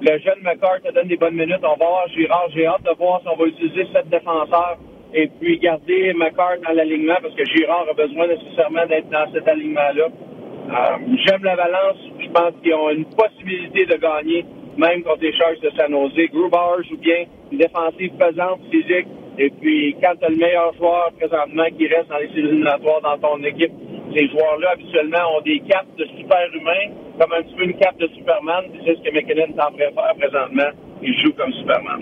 le 0.00 0.18
jeune 0.18 0.42
McCart 0.42 0.82
te 0.82 0.90
donne 0.90 1.06
des 1.06 1.16
bonnes 1.16 1.36
minutes. 1.36 1.62
On 1.62 1.76
va 1.78 1.86
voir 1.86 2.08
Girard. 2.08 2.48
J'ai 2.52 2.66
hâte 2.66 2.82
de 2.82 2.90
voir 2.98 3.20
si 3.22 3.28
on 3.28 3.36
va 3.36 3.46
utiliser 3.46 3.86
sept 3.92 4.08
défenseurs 4.08 4.78
et 5.14 5.28
puis 5.28 5.60
garder 5.60 6.12
McCart 6.14 6.58
dans 6.66 6.74
l'alignement 6.74 7.14
parce 7.22 7.36
que 7.36 7.44
Girard 7.44 7.86
a 7.88 7.92
besoin 7.94 8.26
nécessairement 8.26 8.84
d'être 8.86 9.08
dans 9.10 9.32
cet 9.32 9.46
alignement-là. 9.46 10.08
Euh, 10.08 11.16
J'aime 11.24 11.44
la 11.44 11.54
balance. 11.54 11.98
Je 12.18 12.28
pense 12.30 12.54
qu'ils 12.60 12.74
ont 12.74 12.90
une 12.90 13.06
possibilité 13.14 13.86
de 13.86 13.94
gagner, 13.94 14.44
même 14.76 15.04
contre 15.04 15.22
les 15.22 15.36
Sharks 15.36 15.60
de 15.60 15.70
San 15.78 15.92
Jose. 15.92 16.30
Grubauer 16.32 16.82
joue 16.90 16.96
bien, 16.96 17.26
une 17.52 17.58
défensive 17.58 18.10
pesante, 18.18 18.58
physique. 18.72 19.06
Et 19.38 19.50
puis, 19.50 19.94
quand 20.02 20.14
tu 20.18 20.24
as 20.24 20.30
le 20.30 20.36
meilleur 20.36 20.74
joueur 20.74 21.12
présentement 21.16 21.66
qui 21.78 21.86
reste 21.86 22.08
dans 22.08 22.18
les 22.18 22.30
éliminatoires 22.36 23.02
dans 23.02 23.18
ton 23.18 23.42
équipe, 23.44 23.70
ces 24.14 24.28
joueurs-là, 24.28 24.70
habituellement, 24.72 25.36
ont 25.36 25.40
des 25.40 25.60
capes 25.60 25.86
de 25.98 26.06
super-humains, 26.16 26.94
comme 27.18 27.32
un 27.32 27.42
petit 27.42 27.54
peu 27.54 27.64
une 27.64 27.76
cape 27.76 27.98
de 27.98 28.08
Superman. 28.16 28.64
C'est 28.84 28.96
ce 28.96 29.00
que 29.02 29.14
McKinnon 29.14 29.46
est 29.46 29.60
en 29.60 29.72
train 29.72 29.90
de 29.90 29.94
faire 29.94 30.14
présentement. 30.18 30.70
Il 31.02 31.20
joue 31.22 31.32
comme 31.32 31.52
Superman. 31.52 32.00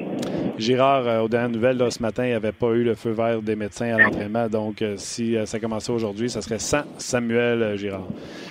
Girard, 0.59 1.09
euh, 1.09 1.21
aux 1.21 1.29
dernières 1.29 1.51
nouvelles, 1.51 1.77
là, 1.79 1.91
ce 1.91 2.03
matin, 2.03 2.27
il 2.27 2.33
n'avait 2.33 2.53
pas 2.53 2.69
eu 2.69 2.85
le 2.85 2.95
feu 2.95 3.11
vert 3.11 3.41
des 3.43 3.57
médecins 3.57 3.95
à 3.95 3.99
l'entraînement. 3.99 4.49
Donc, 4.49 4.83
euh, 4.83 4.95
si 4.97 5.37
euh, 5.37 5.47
ça 5.47 5.59
commençait 5.59 5.91
aujourd'hui, 5.93 6.29
ça 6.29 6.43
serait 6.43 6.59
sans 6.59 6.83
Samuel 6.99 7.63
euh, 7.63 7.77
Girard. 7.77 8.07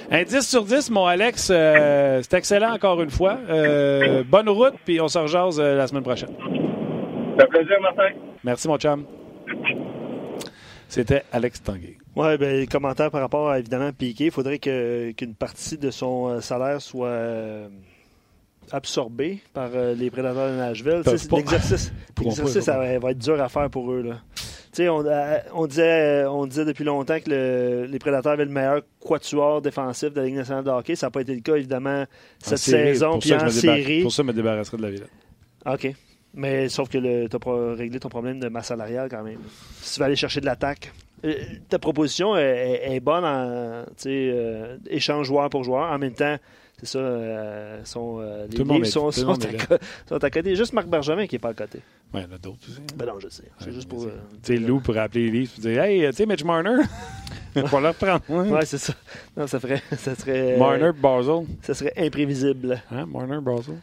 Un 0.10 0.24
10 0.24 0.42
sur 0.42 0.64
10, 0.64 0.90
mon 0.92 1.06
Alex. 1.06 1.44
C'est 1.44 2.34
excellent 2.34 2.74
encore 2.74 3.02
une 3.02 3.12
fois. 3.12 3.38
bonne 4.26 4.50
route, 4.50 4.74
puis 4.84 5.00
on 5.00 5.08
se 5.08 5.20
rejase 5.20 5.60
la 5.60 5.88
semaine 5.88 6.04
prochaine. 6.04 6.32
Ça 7.38 7.46
fait 7.46 7.48
plaisir, 7.48 7.80
Martin. 7.82 8.10
Merci, 8.44 8.68
mon 8.68 8.78
chum. 8.78 9.06
C'était 10.90 11.24
Alex 11.32 11.64
Tanguay. 11.64 12.01
Oui, 12.16 12.38
ben, 12.38 12.58
les 12.60 12.68
commentaires 12.68 13.10
par 13.10 13.22
rapport 13.22 13.50
à 13.50 13.60
évidemment 13.60 13.92
Piqué, 13.94 14.26
il 14.26 14.32
faudrait 14.32 14.60
que, 14.60 15.12
qu'une 15.12 15.34
partie 15.34 15.78
de 15.78 15.92
son 15.92 16.28
euh, 16.28 16.42
salaire 16.42 16.82
soit 16.82 17.08
euh, 17.08 17.70
absorbée 18.72 19.40
par 19.54 19.70
euh, 19.74 19.94
les 19.94 20.10
prédateurs 20.12 20.52
de 20.52 20.58
Nashville. 20.58 21.04
L'exercice, 21.32 21.92
va, 22.68 23.12
être 23.12 23.18
dur 23.18 23.42
à 23.42 23.48
faire 23.48 23.70
pour 23.70 23.92
eux. 23.94 24.02
Là. 24.02 24.22
sais, 24.74 24.90
on, 24.90 25.06
on, 25.54 25.68
disait, 25.68 26.26
on 26.26 26.46
disait 26.48 26.66
depuis 26.66 26.84
longtemps 26.84 27.20
que 27.20 27.30
le- 27.30 27.86
les 27.86 28.00
Prédateurs 28.00 28.34
avaient 28.34 28.46
le 28.46 28.52
meilleur 28.52 28.82
quatuor 29.00 29.62
défensif 29.62 30.12
de 30.12 30.20
la 30.20 30.26
Ligue 30.26 30.36
nationale 30.36 30.66
de 30.66 30.70
hockey. 30.70 30.96
Ça 30.96 31.08
n'a 31.08 31.12
pas 31.12 31.22
été 31.22 31.34
le 31.34 31.42
cas, 31.42 31.56
évidemment, 31.56 32.02
En 32.02 32.06
cette 32.42 32.58
série, 32.58 32.94
saison. 32.94 33.20
Puis 33.20 33.34
en 33.34 33.50
série. 33.50 34.02
Pour 34.02 34.12
ça, 34.12 34.22
je 34.24 34.28
me 34.28 34.34
débarrasserai 34.34 34.76
de 34.76 34.82
la 34.82 34.90
Villette. 34.90 35.12
OK. 35.66 35.94
Mais 36.34 36.70
sauf 36.70 36.90
que 36.90 36.98
tu 37.28 37.36
as 37.36 37.76
réglé 37.76 38.00
ton 38.00 38.10
problème 38.10 38.40
de 38.40 38.48
masse 38.50 38.68
salariale 38.68 39.10
quand 39.10 39.24
même. 39.24 39.40
Si 39.82 39.94
tu 39.94 40.00
vas 40.00 40.06
aller 40.08 40.16
chercher 40.16 40.42
de 40.42 40.46
l'attaque. 40.46 40.92
Euh, 41.24 41.36
Ta 41.70 41.78
proposition 41.80 42.36
est, 42.36 43.00
bonne 43.00 43.24
en 43.26 43.86
euh, 44.08 44.78
échange 44.90 45.28
joueur 45.28 45.50
pour 45.50 45.64
joueur. 45.64 45.92
En 45.92 45.98
même 46.00 46.14
temps, 46.14 46.36
c'est 46.78 46.88
ça, 46.88 46.98
euh, 47.00 47.82
sont, 47.84 48.18
euh, 48.20 48.48
les 48.50 48.64
livres 48.64 48.86
sont, 48.86 49.12
sont 49.12 49.36
sont 50.08 50.24
à 50.24 50.30
côté. 50.32 50.56
Juste 50.56 50.74
Marc 50.74 50.88
Bergevin 50.88 51.28
qui 51.28 51.36
n'est 51.36 51.40
pas 51.40 51.50
à 51.50 51.54
côté. 51.54 51.80
Ouais, 52.14 52.22
il 52.22 52.30
y 52.30 52.34
en 52.34 52.36
a 52.36 52.40
d'autres 52.40 52.58
aussi. 52.68 52.82
Ben 52.98 53.06
non, 53.06 53.20
je 53.20 53.30
sais. 53.30 53.44
C'est 53.60 53.68
Ouais, 53.68 53.72
juste 53.72 53.88
pour. 53.88 54.04
euh, 54.04 54.18
Tu 54.44 54.56
sais, 54.56 54.60
Lou 54.60 54.80
pourrait 54.80 55.00
appeler 55.02 55.26
les 55.26 55.32
livres 55.42 55.52
et 55.60 55.62
dire 55.62 55.84
Hey, 55.84 56.08
tu 56.10 56.14
sais, 56.14 56.26
Mitch 56.26 56.44
Marner, 56.44 56.78
on 57.56 57.62
va 57.62 57.80
le 57.82 57.88
reprendre. 57.90 58.22
Ouais, 58.28 58.66
c'est 58.66 58.80
ça. 58.80 58.94
Non, 59.38 59.46
ça 59.46 59.60
ferait. 59.60 59.82
Ça 59.98 60.16
serait. 60.16 60.58
Marner, 60.58 60.92
Basel. 61.00 61.46
Ça 61.62 61.74
serait 61.76 61.94
imprévisible. 61.98 62.82
Hein, 62.92 63.06
Marner, 63.06 63.40
Basel. 63.42 63.76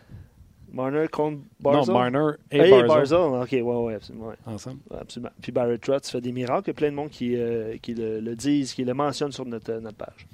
Marner 0.73 1.07
contre 1.09 1.39
Barzell. 1.61 1.93
Non, 1.95 2.01
Marner 2.01 2.37
et 2.51 2.59
Hey, 2.59 2.71
Barzell. 2.71 2.87
Barzell. 2.89 3.19
OK, 3.43 3.53
ouais, 3.53 3.61
ouais, 3.63 3.95
absolument. 3.95 4.29
ouais. 4.29 4.35
Ensemble. 4.47 4.79
Absolument. 5.01 5.31
Puis 5.41 5.53
Barrett 5.53 5.81
Trotz 5.81 6.11
fait 6.11 6.21
des 6.21 6.33
miracles. 6.33 6.65
Il 6.67 6.69
y 6.69 6.71
a 6.71 6.75
plein 6.75 6.91
de 6.91 6.95
monde 6.97 7.11
qui, 7.11 7.37
euh, 7.37 7.77
qui 7.83 7.95
le, 7.95 8.21
le 8.21 8.35
disent, 8.37 8.73
qui 8.75 8.85
le 8.85 8.95
mentionnent 8.95 9.33
sur 9.33 9.45
notre, 9.47 9.73
notre 9.75 9.97
page. 9.97 10.27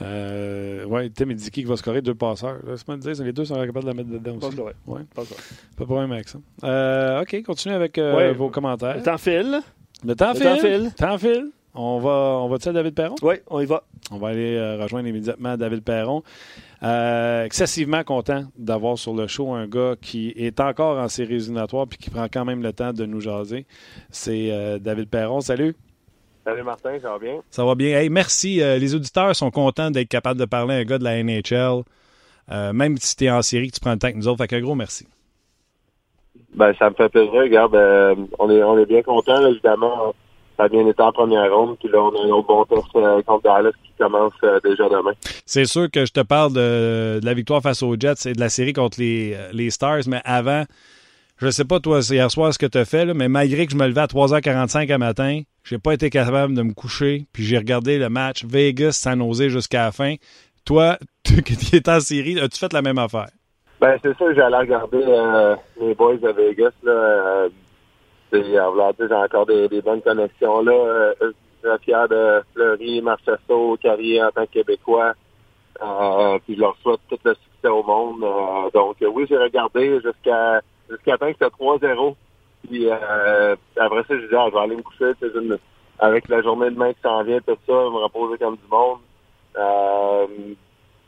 Euh, 0.00 0.84
ouais, 0.86 1.10
Tim 1.10 1.28
Ediki 1.30 1.50
qui 1.62 1.64
va 1.64 1.76
scorer 1.76 2.00
deux 2.00 2.14
passeurs. 2.14 2.58
Laisse-moi 2.66 2.96
te 2.98 3.10
dire, 3.10 3.24
les 3.24 3.32
deux 3.32 3.44
sont 3.44 3.54
capables 3.56 3.82
de 3.82 3.86
la 3.86 3.94
mettre 3.94 4.08
dedans 4.10 4.38
Pas 4.38 4.46
aussi. 4.46 4.56
de 4.56 4.62
ouais. 4.62 4.72
Pas 5.14 5.22
de 5.22 5.28
pas 5.76 5.84
problème 5.84 6.12
avec 6.12 6.28
ça. 6.28 6.38
Euh, 6.64 7.22
OK, 7.22 7.42
continue 7.42 7.74
avec 7.74 7.98
euh, 7.98 8.16
Ouais. 8.16 8.32
vos 8.32 8.48
commentaires. 8.50 8.96
Le 8.96 9.02
temps 9.02 9.18
file. 9.18 9.60
Le 10.04 10.14
temps 10.14 10.32
Le 10.32 10.38
file. 10.38 10.44
temps 10.46 10.56
file. 10.58 10.90
Temps 10.96 11.18
file. 11.18 11.46
On 11.74 11.98
va, 12.00 12.10
on 12.40 12.48
va-tu 12.48 12.68
à 12.68 12.72
David 12.72 12.94
Perron? 12.94 13.14
Oui, 13.22 13.36
on 13.48 13.60
y 13.60 13.66
va. 13.66 13.84
On 14.10 14.16
va 14.18 14.28
aller 14.28 14.56
euh, 14.56 14.76
rejoindre 14.82 15.06
immédiatement 15.08 15.56
David 15.56 15.82
Perron. 15.84 16.22
Euh, 16.82 17.44
excessivement 17.44 18.04
content 18.04 18.44
d'avoir 18.56 18.96
sur 18.96 19.14
le 19.14 19.26
show 19.26 19.52
un 19.52 19.66
gars 19.66 19.96
qui 20.00 20.32
est 20.34 20.60
encore 20.60 20.98
en 20.98 21.08
série 21.08 21.34
éliminatoire 21.34 21.86
puis 21.86 21.98
qui 21.98 22.08
prend 22.08 22.26
quand 22.32 22.46
même 22.46 22.62
le 22.62 22.72
temps 22.72 22.94
de 22.94 23.04
nous 23.04 23.20
jaser. 23.20 23.66
C'est 24.10 24.50
euh, 24.50 24.78
David 24.78 25.10
Perron. 25.10 25.40
Salut. 25.40 25.76
Salut 26.44 26.62
Martin, 26.62 26.98
ça 27.00 27.10
va 27.10 27.18
bien? 27.18 27.40
Ça 27.50 27.64
va 27.64 27.74
bien. 27.74 27.98
Hey, 27.98 28.08
merci. 28.08 28.62
Euh, 28.62 28.78
les 28.78 28.94
auditeurs 28.94 29.36
sont 29.36 29.50
contents 29.50 29.90
d'être 29.90 30.08
capables 30.08 30.40
de 30.40 30.46
parler 30.46 30.74
à 30.74 30.78
un 30.78 30.84
gars 30.84 30.98
de 30.98 31.04
la 31.04 31.22
NHL. 31.22 31.82
Euh, 32.50 32.72
même 32.72 32.96
si 32.96 33.14
tu 33.14 33.24
es 33.24 33.30
en 33.30 33.42
série, 33.42 33.68
que 33.68 33.74
tu 33.74 33.80
prends 33.80 33.92
le 33.92 33.98
temps 33.98 34.10
que 34.10 34.16
nous 34.16 34.26
autres. 34.26 34.38
Fait 34.38 34.48
qu'un 34.48 34.60
gros 34.60 34.74
merci. 34.74 35.06
Ben, 36.54 36.72
ça 36.78 36.88
me 36.88 36.94
fait 36.94 37.08
plaisir. 37.10 37.32
Regarde, 37.32 37.74
euh, 37.74 38.14
on 38.38 38.50
est 38.50 38.62
on 38.62 38.78
est 38.78 38.86
bien 38.86 39.02
contents, 39.02 39.38
là, 39.40 39.50
évidemment. 39.50 40.14
Ça 40.60 40.66
a 40.66 40.68
bien 40.68 40.86
été 40.86 41.02
en 41.02 41.10
première 41.10 41.50
ronde, 41.50 41.78
puis 41.78 41.88
là, 41.88 42.02
on 42.02 42.10
a 42.10 42.26
un 42.26 42.28
autre 42.32 42.48
bon 42.48 42.64
test 42.66 42.84
euh, 42.94 43.22
contre 43.22 43.44
Dallas 43.44 43.70
qui 43.82 43.92
commence 43.98 44.34
euh, 44.44 44.60
déjà 44.62 44.90
demain. 44.90 45.12
C'est 45.46 45.64
sûr 45.64 45.90
que 45.90 46.04
je 46.04 46.12
te 46.12 46.20
parle 46.20 46.52
de, 46.52 47.18
de 47.18 47.24
la 47.24 47.32
victoire 47.32 47.62
face 47.62 47.82
aux 47.82 47.96
Jets 47.98 48.26
et 48.28 48.34
de 48.34 48.40
la 48.40 48.50
série 48.50 48.74
contre 48.74 49.00
les, 49.00 49.38
les 49.54 49.70
Stars, 49.70 50.02
mais 50.06 50.20
avant, 50.22 50.64
je 51.38 51.48
sais 51.48 51.64
pas 51.64 51.80
toi 51.80 52.00
hier 52.00 52.30
soir 52.30 52.52
ce 52.52 52.58
que 52.58 52.66
tu 52.66 52.76
as 52.76 52.84
fait, 52.84 53.06
là, 53.06 53.14
mais 53.14 53.28
malgré 53.28 53.64
que 53.64 53.72
je 53.72 53.76
me 53.78 53.86
levais 53.86 54.02
à 54.02 54.06
3h45 54.06 54.92
à 54.92 54.98
matin, 54.98 55.40
j'ai 55.64 55.78
pas 55.78 55.94
été 55.94 56.10
capable 56.10 56.52
de 56.52 56.60
me 56.60 56.74
coucher, 56.74 57.24
puis 57.32 57.42
j'ai 57.42 57.56
regardé 57.56 57.98
le 57.98 58.10
match 58.10 58.44
Vegas-San 58.44 59.18
Jose 59.18 59.48
jusqu'à 59.48 59.84
la 59.84 59.92
fin. 59.92 60.16
Toi, 60.66 60.98
tu 61.24 61.42
qui 61.42 61.74
es 61.74 61.88
en 61.88 62.00
série, 62.00 62.38
as-tu 62.38 62.58
fait 62.58 62.74
la 62.74 62.82
même 62.82 62.98
affaire? 62.98 63.30
Ben, 63.80 63.96
c'est 64.02 64.14
ça, 64.18 64.26
j'allais 64.34 64.58
regarder 64.58 65.02
euh, 65.08 65.56
les 65.80 65.94
boys 65.94 66.18
de 66.18 66.28
Vegas, 66.28 66.72
là. 66.82 67.48
Euh, 68.34 68.92
dire, 68.92 69.08
j'ai 69.08 69.14
encore 69.14 69.46
des, 69.46 69.68
des 69.68 69.82
bonnes 69.82 70.02
connexions, 70.02 70.62
là. 70.62 70.72
Euh, 70.72 71.32
très 71.62 71.78
fier 71.78 72.08
de 72.08 72.42
Fleury, 72.54 73.02
Marchesso, 73.02 73.76
Carrier 73.82 74.22
en 74.22 74.30
tant 74.30 74.46
que 74.46 74.52
Québécois. 74.52 75.14
Euh, 75.82 76.38
puis 76.44 76.56
je 76.56 76.60
leur 76.60 76.76
souhaite 76.78 77.00
tout 77.08 77.18
le 77.24 77.34
succès 77.34 77.68
au 77.68 77.82
monde. 77.82 78.22
Euh, 78.22 78.70
donc, 78.72 78.96
euh, 79.02 79.08
oui, 79.08 79.26
j'ai 79.28 79.38
regardé 79.38 80.00
jusqu'à 80.00 80.60
jusqu'à 80.88 81.16
temps 81.16 81.26
que 81.32 81.38
c'était 81.40 81.46
3-0. 81.46 82.14
Puis 82.68 82.88
euh, 82.90 83.56
après 83.76 84.02
ça, 84.02 84.16
je 84.16 84.24
disais, 84.24 84.36
ah, 84.36 84.46
je 84.48 84.54
vais 84.54 84.60
aller 84.60 84.76
me 84.76 84.82
coucher. 84.82 85.12
avec 85.98 86.28
la 86.28 86.42
journée 86.42 86.70
de 86.70 86.76
main 86.76 86.92
qui 86.92 87.00
s'en 87.02 87.22
vient, 87.22 87.40
tout 87.40 87.56
ça, 87.66 87.72
me 87.72 88.02
reposer 88.04 88.38
comme 88.38 88.56
du 88.56 88.68
monde. 88.70 88.98
Euh, 89.56 90.26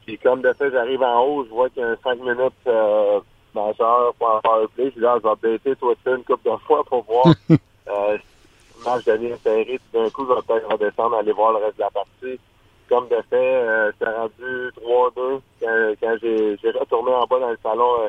puis 0.06 0.18
comme 0.18 0.42
de 0.42 0.52
fait, 0.54 0.70
j'arrive 0.70 1.02
en 1.02 1.24
haut, 1.24 1.44
je 1.44 1.50
vois 1.50 1.68
qu'il 1.70 1.82
y 1.82 1.84
a 1.84 1.90
un 1.90 1.96
5 2.02 2.18
minutes 2.20 2.52
euh, 2.66 3.20
majeur 3.54 4.14
pour 4.14 4.28
en 4.28 4.40
faire 4.40 4.68
play. 4.74 4.84
Je 4.86 4.90
dis, 4.90 4.96
je 4.96 5.00
vais 5.00 5.28
updater 5.30 5.76
Twitter 5.76 6.10
une 6.16 6.24
couple 6.24 6.50
de 6.50 6.56
fois 6.66 6.84
pour 6.84 7.02
voir. 7.04 7.26
euh, 7.50 8.16
si 8.18 8.78
le 8.78 8.84
match 8.90 9.04
devient 9.04 9.34
serré, 9.42 9.78
tout 9.92 9.98
d'un 9.98 10.10
coup, 10.10 10.26
je 10.28 10.34
vais 10.34 10.40
peut-être 10.46 10.70
redescendre, 10.72 11.16
aller 11.16 11.32
voir 11.32 11.52
le 11.52 11.58
reste 11.64 11.76
de 11.76 11.80
la 11.82 11.90
partie. 11.90 12.40
Comme 12.88 13.08
de 13.08 13.16
fait, 13.30 13.36
euh, 13.36 13.90
c'est 13.98 14.04
rendu 14.08 14.70
3-2 14.84 15.40
quand, 15.60 15.92
quand 16.00 16.16
j'ai 16.20 16.70
retourné 16.78 17.12
en 17.12 17.24
bas 17.26 17.38
dans 17.40 17.50
le 17.50 17.58
salon 17.62 17.88
euh, 18.00 18.08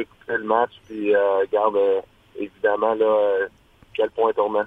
écouter 0.00 0.36
le 0.36 0.44
match. 0.44 0.70
Puis, 0.86 1.14
euh, 1.14 1.38
regarde, 1.40 1.76
euh, 1.76 2.00
évidemment, 2.38 2.94
là, 2.94 3.06
euh, 3.06 3.46
quel 3.94 4.10
point 4.10 4.32
tournant. 4.32 4.64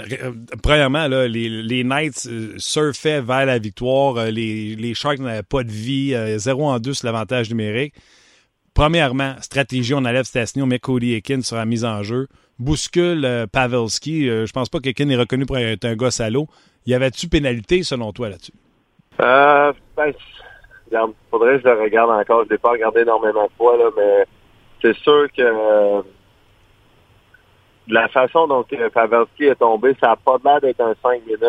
Euh, 0.00 0.32
Premièrement, 0.62 1.06
là, 1.08 1.28
les, 1.28 1.48
les 1.48 1.84
Knights 1.84 2.28
surfaient 2.58 3.20
vers 3.20 3.46
la 3.46 3.58
victoire. 3.58 4.24
Les, 4.26 4.74
les 4.76 4.94
Sharks 4.94 5.18
n'avaient 5.18 5.42
pas 5.42 5.62
de 5.62 5.70
vie. 5.70 6.14
euh, 6.14 6.38
0 6.38 6.64
en 6.68 6.78
2 6.78 6.94
sur 6.94 7.06
l'avantage 7.06 7.50
numérique. 7.50 7.94
Premièrement, 8.80 9.34
stratégie, 9.42 9.92
on 9.92 9.98
enlève 9.98 10.24
Stasny, 10.24 10.62
on 10.62 10.66
met 10.66 10.78
Cody 10.78 11.14
Ekin 11.14 11.42
sur 11.42 11.56
la 11.56 11.66
mise 11.66 11.84
en 11.84 12.02
jeu. 12.02 12.28
Bouscule 12.58 13.26
euh, 13.26 13.46
Pavelski. 13.46 14.26
Euh, 14.26 14.46
je 14.46 14.52
pense 14.54 14.70
pas 14.70 14.78
qu'Ekin 14.78 15.06
est 15.10 15.16
reconnu 15.16 15.44
pour 15.44 15.58
être 15.58 15.84
un 15.84 15.94
gars 15.96 16.10
salaud. 16.10 16.46
Y 16.86 16.94
avait-tu 16.94 17.28
pénalité 17.28 17.82
selon 17.82 18.10
toi 18.14 18.30
là-dessus? 18.30 18.54
Euh, 19.20 19.74
ben, 19.94 20.14
faudrait 21.30 21.58
que 21.58 21.64
je 21.64 21.68
le 21.68 21.78
regarde 21.82 22.10
encore. 22.10 22.44
Je 22.46 22.48
l'ai 22.48 22.56
pas 22.56 22.70
regardé 22.70 23.02
énormément 23.02 23.44
de 23.44 23.52
fois, 23.58 23.76
là, 23.76 23.90
mais 23.94 24.24
c'est 24.80 24.96
sûr 24.96 25.26
que 25.36 26.02
la 27.86 28.08
façon 28.08 28.46
dont 28.46 28.64
Pavelski 28.94 29.44
est 29.44 29.56
tombé, 29.56 29.94
ça 30.00 30.06
n'a 30.06 30.16
pas 30.16 30.38
l'air 30.42 30.60
d'être 30.62 30.80
un 30.80 30.94
5 31.02 31.26
minutes. 31.26 31.44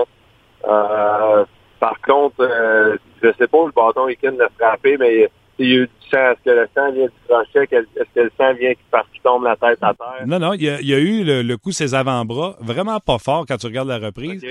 Euh, 0.67 1.45
par 1.79 1.97
contre, 2.01 2.41
euh, 2.41 2.97
je 3.23 3.29
sais 3.39 3.47
pas 3.47 3.57
où 3.57 3.67
le 3.67 3.71
bâton 3.71 4.09
Ekin 4.09 4.31
l'a 4.31 4.49
frappé, 4.59 4.97
mais 4.97 5.31
il 5.59 5.67
y 5.67 5.73
a 5.73 5.75
eu 5.75 5.87
du 5.87 6.09
sang. 6.09 6.31
Est-ce 6.31 6.43
que 6.43 6.49
le 6.49 6.67
sang 6.75 6.91
vient 6.91 7.05
du 7.05 7.11
crochet? 7.27 7.67
Est-ce 7.71 8.13
que 8.15 8.19
le 8.19 8.31
sang 8.37 8.53
vient 8.53 8.73
parce 8.89 9.07
qu'il 9.09 9.21
tombe 9.21 9.43
la 9.43 9.55
tête 9.55 9.79
à 9.81 9.93
terre? 9.93 10.27
Non, 10.27 10.39
non, 10.39 10.53
il 10.53 10.63
y 10.63 10.69
a, 10.69 10.81
il 10.81 10.87
y 10.87 10.93
a 10.93 10.99
eu 10.99 11.23
le, 11.23 11.41
le 11.41 11.57
coup 11.57 11.69
de 11.69 11.75
ses 11.75 11.93
avant-bras, 11.93 12.57
vraiment 12.59 12.99
pas 12.99 13.17
fort 13.17 13.45
quand 13.47 13.57
tu 13.57 13.67
regardes 13.67 13.89
la 13.89 13.99
reprise. 13.99 14.41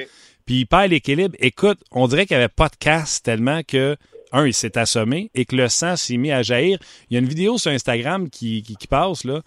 Puis 0.47 0.61
il 0.61 0.67
perd 0.67 0.91
l'équilibre. 0.91 1.37
Écoute, 1.39 1.79
on 1.93 2.07
dirait 2.09 2.27
qu'il 2.27 2.37
n'y 2.37 2.43
avait 2.43 2.53
pas 2.55 2.69
de 2.69 2.77
casse 2.77 3.23
tellement 3.23 3.63
que, 3.63 3.97
un, 4.33 4.47
il 4.47 4.55
s'est 4.55 4.79
assommé 4.79 5.31
et 5.35 5.45
que 5.45 5.57
le 5.57 5.69
sang 5.69 5.97
s'est 5.97 6.17
mis 6.17 6.33
à 6.33 6.43
jaillir. 6.43 6.79
Il 7.09 7.15
y 7.15 7.17
a 7.17 7.21
une 7.21 7.29
vidéo 7.29 7.59
sur 7.59 7.71
Instagram 7.71 8.31
qui, 8.31 8.63
qui, 8.63 8.77
qui 8.77 8.87
passe, 8.87 9.25
là. 9.25 9.41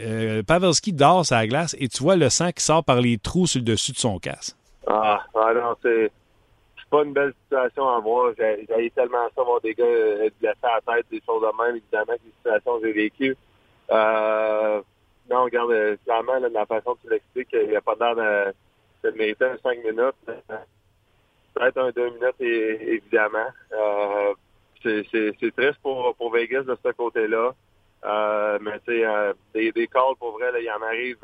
Euh, 0.00 0.42
Pavelski 0.42 0.92
dort 0.92 1.24
sur 1.24 1.34
la 1.34 1.46
glace 1.46 1.74
et 1.80 1.88
tu 1.88 2.02
vois 2.02 2.14
le 2.14 2.28
sang 2.28 2.52
qui 2.52 2.62
sort 2.62 2.84
par 2.84 3.00
les 3.00 3.16
trous 3.18 3.46
sur 3.46 3.58
le 3.58 3.64
dessus 3.64 3.92
de 3.92 3.96
son 3.96 4.18
casque. 4.18 4.54
Ah, 4.86 5.24
ah 5.34 5.52
non, 5.54 5.74
c'est 5.82 6.10
pas 6.90 7.02
une 7.04 7.12
belle 7.12 7.34
situation 7.42 7.88
à 7.88 8.00
voir. 8.00 8.32
J'ai 8.38 8.66
j'ai 8.68 8.90
tellement 8.90 9.28
ça 9.34 9.42
voir 9.42 9.60
des 9.60 9.74
gars 9.74 9.84
euh, 9.84 10.30
blessés 10.40 10.56
à 10.62 10.80
la 10.86 10.96
tête, 10.96 11.06
des 11.10 11.22
choses 11.24 11.42
de 11.42 11.62
même, 11.62 11.76
évidemment, 11.76 12.16
que 12.16 12.24
les 12.24 12.32
situations 12.38 12.80
que 12.80 12.86
j'ai 12.86 12.92
vécues. 12.92 13.36
Euh, 13.90 14.82
non, 15.30 15.44
regarde, 15.44 15.70
euh, 15.72 15.96
clairement, 16.04 16.38
là, 16.38 16.48
de 16.48 16.54
la 16.54 16.66
façon 16.66 16.94
que 16.94 17.02
tu 17.02 17.10
l'expliques, 17.10 17.48
il 17.52 17.68
n'y 17.68 17.76
a 17.76 17.80
pas 17.80 17.94
l'air 18.00 18.16
de, 18.16 19.10
de 19.10 19.16
mériter 19.16 19.44
un 19.44 19.58
5 19.62 19.78
minutes. 19.84 20.14
Peut-être 21.54 21.78
un 21.78 21.90
2 21.90 22.10
minutes, 22.10 22.40
évidemment. 22.40 23.48
Euh, 23.72 24.34
c'est 24.82 25.04
triste 25.56 25.78
pour, 25.82 26.14
pour 26.16 26.32
Vegas 26.32 26.62
de 26.62 26.76
ce 26.84 26.92
côté-là. 26.92 27.52
Euh, 28.04 28.58
mais 28.62 28.78
tu 28.86 28.92
sais, 28.92 29.04
euh, 29.04 29.32
des, 29.52 29.72
des 29.72 29.88
calls, 29.88 30.14
pour 30.18 30.32
vrai, 30.32 30.52
là, 30.52 30.60
il 30.60 30.70
en 30.70 30.82
arrive 30.82 31.18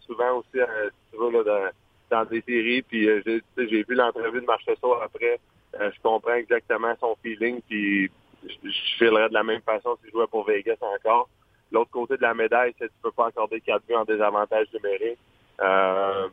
souvent 0.00 0.38
aussi, 0.38 0.48
si 0.54 1.12
tu 1.12 1.18
veux, 1.18 1.30
là, 1.30 1.42
de- 1.44 1.72
dans 2.10 2.24
des 2.24 2.42
séries. 2.42 2.82
Puis 2.82 3.08
euh, 3.08 3.22
j'ai 3.56 3.82
vu 3.82 3.94
l'entrevue 3.94 4.40
de 4.40 4.46
Marchesso 4.46 4.94
après. 5.02 5.38
Euh, 5.80 5.90
je 5.94 6.00
comprends 6.02 6.34
exactement 6.34 6.94
son 7.00 7.16
feeling. 7.22 7.60
Puis 7.68 8.10
je, 8.44 8.70
filerais 8.98 9.28
de 9.28 9.34
la 9.34 9.44
même 9.44 9.62
façon 9.62 9.96
si 10.00 10.06
je 10.06 10.12
jouais 10.12 10.26
pour 10.26 10.46
Vegas 10.46 10.76
encore. 10.80 11.28
L'autre 11.70 11.90
côté 11.90 12.16
de 12.16 12.22
la 12.22 12.34
médaille, 12.34 12.74
c'est 12.78 12.86
que 12.86 12.92
tu 12.92 12.98
peux 13.02 13.12
pas 13.12 13.26
accorder 13.26 13.60
4 13.60 13.82
buts 13.86 13.94
en 13.94 14.04
désavantage 14.04 14.66
numérique. 14.72 15.18
Euh, 15.60 16.28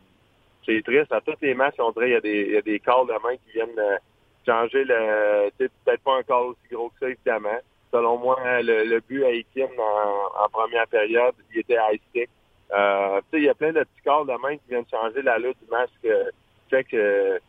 c'est 0.65 0.82
triste. 0.84 1.11
À 1.11 1.21
tous 1.21 1.36
les 1.41 1.53
matchs, 1.53 1.76
on 1.80 1.91
dirait 1.91 2.21
qu'il 2.21 2.32
y 2.32 2.51
y 2.51 2.57
a 2.57 2.61
des 2.61 2.80
calls 2.80 3.07
de 3.07 3.13
main 3.21 3.36
qui 3.36 3.51
viennent 3.53 3.99
changer 4.45 4.84
le. 4.86 5.49
Peut-être 5.57 6.01
pas 6.03 6.17
un 6.17 6.23
call 6.23 6.43
aussi 6.47 6.59
gros 6.71 6.89
que 6.89 6.99
ça, 6.99 7.09
évidemment. 7.09 7.59
Selon 7.91 8.17
moi, 8.17 8.38
le, 8.61 8.99
but 9.01 9.23
à 9.23 9.32
Ekin 9.32 9.67
en, 9.78 10.43
en 10.43 10.49
première 10.49 10.88
période, 10.88 11.36
il 11.53 11.59
était 11.59 11.76
high 11.76 11.99
stick. 12.09 12.30
Euh, 12.74 13.22
il 13.34 13.43
y 13.43 13.49
a 13.49 13.53
plein 13.53 13.72
de 13.72 13.80
petits 13.84 14.01
calls 14.03 14.26
de 14.26 14.41
main 14.41 14.57
qui 14.57 14.70
viennent 14.70 14.86
changer 14.89 15.22
l'allure 15.22 15.53
du 15.61 15.70
match 15.70 15.91
que 16.01 16.32
fait 16.70 16.84
que 16.84 17.39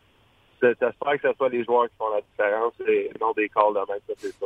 J'espère 0.61 1.21
que 1.21 1.29
ce 1.29 1.33
soit 1.37 1.49
les 1.49 1.63
joueurs 1.63 1.85
qui 1.85 1.95
font 1.97 2.09
la 2.13 2.21
différence 2.21 2.73
et 2.87 3.09
non 3.21 3.31
des 3.35 3.49
calls 3.49 3.73
de 3.73 3.79
même, 3.79 3.99
ça 4.07 4.13
c'est 4.17 4.33
ça. 4.33 4.45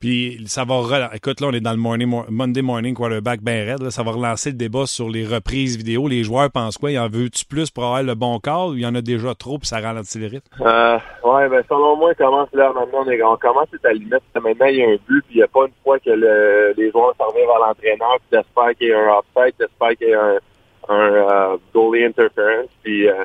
Puis 0.00 0.44
ça 0.46 0.64
va 0.64 0.74
relancer. 0.74 1.16
Écoute, 1.16 1.40
là, 1.40 1.48
on 1.48 1.52
est 1.52 1.60
dans 1.60 1.72
le 1.72 1.78
morning, 1.78 2.24
Monday 2.28 2.62
morning 2.62 2.94
quarterback 2.94 3.40
ben 3.40 3.66
raide. 3.66 3.90
Ça 3.90 4.02
va 4.02 4.12
relancer 4.12 4.50
le 4.50 4.56
débat 4.56 4.86
sur 4.86 5.08
les 5.08 5.26
reprises 5.26 5.76
vidéo. 5.76 6.08
Les 6.08 6.24
joueurs 6.24 6.50
pensent 6.50 6.76
quoi? 6.76 6.90
Il 6.90 6.98
en 6.98 7.08
veut-tu 7.08 7.44
plus 7.44 7.70
pour 7.70 7.84
avoir 7.84 8.02
le 8.02 8.14
bon 8.14 8.38
call 8.38 8.70
ou 8.70 8.74
il 8.74 8.82
y 8.82 8.86
en 8.86 8.94
a 8.94 9.00
déjà 9.00 9.34
trop 9.34 9.58
puis 9.58 9.66
ça 9.66 9.80
ralentit 9.80 10.18
le 10.18 10.26
rythme? 10.26 10.48
Euh, 10.60 10.98
ouais, 11.24 11.48
ben 11.48 11.62
selon 11.68 11.96
moi, 11.96 12.14
commence 12.14 12.48
là 12.52 12.72
maintenant, 12.74 13.04
on, 13.06 13.10
est, 13.10 13.22
on 13.22 13.36
commence 13.36 13.68
à 13.82 13.88
la 13.88 13.92
limite. 13.94 14.22
Maintenant, 14.34 14.66
il 14.66 14.76
y 14.76 14.82
a 14.82 14.88
un 14.88 14.96
but, 15.08 15.24
puis 15.26 15.34
il 15.34 15.36
n'y 15.36 15.42
a 15.42 15.48
pas 15.48 15.66
une 15.66 15.72
fois 15.82 15.98
que 15.98 16.10
le, 16.10 16.74
les 16.76 16.90
joueurs 16.90 17.14
s'en 17.16 17.28
reviennent 17.28 17.46
vers 17.46 17.58
l'entraîneur, 17.58 18.16
puis 18.18 18.28
j'espère 18.32 18.74
qu'il 18.76 18.88
y 18.88 18.92
a 18.92 18.98
un 18.98 19.18
offside, 19.18 19.54
j'espère 19.58 19.96
qu'il 19.96 20.08
y 20.08 20.14
a 20.14 20.22
un, 20.22 20.38
un 20.88 21.54
uh, 21.54 21.58
goalie 21.72 22.04
interference, 22.04 22.68
puis 22.82 23.08
euh, 23.08 23.24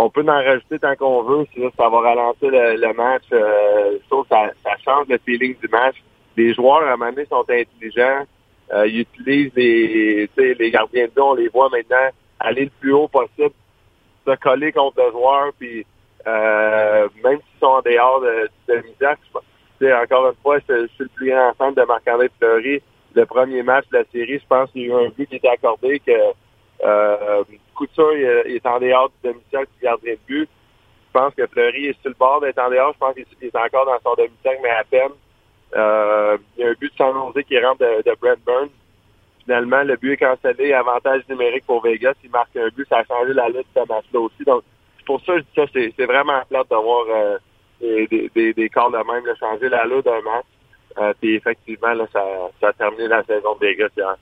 on 0.00 0.10
peut 0.10 0.24
en 0.26 0.42
rajouter 0.42 0.78
tant 0.78 0.96
qu'on 0.96 1.22
veut. 1.22 1.46
Si 1.54 1.60
ça 1.76 1.88
va 1.88 2.00
ralentir 2.00 2.50
le, 2.50 2.92
match. 2.94 3.24
Euh, 3.32 3.98
ça, 4.28 4.50
ça, 4.62 4.70
change 4.84 5.08
le 5.08 5.18
feeling 5.18 5.56
du 5.58 5.68
match. 5.68 5.96
Les 6.36 6.54
joueurs, 6.54 6.82
à 6.82 6.92
un 6.92 6.96
moment 6.96 7.10
donné, 7.10 7.26
sont 7.26 7.44
intelligents. 7.48 8.24
Euh, 8.72 8.86
ils 8.86 9.00
utilisent 9.00 9.52
les, 9.56 10.30
les 10.36 10.70
gardiens 10.70 11.06
de. 11.14 11.20
On 11.20 11.34
les 11.34 11.48
voit 11.48 11.68
maintenant 11.70 12.08
aller 12.38 12.64
le 12.64 12.70
plus 12.80 12.92
haut 12.92 13.08
possible, 13.08 13.54
se 14.26 14.36
coller 14.36 14.72
contre 14.72 15.02
le 15.04 15.10
joueur. 15.10 15.52
Puis 15.58 15.84
euh, 16.26 17.08
même 17.22 17.38
s'ils 17.38 17.60
sont 17.60 17.66
en 17.66 17.82
dehors 17.82 18.20
de, 18.20 18.48
de 18.68 18.76
demi 18.76 18.94
encore 20.02 20.28
une 20.28 20.36
fois, 20.42 20.58
je, 20.68 20.86
suis 20.88 21.04
le 21.04 21.08
plus 21.08 21.30
grand 21.30 21.52
fan 21.56 21.74
de 21.74 21.82
Marc-André 21.82 22.30
Fleury. 22.38 22.82
Le 23.14 23.26
premier 23.26 23.62
match 23.62 23.86
de 23.90 23.98
la 23.98 24.04
série, 24.12 24.38
je 24.38 24.46
pense 24.46 24.70
qu'il 24.70 24.82
y 24.82 24.84
a 24.84 24.88
eu 24.88 25.06
un 25.06 25.08
but 25.08 25.28
qui 25.28 25.36
était 25.36 25.48
accordé 25.48 26.00
que 26.00 26.12
euh, 26.84 27.42
Couture 27.80 28.12
il, 28.14 28.56
est 28.56 28.66
en 28.66 28.78
dehors 28.78 29.08
du 29.08 29.30
demi-cercle 29.30 29.70
du 29.78 29.82
gardien 29.82 30.12
de 30.12 30.18
but. 30.26 30.48
Je 31.08 31.18
pense 31.18 31.34
que 31.34 31.46
Fleury 31.46 31.86
est 31.86 32.00
sur 32.02 32.10
le 32.10 32.16
bord 32.18 32.40
d'être 32.42 32.58
en 32.58 32.68
dehors. 32.68 32.92
Je 32.92 32.98
pense 32.98 33.14
qu'il 33.14 33.24
est 33.40 33.56
encore 33.56 33.86
dans 33.86 33.98
son 34.04 34.14
demi-cercle, 34.16 34.60
mais 34.62 34.70
à 34.70 34.84
peine. 34.84 35.12
Euh, 35.74 36.36
il 36.56 36.64
y 36.64 36.66
a 36.66 36.70
un 36.70 36.74
but 36.78 36.92
de 36.92 36.96
San 36.98 37.42
qui 37.42 37.58
rentre 37.58 37.78
de, 37.78 38.02
de 38.02 38.16
Brent 38.20 38.38
Burns. 38.44 38.68
Finalement, 39.44 39.82
le 39.82 39.96
but 39.96 40.12
est 40.12 40.16
cancellé. 40.18 40.74
Avantage 40.74 41.22
numérique 41.30 41.64
pour 41.64 41.82
Vegas. 41.82 42.14
Il 42.22 42.30
marque 42.30 42.54
un 42.54 42.68
but. 42.68 42.86
Ça 42.88 42.98
a 42.98 43.04
changé 43.04 43.32
la 43.32 43.48
lutte 43.48 43.66
de 43.74 43.80
ce 43.80 43.88
match-là 43.88 44.20
aussi. 44.20 44.44
Donc, 44.44 44.62
pour 45.06 45.20
ça 45.24 45.38
je 45.38 45.40
dis 45.40 45.48
ça. 45.56 45.64
C'est 45.72 46.06
vraiment 46.06 46.42
plate 46.50 46.68
d'avoir 46.68 47.06
euh, 47.08 47.38
des, 47.80 48.70
corps 48.72 48.90
de 48.90 48.98
même, 48.98 49.24
de 49.24 49.34
changer 49.40 49.70
la 49.70 49.86
lutte 49.86 50.04
d'un 50.04 50.20
match. 50.20 50.44
Euh, 50.98 51.14
puis 51.18 51.36
effectivement, 51.36 51.94
là, 51.94 52.04
ça, 52.12 52.22
ça 52.60 52.68
a 52.68 52.72
terminé 52.74 53.08
la 53.08 53.24
saison 53.24 53.54
de 53.54 53.66
Vegas 53.66 53.88
hier. 53.96 54.16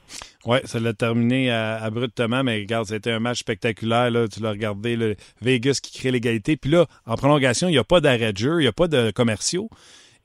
Oui, 0.46 0.58
ça 0.64 0.78
l'a 0.78 0.92
terminé 0.92 1.50
abruptement, 1.50 2.44
mais 2.44 2.58
regarde, 2.58 2.86
c'était 2.86 3.10
un 3.10 3.18
match 3.18 3.40
spectaculaire. 3.40 4.10
Là, 4.10 4.28
tu 4.28 4.40
l'as 4.40 4.50
regardé, 4.50 4.96
le 4.96 5.16
Vegas 5.42 5.80
qui 5.82 5.98
crée 5.98 6.12
l'égalité. 6.12 6.56
Puis 6.56 6.70
là, 6.70 6.86
en 7.06 7.16
prolongation, 7.16 7.68
il 7.68 7.72
n'y 7.72 7.78
a 7.78 7.84
pas 7.84 8.00
d'arrêt 8.00 8.32
de 8.32 8.38
jeu, 8.38 8.60
il 8.60 8.62
n'y 8.62 8.68
a 8.68 8.72
pas 8.72 8.86
de 8.86 9.10
commerciaux. 9.10 9.68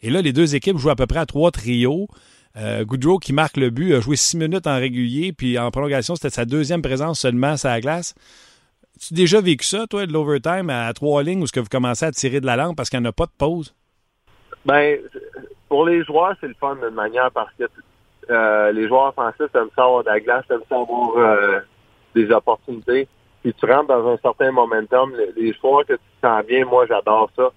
Et 0.01 0.09
là, 0.09 0.21
les 0.21 0.31
deux 0.31 0.55
équipes 0.55 0.77
jouent 0.77 0.91
à 0.91 0.95
peu 0.95 1.07
près 1.07 1.19
à 1.19 1.25
trois 1.25 1.49
trios. 1.49 2.07
Euh, 2.55 2.85
Goodrow, 2.85 3.17
qui 3.17 3.33
marque 3.33 3.57
le 3.57 3.71
but, 3.71 3.95
a 3.95 4.01
joué 4.01 4.15
six 4.15 4.37
minutes 4.37 4.67
en 4.67 4.75
régulier, 4.75 5.33
puis 5.33 5.57
en 5.57 5.71
prolongation, 5.71 6.15
c'était 6.15 6.29
sa 6.29 6.45
deuxième 6.45 6.83
présence 6.83 7.19
seulement 7.19 7.55
à 7.63 7.67
la 7.67 7.81
glace. 7.81 8.13
Tu 8.99 9.15
déjà 9.15 9.41
vécu 9.41 9.65
ça, 9.65 9.87
toi, 9.87 10.05
de 10.05 10.13
l'overtime 10.13 10.69
à 10.69 10.93
trois 10.93 11.23
lignes 11.23 11.41
où 11.41 11.47
ce 11.47 11.51
que 11.51 11.59
vous 11.59 11.69
commencez 11.69 12.05
à 12.05 12.11
tirer 12.11 12.39
de 12.39 12.45
la 12.45 12.55
lampe 12.55 12.77
parce 12.77 12.91
qu'il 12.91 12.99
n'y 12.99 13.07
a 13.07 13.11
pas 13.11 13.25
de 13.25 13.31
pause? 13.35 13.73
Ben, 14.65 14.99
pour 15.67 15.87
les 15.87 16.03
joueurs, 16.03 16.35
c'est 16.39 16.47
le 16.47 16.53
fun 16.59 16.75
d'une 16.75 16.93
manière 16.93 17.31
parce 17.31 17.51
que 17.57 17.63
euh, 18.29 18.71
les 18.71 18.87
joueurs 18.87 19.09
offensifs 19.09 19.53
aiment 19.55 19.69
ça 19.75 19.83
avoir 19.83 20.03
de 20.03 20.09
la 20.09 20.19
glace, 20.19 20.45
aiment 20.49 20.61
ça 20.69 20.75
avoir 20.75 21.17
euh, 21.17 21.59
des 22.15 22.31
opportunités. 22.31 23.07
Puis 23.41 23.53
tu 23.53 23.65
rentres 23.65 23.87
dans 23.87 24.07
un 24.07 24.17
certain 24.17 24.51
momentum. 24.51 25.13
Les, 25.35 25.53
joueurs 25.53 25.85
que 25.85 25.93
tu 25.93 25.99
sens 26.21 26.45
bien, 26.45 26.65
moi 26.65 26.85
j'adore 26.87 27.29
ça. 27.35 27.51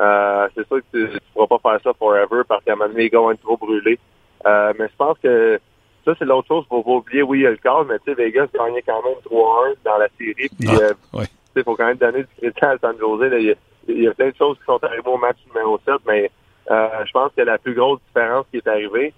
Euh, 0.00 0.48
c'est 0.54 0.66
sûr 0.66 0.78
que 0.78 0.84
tu 0.92 1.14
ne 1.14 1.18
pourras 1.32 1.58
pas 1.58 1.70
faire 1.70 1.80
ça 1.82 1.92
forever 1.98 2.42
parce 2.48 2.64
qu'à 2.64 2.72
un 2.72 2.76
moment 2.76 2.88
donné, 2.88 3.04
les 3.04 3.10
gars 3.10 3.18
vont 3.18 3.30
être 3.30 3.42
trop 3.42 3.56
brûlés. 3.56 3.98
Euh, 4.46 4.72
mais 4.78 4.88
je 4.88 4.96
pense 4.96 5.18
que 5.18 5.60
ça, 6.04 6.14
c'est 6.18 6.24
l'autre 6.24 6.48
chose. 6.48 6.64
Faut 6.68 6.82
pas 6.82 6.90
oublier, 6.90 7.22
oui, 7.22 7.40
il 7.40 7.42
y 7.42 7.46
a 7.46 7.50
le 7.50 7.56
cas, 7.56 7.84
mais 7.88 7.98
tu 7.98 8.06
sais, 8.06 8.14
Vegas 8.14 8.46
gagnait 8.54 8.82
quand 8.82 9.02
même 9.02 9.18
3-1 9.24 9.74
dans 9.84 9.98
la 9.98 10.08
série. 10.18 10.48
Puis, 10.58 10.68
ah, 10.68 10.92
euh, 11.16 11.24
il 11.56 11.64
faut 11.64 11.76
quand 11.76 11.86
même 11.86 11.96
donner 11.96 12.22
du 12.22 12.52
crédit 12.52 12.64
à 12.64 12.78
San 12.78 12.96
Jose. 12.98 13.30
Il 13.32 13.56
y, 13.88 14.02
y, 14.02 14.08
a 14.08 14.14
plein 14.14 14.30
de 14.30 14.36
choses 14.36 14.56
qui 14.58 14.64
sont 14.64 14.82
arrivées 14.82 15.08
au 15.08 15.18
match 15.18 15.38
numéro 15.48 15.78
7, 15.84 15.96
mais 16.06 16.30
euh, 16.70 16.88
je 17.04 17.12
pense 17.12 17.32
que 17.36 17.42
la 17.42 17.58
plus 17.58 17.74
grosse 17.74 18.00
différence 18.06 18.46
qui 18.50 18.58
est 18.58 18.66
arrivée, 18.68 19.12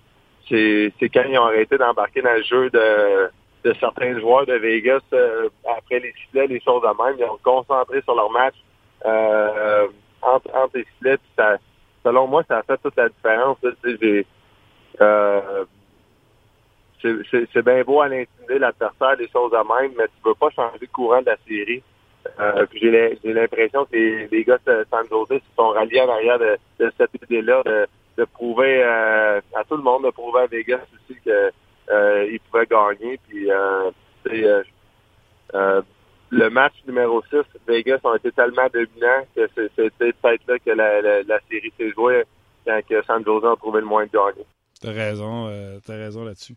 c'est 0.50 1.08
quand 1.08 1.22
ils 1.28 1.38
ont 1.38 1.44
arrêté 1.44 1.78
d'embarquer 1.78 2.22
dans 2.22 2.32
le 2.32 2.42
jeu 2.42 2.70
de, 2.70 3.74
certains 3.78 4.18
joueurs 4.18 4.46
de 4.46 4.54
Vegas 4.54 5.00
euh, 5.12 5.48
après 5.76 6.00
les 6.00 6.12
sifflets, 6.12 6.48
les 6.48 6.60
choses 6.60 6.82
de 6.82 7.02
même. 7.02 7.16
Ils 7.18 7.24
ont 7.24 7.38
concentré 7.42 8.02
sur 8.02 8.14
leur 8.14 8.30
match 8.30 8.54
euh, 9.06 9.86
entre, 10.22 10.54
entre 10.54 10.76
les 10.76 10.84
sifflets. 10.84 11.18
Ça, 11.36 11.56
selon 12.04 12.26
moi, 12.26 12.42
ça 12.48 12.58
a 12.58 12.62
fait 12.62 12.78
toute 12.78 12.96
la 12.96 13.08
différence. 13.08 13.58
Euh, 15.00 15.64
c'est 17.02 17.64
bien 17.64 17.82
beau 17.82 18.02
à 18.02 18.08
l'intimider 18.08 18.58
l'adversaire, 18.58 19.16
les 19.16 19.28
choses 19.28 19.52
de 19.52 19.56
même, 19.56 19.92
mais 19.96 20.04
tu 20.04 20.22
peux 20.22 20.34
pas 20.34 20.50
changer 20.50 20.78
le 20.80 20.86
courant 20.88 21.20
de 21.20 21.26
la 21.26 21.36
série. 21.48 21.82
Euh, 22.38 22.66
j'ai 22.74 23.32
l'impression 23.32 23.86
que 23.86 23.96
les, 23.96 24.44
gars 24.44 24.58
de 24.66 24.84
San 24.90 25.06
Jose 25.08 25.28
se 25.28 25.40
sont 25.56 25.68
ralliés 25.68 26.02
en 26.02 26.10
arrière 26.10 26.38
de, 26.38 26.58
de 26.78 26.92
cette 26.98 27.10
idée-là 27.22 27.62
de, 27.64 27.86
de 28.16 28.24
prouver 28.24 28.82
euh, 28.82 29.40
à 29.54 29.64
tout 29.64 29.76
le 29.76 29.82
monde, 29.82 30.04
de 30.04 30.10
prouver 30.10 30.40
à 30.40 30.46
Vegas 30.46 30.80
aussi 30.94 31.18
qu'ils 31.22 31.50
euh, 31.90 32.38
pouvaient 32.50 32.66
gagner. 32.66 33.18
Puis 33.28 33.50
euh, 33.50 33.90
euh, 35.54 35.82
le 36.30 36.48
match 36.50 36.74
numéro 36.86 37.22
6, 37.30 37.38
Vegas 37.66 37.98
ont 38.04 38.14
été 38.14 38.30
tellement 38.32 38.68
dominants 38.72 39.24
que 39.34 39.48
c'était 39.54 40.12
peut-être 40.12 40.46
là 40.46 40.58
que 40.58 40.70
la, 40.70 41.40
série 41.50 41.72
s'est 41.78 41.90
jouée 41.90 42.24
quand 42.64 42.80
que 42.88 43.02
San 43.04 43.24
Jose 43.24 43.44
a 43.44 43.56
trouvé 43.56 43.80
le 43.80 43.86
moins 43.86 44.04
de 44.04 44.10
gagner. 44.10 44.46
T'as 44.80 44.92
raison, 44.92 45.48
euh, 45.48 45.78
t'as 45.84 45.96
raison 45.96 46.24
là-dessus. 46.24 46.54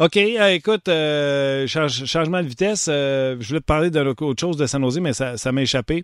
OK, 0.00 0.16
euh, 0.16 0.48
écoute, 0.48 0.88
euh, 0.88 1.66
changement 1.66 2.42
de 2.42 2.48
vitesse. 2.48 2.88
Euh, 2.90 3.36
je 3.40 3.48
voulais 3.48 3.60
te 3.60 3.66
parler 3.66 3.90
d'autre 3.90 4.40
chose 4.40 4.56
de 4.56 4.64
San 4.64 4.82
Jose, 4.82 5.00
mais 5.00 5.12
ça, 5.12 5.52
m'a 5.52 5.62
échappé. 5.62 6.02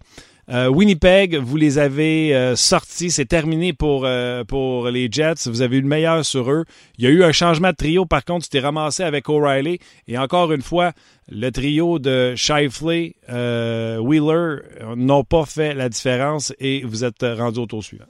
Winnipeg, 0.50 1.36
vous 1.36 1.56
les 1.58 1.78
avez 1.78 2.54
sortis. 2.56 3.10
C'est 3.10 3.26
terminé 3.26 3.74
pour, 3.74 4.08
pour 4.48 4.88
les 4.88 5.08
Jets. 5.10 5.46
Vous 5.46 5.60
avez 5.60 5.76
eu 5.76 5.82
le 5.82 5.86
meilleur 5.86 6.24
sur 6.24 6.50
eux. 6.50 6.64
Il 6.96 7.04
y 7.04 7.06
a 7.06 7.10
eu 7.10 7.22
un 7.22 7.32
changement 7.32 7.68
de 7.68 7.76
trio. 7.76 8.06
Par 8.06 8.24
contre, 8.24 8.44
tu 8.44 8.50
t'es 8.50 8.60
ramassé 8.60 9.02
avec 9.02 9.28
O'Reilly. 9.28 9.78
Et 10.06 10.16
encore 10.16 10.50
une 10.52 10.62
fois, 10.62 10.92
le 11.30 11.50
trio 11.50 11.98
de 11.98 12.34
Shifley, 12.34 13.16
Wheeler 13.28 14.62
n'ont 14.96 15.24
pas 15.24 15.44
fait 15.44 15.74
la 15.74 15.90
différence 15.90 16.54
et 16.58 16.82
vous 16.82 17.04
êtes 17.04 17.22
rendu 17.22 17.60
au 17.60 17.66
tour 17.66 17.84
suivant. 17.84 18.06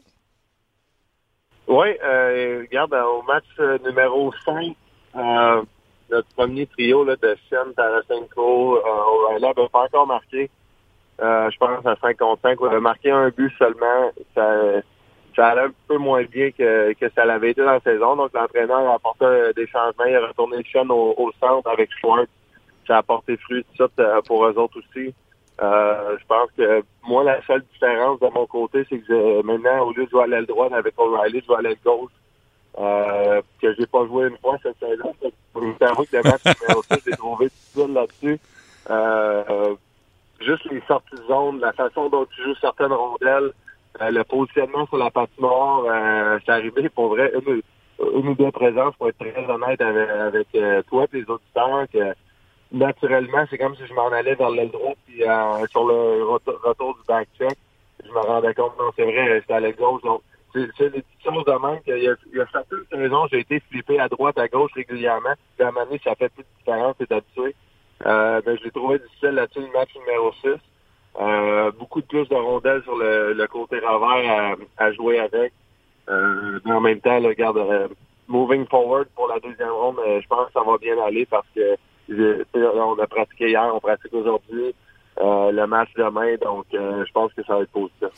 Oui, 1.66 1.88
regarde, 2.00 2.94
au 2.94 3.22
match 3.22 3.46
numéro 3.84 4.32
5, 4.44 4.76
euh, 5.18 5.62
notre 6.10 6.28
premier 6.34 6.66
trio 6.66 7.04
là, 7.04 7.16
de 7.16 7.36
Sean, 7.50 7.72
Tarasenko, 7.76 8.76
euh, 8.76 8.80
O'Reilly 8.80 9.42
n'avait 9.42 9.68
pas 9.68 9.84
encore 9.84 10.06
marqué. 10.06 10.50
Euh, 11.20 11.50
je 11.50 11.58
pense 11.58 11.84
à 11.84 11.96
5 11.96 12.16
contre 12.16 12.42
5. 12.42 12.60
On 12.60 12.68
a 12.68 12.80
marqué 12.80 13.10
un 13.10 13.28
but 13.30 13.52
seulement. 13.58 14.10
Ça, 14.34 14.80
ça 15.34 15.48
allait 15.48 15.62
un 15.62 15.72
peu 15.86 15.98
moins 15.98 16.22
bien 16.24 16.50
que, 16.50 16.92
que 16.94 17.10
ça 17.14 17.24
l'avait 17.24 17.50
été 17.50 17.62
dans 17.62 17.72
la 17.72 17.80
saison. 17.80 18.16
Donc 18.16 18.32
l'entraîneur 18.32 18.88
a 18.88 18.94
apporté 18.94 19.26
des 19.56 19.66
changements. 19.66 20.04
Il 20.06 20.16
a 20.16 20.28
retourné 20.28 20.56
Sean 20.72 20.88
au, 20.90 21.14
au 21.16 21.32
centre 21.40 21.68
avec 21.68 21.90
Schwartz. 22.00 22.30
Ça 22.86 22.96
a 22.96 22.98
apporté 22.98 23.36
fruit 23.36 23.64
tout 23.64 23.76
ça 23.76 24.02
euh, 24.02 24.20
pour 24.26 24.46
eux 24.46 24.56
autres 24.56 24.78
aussi. 24.78 25.12
Euh, 25.60 26.16
je 26.18 26.26
pense 26.26 26.50
que 26.56 26.82
moi, 27.06 27.24
la 27.24 27.44
seule 27.44 27.62
différence 27.72 28.20
de 28.20 28.28
mon 28.28 28.46
côté, 28.46 28.86
c'est 28.88 28.98
que 29.00 29.42
maintenant, 29.42 29.86
au 29.86 29.92
lieu 29.92 30.06
de 30.06 30.10
jouer 30.10 30.22
à 30.22 30.26
l'aile 30.28 30.46
droite 30.46 30.72
avec 30.72 30.94
O'Reilly, 30.96 31.40
je 31.40 31.46
joue 31.46 31.54
à 31.54 31.62
l'aile 31.62 31.76
gauche 31.84 32.12
euh, 32.78 33.40
que 33.60 33.74
j'ai 33.74 33.86
pas 33.86 34.06
joué 34.06 34.28
une 34.28 34.36
fois 34.38 34.56
cette 34.62 34.78
saison. 34.78 35.14
Je 35.22 35.78
t'avoue 35.78 36.04
que 36.04 36.16
le 36.16 36.22
match 36.22 36.42
numéro 36.44 36.82
6, 36.82 36.98
j'ai 37.04 37.16
trouvé 37.16 37.46
difficile 37.46 37.92
là-dessus. 37.92 38.38
Euh, 38.90 39.74
juste 40.40 40.64
les 40.70 40.82
sorties 40.86 41.16
de 41.16 41.26
zone, 41.26 41.60
la 41.60 41.72
façon 41.72 42.08
dont 42.08 42.26
tu 42.26 42.42
joues 42.42 42.54
certaines 42.60 42.92
rondelles, 42.92 43.52
euh, 44.00 44.10
le 44.10 44.24
positionnement 44.24 44.86
sur 44.86 44.98
la 44.98 45.10
patinoire, 45.10 45.84
euh, 45.86 46.38
c'est 46.44 46.52
arrivé 46.52 46.88
pour 46.88 47.08
vrai 47.08 47.32
une, 47.34 47.62
une 48.14 48.28
ou 48.28 48.34
deux 48.34 48.50
présences 48.52 48.94
pour 48.96 49.08
être 49.08 49.18
très 49.18 49.44
honnête 49.50 49.80
avec, 49.80 50.08
avec 50.08 50.46
euh, 50.54 50.82
toi 50.88 51.04
et 51.12 51.16
les 51.16 51.24
auditeurs 51.28 51.86
que 51.92 52.14
naturellement, 52.70 53.44
c'est 53.50 53.58
comme 53.58 53.74
si 53.74 53.86
je 53.86 53.94
m'en 53.94 54.08
allais 54.08 54.34
vers 54.34 54.50
l'aile 54.50 54.70
droite 54.70 54.98
puis 55.06 55.24
euh, 55.24 55.66
sur 55.70 55.86
le 55.86 56.22
retour 56.24 56.94
du 56.94 57.00
back-check, 57.08 57.58
je 58.04 58.10
me 58.10 58.18
rendais 58.20 58.54
compte, 58.54 58.78
non, 58.78 58.90
c'est 58.94 59.04
vrai, 59.04 59.40
j'étais 59.40 59.54
à 59.54 59.60
l'aile 59.60 59.74
gauche, 59.74 60.02
donc 60.02 60.22
c'est 60.76 60.90
des 60.90 61.02
petites 61.02 61.24
choses 61.24 61.44
de 61.44 61.52
même. 61.52 61.80
Il 61.86 62.02
y 62.02 62.08
a, 62.08 62.14
il 62.32 62.38
y 62.38 62.40
a 62.40 62.46
certaines 62.52 62.84
saisons, 62.90 63.26
j'ai 63.30 63.40
été 63.40 63.60
flippé 63.60 63.98
à 63.98 64.08
droite, 64.08 64.38
à 64.38 64.48
gauche 64.48 64.72
régulièrement. 64.74 65.34
Puis 65.56 65.66
à 65.66 65.68
un 65.68 65.98
ça 66.04 66.14
fait 66.14 66.28
plus 66.30 66.42
de 66.42 66.58
différence, 66.58 66.94
c'est 66.98 67.12
habitué. 67.12 67.54
Ben, 68.04 68.42
je 68.44 68.64
l'ai 68.64 68.70
trouvé 68.70 68.98
difficile 68.98 69.30
là-dessus, 69.30 69.60
le 69.60 69.72
match 69.72 69.94
numéro 69.96 70.32
6. 70.42 70.60
Euh, 71.20 71.72
beaucoup 71.72 72.00
de 72.00 72.06
plus 72.06 72.28
de 72.28 72.34
rondelles 72.34 72.82
sur 72.84 72.96
le, 72.96 73.46
côté 73.48 73.78
revers 73.78 74.56
à, 74.76 74.92
jouer 74.92 75.18
avec. 75.18 75.52
Euh, 76.08 76.60
mais 76.64 76.72
en 76.72 76.80
même 76.80 77.00
temps, 77.00 77.18
là, 77.18 77.28
regarde, 77.28 77.58
euh, 77.58 77.88
moving 78.28 78.66
forward 78.66 79.08
pour 79.16 79.26
la 79.26 79.40
deuxième 79.40 79.70
ronde, 79.70 79.98
je 80.06 80.26
pense 80.28 80.46
que 80.46 80.52
ça 80.52 80.62
va 80.62 80.78
bien 80.78 80.96
aller 81.02 81.26
parce 81.26 81.46
que 81.54 81.76
on 82.54 82.98
a 82.98 83.06
pratiqué 83.06 83.48
hier, 83.48 83.70
on 83.74 83.80
pratique 83.80 84.12
aujourd'hui. 84.12 84.74
le 85.20 85.66
match 85.66 85.90
demain. 85.96 86.36
Donc, 86.40 86.66
je 86.72 87.12
pense 87.12 87.32
que 87.32 87.42
ça 87.44 87.56
va 87.56 87.62
être 87.62 87.72
positif. 87.72 88.08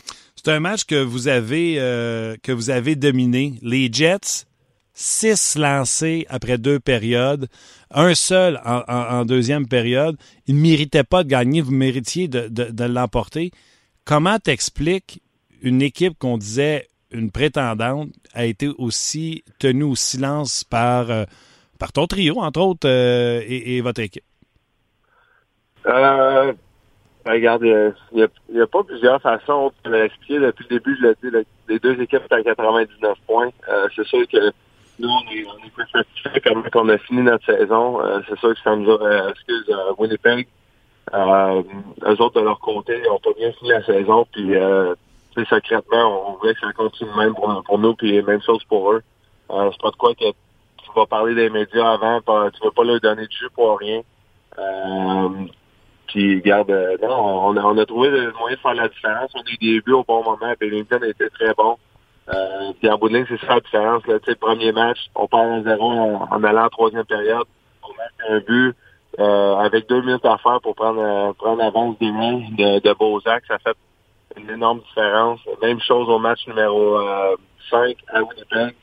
C'est 0.42 0.52
un 0.52 0.60
match 0.60 0.84
que 0.84 0.94
vous 0.94 1.28
avez 1.28 1.74
euh, 1.78 2.34
que 2.42 2.50
vous 2.50 2.70
avez 2.70 2.96
dominé. 2.96 3.56
Les 3.60 3.92
Jets, 3.92 4.46
six 4.94 5.54
lancés 5.56 6.24
après 6.30 6.56
deux 6.56 6.80
périodes, 6.80 7.46
un 7.90 8.14
seul 8.14 8.58
en, 8.64 9.26
deuxième 9.26 9.68
période. 9.68 10.16
Ils 10.46 10.56
ne 10.56 10.62
méritaient 10.62 11.04
pas 11.04 11.24
de 11.24 11.28
gagner, 11.28 11.60
vous 11.60 11.72
méritiez 11.72 12.26
de, 12.26 12.84
l'emporter. 12.84 13.50
Comment 14.06 14.38
t'expliques 14.38 15.20
une 15.60 15.82
équipe 15.82 16.18
qu'on 16.18 16.38
disait 16.38 16.88
une 17.10 17.30
prétendante 17.30 18.08
a 18.32 18.46
été 18.46 18.68
aussi 18.78 19.44
tenue 19.58 19.82
au 19.82 19.94
silence 19.94 20.64
par, 20.64 21.10
euh, 21.10 21.24
par 21.78 21.92
ton 21.92 22.06
trio, 22.06 22.40
entre 22.40 22.62
autres, 22.62 22.88
euh, 22.88 23.42
et, 23.46 23.82
votre 23.82 24.00
équipe? 24.00 24.24
Ben, 27.24 27.32
regarde, 27.32 27.62
il 27.62 27.94
n'y 28.14 28.22
a, 28.22 28.26
y 28.52 28.60
a 28.60 28.66
pas 28.66 28.82
plusieurs 28.82 29.20
façons 29.20 29.72
de 29.84 29.90
l'expliquer. 29.90 30.38
Depuis 30.40 30.64
le 30.70 30.78
début, 30.78 30.96
je 31.00 31.06
l'ai 31.06 31.14
dit, 31.22 31.30
le- 31.30 31.44
les 31.68 31.78
deux 31.78 32.00
équipes 32.00 32.22
étaient 32.24 32.34
à 32.36 32.42
99 32.42 33.18
points. 33.26 33.50
Euh, 33.68 33.88
c'est 33.94 34.06
sûr 34.06 34.26
que 34.28 34.50
nous, 34.98 35.08
on 35.08 35.30
est, 35.32 35.44
on 35.46 35.66
est 35.66 35.70
plus 35.70 35.86
satisfaits 35.92 36.40
comme 36.48 36.62
on 36.74 36.88
a 36.88 36.98
fini 36.98 37.22
notre 37.22 37.44
saison. 37.44 38.00
Euh, 38.02 38.20
c'est 38.28 38.38
sûr 38.38 38.54
que 38.54 38.60
ça 38.60 38.74
nous 38.76 38.90
a, 38.90 39.02
euh, 39.02 39.30
excuse, 39.30 39.64
euh, 39.68 39.92
Winnipeg, 39.98 40.46
euh, 41.14 41.62
eux 42.06 42.20
autres, 42.22 42.40
de 42.40 42.44
leur 42.44 42.58
côté, 42.60 42.98
ils 43.02 43.08
n'ont 43.08 43.18
pas 43.18 43.32
bien 43.36 43.52
fini 43.52 43.70
la 43.70 43.82
saison. 43.84 44.26
Puis, 44.32 44.54
euh, 44.56 44.94
secrètement, 45.48 46.28
on 46.30 46.36
voulait 46.38 46.54
que 46.54 46.60
ça 46.60 46.72
continue 46.72 47.10
même 47.16 47.34
pour, 47.34 47.62
pour 47.64 47.78
nous, 47.78 47.94
puis 47.94 48.22
même 48.22 48.42
chose 48.42 48.62
pour 48.64 48.92
eux. 48.92 49.02
Euh, 49.50 49.70
c'est 49.72 49.80
pas 49.80 49.90
de 49.90 49.96
quoi 49.96 50.14
que 50.14 50.24
tu 50.30 50.90
vas 50.94 51.06
parler 51.06 51.34
des 51.34 51.50
médias 51.50 51.92
avant, 51.92 52.20
tu 52.50 52.62
veux 52.64 52.70
pas 52.70 52.84
leur 52.84 53.00
donner 53.00 53.26
de 53.26 53.32
jus 53.32 53.48
pour 53.54 53.78
rien. 53.78 54.02
Euh, 54.58 55.28
puis, 56.10 56.40
garde, 56.42 56.70
euh, 56.70 56.96
on 57.02 57.56
a, 57.56 57.62
on 57.62 57.78
a 57.78 57.86
trouvé 57.86 58.10
le 58.10 58.32
moyen 58.32 58.56
de 58.56 58.60
faire 58.60 58.74
la 58.74 58.88
différence. 58.88 59.30
On 59.34 59.40
a 59.40 59.50
eu 59.52 59.56
des 59.56 59.80
buts 59.80 59.92
au 59.92 60.04
bon 60.04 60.24
moment. 60.24 60.52
Bennington 60.60 61.00
était 61.04 61.30
très 61.30 61.54
bon. 61.54 61.76
Euh, 62.32 62.72
puis 62.78 62.90
en 62.90 62.98
bout 62.98 63.08
de 63.08 63.14
ligne, 63.14 63.26
c'est 63.28 63.40
ça 63.40 63.54
la 63.54 63.60
différence. 63.60 64.06
Là. 64.06 64.18
Tu 64.18 64.24
sais, 64.24 64.30
le 64.32 64.36
premier 64.36 64.72
match, 64.72 64.98
on 65.14 65.28
perd 65.28 65.48
un 65.48 65.62
0 65.62 65.82
en, 65.82 66.28
en 66.30 66.44
allant 66.44 66.64
en 66.64 66.68
troisième 66.68 67.04
période. 67.04 67.46
On 67.82 67.88
marque 67.96 68.28
un 68.28 68.38
but 68.40 68.76
euh, 69.18 69.56
avec 69.56 69.88
deux 69.88 70.00
minutes 70.00 70.24
à 70.24 70.38
faire 70.38 70.60
pour 70.62 70.74
prendre, 70.74 71.00
euh, 71.00 71.32
prendre 71.34 71.58
l'avance 71.58 71.98
des 71.98 72.10
mains 72.10 72.40
de, 72.56 72.80
de 72.80 72.92
Bozak. 72.94 73.44
Ça 73.46 73.58
fait 73.58 73.76
une 74.36 74.50
énorme 74.50 74.80
différence. 74.80 75.40
Même 75.62 75.80
chose 75.80 76.08
au 76.08 76.18
match 76.18 76.46
numéro 76.46 76.98
euh, 76.98 77.36
5 77.70 77.96
à 78.12 78.22
Winnipeg. 78.22 78.74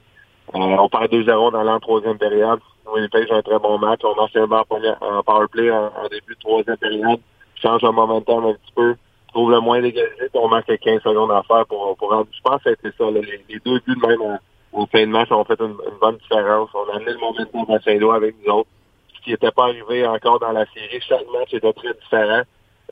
Euh, 0.55 0.59
on 0.59 0.89
perd 0.89 1.11
2-0 1.11 1.51
dans 1.51 1.63
l'an 1.63 1.79
troisième 1.79 2.17
période. 2.17 2.59
Winnipeg 2.93 3.27
joue 3.27 3.35
un 3.35 3.41
très 3.41 3.59
bon 3.59 3.77
match. 3.77 4.01
On 4.03 4.15
marque 4.15 4.35
un 4.35 5.17
en 5.17 5.23
power 5.23 5.47
play 5.51 5.71
en, 5.71 5.91
début 6.09 6.35
de 6.35 6.39
troisième 6.39 6.77
période. 6.77 7.19
Change 7.61 7.81
le 7.81 7.91
momentum 7.91 8.45
un 8.45 8.53
petit 8.53 8.73
peu. 8.75 8.95
Trouve 9.29 9.51
le 9.51 9.59
moins 9.59 9.81
d'égalité. 9.81 10.29
On 10.33 10.47
marque 10.47 10.77
15 10.77 11.01
secondes 11.01 11.31
à 11.31 11.43
faire 11.43 11.65
pour, 11.65 11.95
pour 11.97 12.09
rendre. 12.09 12.27
Je 12.31 12.41
pense 12.41 12.61
que 12.63 12.69
c'était 12.69 12.95
ça. 12.97 13.05
là. 13.11 13.19
Les, 13.21 13.59
deux 13.59 13.79
buts 13.79 13.95
de 13.95 14.07
même 14.07 14.21
en, 14.21 14.39
en 14.73 14.85
fin 14.87 15.01
de 15.01 15.11
match 15.11 15.31
ont 15.31 15.43
fait 15.43 15.59
une, 15.59 15.75
bonne 15.99 16.17
différence. 16.17 16.69
On 16.73 16.91
a 16.91 16.95
amené 16.95 17.11
le 17.11 17.19
momentum 17.19 17.65
à 17.75 17.79
Saint-Louis 17.79 18.15
avec 18.15 18.35
nous 18.45 18.53
autres. 18.53 18.69
Ce 19.15 19.21
qui 19.23 19.31
n'était 19.31 19.51
pas 19.51 19.65
arrivé 19.65 20.05
encore 20.07 20.39
dans 20.39 20.51
la 20.51 20.65
série. 20.67 21.01
Chaque 21.01 21.27
match 21.33 21.53
était 21.53 21.73
très 21.73 21.93
différent. 21.93 22.43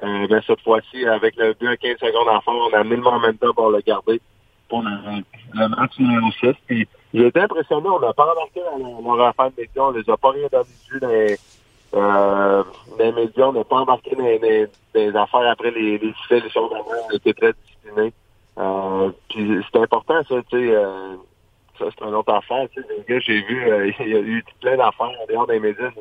Euh, 0.04 0.28
mais 0.30 0.41
cette 0.46 0.62
fois-ci, 0.62 1.06
avec 1.06 1.38
le 1.38 1.54
but 1.54 1.70
à 1.70 1.78
15 1.78 1.98
secondes 2.00 2.28
à 2.28 2.41
faire, 2.41 2.54
on 2.54 2.74
a 2.74 2.80
amené 2.80 2.98
le 2.98 3.02
momentum 3.02 3.54
pour 3.54 3.70
le 3.70 3.80
garder 3.80 4.20
pour 4.70 4.82
le, 4.82 5.68
match 5.70 5.98
numéro 6.00 6.32
6. 6.39 6.54
Puis 6.68 6.88
j'ai 7.16 7.28
été 7.28 7.39
impressionné, 7.39 7.88
on 7.88 7.99
n'a 7.99 8.13
pas 8.13 8.30
embarqué 8.30 8.61
dans 8.61 9.01
nos 9.01 9.22
affaires 9.22 9.49
de 9.51 9.61
médias, 9.61 9.84
on 9.84 9.91
les 9.91 10.09
a 10.09 10.18
pas 10.18 10.32
rien 10.32 10.47
dans 10.51 10.63
les, 11.07 11.38
euh, 11.93 12.63
dans 12.63 13.05
les 13.05 13.11
médias, 13.13 13.47
on 13.47 13.53
n'a 13.53 13.63
pas 13.63 13.78
embarqué 13.78 14.16
dans, 14.16 14.24
les- 14.24 15.16
affaires 15.16 15.49
après 15.49 15.72
les, 15.72 15.97
les 15.97 16.13
faits, 16.28 16.43
les 16.43 16.49
choses 16.49 16.72
avant, 16.74 17.07
on 17.09 17.16
était 17.16 17.34
très 17.34 17.53
disciplinés. 17.53 18.13
Euh, 18.57 19.11
puis 19.30 19.63
c'est 19.72 19.80
important 19.80 20.22
ça, 20.28 20.36
tu 20.49 20.57
sais, 20.57 20.76
euh, 20.76 21.16
ça 21.80 21.86
c'est 21.97 22.05
une 22.05 22.16
autre 22.16 22.34
affaire, 22.34 22.68
tu 22.74 22.82
sais, 22.82 22.88
gars, 23.07 23.20
j'ai 23.20 23.41
vu, 23.41 23.72
euh, 23.72 23.91
il 23.99 24.09
y 24.09 24.16
a 24.16 24.20
eu 24.20 24.43
plein 24.59 24.76
d'affaires 24.76 25.07
en 25.07 25.26
dehors 25.30 25.47
des 25.47 25.59
médias, 25.59 25.91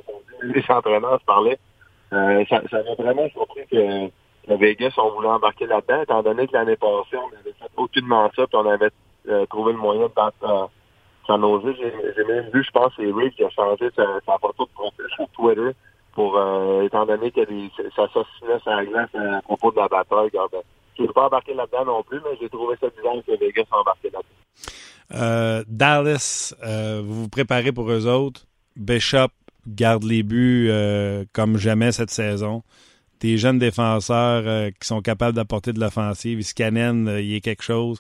les 0.42 0.64
entraîneurs 0.68 1.20
se 1.20 1.24
parlaient. 1.24 1.58
Ça, 2.10 2.62
m'a 2.72 2.94
vraiment 2.96 3.28
surpris 3.30 3.66
que 3.70 4.08
Vegas, 4.54 4.94
on 4.98 5.10
voulait 5.10 5.28
embarquer 5.28 5.66
là-dedans, 5.66 6.02
étant 6.02 6.22
donné 6.22 6.46
que 6.46 6.52
l'année 6.52 6.76
passée, 6.76 7.16
on 7.16 7.26
avait 7.40 7.54
fait 7.58 7.70
aucunement 7.76 8.30
ça, 8.36 8.46
puis 8.46 8.56
on 8.56 8.68
avait 8.68 8.90
trouvé 9.48 9.72
le 9.72 9.78
moyen 9.78 10.02
de 10.02 10.12
battre 10.14 10.70
J'ai 11.28 12.24
même 12.24 12.50
vu, 12.52 12.62
je 12.62 12.70
pense, 12.70 12.92
c'est 12.96 13.10
Reed 13.10 13.34
qui 13.34 13.44
a 13.44 13.50
changé 13.50 13.90
sa, 13.96 14.38
photo 14.38 14.64
de 14.64 14.72
profil 14.72 15.04
sur 15.14 15.28
Twitter 15.30 15.70
pour, 16.12 16.36
euh, 16.36 16.82
étant 16.82 17.06
donné 17.06 17.30
que 17.30 17.40
s'ostinait 17.94 18.58
sur 18.62 18.70
la 18.70 18.84
glace 18.84 19.08
à 19.14 19.42
propos 19.42 19.70
de 19.72 19.76
la 19.76 19.88
bataille. 19.88 20.26
Regarde, 20.26 20.56
je 20.98 21.02
ne 21.02 21.08
pas 21.08 21.26
embarqué 21.26 21.54
là-dedans 21.54 21.84
non 21.86 22.02
plus, 22.02 22.20
mais 22.24 22.36
j'ai 22.40 22.48
trouvé 22.48 22.76
ça 22.80 22.88
bizarre 22.96 23.14
que 23.26 23.38
Vegas 23.38 23.64
a 23.70 23.78
embarqué 23.78 24.10
là-dedans. 24.10 24.44
Euh, 25.14 25.64
Dallas, 25.66 26.54
euh, 26.64 27.02
vous 27.04 27.22
vous 27.22 27.28
préparez 27.28 27.72
pour 27.72 27.90
eux 27.90 28.06
autres. 28.06 28.42
Bishop 28.76 29.28
garde 29.66 30.04
les 30.04 30.22
buts 30.22 30.70
comme 31.32 31.56
jamais 31.56 31.92
cette 31.92 32.10
saison. 32.10 32.62
Des 33.20 33.38
jeunes 33.38 33.58
défenseurs 33.58 34.70
qui 34.78 34.86
sont 34.86 35.00
capables 35.00 35.34
d'apporter 35.34 35.72
de 35.72 35.80
l'offensive. 35.80 36.40
Iskanen, 36.40 37.08
euh, 37.08 37.22
il 37.22 37.34
est 37.34 37.40
quelque 37.40 37.62
chose. 37.62 37.98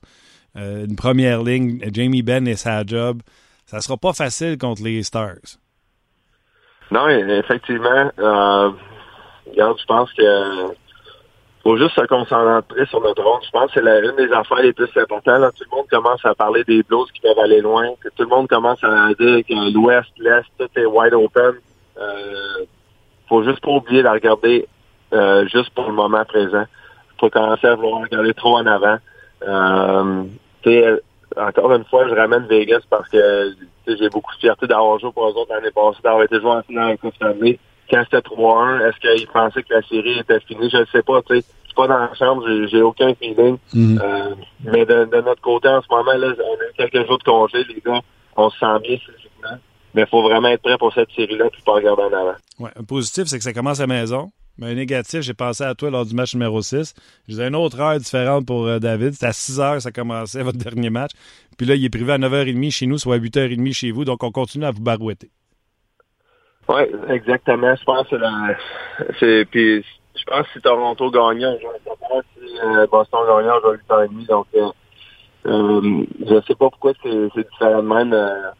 Euh, 0.56 0.84
une 0.86 0.96
première 0.96 1.42
ligne, 1.42 1.80
Jamie 1.92 2.22
Benn 2.22 2.46
et 2.46 2.56
sa 2.56 2.84
job. 2.84 3.20
Ça 3.66 3.80
sera 3.80 3.96
pas 3.96 4.12
facile 4.12 4.56
contre 4.58 4.82
les 4.82 5.02
Stars. 5.02 5.58
Non, 6.90 7.08
effectivement. 7.08 8.10
Euh, 8.18 8.70
regarde, 9.50 9.78
je 9.80 9.84
pense 9.86 10.12
que 10.12 10.74
faut 11.62 11.78
juste 11.78 11.94
se 11.94 12.04
concentrer 12.06 12.84
sur 12.86 13.00
notre 13.00 13.22
ronde. 13.22 13.40
Je 13.44 13.50
pense 13.50 13.68
que 13.72 13.80
c'est 13.80 13.82
la- 13.82 14.00
une 14.00 14.16
des 14.16 14.30
affaires 14.32 14.58
les 14.58 14.72
plus 14.74 14.88
importantes. 14.96 15.54
Tout 15.56 15.64
le 15.70 15.76
monde 15.76 15.86
commence 15.90 16.24
à 16.24 16.34
parler 16.34 16.62
des 16.64 16.82
Blues 16.82 17.10
qui 17.12 17.20
peuvent 17.20 17.38
aller 17.38 17.62
loin. 17.62 17.88
Tout 18.16 18.22
le 18.22 18.26
monde 18.28 18.48
commence 18.48 18.84
à 18.84 19.08
dire 19.18 19.40
que 19.48 19.72
l'Ouest, 19.72 20.10
l'Est, 20.18 20.44
tout 20.58 20.68
est 20.78 20.84
wide 20.84 21.14
open. 21.14 21.54
Euh, 21.96 22.64
faut 23.28 23.42
juste 23.44 23.60
pas 23.60 23.70
oublier 23.70 24.02
de 24.02 24.08
regarder 24.08 24.68
euh, 25.14 25.46
juste 25.48 25.70
pour 25.70 25.86
le 25.86 25.94
moment 25.94 26.24
présent. 26.26 26.64
Faut 27.18 27.30
commencer 27.30 27.66
à 27.66 27.74
vouloir 27.76 28.02
regarder 28.02 28.34
trop 28.34 28.58
en 28.58 28.66
avant. 28.66 28.98
Encore 31.36 31.72
une 31.72 31.84
fois, 31.84 32.08
je 32.08 32.14
ramène 32.14 32.46
Vegas 32.46 32.80
parce 32.88 33.08
que 33.08 33.52
tu 33.52 33.66
sais, 33.86 33.96
j'ai 33.98 34.08
beaucoup 34.08 34.34
de 34.34 34.40
fierté 34.40 34.66
d'avoir 34.66 34.98
joué 34.98 35.10
pour 35.12 35.28
eux 35.28 35.32
autres 35.32 35.52
l'année 35.52 35.70
passée, 35.70 35.98
d'avoir 36.02 36.22
été 36.22 36.40
joué 36.40 36.50
en 36.50 36.62
finale 36.62 36.88
avec 36.88 37.00
Coupe 37.00 37.14
Stanley. 37.14 37.58
Quand 37.90 38.02
c'était 38.04 38.18
3-1, 38.18 38.88
est-ce 38.88 38.98
qu'ils 38.98 39.28
pensaient 39.28 39.62
que 39.62 39.74
la 39.74 39.82
série 39.82 40.18
était 40.18 40.40
finie? 40.40 40.70
Je 40.70 40.78
ne 40.78 40.84
sais 40.86 41.02
pas. 41.02 41.20
tu 41.22 41.36
sais. 41.36 41.44
Je 41.64 41.68
suis 41.68 41.74
pas 41.76 41.86
dans 41.88 41.98
la 41.98 42.14
chambre, 42.14 42.44
j'ai, 42.68 42.82
aucun 42.82 43.14
feeling. 43.14 43.58
Euh, 43.74 44.34
mais 44.64 44.86
de, 44.86 45.04
de 45.04 45.20
notre 45.20 45.42
côté, 45.42 45.68
en 45.68 45.82
ce 45.82 45.88
moment, 45.90 46.12
là, 46.12 46.28
on 46.38 46.52
a 46.54 46.86
eu 46.86 46.88
quelques 46.88 47.06
jours 47.06 47.18
de 47.18 47.24
congé, 47.24 47.64
les 47.64 47.82
gars. 47.84 48.00
On 48.36 48.48
se 48.48 48.58
sent 48.58 48.78
bien 48.82 48.96
physiquement. 48.96 49.58
Mais 49.92 50.02
il 50.02 50.08
faut 50.08 50.22
vraiment 50.22 50.48
être 50.48 50.62
prêt 50.62 50.78
pour 50.78 50.92
cette 50.94 51.10
série-là 51.12 51.50
puis 51.50 51.62
pas 51.62 51.72
regarder 51.72 52.02
en 52.02 52.12
avant. 52.12 52.34
Ouais, 52.58 52.70
un 52.76 52.84
positif, 52.84 53.24
c'est 53.26 53.38
que 53.38 53.44
ça 53.44 53.52
commence 53.52 53.80
à 53.80 53.86
la 53.86 53.94
maison. 53.94 54.30
Mais 54.58 54.68
un 54.68 54.74
négatif, 54.74 55.20
j'ai 55.20 55.34
pensé 55.34 55.64
à 55.64 55.74
toi 55.74 55.90
lors 55.90 56.04
du 56.06 56.14
match 56.14 56.34
numéro 56.34 56.62
6. 56.62 56.94
J'ai 57.28 57.42
une 57.42 57.56
autre 57.56 57.80
heure 57.80 57.98
différente 57.98 58.46
pour 58.46 58.66
euh, 58.66 58.78
David. 58.78 59.12
C'était 59.12 59.26
à 59.26 59.32
6 59.32 59.60
heures, 59.60 59.82
ça 59.82 59.90
commençait 59.90 60.42
votre 60.44 60.58
dernier 60.58 60.90
match. 60.90 61.10
Puis 61.58 61.66
là, 61.66 61.74
il 61.74 61.84
est 61.84 61.90
privé 61.90 62.12
à 62.12 62.18
9h30 62.18 62.70
chez 62.70 62.86
nous, 62.86 62.98
soit 62.98 63.16
à 63.16 63.18
8h30 63.18 63.72
chez 63.72 63.90
vous. 63.90 64.04
Donc, 64.04 64.22
on 64.22 64.30
continue 64.30 64.64
à 64.64 64.70
vous 64.70 64.82
barouetter. 64.82 65.30
Oui, 66.68 66.82
exactement. 67.08 67.74
Je 67.76 67.84
pense 67.84 68.08
que 68.08 68.16
c'est 69.20 69.44
puis 69.50 69.84
je 70.16 70.24
pense 70.24 70.46
que 70.46 70.52
si 70.54 70.60
Toronto 70.60 71.10
gagnait, 71.10 71.58
7 71.58 71.88
heures. 72.10 72.22
Si 72.34 72.90
Boston 72.90 73.20
gagnait, 73.26 73.60
jouait 73.60 73.78
à 73.90 74.06
8h30. 74.06 74.26
Donc 74.26 74.46
euh, 74.54 74.70
euh, 75.46 76.04
je 76.20 76.40
sais 76.46 76.54
pas 76.54 76.70
pourquoi 76.70 76.92
c'est 77.02 77.28
différent 77.36 77.82
de 77.82 77.88
même. 77.88 78.12
euh, 78.12 78.50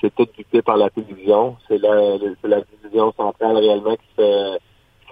c'est 0.00 0.14
tout 0.14 0.26
dicté 0.36 0.62
par 0.62 0.76
la 0.76 0.90
télévision. 0.90 1.56
C'est 1.68 1.78
la, 1.78 2.16
la 2.44 2.60
division 2.82 3.12
centrale 3.16 3.56
réellement 3.56 3.96
qui 3.96 4.06
fait, 4.16 4.58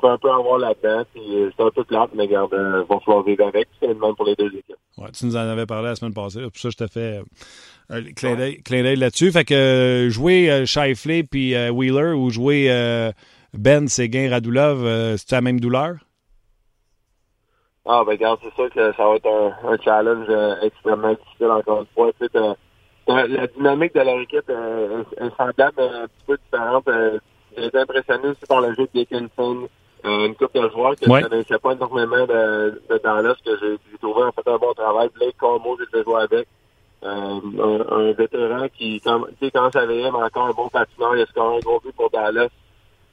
fait 0.01 0.09
un 0.09 0.19
peu 0.19 0.31
avoir 0.31 0.59
là-dedans. 0.59 1.05
Puis 1.15 1.23
euh, 1.37 1.51
c'est 1.57 1.63
un 1.65 1.71
peu 1.71 1.85
plate, 1.85 2.11
mais 2.15 2.25
regarde, 2.25 2.53
euh, 2.55 2.85
va 2.89 2.99
falloir 3.01 3.25
vivre 3.25 3.47
avec. 3.47 3.69
C'est 3.81 3.89
le 3.89 3.95
même 3.95 4.15
pour 4.15 4.27
les 4.27 4.35
deux 4.35 4.49
équipes. 4.49 4.77
Ouais, 4.97 5.11
tu 5.13 5.27
nous 5.27 5.37
en 5.37 5.41
avais 5.41 5.67
parlé 5.67 5.89
la 5.89 5.97
semaine 5.97 6.15
passée. 6.15 6.43
Pour 6.43 6.57
ça, 6.57 6.71
je 6.71 6.77
te 6.77 6.87
fais 6.87 7.21
euh, 7.21 7.23
un 7.91 8.03
clin 8.13 8.37
d'œil- 8.37 8.97
là-dessus. 8.97 9.31
Fait 9.33 9.45
que 9.45 10.09
jouer 10.11 10.65
Shifley 10.67 11.23
puis 11.23 11.55
Wheeler 11.71 12.13
ou 12.13 12.31
jouer 12.31 12.69
Ben, 13.55 13.89
Séguin, 13.89 14.31
Radulov, 14.31 14.85
c'est 15.17 15.33
la 15.33 15.41
même 15.41 15.61
douleur? 15.61 15.97
Ah, 17.91 18.03
ben, 18.05 18.13
regarde, 18.13 18.39
c'est 18.43 18.55
sûr 18.55 18.69
que 18.71 18.93
ça 18.93 19.09
va 19.09 19.17
être 19.17 19.27
un, 19.27 19.69
un 19.71 19.79
challenge 19.79 20.27
euh, 20.29 20.61
extrêmement 20.61 21.15
difficile, 21.15 21.47
encore 21.47 21.81
une 21.81 21.87
fois. 21.95 22.11
Tu 22.21 22.27
sais, 22.27 22.39
la 23.07 23.47
dynamique 23.47 23.95
de 23.95 24.01
leur 24.01 24.21
équipe 24.21 24.51
euh, 24.51 25.03
est, 25.17 25.37
semblable, 25.39 25.81
un 25.81 26.07
petit 26.07 26.25
peu 26.27 26.37
différente. 26.37 26.87
J'ai 27.57 27.65
été 27.65 27.79
impressionné 27.79 28.29
aussi 28.29 28.45
par 28.47 28.61
le 28.61 28.75
jeu 28.75 28.83
de 28.83 28.91
Dickinson, 29.01 29.67
euh, 30.05 30.27
une 30.27 30.35
coupe 30.35 30.55
de 30.55 30.69
joueurs 30.71 30.95
que 30.97 31.11
Ouais. 31.11 31.23
je 31.23 31.27
connaissais 31.29 31.59
pas 31.59 31.73
énormément 31.73 32.27
de, 32.27 32.81
de 32.89 32.99
Dallas, 33.03 33.35
que 33.45 33.51
j'ai 33.61 33.99
trouvé 33.99 34.23
en 34.25 34.33
fait 34.33 34.49
un 34.49 34.57
bon 34.59 34.73
travail. 34.75 35.09
Blake 35.15 35.37
Cormo, 35.37 35.77
j'ai 35.79 35.87
fait 35.87 36.05
jouer 36.05 36.23
avec. 36.23 36.49
Euh, 37.05 37.09
un, 37.63 37.97
un 37.97 38.13
vétéran 38.13 38.67
qui, 38.77 39.01
quand, 39.01 39.21
tu 39.39 39.47
sais, 39.47 39.51
quand 39.53 39.71
ça 39.73 39.87
VM, 39.87 40.17
encore 40.17 40.47
un 40.49 40.53
bon 40.53 40.69
patineur, 40.69 41.15
il 41.15 41.23
a 41.23 41.27
scoré 41.27 41.59
un 41.59 41.61
gros 41.61 41.79
but 41.79 41.95
pour 41.95 42.11
Dallas 42.11 42.49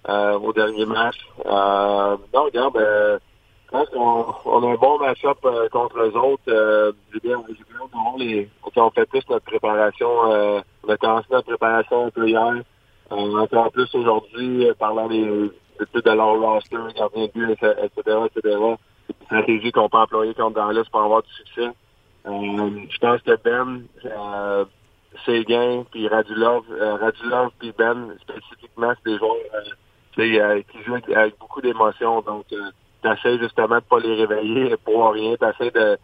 euh, 0.09 0.39
au 0.39 0.51
dernier 0.53 0.87
match. 0.87 1.17
Euh, 1.45 2.17
non, 2.33 2.43
regarde, 2.45 2.77
euh, 2.77 3.19
pense 3.75 3.89
qu'on 3.89 4.25
on 4.45 4.63
a 4.63 4.71
un 4.71 4.75
bon 4.75 4.97
match-up 4.99 5.37
euh, 5.45 5.67
contre 5.69 5.99
eux 5.99 6.17
autres. 6.17 6.43
Euh, 6.47 6.91
j'ai 7.13 7.19
bien, 7.19 7.43
j'ai 7.47 7.53
bien 7.53 8.15
les, 8.17 8.49
on 8.75 8.89
fait 8.91 9.05
plus 9.05 9.21
notre 9.29 9.45
préparation. 9.45 10.31
Euh, 10.31 10.61
on 10.83 10.89
a 10.89 10.97
commencé 10.97 11.27
notre 11.31 11.47
préparation 11.47 12.05
un 12.05 12.09
peu 12.09 12.27
hier. 12.27 12.53
Euh, 13.11 13.37
encore 13.37 13.71
plus 13.71 13.93
aujourd'hui, 13.93 14.67
euh, 14.67 14.73
parlant 14.73 15.07
des, 15.07 15.51
de, 15.79 16.01
de 16.01 16.11
leur 16.11 16.39
roster, 16.39 16.77
gardien 16.95 17.27
de 17.33 17.51
etc., 17.51 18.17
etc. 18.25 18.57
Stratégie 19.25 19.71
qu'on 19.71 19.89
peut 19.89 19.97
employer 19.97 20.33
contre 20.33 20.55
Dallas 20.55 20.85
pour 20.91 21.01
avoir 21.01 21.23
du 21.23 21.31
succès. 21.33 21.69
Euh, 22.27 22.69
je 22.89 22.97
pense 22.97 23.21
que 23.21 23.35
Ben, 23.43 23.83
euh, 24.05 24.65
puis 25.91 26.07
Radulov, 26.07 26.63
euh, 26.71 26.95
Radulov 26.95 27.51
puis 27.59 27.71
Ben, 27.77 28.15
spécifiquement, 28.21 28.93
c'est 28.97 29.11
des 29.11 29.17
joueurs 29.17 29.35
euh, 29.53 30.21
euh, 30.21 30.61
qui 30.71 30.83
jouent 30.83 30.95
avec, 31.15 31.37
beaucoup 31.39 31.61
d'émotion. 31.61 32.21
Donc, 32.21 32.45
t'essaies 33.01 33.37
justement 33.37 33.75
de 33.75 33.81
pas 33.81 33.99
les 33.99 34.25
réveiller 34.25 34.75
pour 34.77 35.11
rien. 35.11 35.35
T'essaies 35.35 35.71
de, 35.71 35.97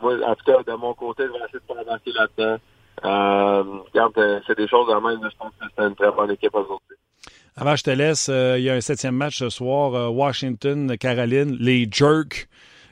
moi, 0.00 0.14
en 0.24 0.34
tout 0.34 0.44
cas, 0.44 0.62
de 0.62 0.76
mon 0.76 0.94
côté, 0.94 1.24
je 1.24 1.32
vais 1.32 1.38
essayer 1.38 1.60
de 1.60 1.74
pas 1.74 1.80
avancer 1.80 2.12
là-dedans. 2.12 2.58
Euh, 3.04 3.78
regarde, 3.92 4.42
c'est 4.46 4.56
des 4.56 4.68
choses 4.68 4.86
de 4.88 4.94
même. 4.94 5.28
Je 5.28 5.36
pense 5.36 5.50
que 5.60 5.66
c'est 5.76 5.84
une 5.84 5.94
très 5.94 6.12
bonne 6.12 6.30
équipe 6.30 6.54
aujourd'hui. 6.54 6.96
Avant, 7.56 7.76
je 7.76 7.84
te 7.84 7.90
laisse, 7.90 8.28
euh, 8.30 8.58
il 8.58 8.64
y 8.64 8.70
a 8.70 8.74
un 8.74 8.80
septième 8.80 9.14
match 9.14 9.38
ce 9.38 9.48
soir, 9.48 9.94
euh, 9.94 10.08
Washington, 10.08 10.96
Caroline, 10.98 11.56
les 11.60 11.86
Jerks 11.88 12.48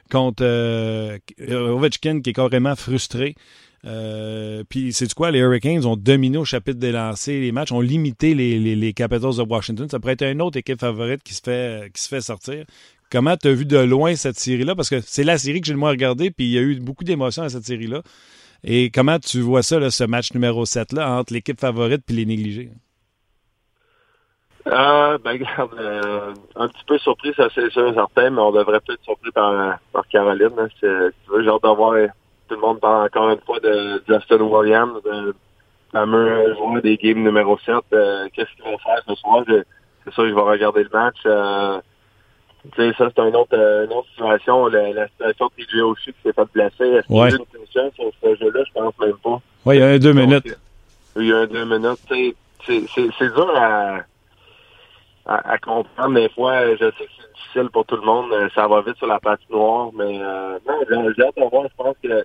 contre 0.08 0.44
euh, 0.44 1.18
Ovechkin 1.48 2.20
qui 2.20 2.30
est 2.30 2.32
carrément 2.32 2.76
frustré. 2.76 3.34
Puis 3.82 4.92
c'est 4.92 5.12
quoi, 5.14 5.32
les 5.32 5.40
Hurricanes 5.40 5.84
ont 5.84 5.96
dominé 5.96 6.38
au 6.38 6.44
chapitre 6.44 6.78
des 6.78 6.92
lancers 6.92 7.40
les 7.40 7.50
matchs, 7.50 7.72
ont 7.72 7.80
limité 7.80 8.34
les, 8.34 8.60
les, 8.60 8.76
les 8.76 8.92
Capitals 8.92 9.36
de 9.36 9.42
Washington. 9.42 9.88
Ça 9.90 9.98
pourrait 9.98 10.12
être 10.12 10.22
une 10.22 10.40
autre 10.40 10.58
équipe 10.58 10.78
favorite 10.78 11.24
qui 11.24 11.34
se 11.34 11.40
fait 11.42 11.90
qui 11.92 12.00
se 12.00 12.08
fait 12.08 12.20
sortir. 12.20 12.64
Comment 13.10 13.36
tu 13.36 13.48
as 13.48 13.52
vu 13.54 13.66
de 13.66 13.78
loin 13.78 14.14
cette 14.14 14.38
série-là? 14.38 14.76
Parce 14.76 14.90
que 14.90 15.00
c'est 15.00 15.24
la 15.24 15.38
série 15.38 15.60
que 15.60 15.66
j'ai 15.66 15.72
le 15.72 15.80
moins 15.80 15.90
regardée, 15.90 16.30
puis 16.30 16.46
il 16.46 16.52
y 16.52 16.58
a 16.58 16.62
eu 16.62 16.78
beaucoup 16.78 17.02
d'émotions 17.02 17.42
à 17.42 17.48
cette 17.48 17.66
série-là. 17.66 18.02
Et 18.62 18.90
comment 18.90 19.18
tu 19.18 19.40
vois 19.40 19.64
ça, 19.64 19.80
là, 19.80 19.90
ce 19.90 20.04
match 20.04 20.32
numéro 20.34 20.64
7-là, 20.64 21.18
entre 21.18 21.32
l'équipe 21.32 21.58
favorite 21.58 22.02
et 22.08 22.12
les 22.12 22.26
négligés? 22.26 22.70
Euh, 24.66 25.18
ben, 25.18 25.32
regarde, 25.32 25.74
euh, 25.78 26.32
un 26.56 26.68
petit 26.68 26.84
peu 26.86 26.98
surpris, 26.98 27.32
ça 27.36 27.48
c'est 27.54 27.70
sûr 27.70 27.92
certain, 27.94 28.30
mais 28.30 28.40
on 28.40 28.52
devrait 28.52 28.80
peut 28.80 28.92
être 28.94 29.02
surpris 29.02 29.30
par, 29.32 29.78
par 29.92 30.06
Caroline. 30.08 30.50
Hein. 30.58 30.68
Si 30.74 30.80
tu 30.80 30.86
veux, 31.30 31.42
j'ai 31.42 31.48
hâte 31.48 31.62
de 31.62 31.68
voir 31.68 31.94
tout 32.48 32.54
le 32.54 32.60
monde 32.60 32.80
parle 32.80 33.06
encore 33.06 33.30
une 33.30 33.40
fois 33.40 33.60
de 33.60 34.02
Justin 34.08 34.40
Williams, 34.42 35.00
le 35.04 35.34
fameux 35.90 36.54
joueur 36.54 36.82
des 36.82 36.96
games 36.96 37.22
numéro 37.22 37.58
7. 37.58 37.76
Euh, 37.92 38.28
Qu'est-ce 38.32 38.50
qu'il 38.56 38.64
va 38.64 38.76
faire 38.78 39.02
ce 39.06 39.14
soir? 39.16 39.42
C'est 39.46 40.12
sûr 40.12 40.28
je 40.28 40.34
vais 40.34 40.40
regarder 40.40 40.82
le 40.84 40.90
match. 40.92 41.16
Euh, 41.26 41.80
tu 42.74 42.76
sais, 42.76 42.92
ça, 42.96 43.08
c'est 43.14 43.22
une 43.22 43.34
autre, 43.36 43.54
euh, 43.56 43.86
une 43.86 43.92
autre 43.92 44.08
situation. 44.10 44.66
La, 44.68 44.92
la 44.92 45.08
situation 45.08 45.46
de 45.58 45.64
TJ 45.64 45.80
Oshie 45.82 46.12
qui 46.12 46.22
s'est 46.22 46.32
fait 46.32 46.48
blesser. 46.52 46.84
Est-ce 46.96 47.06
qu'il 47.06 47.16
y 47.16 47.20
a 47.20 47.28
une 47.30 47.46
punition 47.46 47.90
sur 47.96 48.10
ce 48.22 48.36
jeu-là? 48.36 48.62
Je 48.66 48.72
pense 48.72 48.98
même 49.00 49.16
pas. 49.22 49.40
Oui, 49.64 49.76
il 49.76 49.80
y 49.80 49.82
a 49.82 49.88
un 49.88 49.98
deux 49.98 50.12
minutes. 50.12 50.46
euh, 50.46 51.22
Il 51.22 51.26
y 51.28 51.32
a 51.32 51.38
un 51.38 51.46
deux 51.46 51.64
minutes. 51.64 51.98
c'est 52.08 53.34
dur 53.34 53.52
à, 53.56 53.98
à, 55.26 55.52
à 55.52 55.58
comprendre 55.58 56.14
des 56.14 56.28
fois. 56.30 56.66
Je 56.76 56.76
sais 56.76 56.90
que 56.90 57.12
c'est 57.18 57.32
difficile 57.34 57.70
pour 57.72 57.84
tout 57.86 57.96
le 57.96 58.02
monde. 58.02 58.32
euh, 58.32 58.48
Ça 58.54 58.66
va 58.66 58.80
vite 58.82 58.96
sur 58.96 59.06
la 59.06 59.20
patinoire, 59.20 59.90
mais 59.94 60.20
euh, 60.22 60.58
non, 60.66 60.74
j'ai 61.16 61.22
hâte 61.24 61.36
de 61.36 61.50
voir. 61.50 61.64
Je 61.68 61.76
pense 61.76 61.96
que 62.02 62.24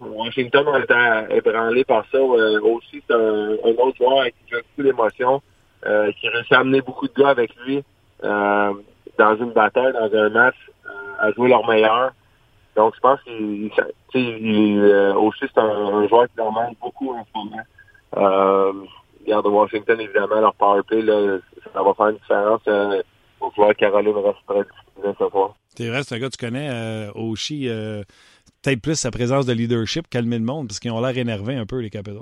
Washington 0.00 0.66
a 0.68 0.78
été 0.80 1.36
ébranlé 1.36 1.84
par 1.84 2.04
ça. 2.10 2.18
Euh, 2.18 2.60
aussi, 2.62 3.02
c'est 3.06 3.14
un, 3.14 3.52
un 3.64 3.74
autre 3.82 3.96
joueur 3.98 4.20
avec 4.22 4.34
qui 4.46 4.54
beaucoup 4.54 4.82
d'émotions, 4.82 5.42
euh, 5.86 6.10
qui 6.12 6.28
réussit 6.28 6.52
à 6.52 6.60
amener 6.60 6.80
beaucoup 6.80 7.06
de 7.08 7.14
gars 7.14 7.28
avec 7.28 7.54
lui 7.64 7.82
euh, 8.24 8.72
dans 9.18 9.36
une 9.36 9.52
bataille, 9.52 9.92
dans 9.92 10.12
un 10.14 10.28
match, 10.30 10.56
euh, 10.86 10.90
à 11.18 11.32
jouer 11.32 11.48
leur 11.50 11.66
meilleur. 11.68 12.12
Donc, 12.76 12.94
je 12.94 13.00
pense 13.00 13.20
qu'il, 13.22 13.70
euh, 14.14 15.14
aussi, 15.14 15.40
c'est 15.40 15.58
un, 15.58 15.64
un 15.68 16.08
joueur 16.08 16.26
qui 16.28 16.36
leur 16.38 16.52
manque 16.52 16.78
beaucoup 16.80 17.12
en 17.12 17.24
ce 17.24 17.30
moment. 17.38 17.62
Regarde, 19.24 19.46
Washington, 19.46 20.00
évidemment, 20.00 20.40
leur 20.40 20.54
power 20.54 20.82
play, 20.86 21.02
là, 21.02 21.38
ça 21.72 21.82
va 21.82 21.94
faire 21.94 22.08
une 22.08 22.16
différence. 22.16 22.60
Euh, 22.68 23.02
au 23.40 23.50
pouvoir 23.50 23.74
Caroline 23.74 24.14
reste 24.16 24.68
ce 25.18 25.28
soir. 25.30 25.54
Vrai, 25.78 26.02
c'est 26.02 26.14
un 26.14 26.18
gars 26.18 26.28
que 26.28 26.36
tu 26.36 26.44
connais, 26.44 26.68
euh, 26.70 27.10
Oshie, 27.14 27.68
euh, 27.68 28.02
peut-être 28.62 28.82
plus 28.82 28.96
sa 28.96 29.10
présence 29.10 29.46
de 29.46 29.52
leadership, 29.54 30.08
calmer 30.10 30.38
le 30.38 30.44
monde, 30.44 30.68
parce 30.68 30.78
qu'ils 30.78 30.90
ont 30.92 31.00
l'air 31.00 31.16
énervés 31.16 31.54
un 31.56 31.64
peu, 31.64 31.78
les 31.80 31.88
Capitals. 31.90 32.16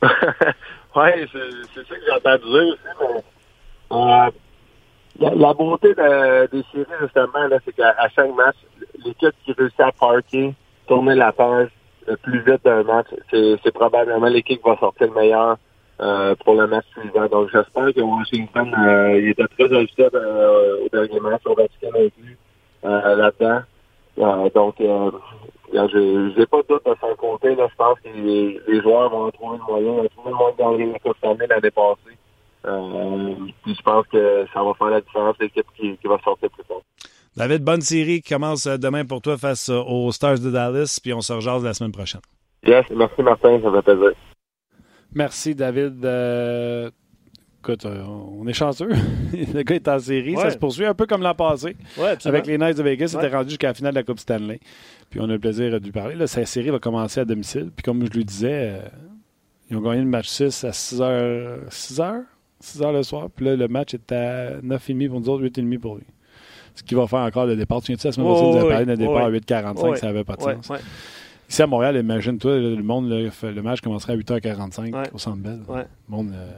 ouais, 0.02 1.26
c'est 1.32 1.84
ça 1.88 1.94
que 1.94 2.00
j'ai 2.06 2.12
entendu 2.12 2.44
dire 2.44 2.68
aussi, 2.68 2.78
mais 3.00 3.96
euh, 3.96 4.30
la, 5.18 5.34
la 5.34 5.54
beauté 5.54 5.88
de- 5.94 6.46
des 6.52 6.62
séries, 6.70 6.86
justement, 7.00 7.46
là, 7.48 7.58
c'est 7.64 7.72
qu'à 7.74 7.94
chaque 8.14 8.32
match, 8.36 8.56
l'équipe 9.04 9.34
qui 9.44 9.52
réussit 9.52 9.80
à 9.80 9.90
parker, 9.90 10.54
tourner 10.86 11.16
la 11.16 11.32
page 11.32 11.70
le 12.06 12.16
plus 12.16 12.38
vite 12.40 12.64
d'un 12.64 12.84
match, 12.84 13.08
c'est 13.30 13.72
probablement 13.74 14.28
l'équipe 14.28 14.62
qui 14.62 14.68
va 14.68 14.76
sortir 14.78 15.08
le 15.08 15.14
meilleur 15.14 15.58
euh, 16.00 16.34
pour 16.44 16.54
le 16.54 16.66
match 16.66 16.84
suivant. 16.92 17.26
Donc 17.26 17.48
j'espère 17.52 17.92
que 17.92 18.00
Washington 18.00 18.72
euh, 18.74 19.20
il 19.20 19.28
était 19.30 19.46
très 19.48 19.72
ajusté 19.76 20.08
euh, 20.14 20.84
au 20.84 20.88
dernier 20.88 21.20
match, 21.20 21.42
au 21.44 21.54
Vatican 21.54 21.88
inclus 21.88 22.38
euh, 22.84 23.16
là-dedans. 23.16 23.60
Donc 24.54 24.74
je 24.78 26.32
j'ai 26.36 26.46
pas 26.46 26.62
de 26.62 26.66
doute 26.68 26.86
à 26.86 26.94
son 27.00 27.14
côté. 27.16 27.54
Là, 27.54 27.66
je 27.70 27.76
pense 27.76 27.98
que 28.00 28.08
les, 28.08 28.60
les 28.66 28.80
joueurs 28.80 29.10
vont 29.10 29.30
trouver 29.30 29.58
le 29.58 29.64
moyen. 29.64 30.04
Tout 30.14 30.28
le 30.28 30.34
monde 30.34 30.54
gagné 30.58 30.92
la 30.92 30.98
Coupe 30.98 31.16
Stanley 31.18 31.46
l'année 31.46 31.70
passée. 31.70 32.16
Puis 33.64 33.74
je 33.74 33.82
pense 33.82 34.06
que 34.08 34.46
ça 34.52 34.62
va 34.62 34.74
faire 34.74 34.90
la 34.90 35.00
différence 35.00 35.36
l'équipe 35.40 35.66
qui, 35.76 35.96
qui 35.96 36.08
va 36.08 36.18
sortir 36.24 36.48
plus 36.50 36.64
tard. 36.64 36.80
David, 37.36 37.62
bonne 37.62 37.82
série 37.82 38.20
qui 38.20 38.32
commence 38.32 38.66
demain 38.66 39.04
pour 39.04 39.20
toi 39.20 39.36
face 39.36 39.68
aux 39.68 40.10
Stars 40.10 40.40
de 40.40 40.50
Dallas, 40.50 40.98
puis 41.00 41.12
on 41.12 41.20
se 41.20 41.32
rejase 41.32 41.62
la 41.62 41.72
semaine 41.72 41.92
prochaine. 41.92 42.20
Yes, 42.66 42.84
merci 42.90 43.22
Martin, 43.22 43.60
ça 43.62 43.70
fait 43.70 43.82
plaisir. 43.82 44.12
Merci, 45.14 45.54
David. 45.54 46.04
Euh, 46.04 46.90
écoute, 47.60 47.84
euh, 47.86 48.02
on 48.04 48.46
est 48.46 48.52
chanceux. 48.52 48.88
le 49.32 49.62
gars 49.62 49.74
est 49.74 49.88
en 49.88 49.98
série. 49.98 50.36
Ça 50.36 50.50
se 50.50 50.58
poursuit 50.58 50.84
un 50.84 50.94
peu 50.94 51.06
comme 51.06 51.22
l'an 51.22 51.34
passé. 51.34 51.76
Ouais. 51.96 52.14
Avec 52.24 52.46
les 52.46 52.58
Knights 52.58 52.76
de 52.78 52.82
Vegas, 52.82 53.08
c'était 53.08 53.22
Ouais. 53.24 53.28
rendu 53.36 53.50
jusqu'à 53.50 53.68
la 53.68 53.74
finale 53.74 53.94
de 53.94 53.98
la 53.98 54.04
Coupe 54.04 54.18
Stanley. 54.20 54.60
Puis 55.10 55.20
on 55.20 55.24
a 55.24 55.28
le 55.28 55.38
plaisir 55.38 55.70
de 55.70 55.84
lui 55.84 55.92
parler. 55.92 56.14
Là, 56.14 56.26
sa 56.26 56.44
série 56.44 56.70
va 56.70 56.78
commencer 56.78 57.20
à 57.20 57.24
domicile. 57.24 57.70
Puis 57.74 57.82
comme 57.82 58.04
je 58.04 58.10
lui 58.10 58.24
disais, 58.24 58.50
euh, 58.74 58.80
ils 59.70 59.76
ont 59.76 59.80
gagné 59.80 60.00
le 60.00 60.06
match 60.06 60.28
6 60.28 60.64
à 60.64 60.72
6 60.72 61.00
h 61.00 61.56
6 61.70 61.98
h 62.00 62.20
6 62.60 62.80
h 62.80 62.92
le 62.92 63.02
soir. 63.02 63.28
Puis 63.34 63.46
là, 63.46 63.56
le 63.56 63.68
match 63.68 63.94
est 63.94 64.12
à 64.12 64.60
9h30 64.60 65.08
pour 65.08 65.20
nous 65.20 65.28
autres, 65.30 65.42
8h30 65.44 65.78
pour 65.78 65.96
lui. 65.96 66.04
Ce 66.74 66.82
qui 66.82 66.94
va 66.94 67.06
faire 67.08 67.20
encore 67.20 67.46
le 67.46 67.56
départ. 67.56 67.80
Tu 67.82 67.92
viens 67.92 67.98
la 68.04 68.12
semaine 68.12 68.28
Oh, 68.30 68.34
passée, 68.34 68.46
nous 68.58 68.62
oui, 68.64 68.68
parlé 68.70 68.86
d'un 68.86 68.94
départ 68.96 69.14
oui. 69.14 69.22
à 69.22 69.30
8h45, 69.30 69.82
Ouais. 69.90 69.96
ça 69.96 70.06
n'avait 70.06 70.24
pas 70.24 70.36
de 70.36 70.42
sens. 70.42 70.70
Ici 71.48 71.62
à 71.62 71.66
Montréal, 71.66 71.96
imagine-toi, 71.96 72.58
le 72.58 72.82
monde, 72.82 73.30
fait- 73.30 73.52
le 73.52 73.62
match 73.62 73.80
commencerait 73.80 74.12
à 74.12 74.16
8h45 74.16 74.94
Ouais. 74.94 75.02
au 75.14 75.18
Centre 75.18 75.38
Bell. 75.38 75.60
Ouais. 75.66 75.84
Le 76.08 76.14
monde 76.16 76.30
euh, 76.34 76.50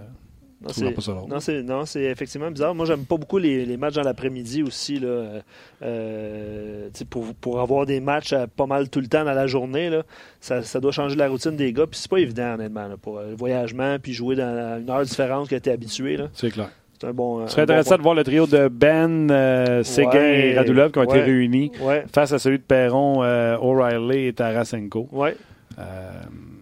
Non, 0.62 0.68
c'est- 0.72 0.90
pas 0.90 1.00
ça 1.00 1.12
drôle. 1.12 1.30
Non, 1.30 1.40
c'est 1.40 1.62
non, 1.62 1.86
c'est 1.86 2.02
effectivement 2.02 2.50
bizarre. 2.50 2.74
Moi, 2.74 2.84
j'aime 2.86 3.04
pas 3.06 3.16
beaucoup 3.16 3.38
les, 3.38 3.64
les 3.64 3.76
matchs 3.76 3.94
dans 3.94 4.02
l'après-midi 4.02 4.62
aussi. 4.62 4.98
Là, 4.98 5.40
euh, 5.82 6.90
pour, 7.08 7.34
pour 7.34 7.60
avoir 7.60 7.86
des 7.86 8.00
matchs 8.00 8.32
euh, 8.32 8.46
pas 8.54 8.66
mal 8.66 8.90
tout 8.90 9.00
le 9.00 9.06
temps 9.06 9.24
dans 9.24 9.32
la 9.32 9.46
journée, 9.46 9.88
là, 9.90 10.02
ça, 10.40 10.62
ça 10.62 10.80
doit 10.80 10.92
changer 10.92 11.16
la 11.16 11.28
routine 11.28 11.56
des 11.56 11.72
gars. 11.72 11.86
Puis 11.86 11.98
c'est 12.00 12.10
pas 12.10 12.18
évident, 12.18 12.54
honnêtement, 12.54 12.88
là, 12.88 12.96
pour 12.96 13.18
euh, 13.18 13.30
le 13.30 13.36
voyagement, 13.36 13.96
puis 14.02 14.12
jouer 14.12 14.36
dans 14.36 14.78
une 14.80 14.90
heure 14.90 15.02
différente 15.04 15.48
que 15.48 15.56
tu 15.56 15.68
es 15.70 15.72
habitué. 15.72 16.18
C'est 16.34 16.50
clair. 16.50 16.70
C'est 17.00 17.06
un 17.06 17.12
bon. 17.14 17.46
Ce 17.46 17.52
serait 17.52 17.62
intéressant 17.62 17.96
de 17.96 18.02
voir 18.02 18.14
le 18.14 18.22
trio 18.24 18.46
de 18.46 18.68
Ben, 18.68 19.30
euh, 19.30 19.82
Séguin 19.82 20.10
Ouais. 20.10 20.48
et 20.50 20.54
Radulov 20.58 20.90
qui 20.92 20.98
ont 20.98 21.02
Ouais. 21.06 21.18
été 21.18 21.20
réunis 21.22 21.72
Ouais, 21.80 22.04
face 22.12 22.32
à 22.32 22.38
celui 22.38 22.58
de 22.58 22.62
Perron, 22.62 23.22
euh, 23.22 23.56
O'Reilly 23.58 24.26
et 24.26 24.32
Tarasenko. 24.34 25.08
Euh, 25.80 26.12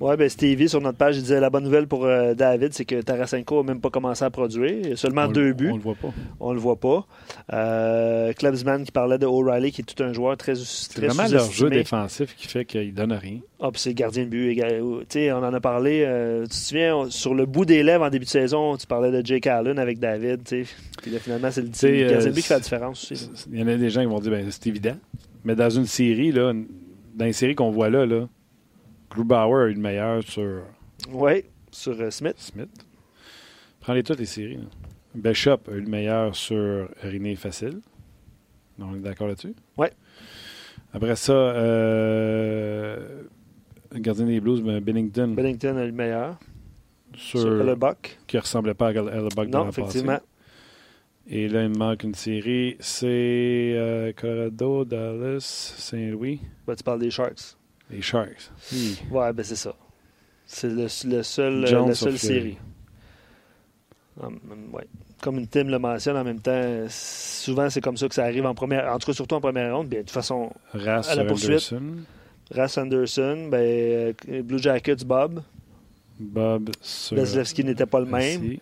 Ouais, 0.00 0.16
ben 0.16 0.28
Stevie, 0.28 0.68
sur 0.68 0.80
notre 0.80 0.96
page, 0.96 1.16
il 1.16 1.22
disait 1.22 1.40
la 1.40 1.50
bonne 1.50 1.64
nouvelle 1.64 1.88
pour 1.88 2.04
euh, 2.06 2.32
David, 2.32 2.72
c'est 2.72 2.84
que 2.84 3.02
Tarasenko 3.02 3.64
n'a 3.64 3.72
même 3.72 3.80
pas 3.80 3.90
commencé 3.90 4.24
à 4.24 4.30
produire. 4.30 4.96
Seulement 4.96 5.24
on 5.24 5.32
deux 5.32 5.52
buts. 5.54 5.70
On 5.72 5.76
le 5.76 5.82
voit 5.82 5.96
pas. 5.96 6.12
On 6.38 6.52
le 6.52 6.60
voit 6.60 6.76
pas. 6.78 7.04
Euh, 7.52 8.32
Klebsman 8.32 8.84
qui 8.84 8.92
parlait 8.92 9.18
de 9.18 9.26
O'Reilly, 9.26 9.72
qui 9.72 9.80
est 9.80 9.84
tout 9.84 10.00
un 10.04 10.12
joueur 10.12 10.36
très, 10.36 10.54
C'est 10.54 10.90
très 10.94 11.08
vraiment 11.08 11.28
leur 11.28 11.50
jeu 11.50 11.68
défensif 11.68 12.32
qui 12.36 12.46
fait 12.46 12.64
qu'il 12.64 12.94
donne 12.94 13.12
rien. 13.12 13.38
Ah, 13.60 13.70
puis 13.72 13.80
c'est 13.80 13.88
le 13.90 13.94
gardien 13.96 14.22
de 14.22 14.28
but. 14.28 14.50
égal- 14.52 14.80
Tu 14.80 15.04
sais, 15.08 15.32
on 15.32 15.38
en 15.38 15.52
a 15.52 15.60
parlé. 15.60 16.04
euh, 16.06 16.44
tu 16.44 16.50
te 16.50 16.54
souviens, 16.54 16.94
on- 16.96 17.10
sur 17.10 17.34
le 17.34 17.46
bout 17.46 17.64
des 17.64 17.82
lèvres 17.82 18.04
en 18.04 18.10
début 18.10 18.24
de 18.24 18.30
saison, 18.30 18.76
tu 18.76 18.86
parlais 18.86 19.10
de 19.10 19.26
Jake 19.26 19.48
Allen 19.48 19.80
avec 19.80 19.98
David. 19.98 20.42
Puis 20.44 21.10
là, 21.10 21.18
finalement, 21.18 21.50
c'est 21.50 21.62
le, 21.62 22.08
gardien 22.08 22.28
de 22.28 22.34
but 22.34 22.40
qui 22.42 22.46
fait 22.46 22.54
la 22.54 22.60
différence 22.60 23.10
aussi. 23.10 23.28
Il 23.52 23.58
y 23.58 23.62
en 23.64 23.66
a 23.66 23.74
des 23.76 23.90
gens 23.90 24.00
qui 24.02 24.06
vont 24.06 24.20
dire 24.20 24.30
ben, 24.30 24.46
c'est 24.48 24.68
évident. 24.68 24.96
Mais 25.44 25.56
dans 25.56 25.70
une 25.70 25.86
série, 25.86 26.30
là, 26.30 26.52
dans 27.16 27.26
une 27.26 27.32
série 27.32 27.56
qu'on 27.56 27.72
voit 27.72 27.90
là, 27.90 28.06
là 28.06 28.28
Grubauer 29.10 29.64
a 29.64 29.66
eu 29.68 29.74
le 29.74 29.80
meilleur 29.80 30.22
sur 30.22 30.62
Oui, 31.10 31.44
sur 31.70 31.98
euh, 32.00 32.10
Smith. 32.10 32.34
Smith. 32.38 32.68
Prends-les 33.80 34.02
toutes 34.02 34.18
les 34.18 34.26
séries. 34.26 34.56
là. 34.56 34.64
Bishop 35.14 35.60
a 35.68 35.72
eu 35.72 35.80
le 35.80 35.88
meilleur 35.88 36.34
sur 36.36 36.88
Riné 37.02 37.34
Facile. 37.36 37.80
On 38.78 38.94
est 38.94 39.00
d'accord 39.00 39.26
là-dessus? 39.28 39.54
Ouais. 39.76 39.90
Après 40.92 41.16
ça, 41.16 41.32
euh, 41.32 43.22
le 43.92 43.98
gardien 44.00 44.26
des 44.26 44.40
Blues, 44.40 44.62
ben, 44.62 44.80
Bennington, 44.80 45.28
Bennington 45.34 45.76
a 45.76 45.84
le 45.86 45.92
meilleur. 45.92 46.38
sur, 47.16 47.40
Sur 47.40 47.50
le 47.64 47.74
Buck. 47.74 48.18
qui 48.26 48.38
ressemblait 48.38 48.74
pas 48.74 48.88
à 48.88 48.90
Hellebuck 48.92 49.48
dans 49.50 49.64
passé. 49.66 49.80
effectivement. 49.80 50.20
Et 51.30 51.46
là, 51.48 51.64
il 51.64 51.70
me 51.70 51.76
manque 51.76 52.04
une 52.04 52.14
série. 52.14 52.76
C'est 52.80 53.06
euh, 53.76 54.12
Colorado, 54.16 54.84
Dallas, 54.86 55.74
Saint-Louis. 55.76 56.40
Ben, 56.66 56.74
tu 56.74 56.82
parles 56.84 57.00
des 57.00 57.10
Sharks. 57.10 57.56
Les 57.90 58.02
Sharks. 58.02 58.50
Hmm. 58.72 59.14
Ouais, 59.14 59.32
ben 59.32 59.42
c'est 59.42 59.56
ça. 59.56 59.74
C'est 60.46 60.68
le, 60.68 60.86
le 61.16 61.22
seul, 61.22 61.66
Jones 61.66 61.88
la 61.88 61.94
seule 61.94 62.18
série. 62.18 62.58
Hum, 64.20 64.38
ouais. 64.72 64.86
Comme 65.22 65.38
une 65.38 65.46
Tim 65.46 65.64
le 65.64 65.78
mentionne 65.78 66.16
en 66.16 66.24
même 66.24 66.40
temps, 66.40 66.86
souvent 66.88 67.68
c'est 67.70 67.80
comme 67.80 67.96
ça 67.96 68.08
que 68.08 68.14
ça 68.14 68.24
arrive 68.24 68.46
en 68.46 68.54
première, 68.54 68.92
en 68.92 68.98
tout 68.98 69.06
cas 69.06 69.12
surtout 69.12 69.34
en 69.34 69.40
première 69.40 69.74
ronde. 69.76 69.88
Bien, 69.88 70.00
de 70.00 70.04
toute 70.04 70.12
façon, 70.12 70.50
Race 70.72 71.08
À 71.08 71.14
la 71.16 71.24
poursuite. 71.24 71.50
Anderson. 71.50 71.82
Rass 72.50 72.78
Anderson, 72.78 73.48
ben, 73.50 74.14
euh, 74.28 74.42
Blue 74.42 74.58
Jackets, 74.58 75.04
Bob. 75.04 75.42
Bob 76.18 76.70
sur. 76.80 77.16
Vasilevski 77.16 77.62
n'était 77.64 77.86
pas 77.86 78.00
le 78.00 78.06
même. 78.06 78.56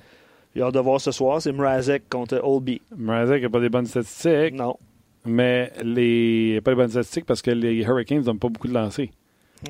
Il 0.55 0.63
a 0.63 0.67
hâte 0.67 0.75
de 0.75 0.81
voir 0.81 1.01
ce 1.01 1.13
soir, 1.13 1.41
c'est 1.41 1.53
Mrazek 1.53 2.09
contre 2.09 2.41
Olby. 2.43 2.81
Mrazek 2.97 3.43
n'a 3.43 3.49
pas 3.51 3.61
des 3.61 3.69
bonnes 3.69 3.87
statistiques, 3.87 4.55
Non, 4.55 4.77
mais 5.27 5.73
les... 5.83 6.61
pas 6.63 6.71
des 6.73 6.77
bonnes 6.77 6.89
statistiques 6.91 7.25
parce 7.27 7.43
que 7.43 7.51
les 7.51 7.75
Hurricanes 7.83 8.19
ne 8.19 8.23
donnent 8.25 8.39
pas 8.39 8.49
beaucoup 8.49 8.69
de 8.69 8.75
lancers. 8.75 9.09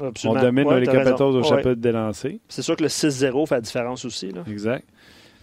absolument. 0.01 0.41
On 0.41 0.43
domine 0.43 0.67
Ouais, 0.67 0.81
les. 0.81 0.87
Capitals 0.87 1.23
au 1.23 1.39
Ouais. 1.43 1.49
chapitre 1.49 1.75
des 1.75 1.93
lancers. 1.93 2.39
C'est 2.49 2.63
sûr 2.63 2.77
que 2.77 2.83
le 2.83 2.89
6-0 2.89 3.47
fait 3.47 3.55
la 3.57 3.61
différence 3.61 4.05
aussi. 4.05 4.31
Là. 4.33 4.43
Exact. 4.49 4.87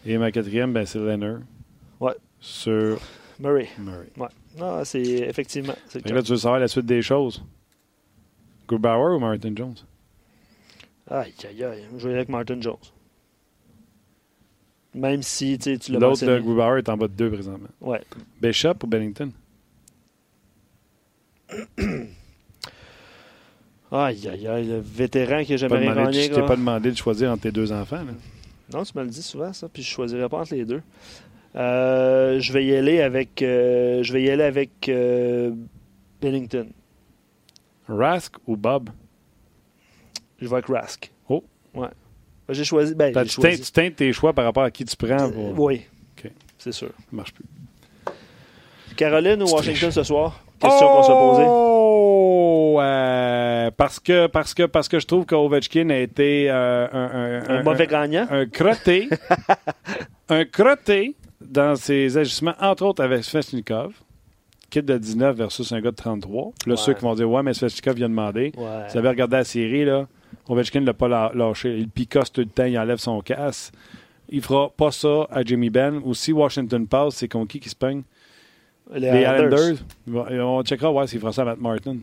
Et 0.06 0.18
ma 0.18 0.32
quatrième, 0.32 0.74
ben, 0.74 0.86
c'est 0.86 1.00
Leonard. 1.00 1.40
Ouais. 2.00 2.14
Sur 2.40 3.00
Murray. 3.40 3.70
Murray. 3.80 4.10
Ouais. 4.18 4.28
Non, 4.60 4.84
c'est 4.84 5.02
effectivement. 5.02 5.74
c'est 5.88 6.08
là, 6.10 6.22
tu 6.22 6.32
veux 6.32 6.38
savoir 6.38 6.60
la 6.60 6.68
suite 6.68 6.86
des 6.86 7.02
choses. 7.02 7.44
Grubauer 8.68 9.16
ou 9.16 9.20
Martin 9.20 9.54
Jones? 9.56 9.76
Aïe, 11.10 11.34
aïe, 11.50 11.64
aïe. 11.64 11.84
Je 11.98 12.08
vais 12.08 12.16
avec 12.16 12.30
Martin 12.30 12.60
Jones. 12.62 12.76
Même 14.96 15.24
si 15.24 15.58
tu 15.58 15.92
l'as 15.92 16.00
L'autre, 16.00 16.26
Grubauer, 16.40 16.78
est 16.80 16.90
en 16.90 16.98
bas 16.98 17.08
de 17.08 17.14
deux 17.14 17.32
présentement. 17.32 17.68
Ouais. 17.82 18.02
Bishop 18.42 18.76
ou 18.84 18.88
Bennington? 18.88 19.32
Aïe, 23.92 24.28
aïe, 24.28 24.48
aïe. 24.48 24.68
Le 24.68 24.80
vétéran 24.80 25.44
qui 25.44 25.52
n'a 25.54 25.58
Pas 25.70 25.76
jamais 25.76 25.92
rien 25.92 26.06
gagné. 26.06 26.24
je 26.24 26.34
t'ai 26.34 26.42
pas 26.42 26.56
demandé 26.56 26.90
de 26.92 26.98
choisir 26.98 27.30
entre 27.32 27.44
tes 27.44 27.52
deux 27.52 27.72
enfants. 27.72 27.98
là? 28.04 28.14
Non, 28.74 28.84
tu 28.84 28.98
me 28.98 29.04
le 29.04 29.10
dis 29.10 29.22
souvent, 29.22 29.54
ça. 29.54 29.70
Puis 29.70 29.84
je 29.84 29.90
choisirais 29.90 30.28
pas 30.30 30.40
entre 30.40 30.56
les 30.56 30.66
deux. 30.66 30.82
Euh, 31.56 32.40
je 32.40 32.52
vais 32.54 32.66
y 32.66 32.76
aller 32.76 33.02
avec. 33.02 33.42
euh, 33.44 34.02
je 34.02 34.12
vais 34.14 34.24
y 34.24 34.30
aller 34.32 34.44
avec 34.44 34.90
euh, 34.90 35.52
Bennington. 36.20 36.68
Rask 37.88 38.34
ou 38.48 38.58
Bob? 38.58 38.90
Je 40.42 40.48
vais 40.48 40.54
avec 40.56 40.66
Rask. 40.68 41.12
Oh. 41.30 41.44
Ouais. 41.76 41.90
Ben, 42.48 42.54
J'ai 42.56 42.64
choisi. 42.64 42.96
Ben, 42.96 43.08
j'ai 43.08 43.12
Tu 43.12 43.20
teintes- 43.20 43.32
choisi. 43.32 43.62
tu 43.62 43.72
teintes 43.72 43.96
tes 43.98 44.12
choix 44.12 44.34
par 44.34 44.46
rapport 44.46 44.64
à 44.64 44.72
qui 44.72 44.86
tu 44.86 44.96
prends. 44.96 45.30
Pour... 45.30 45.60
oui. 45.60 45.82
C'est 46.58 46.72
sûr. 46.72 46.88
Ça 46.98 47.04
marche 47.12 47.34
plus. 47.34 47.44
Caroline 48.96 49.44
ou 49.44 49.48
Washington 49.52 49.92
ce 49.92 50.02
soir? 50.02 50.42
Question 50.64 50.88
qu'on 50.88 51.04
se 51.04 51.12
posait. 51.12 51.46
Oh! 51.48 52.78
euh, 52.82 53.72
parce, 53.76 54.00
que, 54.00 54.28
parce, 54.28 54.54
que, 54.54 54.64
parce 54.64 54.88
que 54.88 55.00
je 55.00 55.06
trouve 55.08 55.26
qu'Ovechkin 55.26 55.90
a 55.90 55.98
été 55.98 56.48
euh, 56.50 56.88
un, 56.92 57.58
Un, 57.60 57.64
mauvais 57.64 57.88
gagnant? 57.88 58.26
un 58.32 58.46
crotté. 58.46 59.10
un 60.30 60.46
crotté 60.46 61.16
dans 61.42 61.76
ses 61.76 62.18
ajustements, 62.18 62.56
entre 62.60 62.84
autres 62.86 63.04
avec 63.04 63.24
Svechnikov. 63.24 63.94
Kid 64.70 64.86
de 64.86 64.98
19 64.98 65.36
versus 65.36 65.72
un 65.72 65.82
gars 65.82 65.92
de 65.92 65.96
33. 65.96 66.52
Puis 66.60 66.70
Là, 66.70 66.74
Ouais. 66.76 66.82
ceux 66.82 66.94
qui 66.94 67.02
vont 67.04 67.14
dire 67.14 67.30
Ouais, 67.30 67.44
mais 67.44 67.54
Svechnikov 67.54 67.96
vient 67.96 68.10
demander. 68.10 68.52
Ouais. 68.58 68.88
Vous 68.92 68.98
avez 68.98 69.10
regardé 69.10 69.38
la 69.38 69.44
série, 69.44 69.86
là. 69.86 70.08
Ovechkin 70.50 70.82
ne 70.82 70.88
l'a 70.88 70.94
pas 70.96 71.32
lâché. 71.34 71.78
Il 71.78 71.90
picosse 71.90 72.32
tout 72.32 72.42
le 72.42 72.48
temps, 72.48 72.66
il 72.66 72.78
enlève 72.80 72.98
son 72.98 73.22
casse. 73.22 73.72
Il 74.30 74.42
fera 74.42 74.70
pas 74.70 74.92
ça 74.92 75.28
à 75.30 75.44
Jimmy 75.44 75.70
Ben. 75.70 76.02
Ou 76.04 76.14
si 76.16 76.34
Washington 76.34 76.88
passe, 76.88 77.16
c'est 77.16 77.28
contre 77.28 77.50
qui 77.52 77.60
qui 77.60 77.70
se 77.70 77.76
peigne? 77.76 78.02
Les, 78.94 79.12
Les 79.12 79.22
Islanders. 79.22 79.78
On 80.08 80.64
checkera 80.64 80.92
ouais, 80.92 81.08
s'il 81.08 81.20
fera 81.20 81.32
ça 81.32 81.44
à 81.44 81.46
Matt 81.46 81.60
Martin. 81.62 81.98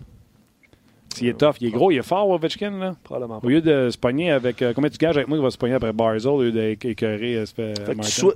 S'il 1.14 1.28
est 1.28 1.38
tough, 1.38 1.54
il 1.60 1.68
est 1.68 1.70
gros, 1.70 1.90
il 1.90 1.98
est 1.98 2.02
fort, 2.02 2.28
Ovechkin. 2.30 2.70
Là. 2.78 2.94
Probablement 3.02 3.40
pas. 3.40 3.46
Au 3.46 3.50
lieu 3.50 3.60
de 3.60 3.90
se 3.90 3.98
pogner 3.98 4.30
avec. 4.30 4.62
euh, 4.62 4.72
combien 4.72 4.88
tu 4.90 4.96
gages 4.98 5.16
avec 5.16 5.28
moi 5.28 5.36
qu'il 5.36 5.42
va 5.44 5.50
se 5.50 5.58
pogner 5.58 5.74
après 5.74 5.92
Barzell 5.92 6.30
au 6.30 6.42
lieu 6.42 6.52
d'écœurer 6.76 7.36
euh, 7.58 7.74
Martin? 7.96 8.28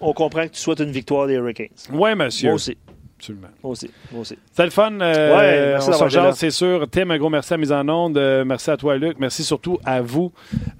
on 0.00 0.12
comprend 0.12 0.44
que 0.46 0.52
tu 0.52 0.60
souhaites 0.60 0.80
une 0.80 0.90
victoire 0.90 1.26
des 1.26 1.34
Hurricanes. 1.34 1.68
Oui, 1.92 2.14
monsieur. 2.14 2.48
Moi 2.48 2.54
aussi. 2.54 2.76
Absolument. 3.18 3.48
Moi 3.62 3.72
aussi. 3.72 3.90
Moi 4.12 4.20
aussi. 4.20 4.36
C'était 4.50 4.64
le 4.64 4.70
fun. 4.70 4.92
euh, 5.00 5.78
Ouais, 5.78 6.32
c'est 6.34 6.50
sûr. 6.50 6.86
Tim, 6.90 7.10
un 7.10 7.16
gros 7.18 7.30
merci 7.30 7.54
à 7.54 7.56
Mise 7.56 7.72
en 7.72 7.88
Onde. 7.88 8.18
Euh, 8.18 8.44
merci 8.44 8.70
à 8.70 8.76
toi, 8.76 8.96
Luc. 8.98 9.16
Merci 9.18 9.42
surtout 9.42 9.78
à 9.86 10.02
vous 10.02 10.32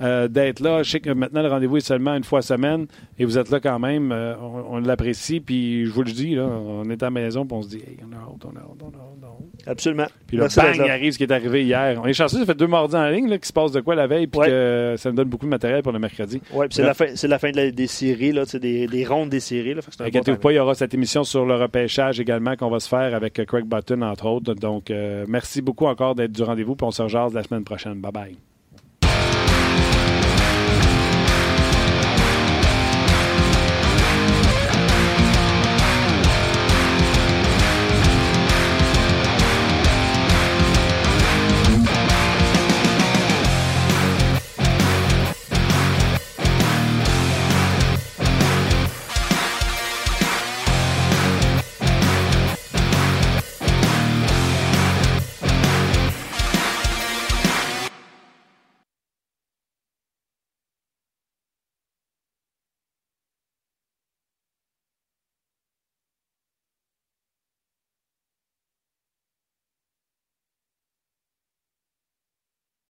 euh, 0.03 0.29
d'être 0.29 0.61
là. 0.61 0.83
Je 0.83 0.91
sais 0.91 1.01
que 1.01 1.11
maintenant, 1.11 1.43
le 1.43 1.49
rendez-vous 1.49 1.79
est 1.79 1.87
seulement 1.87 2.15
une 2.15 2.25
fois 2.25 2.43
semaine 2.43 2.87
et 3.19 3.25
vous 3.25 3.39
êtes 3.39 3.51
là 3.51 3.59
quand 3.61 3.79
même. 3.79 4.13
Euh, 4.13 4.35
on 4.41 4.65
on 4.77 4.81
l'apprécie. 4.81 5.41
Puis 5.41 5.87
je 5.87 5.91
vous 5.91 6.03
le 6.03 6.13
dis, 6.13 6.35
là, 6.35 6.45
on 6.45 6.89
est 6.91 7.03
à 7.03 7.07
la 7.07 7.11
maison 7.11 7.47
puis 7.47 7.57
on 7.57 7.63
se 7.63 7.69
dit, 7.69 7.77
hey, 7.79 7.97
on 8.07 8.13
a 8.13 8.17
hâte, 8.19 8.45
on 8.45 8.57
a 8.57 8.61
hâte, 8.61 8.67
on 8.83 8.87
a 8.87 8.89
hâte, 8.89 9.19
on 9.23 9.27
a 9.27 9.29
hâte. 9.29 9.69
Absolument. 9.69 10.07
Puis 10.27 10.37
là, 10.37 10.49
bang, 10.55 10.75
il 10.77 10.83
arrive 10.83 11.13
ce 11.13 11.19
qui 11.19 11.25
est 11.25 11.33
arrivé 11.33 11.65
hier. 11.65 11.99
On 12.03 12.07
est 12.07 12.13
chanceux, 12.13 12.39
ça 12.41 12.45
fait 12.47 12.55
deux 12.55 12.67
mardis 12.67 12.97
en 12.97 13.09
ligne 13.09 13.29
là, 13.31 13.39
qu'il 13.39 13.47
se 13.47 13.53
passe 13.53 13.73
de 13.73 13.81
quoi 13.81 13.95
la 13.95 14.07
veille, 14.07 14.27
puis 14.27 14.41
Ouais. 14.41 14.49
que 14.49 14.95
ça 14.99 15.09
nous 15.11 15.17
donne 15.17 15.29
beaucoup 15.29 15.47
de 15.47 15.51
matériel 15.51 15.83
pour 15.83 15.93
le 15.93 15.99
mercredi. 15.99 16.41
Ouais, 16.53 16.69
puis 16.69 16.77
c'est 16.77 16.83
la 16.83 16.93
fin, 16.95 17.07
c'est 17.15 17.29
la 17.29 17.39
fin 17.39 17.51
de 17.51 17.57
la- 17.57 17.71
des 17.71 17.87
séries, 17.87 18.33
là, 18.33 18.45
des, 18.61 18.87
des 18.87 19.05
rondes 19.07 19.31
des 19.31 19.41
séries. 19.41 19.75
Bon 19.75 19.81
Inquiétez-vous 20.01 20.25
timing. 20.25 20.39
pas, 20.41 20.53
il 20.53 20.57
y 20.57 20.59
aura 20.59 20.75
cette 20.75 20.93
émission 20.95 21.25
sur 21.25 21.47
le 21.47 21.55
repêchage 21.55 22.21
également 22.27 22.57
qu'on 22.57 22.71
va 22.71 22.81
se 22.81 22.89
faire 22.89 23.15
avec 23.15 23.35
Craig 23.47 23.65
Button, 23.65 24.03
entre 24.03 24.27
autres. 24.27 24.55
Donc, 24.55 24.91
euh, 24.91 25.25
merci 25.29 25.63
beaucoup 25.63 25.87
encore 25.87 26.17
d'être 26.17 26.33
du 26.33 26.43
rendez-vous, 26.43 26.75
puis 26.75 26.87
on 26.87 26.91
se 26.91 27.03
rejase 27.03 27.33
la 27.33 27.45
semaine 27.45 27.65
prochaine. 27.65 28.01
Bye 28.01 28.13
bye. 28.13 28.56